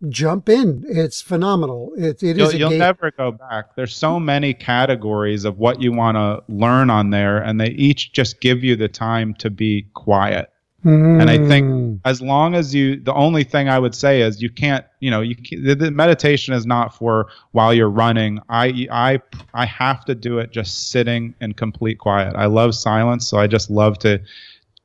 jump 0.09 0.49
in. 0.49 0.83
It's 0.87 1.21
phenomenal. 1.21 1.91
It, 1.97 2.21
it 2.23 2.37
you'll, 2.37 2.53
you'll 2.53 2.71
never 2.71 3.11
go 3.11 3.31
back. 3.31 3.75
There's 3.75 3.95
so 3.95 4.19
many 4.19 4.53
categories 4.53 5.45
of 5.45 5.57
what 5.57 5.81
you 5.81 5.91
want 5.91 6.15
to 6.15 6.43
learn 6.53 6.89
on 6.89 7.09
there, 7.09 7.37
and 7.37 7.59
they 7.59 7.69
each 7.69 8.13
just 8.13 8.41
give 8.41 8.63
you 8.63 8.75
the 8.75 8.87
time 8.87 9.33
to 9.35 9.49
be 9.49 9.87
quiet. 9.93 10.49
Mm. 10.85 11.21
And 11.21 11.29
I 11.29 11.37
think 11.47 11.67
hmm. 11.67 11.95
as 12.05 12.21
long 12.21 12.53
as 12.53 12.73
you, 12.73 12.99
the 13.01 13.13
only 13.13 13.43
thing 13.43 13.67
I 13.67 13.79
would 13.79 13.95
say 13.95 14.21
is 14.21 14.41
you 14.41 14.49
can't, 14.51 14.85
you 14.99 15.09
know, 15.09 15.21
you 15.21 15.35
the, 15.51 15.73
the 15.73 15.91
meditation 15.91 16.53
is 16.53 16.67
not 16.67 16.95
for 16.95 17.27
while 17.51 17.73
you're 17.73 17.89
running. 17.89 18.39
I, 18.47 18.87
I, 18.91 19.19
I 19.55 19.65
have 19.65 20.05
to 20.05 20.13
do 20.13 20.37
it 20.37 20.51
just 20.51 20.91
sitting 20.91 21.33
in 21.41 21.53
complete 21.53 21.97
quiet. 21.97 22.35
I 22.35 22.45
love 22.45 22.75
silence, 22.75 23.27
so 23.27 23.39
I 23.39 23.47
just 23.47 23.71
love 23.71 23.97
to 23.99 24.21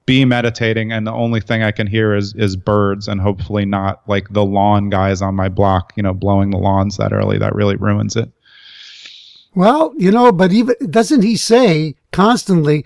be 0.04 0.24
meditating 0.24 0.92
and 0.92 1.06
the 1.06 1.12
only 1.12 1.40
thing 1.40 1.62
I 1.62 1.70
can 1.70 1.86
hear 1.86 2.14
is 2.14 2.34
is 2.34 2.56
birds 2.56 3.08
and 3.08 3.20
hopefully 3.20 3.64
not 3.64 4.02
like 4.08 4.28
the 4.30 4.44
lawn 4.44 4.90
guys 4.90 5.22
on 5.22 5.34
my 5.34 5.48
block, 5.48 5.92
you 5.96 6.02
know, 6.02 6.12
blowing 6.12 6.50
the 6.50 6.58
lawns 6.58 6.96
that 6.96 7.12
early. 7.12 7.38
That 7.38 7.54
really 7.54 7.76
ruins 7.76 8.16
it. 8.16 8.30
Well, 9.54 9.92
you 9.96 10.10
know, 10.10 10.32
but 10.32 10.52
even 10.52 10.74
doesn't 10.90 11.22
he 11.22 11.36
say 11.36 11.94
constantly 12.10 12.84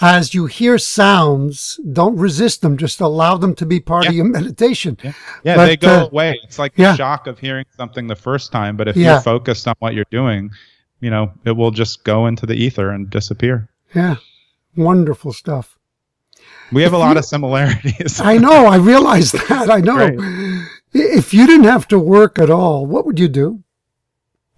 as 0.00 0.32
you 0.32 0.46
hear 0.46 0.78
sounds, 0.78 1.80
don't 1.92 2.16
resist 2.16 2.62
them, 2.62 2.76
just 2.76 3.00
allow 3.00 3.36
them 3.36 3.54
to 3.56 3.66
be 3.66 3.80
part 3.80 4.04
yeah. 4.04 4.10
of 4.10 4.16
your 4.16 4.24
meditation. 4.26 4.96
Yeah, 5.02 5.12
yeah 5.42 5.56
but, 5.56 5.66
they 5.66 5.76
go 5.76 6.02
uh, 6.02 6.06
away. 6.06 6.40
It's 6.44 6.58
like 6.58 6.72
yeah. 6.76 6.92
the 6.92 6.96
shock 6.96 7.26
of 7.26 7.38
hearing 7.38 7.64
something 7.76 8.06
the 8.06 8.16
first 8.16 8.52
time, 8.52 8.76
but 8.76 8.88
if 8.88 8.96
you're 8.96 9.20
focused 9.20 9.66
on 9.66 9.74
what 9.80 9.94
you're 9.94 10.06
doing, 10.10 10.50
you 11.00 11.10
know, 11.10 11.32
it 11.44 11.52
will 11.52 11.72
just 11.72 12.04
go 12.04 12.26
into 12.26 12.46
the 12.46 12.54
ether 12.54 12.90
and 12.90 13.10
disappear. 13.10 13.68
Yeah. 13.94 14.16
Wonderful 14.76 15.32
stuff. 15.32 15.78
We 16.72 16.82
have 16.82 16.92
a 16.92 16.98
lot 16.98 17.16
of 17.16 17.24
similarities. 17.24 18.20
I 18.20 18.38
know. 18.38 18.66
I 18.66 18.76
realize 18.76 19.32
that. 19.48 19.70
I 19.70 19.80
know. 19.80 19.96
Right. 19.96 20.68
If 20.92 21.32
you 21.32 21.46
didn't 21.46 21.66
have 21.66 21.88
to 21.88 21.98
work 21.98 22.38
at 22.38 22.50
all, 22.50 22.86
what 22.86 23.06
would 23.06 23.18
you 23.18 23.28
do? 23.28 23.62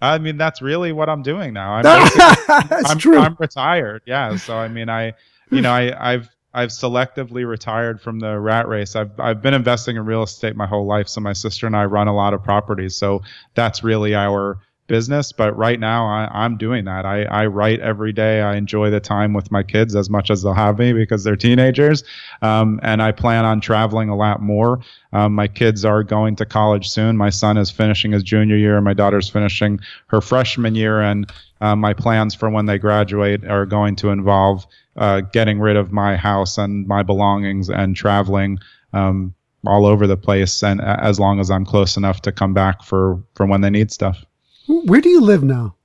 I 0.01 0.17
mean, 0.17 0.37
that's 0.37 0.61
really 0.61 0.91
what 0.93 1.09
I'm 1.09 1.21
doing 1.21 1.53
now. 1.53 1.73
I'm, 1.73 1.83
that's 2.67 2.89
I'm, 2.89 2.97
true. 2.97 3.19
I'm 3.19 3.35
retired. 3.39 4.01
Yeah. 4.05 4.35
So, 4.35 4.57
I 4.57 4.67
mean, 4.67 4.89
I, 4.89 5.13
you 5.51 5.61
know, 5.61 5.71
I, 5.71 6.13
I've, 6.13 6.29
I've 6.53 6.69
selectively 6.69 7.47
retired 7.47 8.01
from 8.01 8.19
the 8.19 8.37
rat 8.37 8.67
race. 8.67 8.95
I've 8.95 9.17
I've 9.19 9.41
been 9.41 9.53
investing 9.53 9.95
in 9.95 10.05
real 10.05 10.23
estate 10.23 10.55
my 10.55 10.65
whole 10.65 10.85
life. 10.85 11.07
So 11.07 11.21
my 11.21 11.33
sister 11.33 11.65
and 11.65 11.75
I 11.75 11.85
run 11.85 12.07
a 12.09 12.15
lot 12.15 12.33
of 12.33 12.43
properties. 12.43 12.95
So 12.97 13.21
that's 13.53 13.83
really 13.83 14.13
our 14.13 14.59
business. 14.91 15.31
But 15.31 15.55
right 15.55 15.79
now, 15.79 16.05
I, 16.05 16.45
am 16.45 16.57
doing 16.57 16.83
that. 16.83 17.05
I, 17.05 17.23
I 17.23 17.45
write 17.45 17.79
every 17.79 18.11
day. 18.11 18.41
I 18.41 18.57
enjoy 18.57 18.89
the 18.89 18.99
time 18.99 19.33
with 19.33 19.49
my 19.49 19.63
kids 19.63 19.95
as 19.95 20.09
much 20.09 20.29
as 20.29 20.43
they'll 20.43 20.53
have 20.53 20.77
me 20.77 20.91
because 20.91 21.23
they're 21.23 21.37
teenagers. 21.37 22.03
Um, 22.41 22.77
and 22.83 23.01
I 23.01 23.13
plan 23.13 23.45
on 23.45 23.61
traveling 23.61 24.09
a 24.09 24.17
lot 24.17 24.41
more. 24.41 24.81
Um, 25.13 25.33
my 25.33 25.47
kids 25.47 25.85
are 25.85 26.03
going 26.03 26.35
to 26.35 26.45
college 26.45 26.89
soon. 26.89 27.15
My 27.15 27.29
son 27.29 27.57
is 27.57 27.71
finishing 27.71 28.11
his 28.11 28.21
junior 28.21 28.57
year. 28.57 28.81
My 28.81 28.93
daughter's 28.93 29.29
finishing 29.29 29.79
her 30.07 30.19
freshman 30.19 30.75
year. 30.75 30.99
And 30.99 31.31
uh, 31.61 31.77
my 31.77 31.93
plans 31.93 32.35
for 32.35 32.49
when 32.49 32.65
they 32.65 32.77
graduate 32.77 33.45
are 33.45 33.65
going 33.65 33.95
to 33.95 34.09
involve 34.09 34.67
uh, 34.97 35.21
getting 35.21 35.61
rid 35.61 35.77
of 35.77 35.93
my 35.93 36.17
house 36.17 36.57
and 36.57 36.85
my 36.85 37.01
belongings 37.01 37.69
and 37.69 37.95
traveling. 37.95 38.59
Um, 38.91 39.33
all 39.65 39.85
over 39.85 40.07
the 40.07 40.17
place 40.17 40.63
and 40.63 40.81
as 40.81 41.19
long 41.19 41.39
as 41.39 41.51
I'm 41.51 41.65
close 41.65 41.95
enough 41.95 42.23
to 42.23 42.31
come 42.31 42.51
back 42.51 42.81
for 42.81 43.21
for 43.35 43.45
when 43.45 43.61
they 43.61 43.69
need 43.69 43.91
stuff. 43.91 44.25
Where 44.71 45.01
do 45.01 45.09
you 45.09 45.21
live 45.21 45.43
now? 45.43 45.75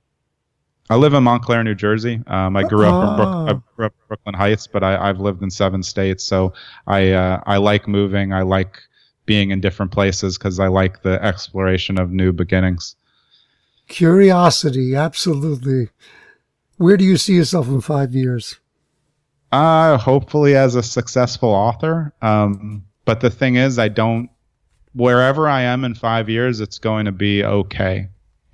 I 0.89 0.95
live 0.95 1.13
in 1.13 1.23
Montclair, 1.23 1.61
New 1.63 1.75
Jersey. 1.75 2.21
Um, 2.27 2.55
I 2.55 2.63
grew 2.63 2.85
up, 2.85 3.09
in 3.09 3.15
Brook, 3.17 3.27
I 3.27 3.51
ah. 3.51 3.61
grew 3.75 3.85
up 3.87 3.91
in 3.91 4.07
Brooklyn 4.07 4.35
Heights, 4.35 4.67
but 4.67 4.83
I, 4.83 5.07
have 5.07 5.19
lived 5.19 5.43
in 5.43 5.51
seven 5.51 5.83
states, 5.83 6.23
so 6.23 6.53
I 6.85 7.11
uh, 7.11 7.41
I 7.45 7.57
like 7.57 7.89
moving. 7.89 8.31
I 8.31 8.43
like 8.43 8.79
being 9.25 9.51
in 9.51 9.59
different 9.59 9.91
places 9.91 10.37
because 10.37 10.59
I 10.59 10.67
like 10.67 11.01
the 11.01 11.21
exploration 11.21 11.99
of 11.99 12.11
new 12.11 12.31
beginnings. 12.31 12.95
Curiosity, 13.89 14.95
absolutely. 14.95 15.89
Where 16.77 16.95
do 16.95 17.03
you 17.03 17.17
see 17.17 17.35
yourself 17.35 17.67
in 17.67 17.81
five 17.81 18.15
years? 18.15 18.57
Uh, 19.51 19.97
hopefully 19.97 20.55
as 20.55 20.75
a 20.75 20.83
successful 20.83 21.49
author. 21.49 22.13
Um, 22.21 22.85
but 23.03 23.19
the 23.19 23.29
thing 23.29 23.55
is, 23.55 23.77
I 23.77 23.89
don't. 23.89 24.29
Wherever 24.93 25.49
I 25.49 25.63
am 25.63 25.83
in 25.83 25.95
five 25.95 26.29
years, 26.29 26.61
it's 26.61 26.79
going 26.79 27.05
to 27.05 27.11
be 27.11 27.43
okay. 27.43 28.07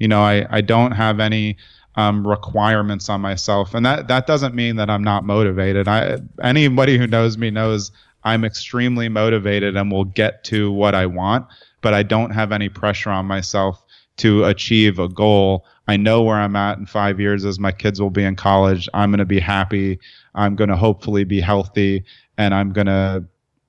You 0.04 0.10
know, 0.10 0.22
I, 0.22 0.46
I 0.50 0.60
don't 0.60 0.92
have 0.92 1.22
any 1.22 1.56
um, 1.96 2.28
requirements 2.28 3.08
on 3.08 3.22
myself, 3.22 3.74
and 3.74 3.86
that 3.86 4.10
that 4.10 4.28
doesn't 4.28 4.54
mean 4.54 4.76
that 4.76 4.90
I'm 4.90 5.02
not 5.02 5.24
motivated. 5.24 5.88
I 5.88 6.20
anybody 6.44 6.98
who 6.98 7.08
knows 7.08 7.38
me 7.38 7.50
knows 7.50 7.90
I'm 8.26 8.44
extremely 8.44 9.08
motivated 9.08 9.78
and 9.78 9.90
will 9.90 10.04
get 10.04 10.44
to 10.52 10.74
what 10.74 10.94
I 10.94 11.06
want, 11.06 11.48
but 11.80 11.94
I 11.94 12.04
don't 12.04 12.32
have 12.32 12.52
any 12.52 12.68
pressure 12.68 13.12
on 13.12 13.28
myself 13.28 13.82
to 14.18 14.44
achieve 14.44 15.00
a 15.00 15.08
goal. 15.08 15.66
I 15.88 15.96
know 15.96 16.22
where 16.22 16.36
I'm 16.36 16.58
at 16.58 16.80
in 16.80 16.86
five 16.86 17.18
years 17.18 17.46
as 17.46 17.58
my 17.58 17.72
kids 17.72 18.02
will 18.02 18.10
be 18.10 18.26
in 18.26 18.36
college. 18.36 18.90
I'm 18.94 19.10
going 19.10 19.20
to 19.20 19.26
be 19.26 19.40
happy. 19.40 20.00
I'm 20.36 20.58
going 20.58 20.70
to 20.70 20.76
hopefully 20.76 21.24
be 21.24 21.40
healthy 21.40 22.04
and 22.38 22.54
I'm 22.54 22.74
going 22.74 22.88
to 22.88 23.24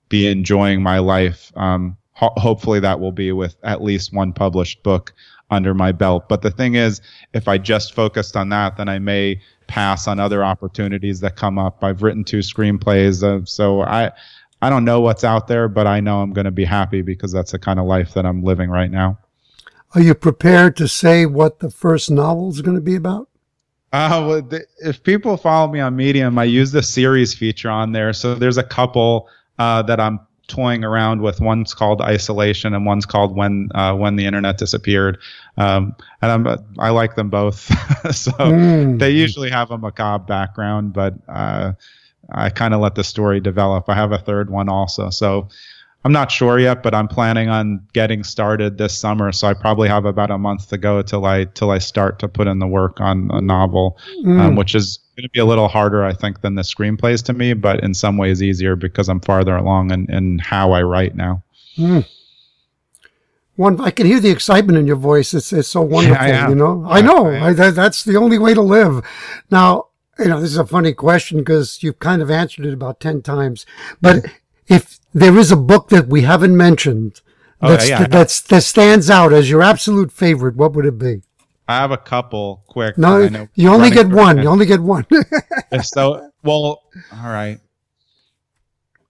be 0.09 0.27
enjoying 0.27 0.83
my 0.83 0.99
life. 0.99 1.53
Um, 1.55 1.97
ho- 2.13 2.35
hopefully 2.37 2.81
that 2.81 3.01
will 3.01 3.13
be 3.13 3.33
with 3.33 3.57
at 3.63 3.83
least 3.83 4.13
one 4.13 4.33
published 4.33 4.83
book 4.83 5.13
under 5.51 5.75
my 5.75 5.93
belt. 5.93 6.29
But 6.29 6.43
the 6.43 6.51
thing 6.51 6.75
is, 6.75 7.01
if 7.33 7.49
I 7.49 7.59
just 7.59 7.95
focused 7.95 8.37
on 8.37 8.49
that, 8.51 8.77
then 8.77 8.89
I 8.89 8.99
may 8.99 9.41
pass 9.67 10.07
on 10.07 10.21
other 10.21 10.45
opportunities 10.45 11.21
that 11.21 11.37
come 11.37 11.59
up. 11.59 11.83
I've 11.83 12.03
written 12.03 12.25
two 12.25 12.41
screenplays, 12.41 13.23
uh, 13.23 13.45
so 13.45 13.83
I 13.83 14.13
I 14.63 14.71
don't 14.71 14.85
know 14.85 15.01
what's 15.01 15.25
out 15.25 15.47
there, 15.47 15.69
but 15.69 15.87
I 15.87 16.01
know 16.01 16.23
I'm 16.23 16.33
going 16.33 16.47
to 16.47 16.51
be 16.51 16.65
happy 16.65 17.03
because 17.03 17.33
that's 17.33 17.53
the 17.53 17.59
kind 17.59 17.79
of 17.79 17.87
life 17.87 18.15
that 18.15 18.25
I'm 18.25 18.43
living 18.43 18.71
right 18.71 18.91
now. 18.91 19.19
Are 19.95 20.01
you 20.01 20.15
prepared 20.15 20.77
to 20.77 20.89
say 20.89 21.27
what 21.27 21.61
the 21.61 21.71
first 21.71 22.11
novel 22.11 22.51
is 22.51 22.63
going 22.63 22.77
to 22.77 22.81
be 22.81 22.97
about? 22.97 23.29
Uh, 23.93 24.25
well, 24.27 24.43
the, 24.43 24.67
if 24.79 25.03
people 25.03 25.37
follow 25.37 25.71
me 25.71 25.79
on 25.81 25.95
Medium, 25.95 26.37
I 26.39 26.45
use 26.45 26.73
the 26.73 26.83
series 26.83 27.33
feature 27.33 27.71
on 27.71 27.93
there. 27.93 28.13
So 28.13 28.35
there's 28.35 28.57
a 28.57 28.65
couple 28.65 29.29
uh, 29.59 29.83
that 29.83 30.01
I'm 30.01 30.19
toying 30.49 30.85
around 30.85 31.23
with. 31.23 31.41
One's 31.41 31.75
called 31.75 32.01
Isolation, 32.01 32.75
and 32.75 32.87
one's 32.87 33.07
called 33.07 33.37
When 33.37 33.69
uh, 33.75 33.95
When 33.95 34.17
the 34.17 34.27
Internet 34.27 34.59
Disappeared. 34.59 35.19
Um, 35.57 35.95
and 36.23 36.31
I'm 36.33 36.65
I 36.79 36.91
like 36.91 37.17
them 37.17 37.31
both. 37.31 37.59
so 38.15 38.33
mm. 38.33 38.99
they 38.99 39.11
usually 39.11 39.51
have 39.51 39.71
a 39.71 39.79
macabre 39.79 40.25
background, 40.25 40.93
but 40.93 41.15
uh, 41.29 41.73
I 42.31 42.51
kind 42.51 42.75
of 42.75 42.81
let 42.81 42.95
the 42.95 43.05
story 43.05 43.41
develop. 43.41 43.89
I 43.89 43.95
have 43.95 44.13
a 44.13 44.19
third 44.19 44.51
one 44.51 44.69
also, 44.69 45.11
so. 45.11 45.49
I'm 46.07 46.13
not 46.13 46.31
sure 46.31 46.59
yet, 46.59 46.83
but 46.83 46.95
I'm 46.95 47.09
planning 47.09 47.49
on 47.49 47.81
getting 47.95 48.25
started 48.25 48.77
this 48.77 48.95
summer. 48.95 49.33
So 49.33 49.49
I 49.49 49.55
probably 49.55 49.89
have 49.89 50.05
about 50.05 50.31
a 50.31 50.37
month 50.37 50.69
to 50.69 50.77
go 50.77 51.01
till 51.01 51.25
I 51.25 51.47
till 51.47 51.71
I 51.71 51.79
start 51.79 52.19
to 52.19 52.29
put 52.29 52.47
in 52.47 52.59
the 52.59 52.67
work 52.67 53.01
on 53.01 53.31
a 53.33 53.41
novel, 53.41 53.99
mm. 54.23 54.39
um, 54.39 54.55
which 54.55 54.75
is 54.75 54.99
going 55.17 55.25
to 55.25 55.31
be 55.31 55.41
a 55.41 55.45
little 55.45 55.69
harder, 55.69 56.05
I 56.05 56.13
think, 56.13 56.41
than 56.41 56.55
the 56.55 56.63
screenplays 56.63 57.25
to 57.25 57.33
me, 57.33 57.55
but 57.55 57.81
in 57.81 57.95
some 57.95 58.17
ways 58.17 58.43
easier 58.43 58.77
because 58.77 59.09
I'm 59.09 59.21
farther 59.21 59.57
along 59.57 59.93
in, 59.93 60.11
in 60.11 60.39
how 60.39 60.73
I 60.73 60.83
write 60.83 61.15
now. 61.15 61.43
Mm. 61.77 62.07
One, 63.57 63.81
I 63.81 63.91
can 63.91 64.07
hear 64.07 64.19
the 64.19 64.31
excitement 64.31 64.79
in 64.79 64.87
your 64.87 64.97
voice. 64.97 65.33
It's 65.33 65.53
it's 65.53 65.69
so 65.69 65.81
wonderful. 65.81 66.27
Yeah, 66.27 66.49
you 66.49 66.57
know, 66.57 66.85
I, 66.89 66.99
I 66.99 67.01
know 67.03 67.27
I, 67.29 67.49
I, 67.49 67.53
that, 67.53 67.75
that's 67.77 68.03
the 68.03 68.17
only 68.17 68.39
way 68.39 68.53
to 68.53 68.61
live. 68.61 69.05
Now, 69.51 69.89
you 70.19 70.27
know, 70.27 70.41
this 70.41 70.51
is 70.51 70.57
a 70.57 70.67
funny 70.67 70.93
question 70.93 71.39
because 71.39 71.83
you've 71.83 72.01
kind 72.01 72.21
of 72.21 72.31
answered 72.31 72.67
it 72.67 72.75
about 72.75 72.99
ten 72.99 73.23
times. 73.23 73.65
But 74.01 74.27
if 74.67 74.99
there 75.13 75.39
is 75.39 75.53
a 75.53 75.57
book 75.57 75.91
that 75.91 76.09
we 76.09 76.23
haven't 76.23 76.57
mentioned 76.57 77.21
oh, 77.63 77.71
that's, 77.71 77.89
yeah, 77.89 78.07
that's 78.09 78.41
that 78.41 78.63
stands 78.63 79.09
out 79.09 79.33
as 79.33 79.49
your 79.49 79.63
absolute 79.63 80.11
favorite, 80.11 80.57
what 80.57 80.73
would 80.73 80.87
it 80.87 80.99
be? 80.99 81.23
I 81.67 81.77
have 81.77 81.91
a 81.91 81.97
couple 81.97 82.63
quick. 82.67 82.99
No, 82.99 83.29
you 83.55 83.69
only 83.71 83.91
get 83.91 84.09
one. 84.09 84.39
You 84.39 84.49
only 84.49 84.67
get 84.67 84.81
one. 84.81 85.07
so, 85.83 86.31
well, 86.43 86.83
all 87.13 87.31
right. 87.31 87.59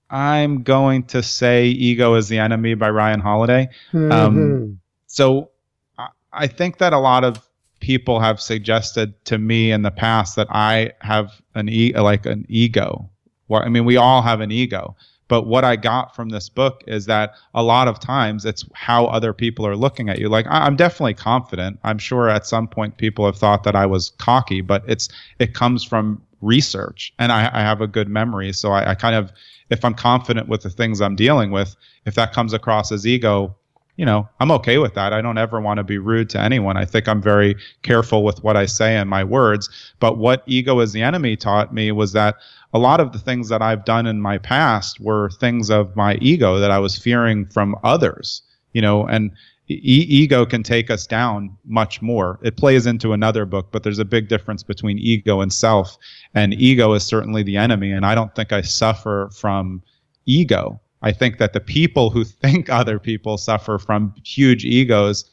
I'm 0.09 0.63
going 0.63 1.03
to 1.07 1.21
say 1.23 1.67
"Ego 1.67 2.15
is 2.15 2.29
the 2.29 2.37
Enemy" 2.39 2.75
by 2.75 2.89
Ryan 2.89 3.19
Holiday. 3.19 3.69
Mm-hmm. 3.91 4.11
Um, 4.11 4.79
so, 5.07 5.49
I, 5.97 6.07
I 6.31 6.47
think 6.47 6.77
that 6.77 6.93
a 6.93 6.99
lot 6.99 7.23
of 7.23 7.45
people 7.79 8.19
have 8.19 8.39
suggested 8.39 9.13
to 9.25 9.37
me 9.37 9.71
in 9.71 9.81
the 9.81 9.91
past 9.91 10.35
that 10.37 10.47
I 10.49 10.93
have 11.01 11.41
an 11.55 11.67
e 11.69 11.93
like 11.93 12.25
an 12.25 12.45
ego. 12.47 13.09
Well, 13.47 13.61
I 13.63 13.69
mean, 13.69 13.85
we 13.85 13.97
all 13.97 14.21
have 14.21 14.41
an 14.41 14.51
ego, 14.51 14.95
But 15.27 15.47
what 15.47 15.63
I 15.63 15.75
got 15.75 16.15
from 16.15 16.29
this 16.29 16.49
book 16.49 16.83
is 16.87 17.07
that 17.07 17.33
a 17.53 17.63
lot 17.63 17.87
of 17.87 17.99
times 17.99 18.45
it's 18.45 18.63
how 18.73 19.07
other 19.07 19.33
people 19.33 19.65
are 19.65 19.75
looking 19.75 20.09
at 20.09 20.19
you. 20.19 20.29
Like 20.29 20.45
I, 20.47 20.67
am 20.67 20.75
definitely 20.75 21.15
confident. 21.15 21.79
I'm 21.83 21.97
sure 21.97 22.29
at 22.29 22.45
some 22.45 22.67
point 22.67 22.97
people 22.97 23.25
have 23.25 23.37
thought 23.37 23.63
that 23.63 23.75
I 23.75 23.85
was 23.85 24.11
cocky, 24.17 24.61
but 24.61 24.83
it's 24.87 25.09
it 25.39 25.53
comes 25.53 25.83
from 25.83 26.21
research, 26.41 27.13
and 27.17 27.31
I, 27.31 27.49
I 27.53 27.61
have 27.61 27.81
a 27.81 27.87
good 27.87 28.07
memory, 28.07 28.53
so 28.53 28.71
I, 28.71 28.91
I 28.91 28.95
kind 28.95 29.15
of 29.15 29.31
if 29.69 29.83
I'm 29.83 29.95
confident 29.95 30.47
with 30.47 30.61
the 30.61 30.69
things 30.69 31.01
I'm 31.01 31.15
dealing 31.15 31.49
with, 31.49 31.75
if 32.05 32.13
that 32.15 32.33
comes 32.33 32.53
across 32.53 32.91
as 32.91 33.07
ego, 33.07 33.55
you 33.97 34.05
know, 34.05 34.27
I'm 34.39 34.51
okay 34.51 34.77
with 34.77 34.93
that. 34.95 35.13
I 35.13 35.21
don't 35.21 35.37
ever 35.37 35.61
want 35.61 35.77
to 35.77 35.83
be 35.83 35.97
rude 35.97 36.29
to 36.31 36.39
anyone. 36.39 36.77
I 36.77 36.85
think 36.85 37.07
I'm 37.07 37.21
very 37.21 37.55
careful 37.81 38.23
with 38.23 38.43
what 38.43 38.57
I 38.57 38.65
say 38.65 38.95
and 38.97 39.09
my 39.09 39.23
words. 39.23 39.69
But 39.99 40.17
what 40.17 40.43
ego 40.45 40.79
is 40.79 40.91
the 40.91 41.01
enemy 41.01 41.37
taught 41.37 41.73
me 41.73 41.91
was 41.91 42.11
that 42.13 42.35
a 42.73 42.79
lot 42.79 42.99
of 42.99 43.13
the 43.13 43.19
things 43.19 43.47
that 43.49 43.61
I've 43.61 43.85
done 43.85 44.05
in 44.05 44.19
my 44.19 44.37
past 44.37 44.99
were 44.99 45.29
things 45.29 45.69
of 45.69 45.95
my 45.95 46.15
ego 46.15 46.59
that 46.59 46.71
I 46.71 46.79
was 46.79 46.97
fearing 46.97 47.45
from 47.45 47.75
others, 47.83 48.41
you 48.73 48.81
know, 48.81 49.05
and 49.07 49.31
e- 49.69 49.75
ego 49.75 50.45
can 50.45 50.61
take 50.61 50.91
us 50.91 51.07
down 51.07 51.55
much 51.63 52.01
more. 52.01 52.37
It 52.43 52.57
plays 52.57 52.85
into 52.85 53.13
another 53.13 53.45
book, 53.45 53.69
but 53.71 53.83
there's 53.83 53.99
a 53.99 54.05
big 54.05 54.27
difference 54.27 54.61
between 54.61 54.99
ego 54.99 55.39
and 55.39 55.53
self. 55.53 55.97
And 56.33 56.53
ego 56.53 56.91
is 56.93 57.03
certainly 57.03 57.43
the 57.43 57.55
enemy. 57.55 57.91
And 57.91 58.05
I 58.05 58.13
don't 58.13 58.35
think 58.35 58.51
I 58.51 58.61
suffer 58.61 59.29
from 59.33 59.81
ego. 60.25 60.81
I 61.05 61.11
think 61.11 61.37
that 61.37 61.53
the 61.53 61.59
people 61.59 62.09
who 62.09 62.23
think 62.43 62.69
other 62.69 62.99
people 62.99 63.37
suffer 63.37 63.77
from 63.77 64.13
huge 64.25 64.65
egos 64.65 65.25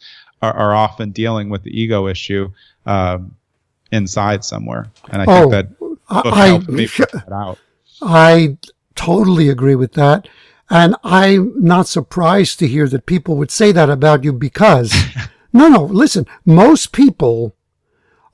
are, 0.43 0.53
are 0.53 0.75
often 0.75 1.11
dealing 1.11 1.49
with 1.49 1.65
the 1.65 1.71
ego 1.71 2.07
issue 2.07 2.53
um, 2.87 3.35
inside 3.91 4.45
somewhere, 4.45 4.91
and 5.11 5.23
I 5.23 5.25
oh, 5.27 5.41
think 5.41 5.51
that 5.53 5.79
book 5.79 5.99
I, 6.09 6.47
helped 6.47 6.69
me 6.69 6.87
that 6.97 7.33
out. 7.33 7.59
I 8.01 8.59
totally 8.95 9.49
agree 9.49 9.75
with 9.75 9.95
that, 9.95 10.29
and 10.69 10.95
I'm 11.03 11.55
not 11.63 11.87
surprised 11.87 12.59
to 12.59 12.69
hear 12.69 12.87
that 12.89 13.07
people 13.07 13.37
would 13.37 13.51
say 13.51 13.73
that 13.73 13.89
about 13.89 14.25
you 14.25 14.33
because, 14.33 14.95
no, 15.53 15.69
no, 15.69 15.85
listen, 15.85 16.27
most 16.45 16.93
people 16.93 17.57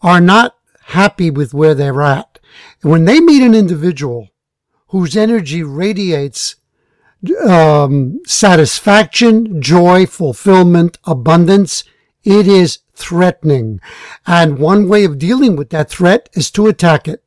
are 0.03 0.21
not 0.21 0.57
happy 0.87 1.31
with 1.31 1.55
where 1.55 1.75
they're 1.75 2.03
at. 2.03 2.39
When 2.81 3.05
they 3.05 3.21
meet 3.21 3.43
an 3.43 3.55
individual 3.55 4.29
whose 4.89 5.17
energy 5.17 5.63
radiates 5.63 6.57
um, 7.47 8.21
satisfaction, 8.27 9.61
joy, 9.61 10.07
fulfillment, 10.07 10.99
abundance. 11.05 11.85
It 12.25 12.47
is 12.47 12.81
threatening. 12.95 13.81
And 14.27 14.59
one 14.59 14.89
way 14.89 15.05
of 15.05 15.19
dealing 15.19 15.57
with 15.57 15.71
that 15.71 15.91
threat 15.91 16.29
is 16.35 16.51
to 16.53 16.67
attack 16.67 17.09
it. 17.09 17.23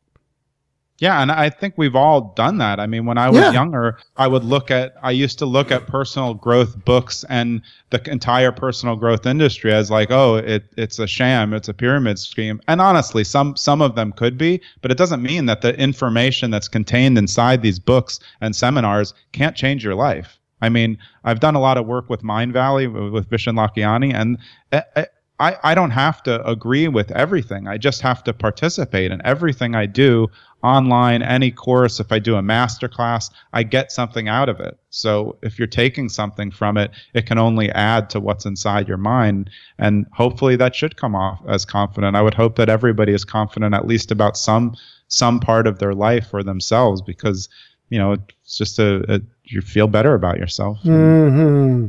Yeah, 1.02 1.20
and 1.20 1.32
I 1.32 1.50
think 1.50 1.74
we've 1.78 1.96
all 1.96 2.32
done 2.36 2.60
that. 2.60 2.80
I 2.80 2.86
mean, 2.86 3.08
when 3.08 3.18
I 3.18 3.28
was 3.28 3.40
yeah. 3.40 3.52
younger, 3.52 3.98
I 4.18 4.28
would 4.28 4.44
look 4.44 4.70
at 4.70 4.94
I 5.02 5.10
used 5.10 5.40
to 5.40 5.48
look 5.48 5.72
at 5.72 5.88
personal 5.88 6.36
growth 6.36 6.86
books 6.86 7.26
and 7.28 7.64
the 7.90 8.08
entire 8.08 8.52
personal 8.52 8.96
growth 8.96 9.26
industry 9.26 9.74
as 9.74 9.90
like, 9.90 10.12
oh, 10.12 10.36
it 10.36 10.64
it's 10.78 11.00
a 11.00 11.08
sham, 11.08 11.56
it's 11.56 11.68
a 11.68 11.74
pyramid 11.74 12.20
scheme. 12.20 12.62
And 12.68 12.80
honestly, 12.80 13.24
some 13.24 13.58
some 13.58 13.82
of 13.82 13.96
them 13.96 14.12
could 14.12 14.38
be, 14.38 14.62
but 14.84 14.92
it 14.92 14.98
doesn't 14.98 15.24
mean 15.24 15.48
that 15.48 15.62
the 15.62 15.76
information 15.80 16.52
that's 16.52 16.68
contained 16.68 17.18
inside 17.18 17.64
these 17.64 17.80
books 17.80 18.20
and 18.40 18.56
seminars 18.56 19.16
can't 19.32 19.56
change 19.56 19.84
your 19.84 19.96
life. 19.96 20.38
I 20.62 20.70
mean, 20.70 21.00
I've 21.24 21.40
done 21.40 21.56
a 21.56 21.60
lot 21.60 21.80
of 21.80 21.88
work 21.88 22.12
with 22.12 22.22
Mindvalley 22.22 23.12
with 23.12 23.28
Vishen 23.28 23.56
Lakhiani, 23.56 24.14
and 24.14 24.38
eh, 24.72 24.82
eh, 24.96 25.06
I, 25.42 25.58
I 25.64 25.74
don't 25.74 25.90
have 25.90 26.22
to 26.24 26.48
agree 26.48 26.88
with 26.88 27.10
everything. 27.10 27.68
I 27.68 27.80
just 27.80 28.04
have 28.04 28.24
to 28.26 28.34
participate 28.34 29.12
in 29.12 29.20
everything 29.26 29.74
I 29.74 29.88
do 29.88 30.28
online, 30.64 31.22
any 31.22 31.52
course. 31.52 32.00
If 32.00 32.12
I 32.12 32.20
do 32.20 32.36
a 32.36 32.42
master 32.42 32.88
class, 32.88 33.30
I 33.54 33.64
get 33.64 33.92
something 33.92 34.28
out 34.28 34.50
of 34.50 34.60
it. 34.60 34.78
So 34.90 35.38
if 35.42 35.58
you're 35.58 35.68
taking 35.68 36.10
something 36.10 36.52
from 36.52 36.78
it, 36.78 36.92
it 37.14 37.26
can 37.26 37.38
only 37.38 37.70
add 37.72 38.10
to 38.12 38.20
what's 38.20 38.46
inside 38.46 38.88
your 38.88 38.98
mind. 38.98 39.50
And 39.78 40.06
hopefully 40.14 40.56
that 40.58 40.76
should 40.76 40.98
come 40.98 41.16
off 41.16 41.40
as 41.48 41.66
confident. 41.66 42.16
I 42.16 42.22
would 42.22 42.34
hope 42.34 42.56
that 42.58 42.70
everybody 42.70 43.14
is 43.14 43.26
confident 43.26 43.74
at 43.74 43.88
least 43.88 44.12
about 44.12 44.38
some 44.38 44.76
some 45.08 45.40
part 45.42 45.68
of 45.68 45.80
their 45.80 45.94
life 45.94 46.34
or 46.34 46.42
themselves 46.42 47.02
because 47.02 47.50
you 47.90 48.00
know 48.00 48.14
it's 48.14 48.58
just 48.58 48.80
a, 48.80 49.04
a 49.14 49.22
you 49.44 49.60
feel 49.60 49.88
better 49.88 50.14
about 50.14 50.38
yourself. 50.38 50.80
Mm-hmm 50.84 51.88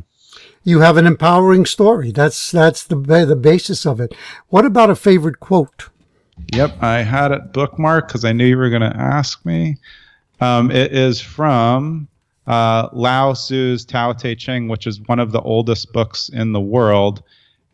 you 0.64 0.80
have 0.80 0.96
an 0.96 1.06
empowering 1.06 1.66
story. 1.66 2.12
That's 2.12 2.50
that's 2.50 2.84
the 2.84 2.96
the 2.96 3.36
basis 3.36 3.84
of 3.84 4.00
it. 4.00 4.14
What 4.48 4.64
about 4.64 4.90
a 4.90 4.96
favorite 4.96 5.40
quote? 5.40 5.88
Yep, 6.52 6.82
I 6.82 7.02
had 7.02 7.32
it 7.32 7.52
bookmarked 7.52 8.08
because 8.08 8.24
I 8.24 8.32
knew 8.32 8.46
you 8.46 8.56
were 8.56 8.70
going 8.70 8.82
to 8.82 8.96
ask 8.96 9.44
me. 9.44 9.76
Um, 10.40 10.70
it 10.70 10.92
is 10.92 11.20
from 11.20 12.08
uh, 12.46 12.88
Lao 12.92 13.32
Tzu's 13.32 13.84
Tao 13.84 14.12
Te 14.12 14.34
Ching, 14.34 14.68
which 14.68 14.86
is 14.86 15.00
one 15.06 15.18
of 15.18 15.32
the 15.32 15.40
oldest 15.40 15.92
books 15.92 16.28
in 16.28 16.52
the 16.52 16.60
world. 16.60 17.22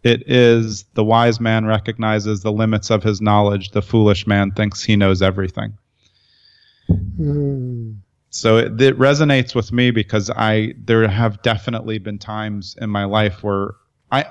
It 0.04 0.28
is 0.28 0.84
the 0.94 1.04
wise 1.04 1.40
man 1.40 1.64
recognizes 1.64 2.42
the 2.42 2.52
limits 2.52 2.90
of 2.90 3.02
his 3.02 3.20
knowledge. 3.20 3.70
The 3.70 3.82
foolish 3.82 4.26
man 4.26 4.52
thinks 4.52 4.82
he 4.82 4.96
knows 4.96 5.22
everything. 5.22 5.76
Mm 6.90 7.96
so 8.30 8.58
it, 8.58 8.80
it, 8.80 8.98
resonates 8.98 9.54
with 9.54 9.72
me 9.72 9.90
because 9.90 10.30
I 10.30 10.74
there 10.84 11.06
have 11.08 11.42
definitely 11.42 11.98
been 11.98 12.18
times 12.18 12.76
in 12.80 12.90
my 12.90 13.04
life 13.04 13.42
where 13.42 13.72
I 14.12 14.26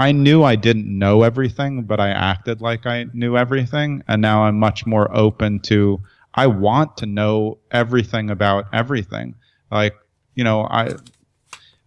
I 0.00 0.12
knew 0.12 0.42
I 0.42 0.56
didn't 0.56 0.86
know 0.86 1.24
everything, 1.24 1.82
but 1.82 2.00
I 2.00 2.08
acted 2.08 2.62
like 2.62 2.86
I 2.86 3.04
knew 3.12 3.36
everything, 3.36 4.02
and 4.08 4.22
now 4.22 4.44
I'm 4.44 4.58
much 4.58 4.86
more 4.86 5.14
open 5.14 5.60
to 5.60 6.00
I 6.34 6.46
want 6.46 6.96
to 6.98 7.06
know 7.06 7.58
everything 7.70 8.30
about 8.30 8.64
everything. 8.72 9.34
Like 9.70 9.94
you 10.34 10.42
know 10.42 10.62
I 10.62 10.94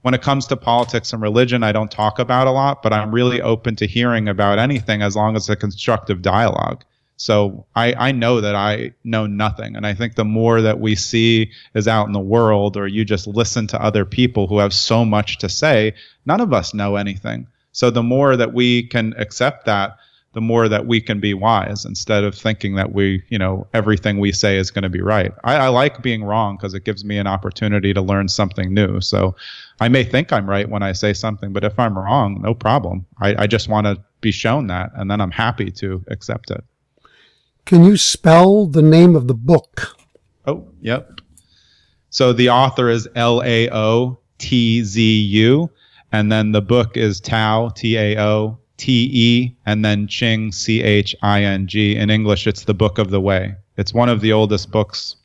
when 0.04 0.14
it 0.14 0.22
comes 0.22 0.46
to 0.48 0.56
politics 0.56 1.12
and 1.12 1.24
religion, 1.24 1.64
I 1.64 1.72
don't 1.72 1.90
talk 1.90 2.20
about 2.20 2.46
a 2.46 2.52
lot, 2.52 2.84
but 2.84 2.94
I'm 2.94 3.12
really 3.12 3.42
open 3.42 3.76
to 3.78 3.88
hearing 3.88 4.30
about 4.30 4.60
anything 4.60 5.02
as 5.02 5.16
long 5.16 5.36
as 5.36 5.50
a 5.50 5.56
constructive 5.56 6.22
dialogue. 6.22 6.84
So 7.18 7.66
I, 7.76 7.94
I 7.94 8.12
know 8.12 8.42
that 8.42 8.54
I 8.54 8.92
know 9.04 9.26
nothing. 9.26 9.76
And 9.76 9.88
I 9.88 9.94
think 9.96 10.16
the 10.16 10.26
more 10.26 10.62
that 10.62 10.80
we 10.80 10.94
see 10.94 11.50
is 11.74 11.88
out 11.88 12.06
in 12.06 12.12
the 12.12 12.20
world, 12.20 12.76
or 12.76 12.86
you 12.86 13.06
just 13.06 13.28
listen 13.28 13.66
to 13.68 13.82
other 13.82 14.04
people 14.04 14.46
who 14.46 14.60
have 14.60 14.74
so 14.74 15.06
much 15.06 15.38
to 15.40 15.48
say, 15.48 15.94
none 16.26 16.42
of 16.42 16.54
us 16.54 16.74
know 16.74 16.98
anything. 16.98 17.48
So 17.74 17.90
the 17.90 18.04
more 18.04 18.38
that 18.38 18.54
we 18.54 18.84
can 18.84 19.14
accept 19.18 19.66
that, 19.66 19.98
the 20.34 20.42
more 20.42 20.68
that 20.68 20.88
we 20.88 21.00
can 21.00 21.20
be 21.20 21.34
wise 21.34 21.86
instead 21.86 22.24
of 22.24 22.34
thinking 22.34 22.76
that 22.76 22.92
we, 22.92 23.24
you 23.30 23.38
know, 23.38 23.68
everything 23.74 24.20
we 24.20 24.32
say 24.32 24.58
is 24.58 24.72
going 24.72 24.84
to 24.84 24.90
be 24.90 25.02
right. 25.02 25.32
I, 25.44 25.56
I 25.56 25.68
like 25.68 26.02
being 26.02 26.24
wrong 26.24 26.58
because 26.58 26.74
it 26.74 26.86
gives 26.86 27.06
me 27.06 27.20
an 27.20 27.28
opportunity 27.28 27.94
to 27.94 28.02
learn 28.02 28.28
something 28.28 28.74
new. 28.74 29.00
So 29.00 29.36
I 29.80 29.90
may 29.90 30.04
think 30.04 30.34
I'm 30.34 30.50
right 30.50 30.68
when 30.68 30.82
I 30.82 30.94
say 30.94 31.14
something, 31.14 31.54
but 31.54 31.64
if 31.64 31.80
I'm 31.80 31.98
wrong, 31.98 32.42
no 32.42 32.56
problem. 32.56 33.06
I, 33.22 33.44
I 33.44 33.48
just 33.48 33.70
want 33.70 33.86
to 33.86 34.02
be 34.22 34.32
shown 34.32 34.68
that, 34.68 34.92
and 34.96 35.12
then 35.12 35.22
I'm 35.22 35.32
happy 35.32 35.70
to 35.72 36.04
accept 36.08 36.50
it. 36.50 36.64
Can 37.66 37.84
you 37.84 37.96
spell 37.98 38.66
the 38.66 38.82
name 38.82 39.16
of 39.16 39.28
the 39.28 39.36
book? 39.36 39.96
Oh, 40.48 40.68
yep. 40.82 41.20
So 42.10 42.34
the 42.34 42.50
author 42.50 42.90
is 42.90 43.08
L 43.16 43.42
A 43.44 43.70
O 43.70 44.20
T 44.38 44.84
Z 44.84 45.02
U, 45.02 45.70
and 46.14 46.32
then 46.32 46.52
the 46.52 46.62
book 46.62 46.96
is 46.96 47.20
Tao, 47.20 47.70
T 47.70 47.98
A 47.98 48.18
O 48.22 48.58
T 48.78 49.10
E, 49.12 49.56
and 49.66 49.84
then 49.84 50.08
Ching, 50.08 50.52
C 50.52 50.82
H 50.82 51.16
I 51.22 51.44
N 51.44 51.68
G. 51.68 51.96
In 51.96 52.10
English, 52.10 52.48
it's 52.48 52.64
the 52.64 52.74
Book 52.74 53.00
of 53.00 53.10
the 53.10 53.20
Way. 53.20 53.56
It's 53.78 53.94
one 53.94 54.10
of 54.10 54.22
the 54.22 54.32
oldest 54.32 54.72
books, 54.72 55.16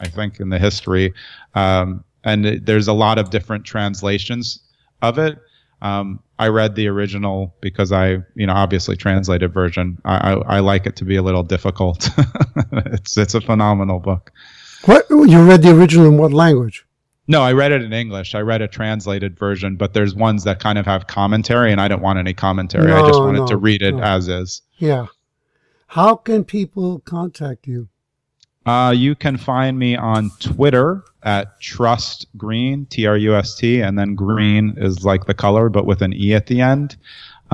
I 0.00 0.06
think, 0.06 0.38
in 0.38 0.50
the 0.50 0.58
history. 0.58 1.12
Um, 1.54 2.04
and 2.24 2.46
it, 2.46 2.66
there's 2.66 2.88
a 2.88 2.92
lot 2.92 3.18
of 3.18 3.30
different 3.30 3.64
translations 3.64 4.60
of 5.02 5.18
it. 5.18 5.38
Um, 5.80 6.20
I 6.38 6.48
read 6.48 6.74
the 6.74 6.88
original 6.88 7.54
because 7.60 7.92
I, 7.92 8.18
you 8.34 8.46
know, 8.46 8.54
obviously 8.54 8.96
translated 8.96 9.52
version. 9.52 9.98
I, 10.04 10.32
I, 10.32 10.56
I 10.56 10.60
like 10.60 10.86
it 10.86 10.96
to 10.96 11.04
be 11.04 11.16
a 11.16 11.22
little 11.22 11.42
difficult. 11.42 12.08
it's 12.72 13.16
it's 13.16 13.34
a 13.34 13.40
phenomenal 13.40 13.98
book. 13.98 14.30
What 14.84 15.06
you 15.08 15.42
read 15.42 15.62
the 15.62 15.74
original 15.74 16.06
in 16.06 16.18
what 16.18 16.32
language? 16.32 16.83
No, 17.26 17.40
I 17.40 17.52
read 17.52 17.72
it 17.72 17.82
in 17.82 17.92
English. 17.92 18.34
I 18.34 18.40
read 18.40 18.60
a 18.60 18.68
translated 18.68 19.38
version, 19.38 19.76
but 19.76 19.94
there's 19.94 20.14
ones 20.14 20.44
that 20.44 20.60
kind 20.60 20.78
of 20.78 20.84
have 20.84 21.06
commentary, 21.06 21.72
and 21.72 21.80
I 21.80 21.88
don't 21.88 22.02
want 22.02 22.18
any 22.18 22.34
commentary. 22.34 22.88
No, 22.88 23.02
I 23.02 23.08
just 23.08 23.20
wanted 23.20 23.40
no, 23.40 23.46
to 23.46 23.56
read 23.56 23.80
it 23.82 23.92
no. 23.92 24.02
as 24.02 24.28
is. 24.28 24.62
Yeah. 24.76 25.06
How 25.86 26.16
can 26.16 26.44
people 26.44 26.98
contact 27.00 27.66
you? 27.66 27.88
Uh, 28.66 28.94
you 28.96 29.14
can 29.14 29.36
find 29.36 29.78
me 29.78 29.94
on 29.96 30.30
Twitter 30.40 31.04
at 31.22 31.60
Trust 31.60 32.26
Green, 32.36 32.86
T 32.86 33.06
R 33.06 33.16
U 33.16 33.34
S 33.34 33.54
T, 33.56 33.80
and 33.80 33.98
then 33.98 34.14
green 34.14 34.74
is 34.76 35.04
like 35.04 35.26
the 35.26 35.34
color, 35.34 35.68
but 35.68 35.86
with 35.86 36.02
an 36.02 36.12
E 36.14 36.34
at 36.34 36.46
the 36.46 36.60
end. 36.60 36.96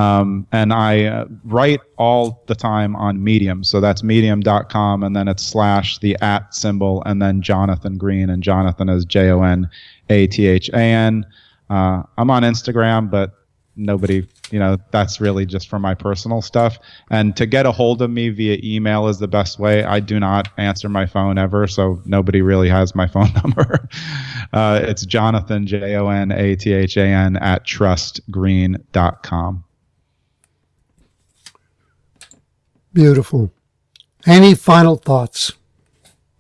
Um, 0.01 0.47
and 0.51 0.73
I 0.73 1.05
uh, 1.05 1.27
write 1.45 1.81
all 1.99 2.43
the 2.47 2.55
time 2.55 2.97
on 2.97 3.23
Medium. 3.23 3.63
So 3.65 3.81
that's 3.81 4.03
medium.com, 4.03 5.03
and 5.03 5.15
then 5.15 5.29
it's 5.29 5.43
slash 5.43 5.99
the 5.99 6.17
at 6.23 6.55
symbol, 6.55 7.03
and 7.05 7.21
then 7.21 7.43
Jonathan 7.43 7.99
Greene, 7.99 8.31
and 8.31 8.43
Jonathan 8.43 8.89
is 8.89 9.05
J 9.05 9.29
O 9.29 9.43
N 9.43 9.69
A 10.09 10.27
T 10.27 10.47
H 10.47 10.71
A 10.71 10.79
N. 10.79 11.27
Uh, 11.69 12.05
I'm 12.17 12.31
on 12.31 12.45
Instagram, 12.45 13.11
but 13.11 13.35
nobody, 13.77 14.27
you 14.51 14.59
know, 14.59 14.79
that's 14.91 15.21
really 15.21 15.45
just 15.45 15.69
for 15.69 15.79
my 15.79 15.95
personal 15.95 16.41
stuff. 16.41 16.79
And 17.11 17.37
to 17.37 17.45
get 17.45 17.67
a 17.67 17.73
hold 17.73 18.01
of 18.01 18.11
me 18.11 18.31
via 18.31 18.59
email 18.65 19.07
is 19.09 19.19
the 19.19 19.29
best 19.29 19.59
way. 19.59 19.85
I 19.85 20.01
do 20.01 20.19
not 20.19 20.49
answer 20.57 20.89
my 20.89 21.05
phone 21.05 21.37
ever, 21.37 21.67
so 21.67 22.01
nobody 22.07 22.41
really 22.41 22.71
has 22.71 22.95
my 22.95 23.07
phone 23.15 23.33
number. 23.45 23.87
Uh, 24.55 24.81
it's 24.83 25.05
Jonathan, 25.05 25.67
J 25.67 25.97
O 25.97 26.09
N 26.09 26.33
A 26.33 26.57
T 26.57 26.73
H 26.73 26.97
A 26.97 27.05
N, 27.05 27.37
at 27.37 27.67
trustgreene.com. 27.67 29.65
Beautiful. 32.93 33.51
Any 34.27 34.55
final 34.55 34.97
thoughts? 34.97 35.53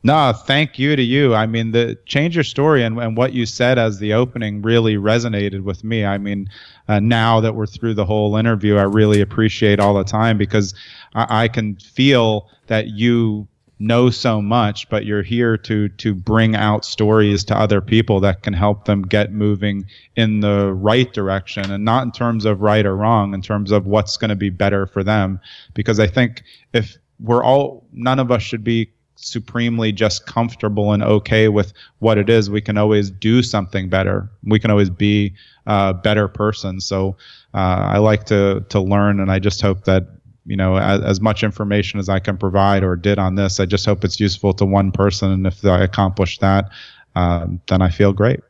No, 0.02 0.32
thank 0.32 0.78
you 0.78 0.96
to 0.96 1.02
you. 1.02 1.34
I 1.34 1.46
mean, 1.46 1.72
the 1.72 1.98
change 2.06 2.34
your 2.34 2.44
story 2.44 2.82
and, 2.82 2.98
and 2.98 3.16
what 3.16 3.34
you 3.34 3.44
said 3.44 3.78
as 3.78 3.98
the 3.98 4.14
opening 4.14 4.62
really 4.62 4.96
resonated 4.96 5.62
with 5.62 5.84
me. 5.84 6.06
I 6.06 6.16
mean, 6.16 6.48
uh, 6.88 7.00
now 7.00 7.40
that 7.40 7.54
we're 7.54 7.66
through 7.66 7.94
the 7.94 8.06
whole 8.06 8.36
interview, 8.36 8.76
I 8.76 8.84
really 8.84 9.20
appreciate 9.20 9.78
all 9.78 9.92
the 9.92 10.04
time 10.04 10.38
because 10.38 10.74
I, 11.14 11.44
I 11.44 11.48
can 11.48 11.76
feel 11.76 12.48
that 12.68 12.88
you 12.88 13.46
know 13.80 14.10
so 14.10 14.40
much, 14.40 14.88
but 14.90 15.06
you're 15.06 15.22
here 15.22 15.56
to 15.56 15.88
to 15.88 16.14
bring 16.14 16.54
out 16.54 16.84
stories 16.84 17.42
to 17.44 17.56
other 17.56 17.80
people 17.80 18.20
that 18.20 18.42
can 18.42 18.52
help 18.52 18.84
them 18.84 19.02
get 19.02 19.32
moving 19.32 19.86
in 20.14 20.40
the 20.40 20.72
right 20.72 21.12
direction, 21.12 21.72
and 21.72 21.84
not 21.84 22.04
in 22.04 22.12
terms 22.12 22.44
of 22.44 22.60
right 22.60 22.86
or 22.86 22.94
wrong, 22.94 23.34
in 23.34 23.42
terms 23.42 23.72
of 23.72 23.86
what's 23.86 24.16
going 24.16 24.28
to 24.28 24.36
be 24.36 24.50
better 24.50 24.86
for 24.86 25.02
them. 25.02 25.40
Because 25.74 25.98
I 25.98 26.06
think 26.06 26.42
if 26.72 26.98
we're 27.18 27.42
all, 27.42 27.86
none 27.92 28.18
of 28.18 28.30
us 28.30 28.42
should 28.42 28.62
be 28.62 28.92
supremely 29.16 29.92
just 29.92 30.24
comfortable 30.26 30.92
and 30.92 31.02
okay 31.02 31.48
with 31.48 31.72
what 31.98 32.16
it 32.16 32.30
is, 32.30 32.48
we 32.48 32.60
can 32.60 32.78
always 32.78 33.10
do 33.10 33.42
something 33.42 33.88
better. 33.88 34.30
We 34.44 34.58
can 34.58 34.70
always 34.70 34.88
be 34.88 35.34
a 35.66 35.92
better 35.92 36.26
person. 36.28 36.80
So 36.80 37.16
uh, 37.54 37.58
I 37.94 37.98
like 37.98 38.24
to 38.26 38.64
to 38.68 38.80
learn, 38.80 39.20
and 39.20 39.30
I 39.30 39.38
just 39.38 39.62
hope 39.62 39.84
that 39.84 40.06
you 40.50 40.56
know 40.56 40.76
as, 40.76 41.00
as, 41.02 41.20
much 41.20 41.42
information 41.42 42.00
as 42.00 42.08
I 42.08 42.18
can 42.18 42.36
provide 42.36 42.82
or 42.82 42.96
did 42.96 43.18
on 43.18 43.36
this, 43.36 43.60
I 43.60 43.66
just 43.66 43.86
hope 43.86 44.04
it's 44.04 44.20
useful 44.20 44.52
to 44.54 44.66
one 44.66 44.92
person. 44.92 45.30
And 45.30 45.46
if 45.46 45.64
I 45.64 45.82
accomplish 45.82 46.38
that, 46.38 46.70
um, 47.14 47.60
then 47.68 47.80
I 47.80 47.90
feel 47.90 48.12
great. 48.12 48.40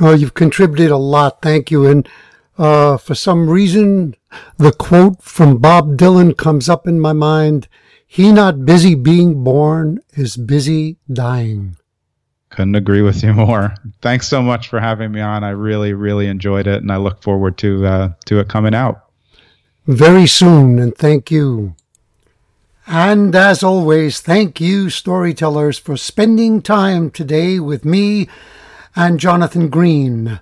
Oh, 0.00 0.14
you've 0.14 0.34
contributed 0.34 0.90
a 0.90 0.96
lot. 0.96 1.42
Thank 1.42 1.70
you. 1.70 1.86
And 1.86 2.08
uh, 2.56 2.96
for 2.96 3.14
some 3.14 3.50
reason, 3.50 4.14
the 4.56 4.72
quote 4.72 5.22
from 5.22 5.58
Bob 5.58 5.96
Dylan 5.96 6.36
comes 6.36 6.68
up 6.68 6.86
in 6.86 7.00
my 7.00 7.12
mind 7.12 7.68
he 8.10 8.32
not 8.32 8.64
busy 8.64 8.94
being 8.94 9.44
born 9.44 10.00
is 10.14 10.38
busy 10.38 10.96
dying. 11.12 11.76
Couldn't 12.48 12.74
agree 12.74 13.02
with 13.02 13.22
you 13.22 13.34
more. 13.34 13.74
Thanks 14.00 14.26
so 14.26 14.40
much 14.40 14.68
for 14.68 14.80
having 14.80 15.12
me 15.12 15.20
on. 15.20 15.44
I 15.44 15.50
really, 15.50 15.92
really 15.92 16.26
enjoyed 16.26 16.66
it, 16.66 16.80
and 16.80 16.90
I 16.90 16.96
look 16.96 17.22
forward 17.22 17.58
to 17.58 17.86
uh, 17.86 18.12
to 18.24 18.40
it 18.40 18.48
coming 18.48 18.74
out 18.74 19.07
very 19.88 20.26
soon. 20.26 20.78
And 20.78 20.94
thank 20.94 21.30
you. 21.30 21.74
And 22.86 23.34
as 23.34 23.62
always, 23.62 24.20
thank 24.20 24.60
you, 24.60 24.88
storytellers, 24.90 25.78
for 25.78 25.96
spending 25.96 26.62
time 26.62 27.10
today 27.10 27.58
with 27.58 27.84
me 27.84 28.28
and 28.94 29.18
Jonathan 29.18 29.68
Greene. 29.68 30.40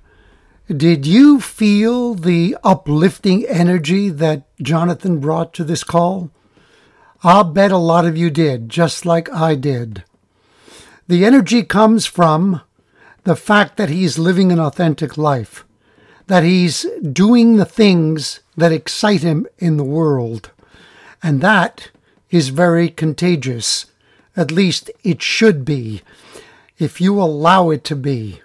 Did 0.68 1.06
you 1.06 1.40
feel 1.40 2.14
the 2.14 2.56
uplifting 2.62 3.44
energy 3.46 4.10
that 4.10 4.44
Jonathan 4.60 5.20
brought 5.20 5.54
to 5.54 5.64
this 5.64 5.84
call? 5.84 6.30
I'll 7.22 7.44
bet 7.44 7.72
a 7.72 7.78
lot 7.78 8.04
of 8.04 8.16
you 8.16 8.30
did, 8.30 8.68
just 8.68 9.06
like 9.06 9.32
I 9.32 9.54
did. 9.54 10.04
The 11.08 11.24
energy 11.24 11.62
comes 11.62 12.04
from 12.04 12.60
the 13.24 13.36
fact 13.36 13.76
that 13.76 13.90
he's 13.90 14.18
living 14.18 14.50
an 14.50 14.60
authentic 14.60 15.16
life, 15.16 15.64
that 16.26 16.42
he's 16.42 16.86
doing 17.12 17.56
the 17.56 17.64
things 17.64 18.40
that 18.56 18.72
excite 18.72 19.22
him 19.22 19.46
in 19.58 19.76
the 19.76 19.84
world. 19.84 20.50
And 21.22 21.40
that 21.40 21.90
is 22.30 22.48
very 22.48 22.88
contagious. 22.88 23.86
At 24.36 24.50
least 24.50 24.90
it 25.02 25.22
should 25.22 25.64
be, 25.64 26.02
if 26.78 27.00
you 27.00 27.20
allow 27.20 27.70
it 27.70 27.84
to 27.84 27.96
be. 27.96 28.42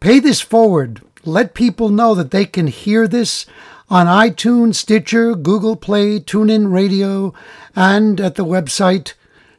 Pay 0.00 0.18
this 0.18 0.40
forward. 0.40 1.02
Let 1.24 1.54
people 1.54 1.88
know 1.88 2.14
that 2.14 2.32
they 2.32 2.44
can 2.44 2.66
hear 2.66 3.06
this 3.06 3.46
on 3.88 4.06
iTunes, 4.06 4.74
Stitcher, 4.76 5.34
Google 5.34 5.76
Play, 5.76 6.18
TuneIn 6.18 6.72
Radio, 6.72 7.34
and 7.76 8.20
at 8.20 8.36
the 8.36 8.44
website 8.44 9.12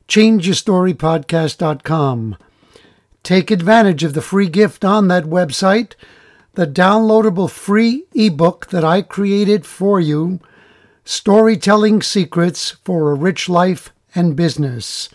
changeyourstorypodcast.com. 0.08 2.38
Take 3.22 3.52
advantage 3.52 4.04
of 4.04 4.14
the 4.14 4.22
free 4.22 4.50
gift 4.50 4.84
on 4.84 5.08
that 5.08 5.24
website, 5.24 5.94
the 6.54 6.68
downloadable 6.68 7.50
free 7.50 8.06
ebook 8.14 8.68
that 8.68 8.84
I 8.84 9.02
created 9.02 9.66
for 9.66 10.00
you, 10.00 10.40
Storytelling 11.04 12.02
Secrets 12.02 12.72
for 12.84 13.12
a 13.12 13.16
Rich 13.16 13.50
Life 13.50 13.92
and 14.16 14.36
Business. 14.36 15.10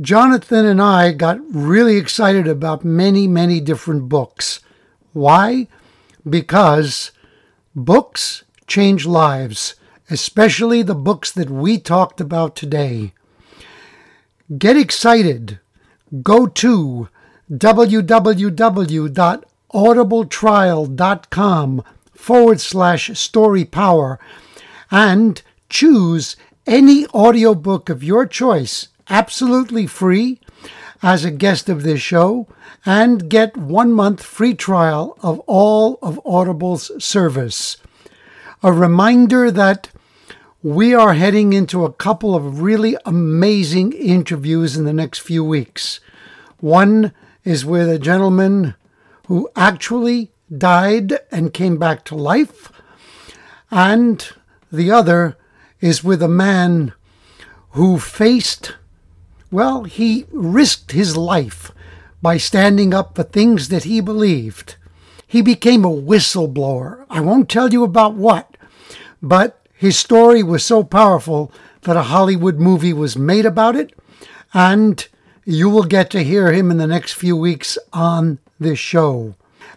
Jonathan 0.00 0.64
and 0.64 0.80
I 0.80 1.12
got 1.12 1.38
really 1.50 1.96
excited 1.96 2.48
about 2.48 2.84
many, 2.84 3.26
many 3.26 3.60
different 3.60 4.08
books. 4.08 4.60
Why? 5.12 5.68
Because 6.28 7.12
Books 7.74 8.44
change 8.66 9.06
lives, 9.06 9.76
especially 10.10 10.82
the 10.82 10.94
books 10.94 11.32
that 11.32 11.48
we 11.48 11.78
talked 11.78 12.20
about 12.20 12.54
today. 12.54 13.14
Get 14.58 14.76
excited. 14.76 15.58
Go 16.22 16.46
to 16.46 17.08
www.audibletrial.com 19.72 21.84
forward 22.14 22.60
slash 22.60 23.18
story 23.18 23.64
power 23.64 24.20
and 24.90 25.42
choose 25.68 26.36
any 26.66 27.06
audiobook 27.08 27.88
of 27.88 28.04
your 28.04 28.26
choice 28.26 28.88
absolutely 29.08 29.86
free 29.86 30.40
as 31.02 31.24
a 31.24 31.30
guest 31.30 31.68
of 31.68 31.82
this 31.82 32.00
show 32.00 32.46
and 32.86 33.28
get 33.28 33.56
one 33.56 33.92
month 33.92 34.22
free 34.22 34.54
trial 34.54 35.16
of 35.22 35.40
all 35.40 35.98
of 36.02 36.20
Audible's 36.24 36.90
service. 37.02 37.76
A 38.62 38.72
reminder 38.72 39.50
that 39.50 39.90
we 40.62 40.94
are 40.94 41.14
heading 41.14 41.52
into 41.52 41.84
a 41.84 41.92
couple 41.92 42.36
of 42.36 42.62
really 42.62 42.96
amazing 43.04 43.92
interviews 43.92 44.76
in 44.76 44.84
the 44.84 44.92
next 44.92 45.18
few 45.18 45.42
weeks. 45.42 45.98
One 46.60 47.12
is 47.44 47.66
with 47.66 47.88
a 47.88 47.98
gentleman 47.98 48.76
who 49.26 49.48
actually 49.56 50.32
died 50.56 51.18
and 51.30 51.54
came 51.54 51.78
back 51.78 52.04
to 52.04 52.14
life, 52.14 52.70
and 53.70 54.28
the 54.70 54.90
other 54.90 55.36
is 55.80 56.04
with 56.04 56.22
a 56.22 56.28
man 56.28 56.92
who 57.70 57.98
faced, 57.98 58.76
well, 59.50 59.84
he 59.84 60.26
risked 60.30 60.92
his 60.92 61.16
life 61.16 61.72
by 62.20 62.36
standing 62.36 62.94
up 62.94 63.16
for 63.16 63.22
things 63.22 63.68
that 63.68 63.84
he 63.84 64.00
believed. 64.00 64.76
He 65.26 65.42
became 65.42 65.84
a 65.84 65.88
whistleblower. 65.88 67.06
I 67.08 67.20
won't 67.20 67.48
tell 67.48 67.72
you 67.72 67.82
about 67.84 68.14
what, 68.14 68.56
but 69.22 69.66
his 69.72 69.98
story 69.98 70.42
was 70.42 70.64
so 70.64 70.84
powerful 70.84 71.50
that 71.82 71.96
a 71.96 72.02
Hollywood 72.02 72.58
movie 72.58 72.92
was 72.92 73.16
made 73.16 73.46
about 73.46 73.74
it, 73.74 73.98
and 74.54 75.08
you 75.44 75.68
will 75.68 75.84
get 75.84 76.10
to 76.10 76.22
hear 76.22 76.52
him 76.52 76.70
in 76.70 76.76
the 76.76 76.86
next 76.86 77.12
few 77.14 77.36
weeks 77.36 77.78
on 77.92 78.38
this 78.62 78.78
show. 78.78 79.34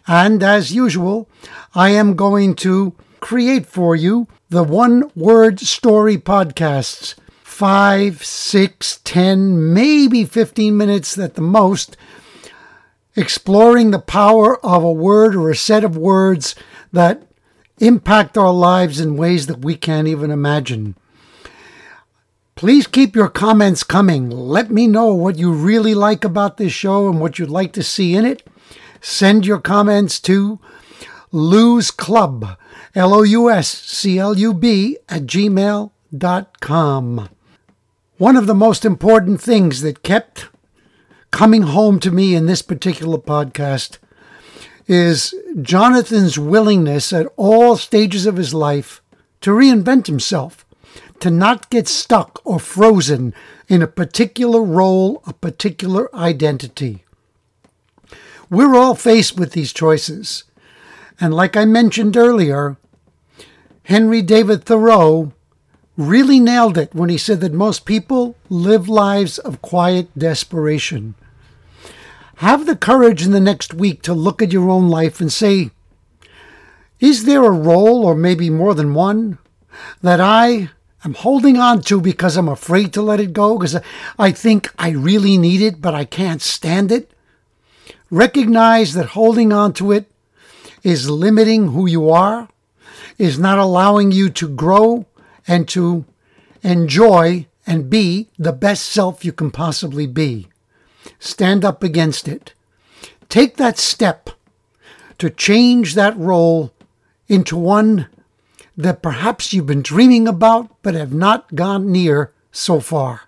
And 0.08 0.42
as 0.42 0.74
usual, 0.74 1.28
I 1.74 1.90
am 1.90 2.16
going 2.16 2.56
to 2.58 2.94
create 3.20 3.66
for 3.66 3.96
you 3.96 4.28
the 4.50 4.64
one 4.64 5.12
word 5.16 5.60
story 5.60 6.18
podcasts 6.18 7.16
five, 7.44 8.24
six, 8.24 9.00
ten, 9.04 9.74
maybe 9.74 10.26
15 10.26 10.76
minutes 10.76 11.18
at 11.18 11.36
the 11.36 11.42
most 11.42 11.96
exploring 13.16 13.92
the 13.92 14.00
power 14.00 14.64
of 14.66 14.84
a 14.84 14.92
word 14.92 15.36
or 15.36 15.50
a 15.50 15.56
set 15.56 15.84
of 15.84 15.96
words 15.96 16.54
that 16.92 17.24
impact 17.80 18.38
our 18.38 18.52
lives 18.52 19.00
in 19.00 19.18
ways 19.18 19.48
that 19.48 19.60
we 19.60 19.76
can't 19.76 20.08
even 20.08 20.32
imagine. 20.32 20.96
Please 22.56 22.88
keep 22.88 23.16
your 23.16 23.28
comments 23.28 23.84
coming. 23.84 24.30
Let 24.30 24.72
me 24.72 24.88
know 24.88 25.14
what 25.14 25.38
you 25.38 25.52
really 25.52 25.94
like 25.94 26.24
about 26.24 26.58
this 26.58 26.72
show 26.72 27.10
and 27.10 27.20
what 27.20 27.38
you'd 27.38 27.50
like 27.50 27.74
to 27.74 27.84
see 27.84 28.16
in 28.16 28.26
it. 28.26 28.48
Send 29.08 29.46
your 29.46 29.60
comments 29.60 30.20
to 30.22 30.60
Lou's 31.32 31.92
Club, 31.92 32.58
L 32.96 33.14
O 33.14 33.22
U 33.22 33.52
S 33.52 33.70
C 33.70 34.18
L 34.18 34.36
U 34.36 34.52
B, 34.52 34.98
at 35.08 35.28
gmail.com. 35.28 35.92
One 38.18 38.36
of 38.36 38.48
the 38.48 38.56
most 38.56 38.84
important 38.84 39.40
things 39.40 39.82
that 39.82 40.02
kept 40.02 40.48
coming 41.30 41.62
home 41.62 42.00
to 42.00 42.10
me 42.10 42.34
in 42.34 42.48
this 42.48 42.64
particular 42.64 43.20
podcast 43.20 44.00
is 44.88 45.36
Jonathan's 45.62 46.40
willingness 46.40 47.14
at 47.14 47.28
all 47.38 47.78
stages 47.78 48.26
of 48.26 48.38
his 48.38 48.56
life 48.56 49.04
to 49.42 49.52
reinvent 49.52 50.08
himself, 50.08 50.66
to 51.20 51.30
not 51.30 51.70
get 51.70 51.88
stuck 51.88 52.42
or 52.44 52.60
frozen 52.60 53.36
in 53.68 53.84
a 53.84 53.88
particular 53.88 54.64
role, 54.64 55.22
a 55.28 55.34
particular 55.34 56.14
identity. 56.16 57.05
We're 58.50 58.76
all 58.76 58.96
faced 58.96 59.38
with 59.38 59.52
these 59.52 59.74
choices. 59.74 60.44
And 61.20 61.34
like 61.34 61.56
I 61.58 61.66
mentioned 61.66 62.16
earlier, 62.18 62.78
Henry 63.84 64.22
David 64.22 64.66
Thoreau 64.66 65.32
really 65.98 66.40
nailed 66.40 66.78
it 66.78 66.94
when 66.94 67.10
he 67.10 67.18
said 67.18 67.40
that 67.42 67.54
most 67.54 67.86
people 67.86 68.36
live 68.50 68.90
lives 68.90 69.38
of 69.38 69.62
quiet 69.62 70.10
desperation. 70.18 71.16
Have 72.38 72.66
the 72.66 72.76
courage 72.76 73.26
in 73.26 73.32
the 73.32 73.40
next 73.40 73.74
week 73.74 74.02
to 74.02 74.14
look 74.14 74.42
at 74.42 74.52
your 74.52 74.70
own 74.70 74.90
life 74.90 75.22
and 75.22 75.32
say, 75.32 75.72
is 77.00 77.26
there 77.26 77.44
a 77.44 77.52
role, 77.52 78.06
or 78.06 78.16
maybe 78.16 78.50
more 78.50 78.74
than 78.74 78.94
one, 78.94 79.38
that 80.02 80.20
I 80.20 80.70
am 81.04 81.14
holding 81.14 81.58
on 81.58 81.82
to 81.84 82.02
because 82.02 82.36
I'm 82.36 82.50
afraid 82.50 82.94
to 82.94 83.02
let 83.02 83.20
it 83.20 83.34
go? 83.34 83.58
Because 83.58 83.78
I 84.18 84.32
think 84.32 84.74
I 84.78 84.90
really 84.90 85.38
need 85.38 85.62
it, 85.62 85.82
but 85.82 85.94
I 85.94 86.04
can't 86.06 86.42
stand 86.42 86.92
it? 86.92 87.12
Recognize 88.10 88.94
that 88.94 89.08
holding 89.08 89.52
on 89.52 89.74
to 89.74 89.92
it 89.92 90.12
is 90.84 91.10
limiting 91.10 91.70
who 91.70 91.88
you 91.88 92.10
are, 92.10 92.50
is 93.18 93.40
not 93.40 93.58
allowing 93.58 94.12
you 94.12 94.30
to 94.30 94.48
grow 94.48 95.06
and 95.48 95.68
to 95.70 96.06
enjoy 96.62 97.48
and 97.66 97.90
be 97.90 98.30
the 98.38 98.54
best 98.54 98.86
self 98.86 99.26
you 99.26 99.32
can 99.32 99.52
possibly 99.52 100.06
be. 100.06 100.48
Stand 101.20 101.66
up 101.66 101.84
against 101.84 102.28
it. 102.28 102.54
Take 103.30 103.58
that 103.58 103.78
step 103.78 104.30
to 105.18 105.30
change 105.30 105.96
that 105.96 106.18
role 106.18 106.72
into 107.28 107.56
one 107.58 108.08
that 108.78 109.02
perhaps 109.02 109.54
you've 109.54 109.66
been 109.66 109.82
dreaming 109.82 110.28
about 110.28 110.70
but 110.82 110.94
have 110.94 111.14
not 111.14 111.56
gone 111.56 111.92
near 111.92 112.32
so 112.52 112.80
far. 112.80 113.22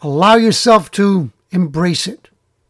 Allow 0.00 0.36
yourself 0.36 0.90
to 0.92 1.30
embrace 1.50 2.06
it. 2.06 2.21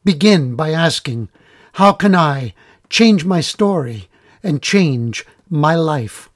Begin 0.04 0.56
by 0.56 0.70
asking, 0.70 1.28
How 1.74 1.92
can 1.92 2.14
I 2.14 2.54
change 2.90 3.24
my 3.24 3.40
story 3.40 4.08
and 4.42 4.60
change 4.60 5.24
my 5.48 5.76
life? 5.76 6.28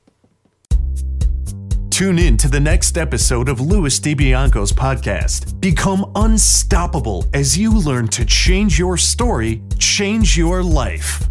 Tune 1.90 2.18
in 2.18 2.36
to 2.36 2.48
the 2.48 2.60
next 2.60 2.96
episode 2.96 3.48
of 3.48 3.60
Louis 3.60 3.98
DiBianco's 3.98 4.72
podcast. 4.72 5.60
Become 5.60 6.12
unstoppable 6.14 7.24
as 7.34 7.58
you 7.58 7.76
learn 7.76 8.06
to 8.08 8.24
change 8.24 8.78
your 8.78 8.96
story, 8.96 9.62
change 9.78 10.36
your 10.36 10.62
life. 10.62 11.26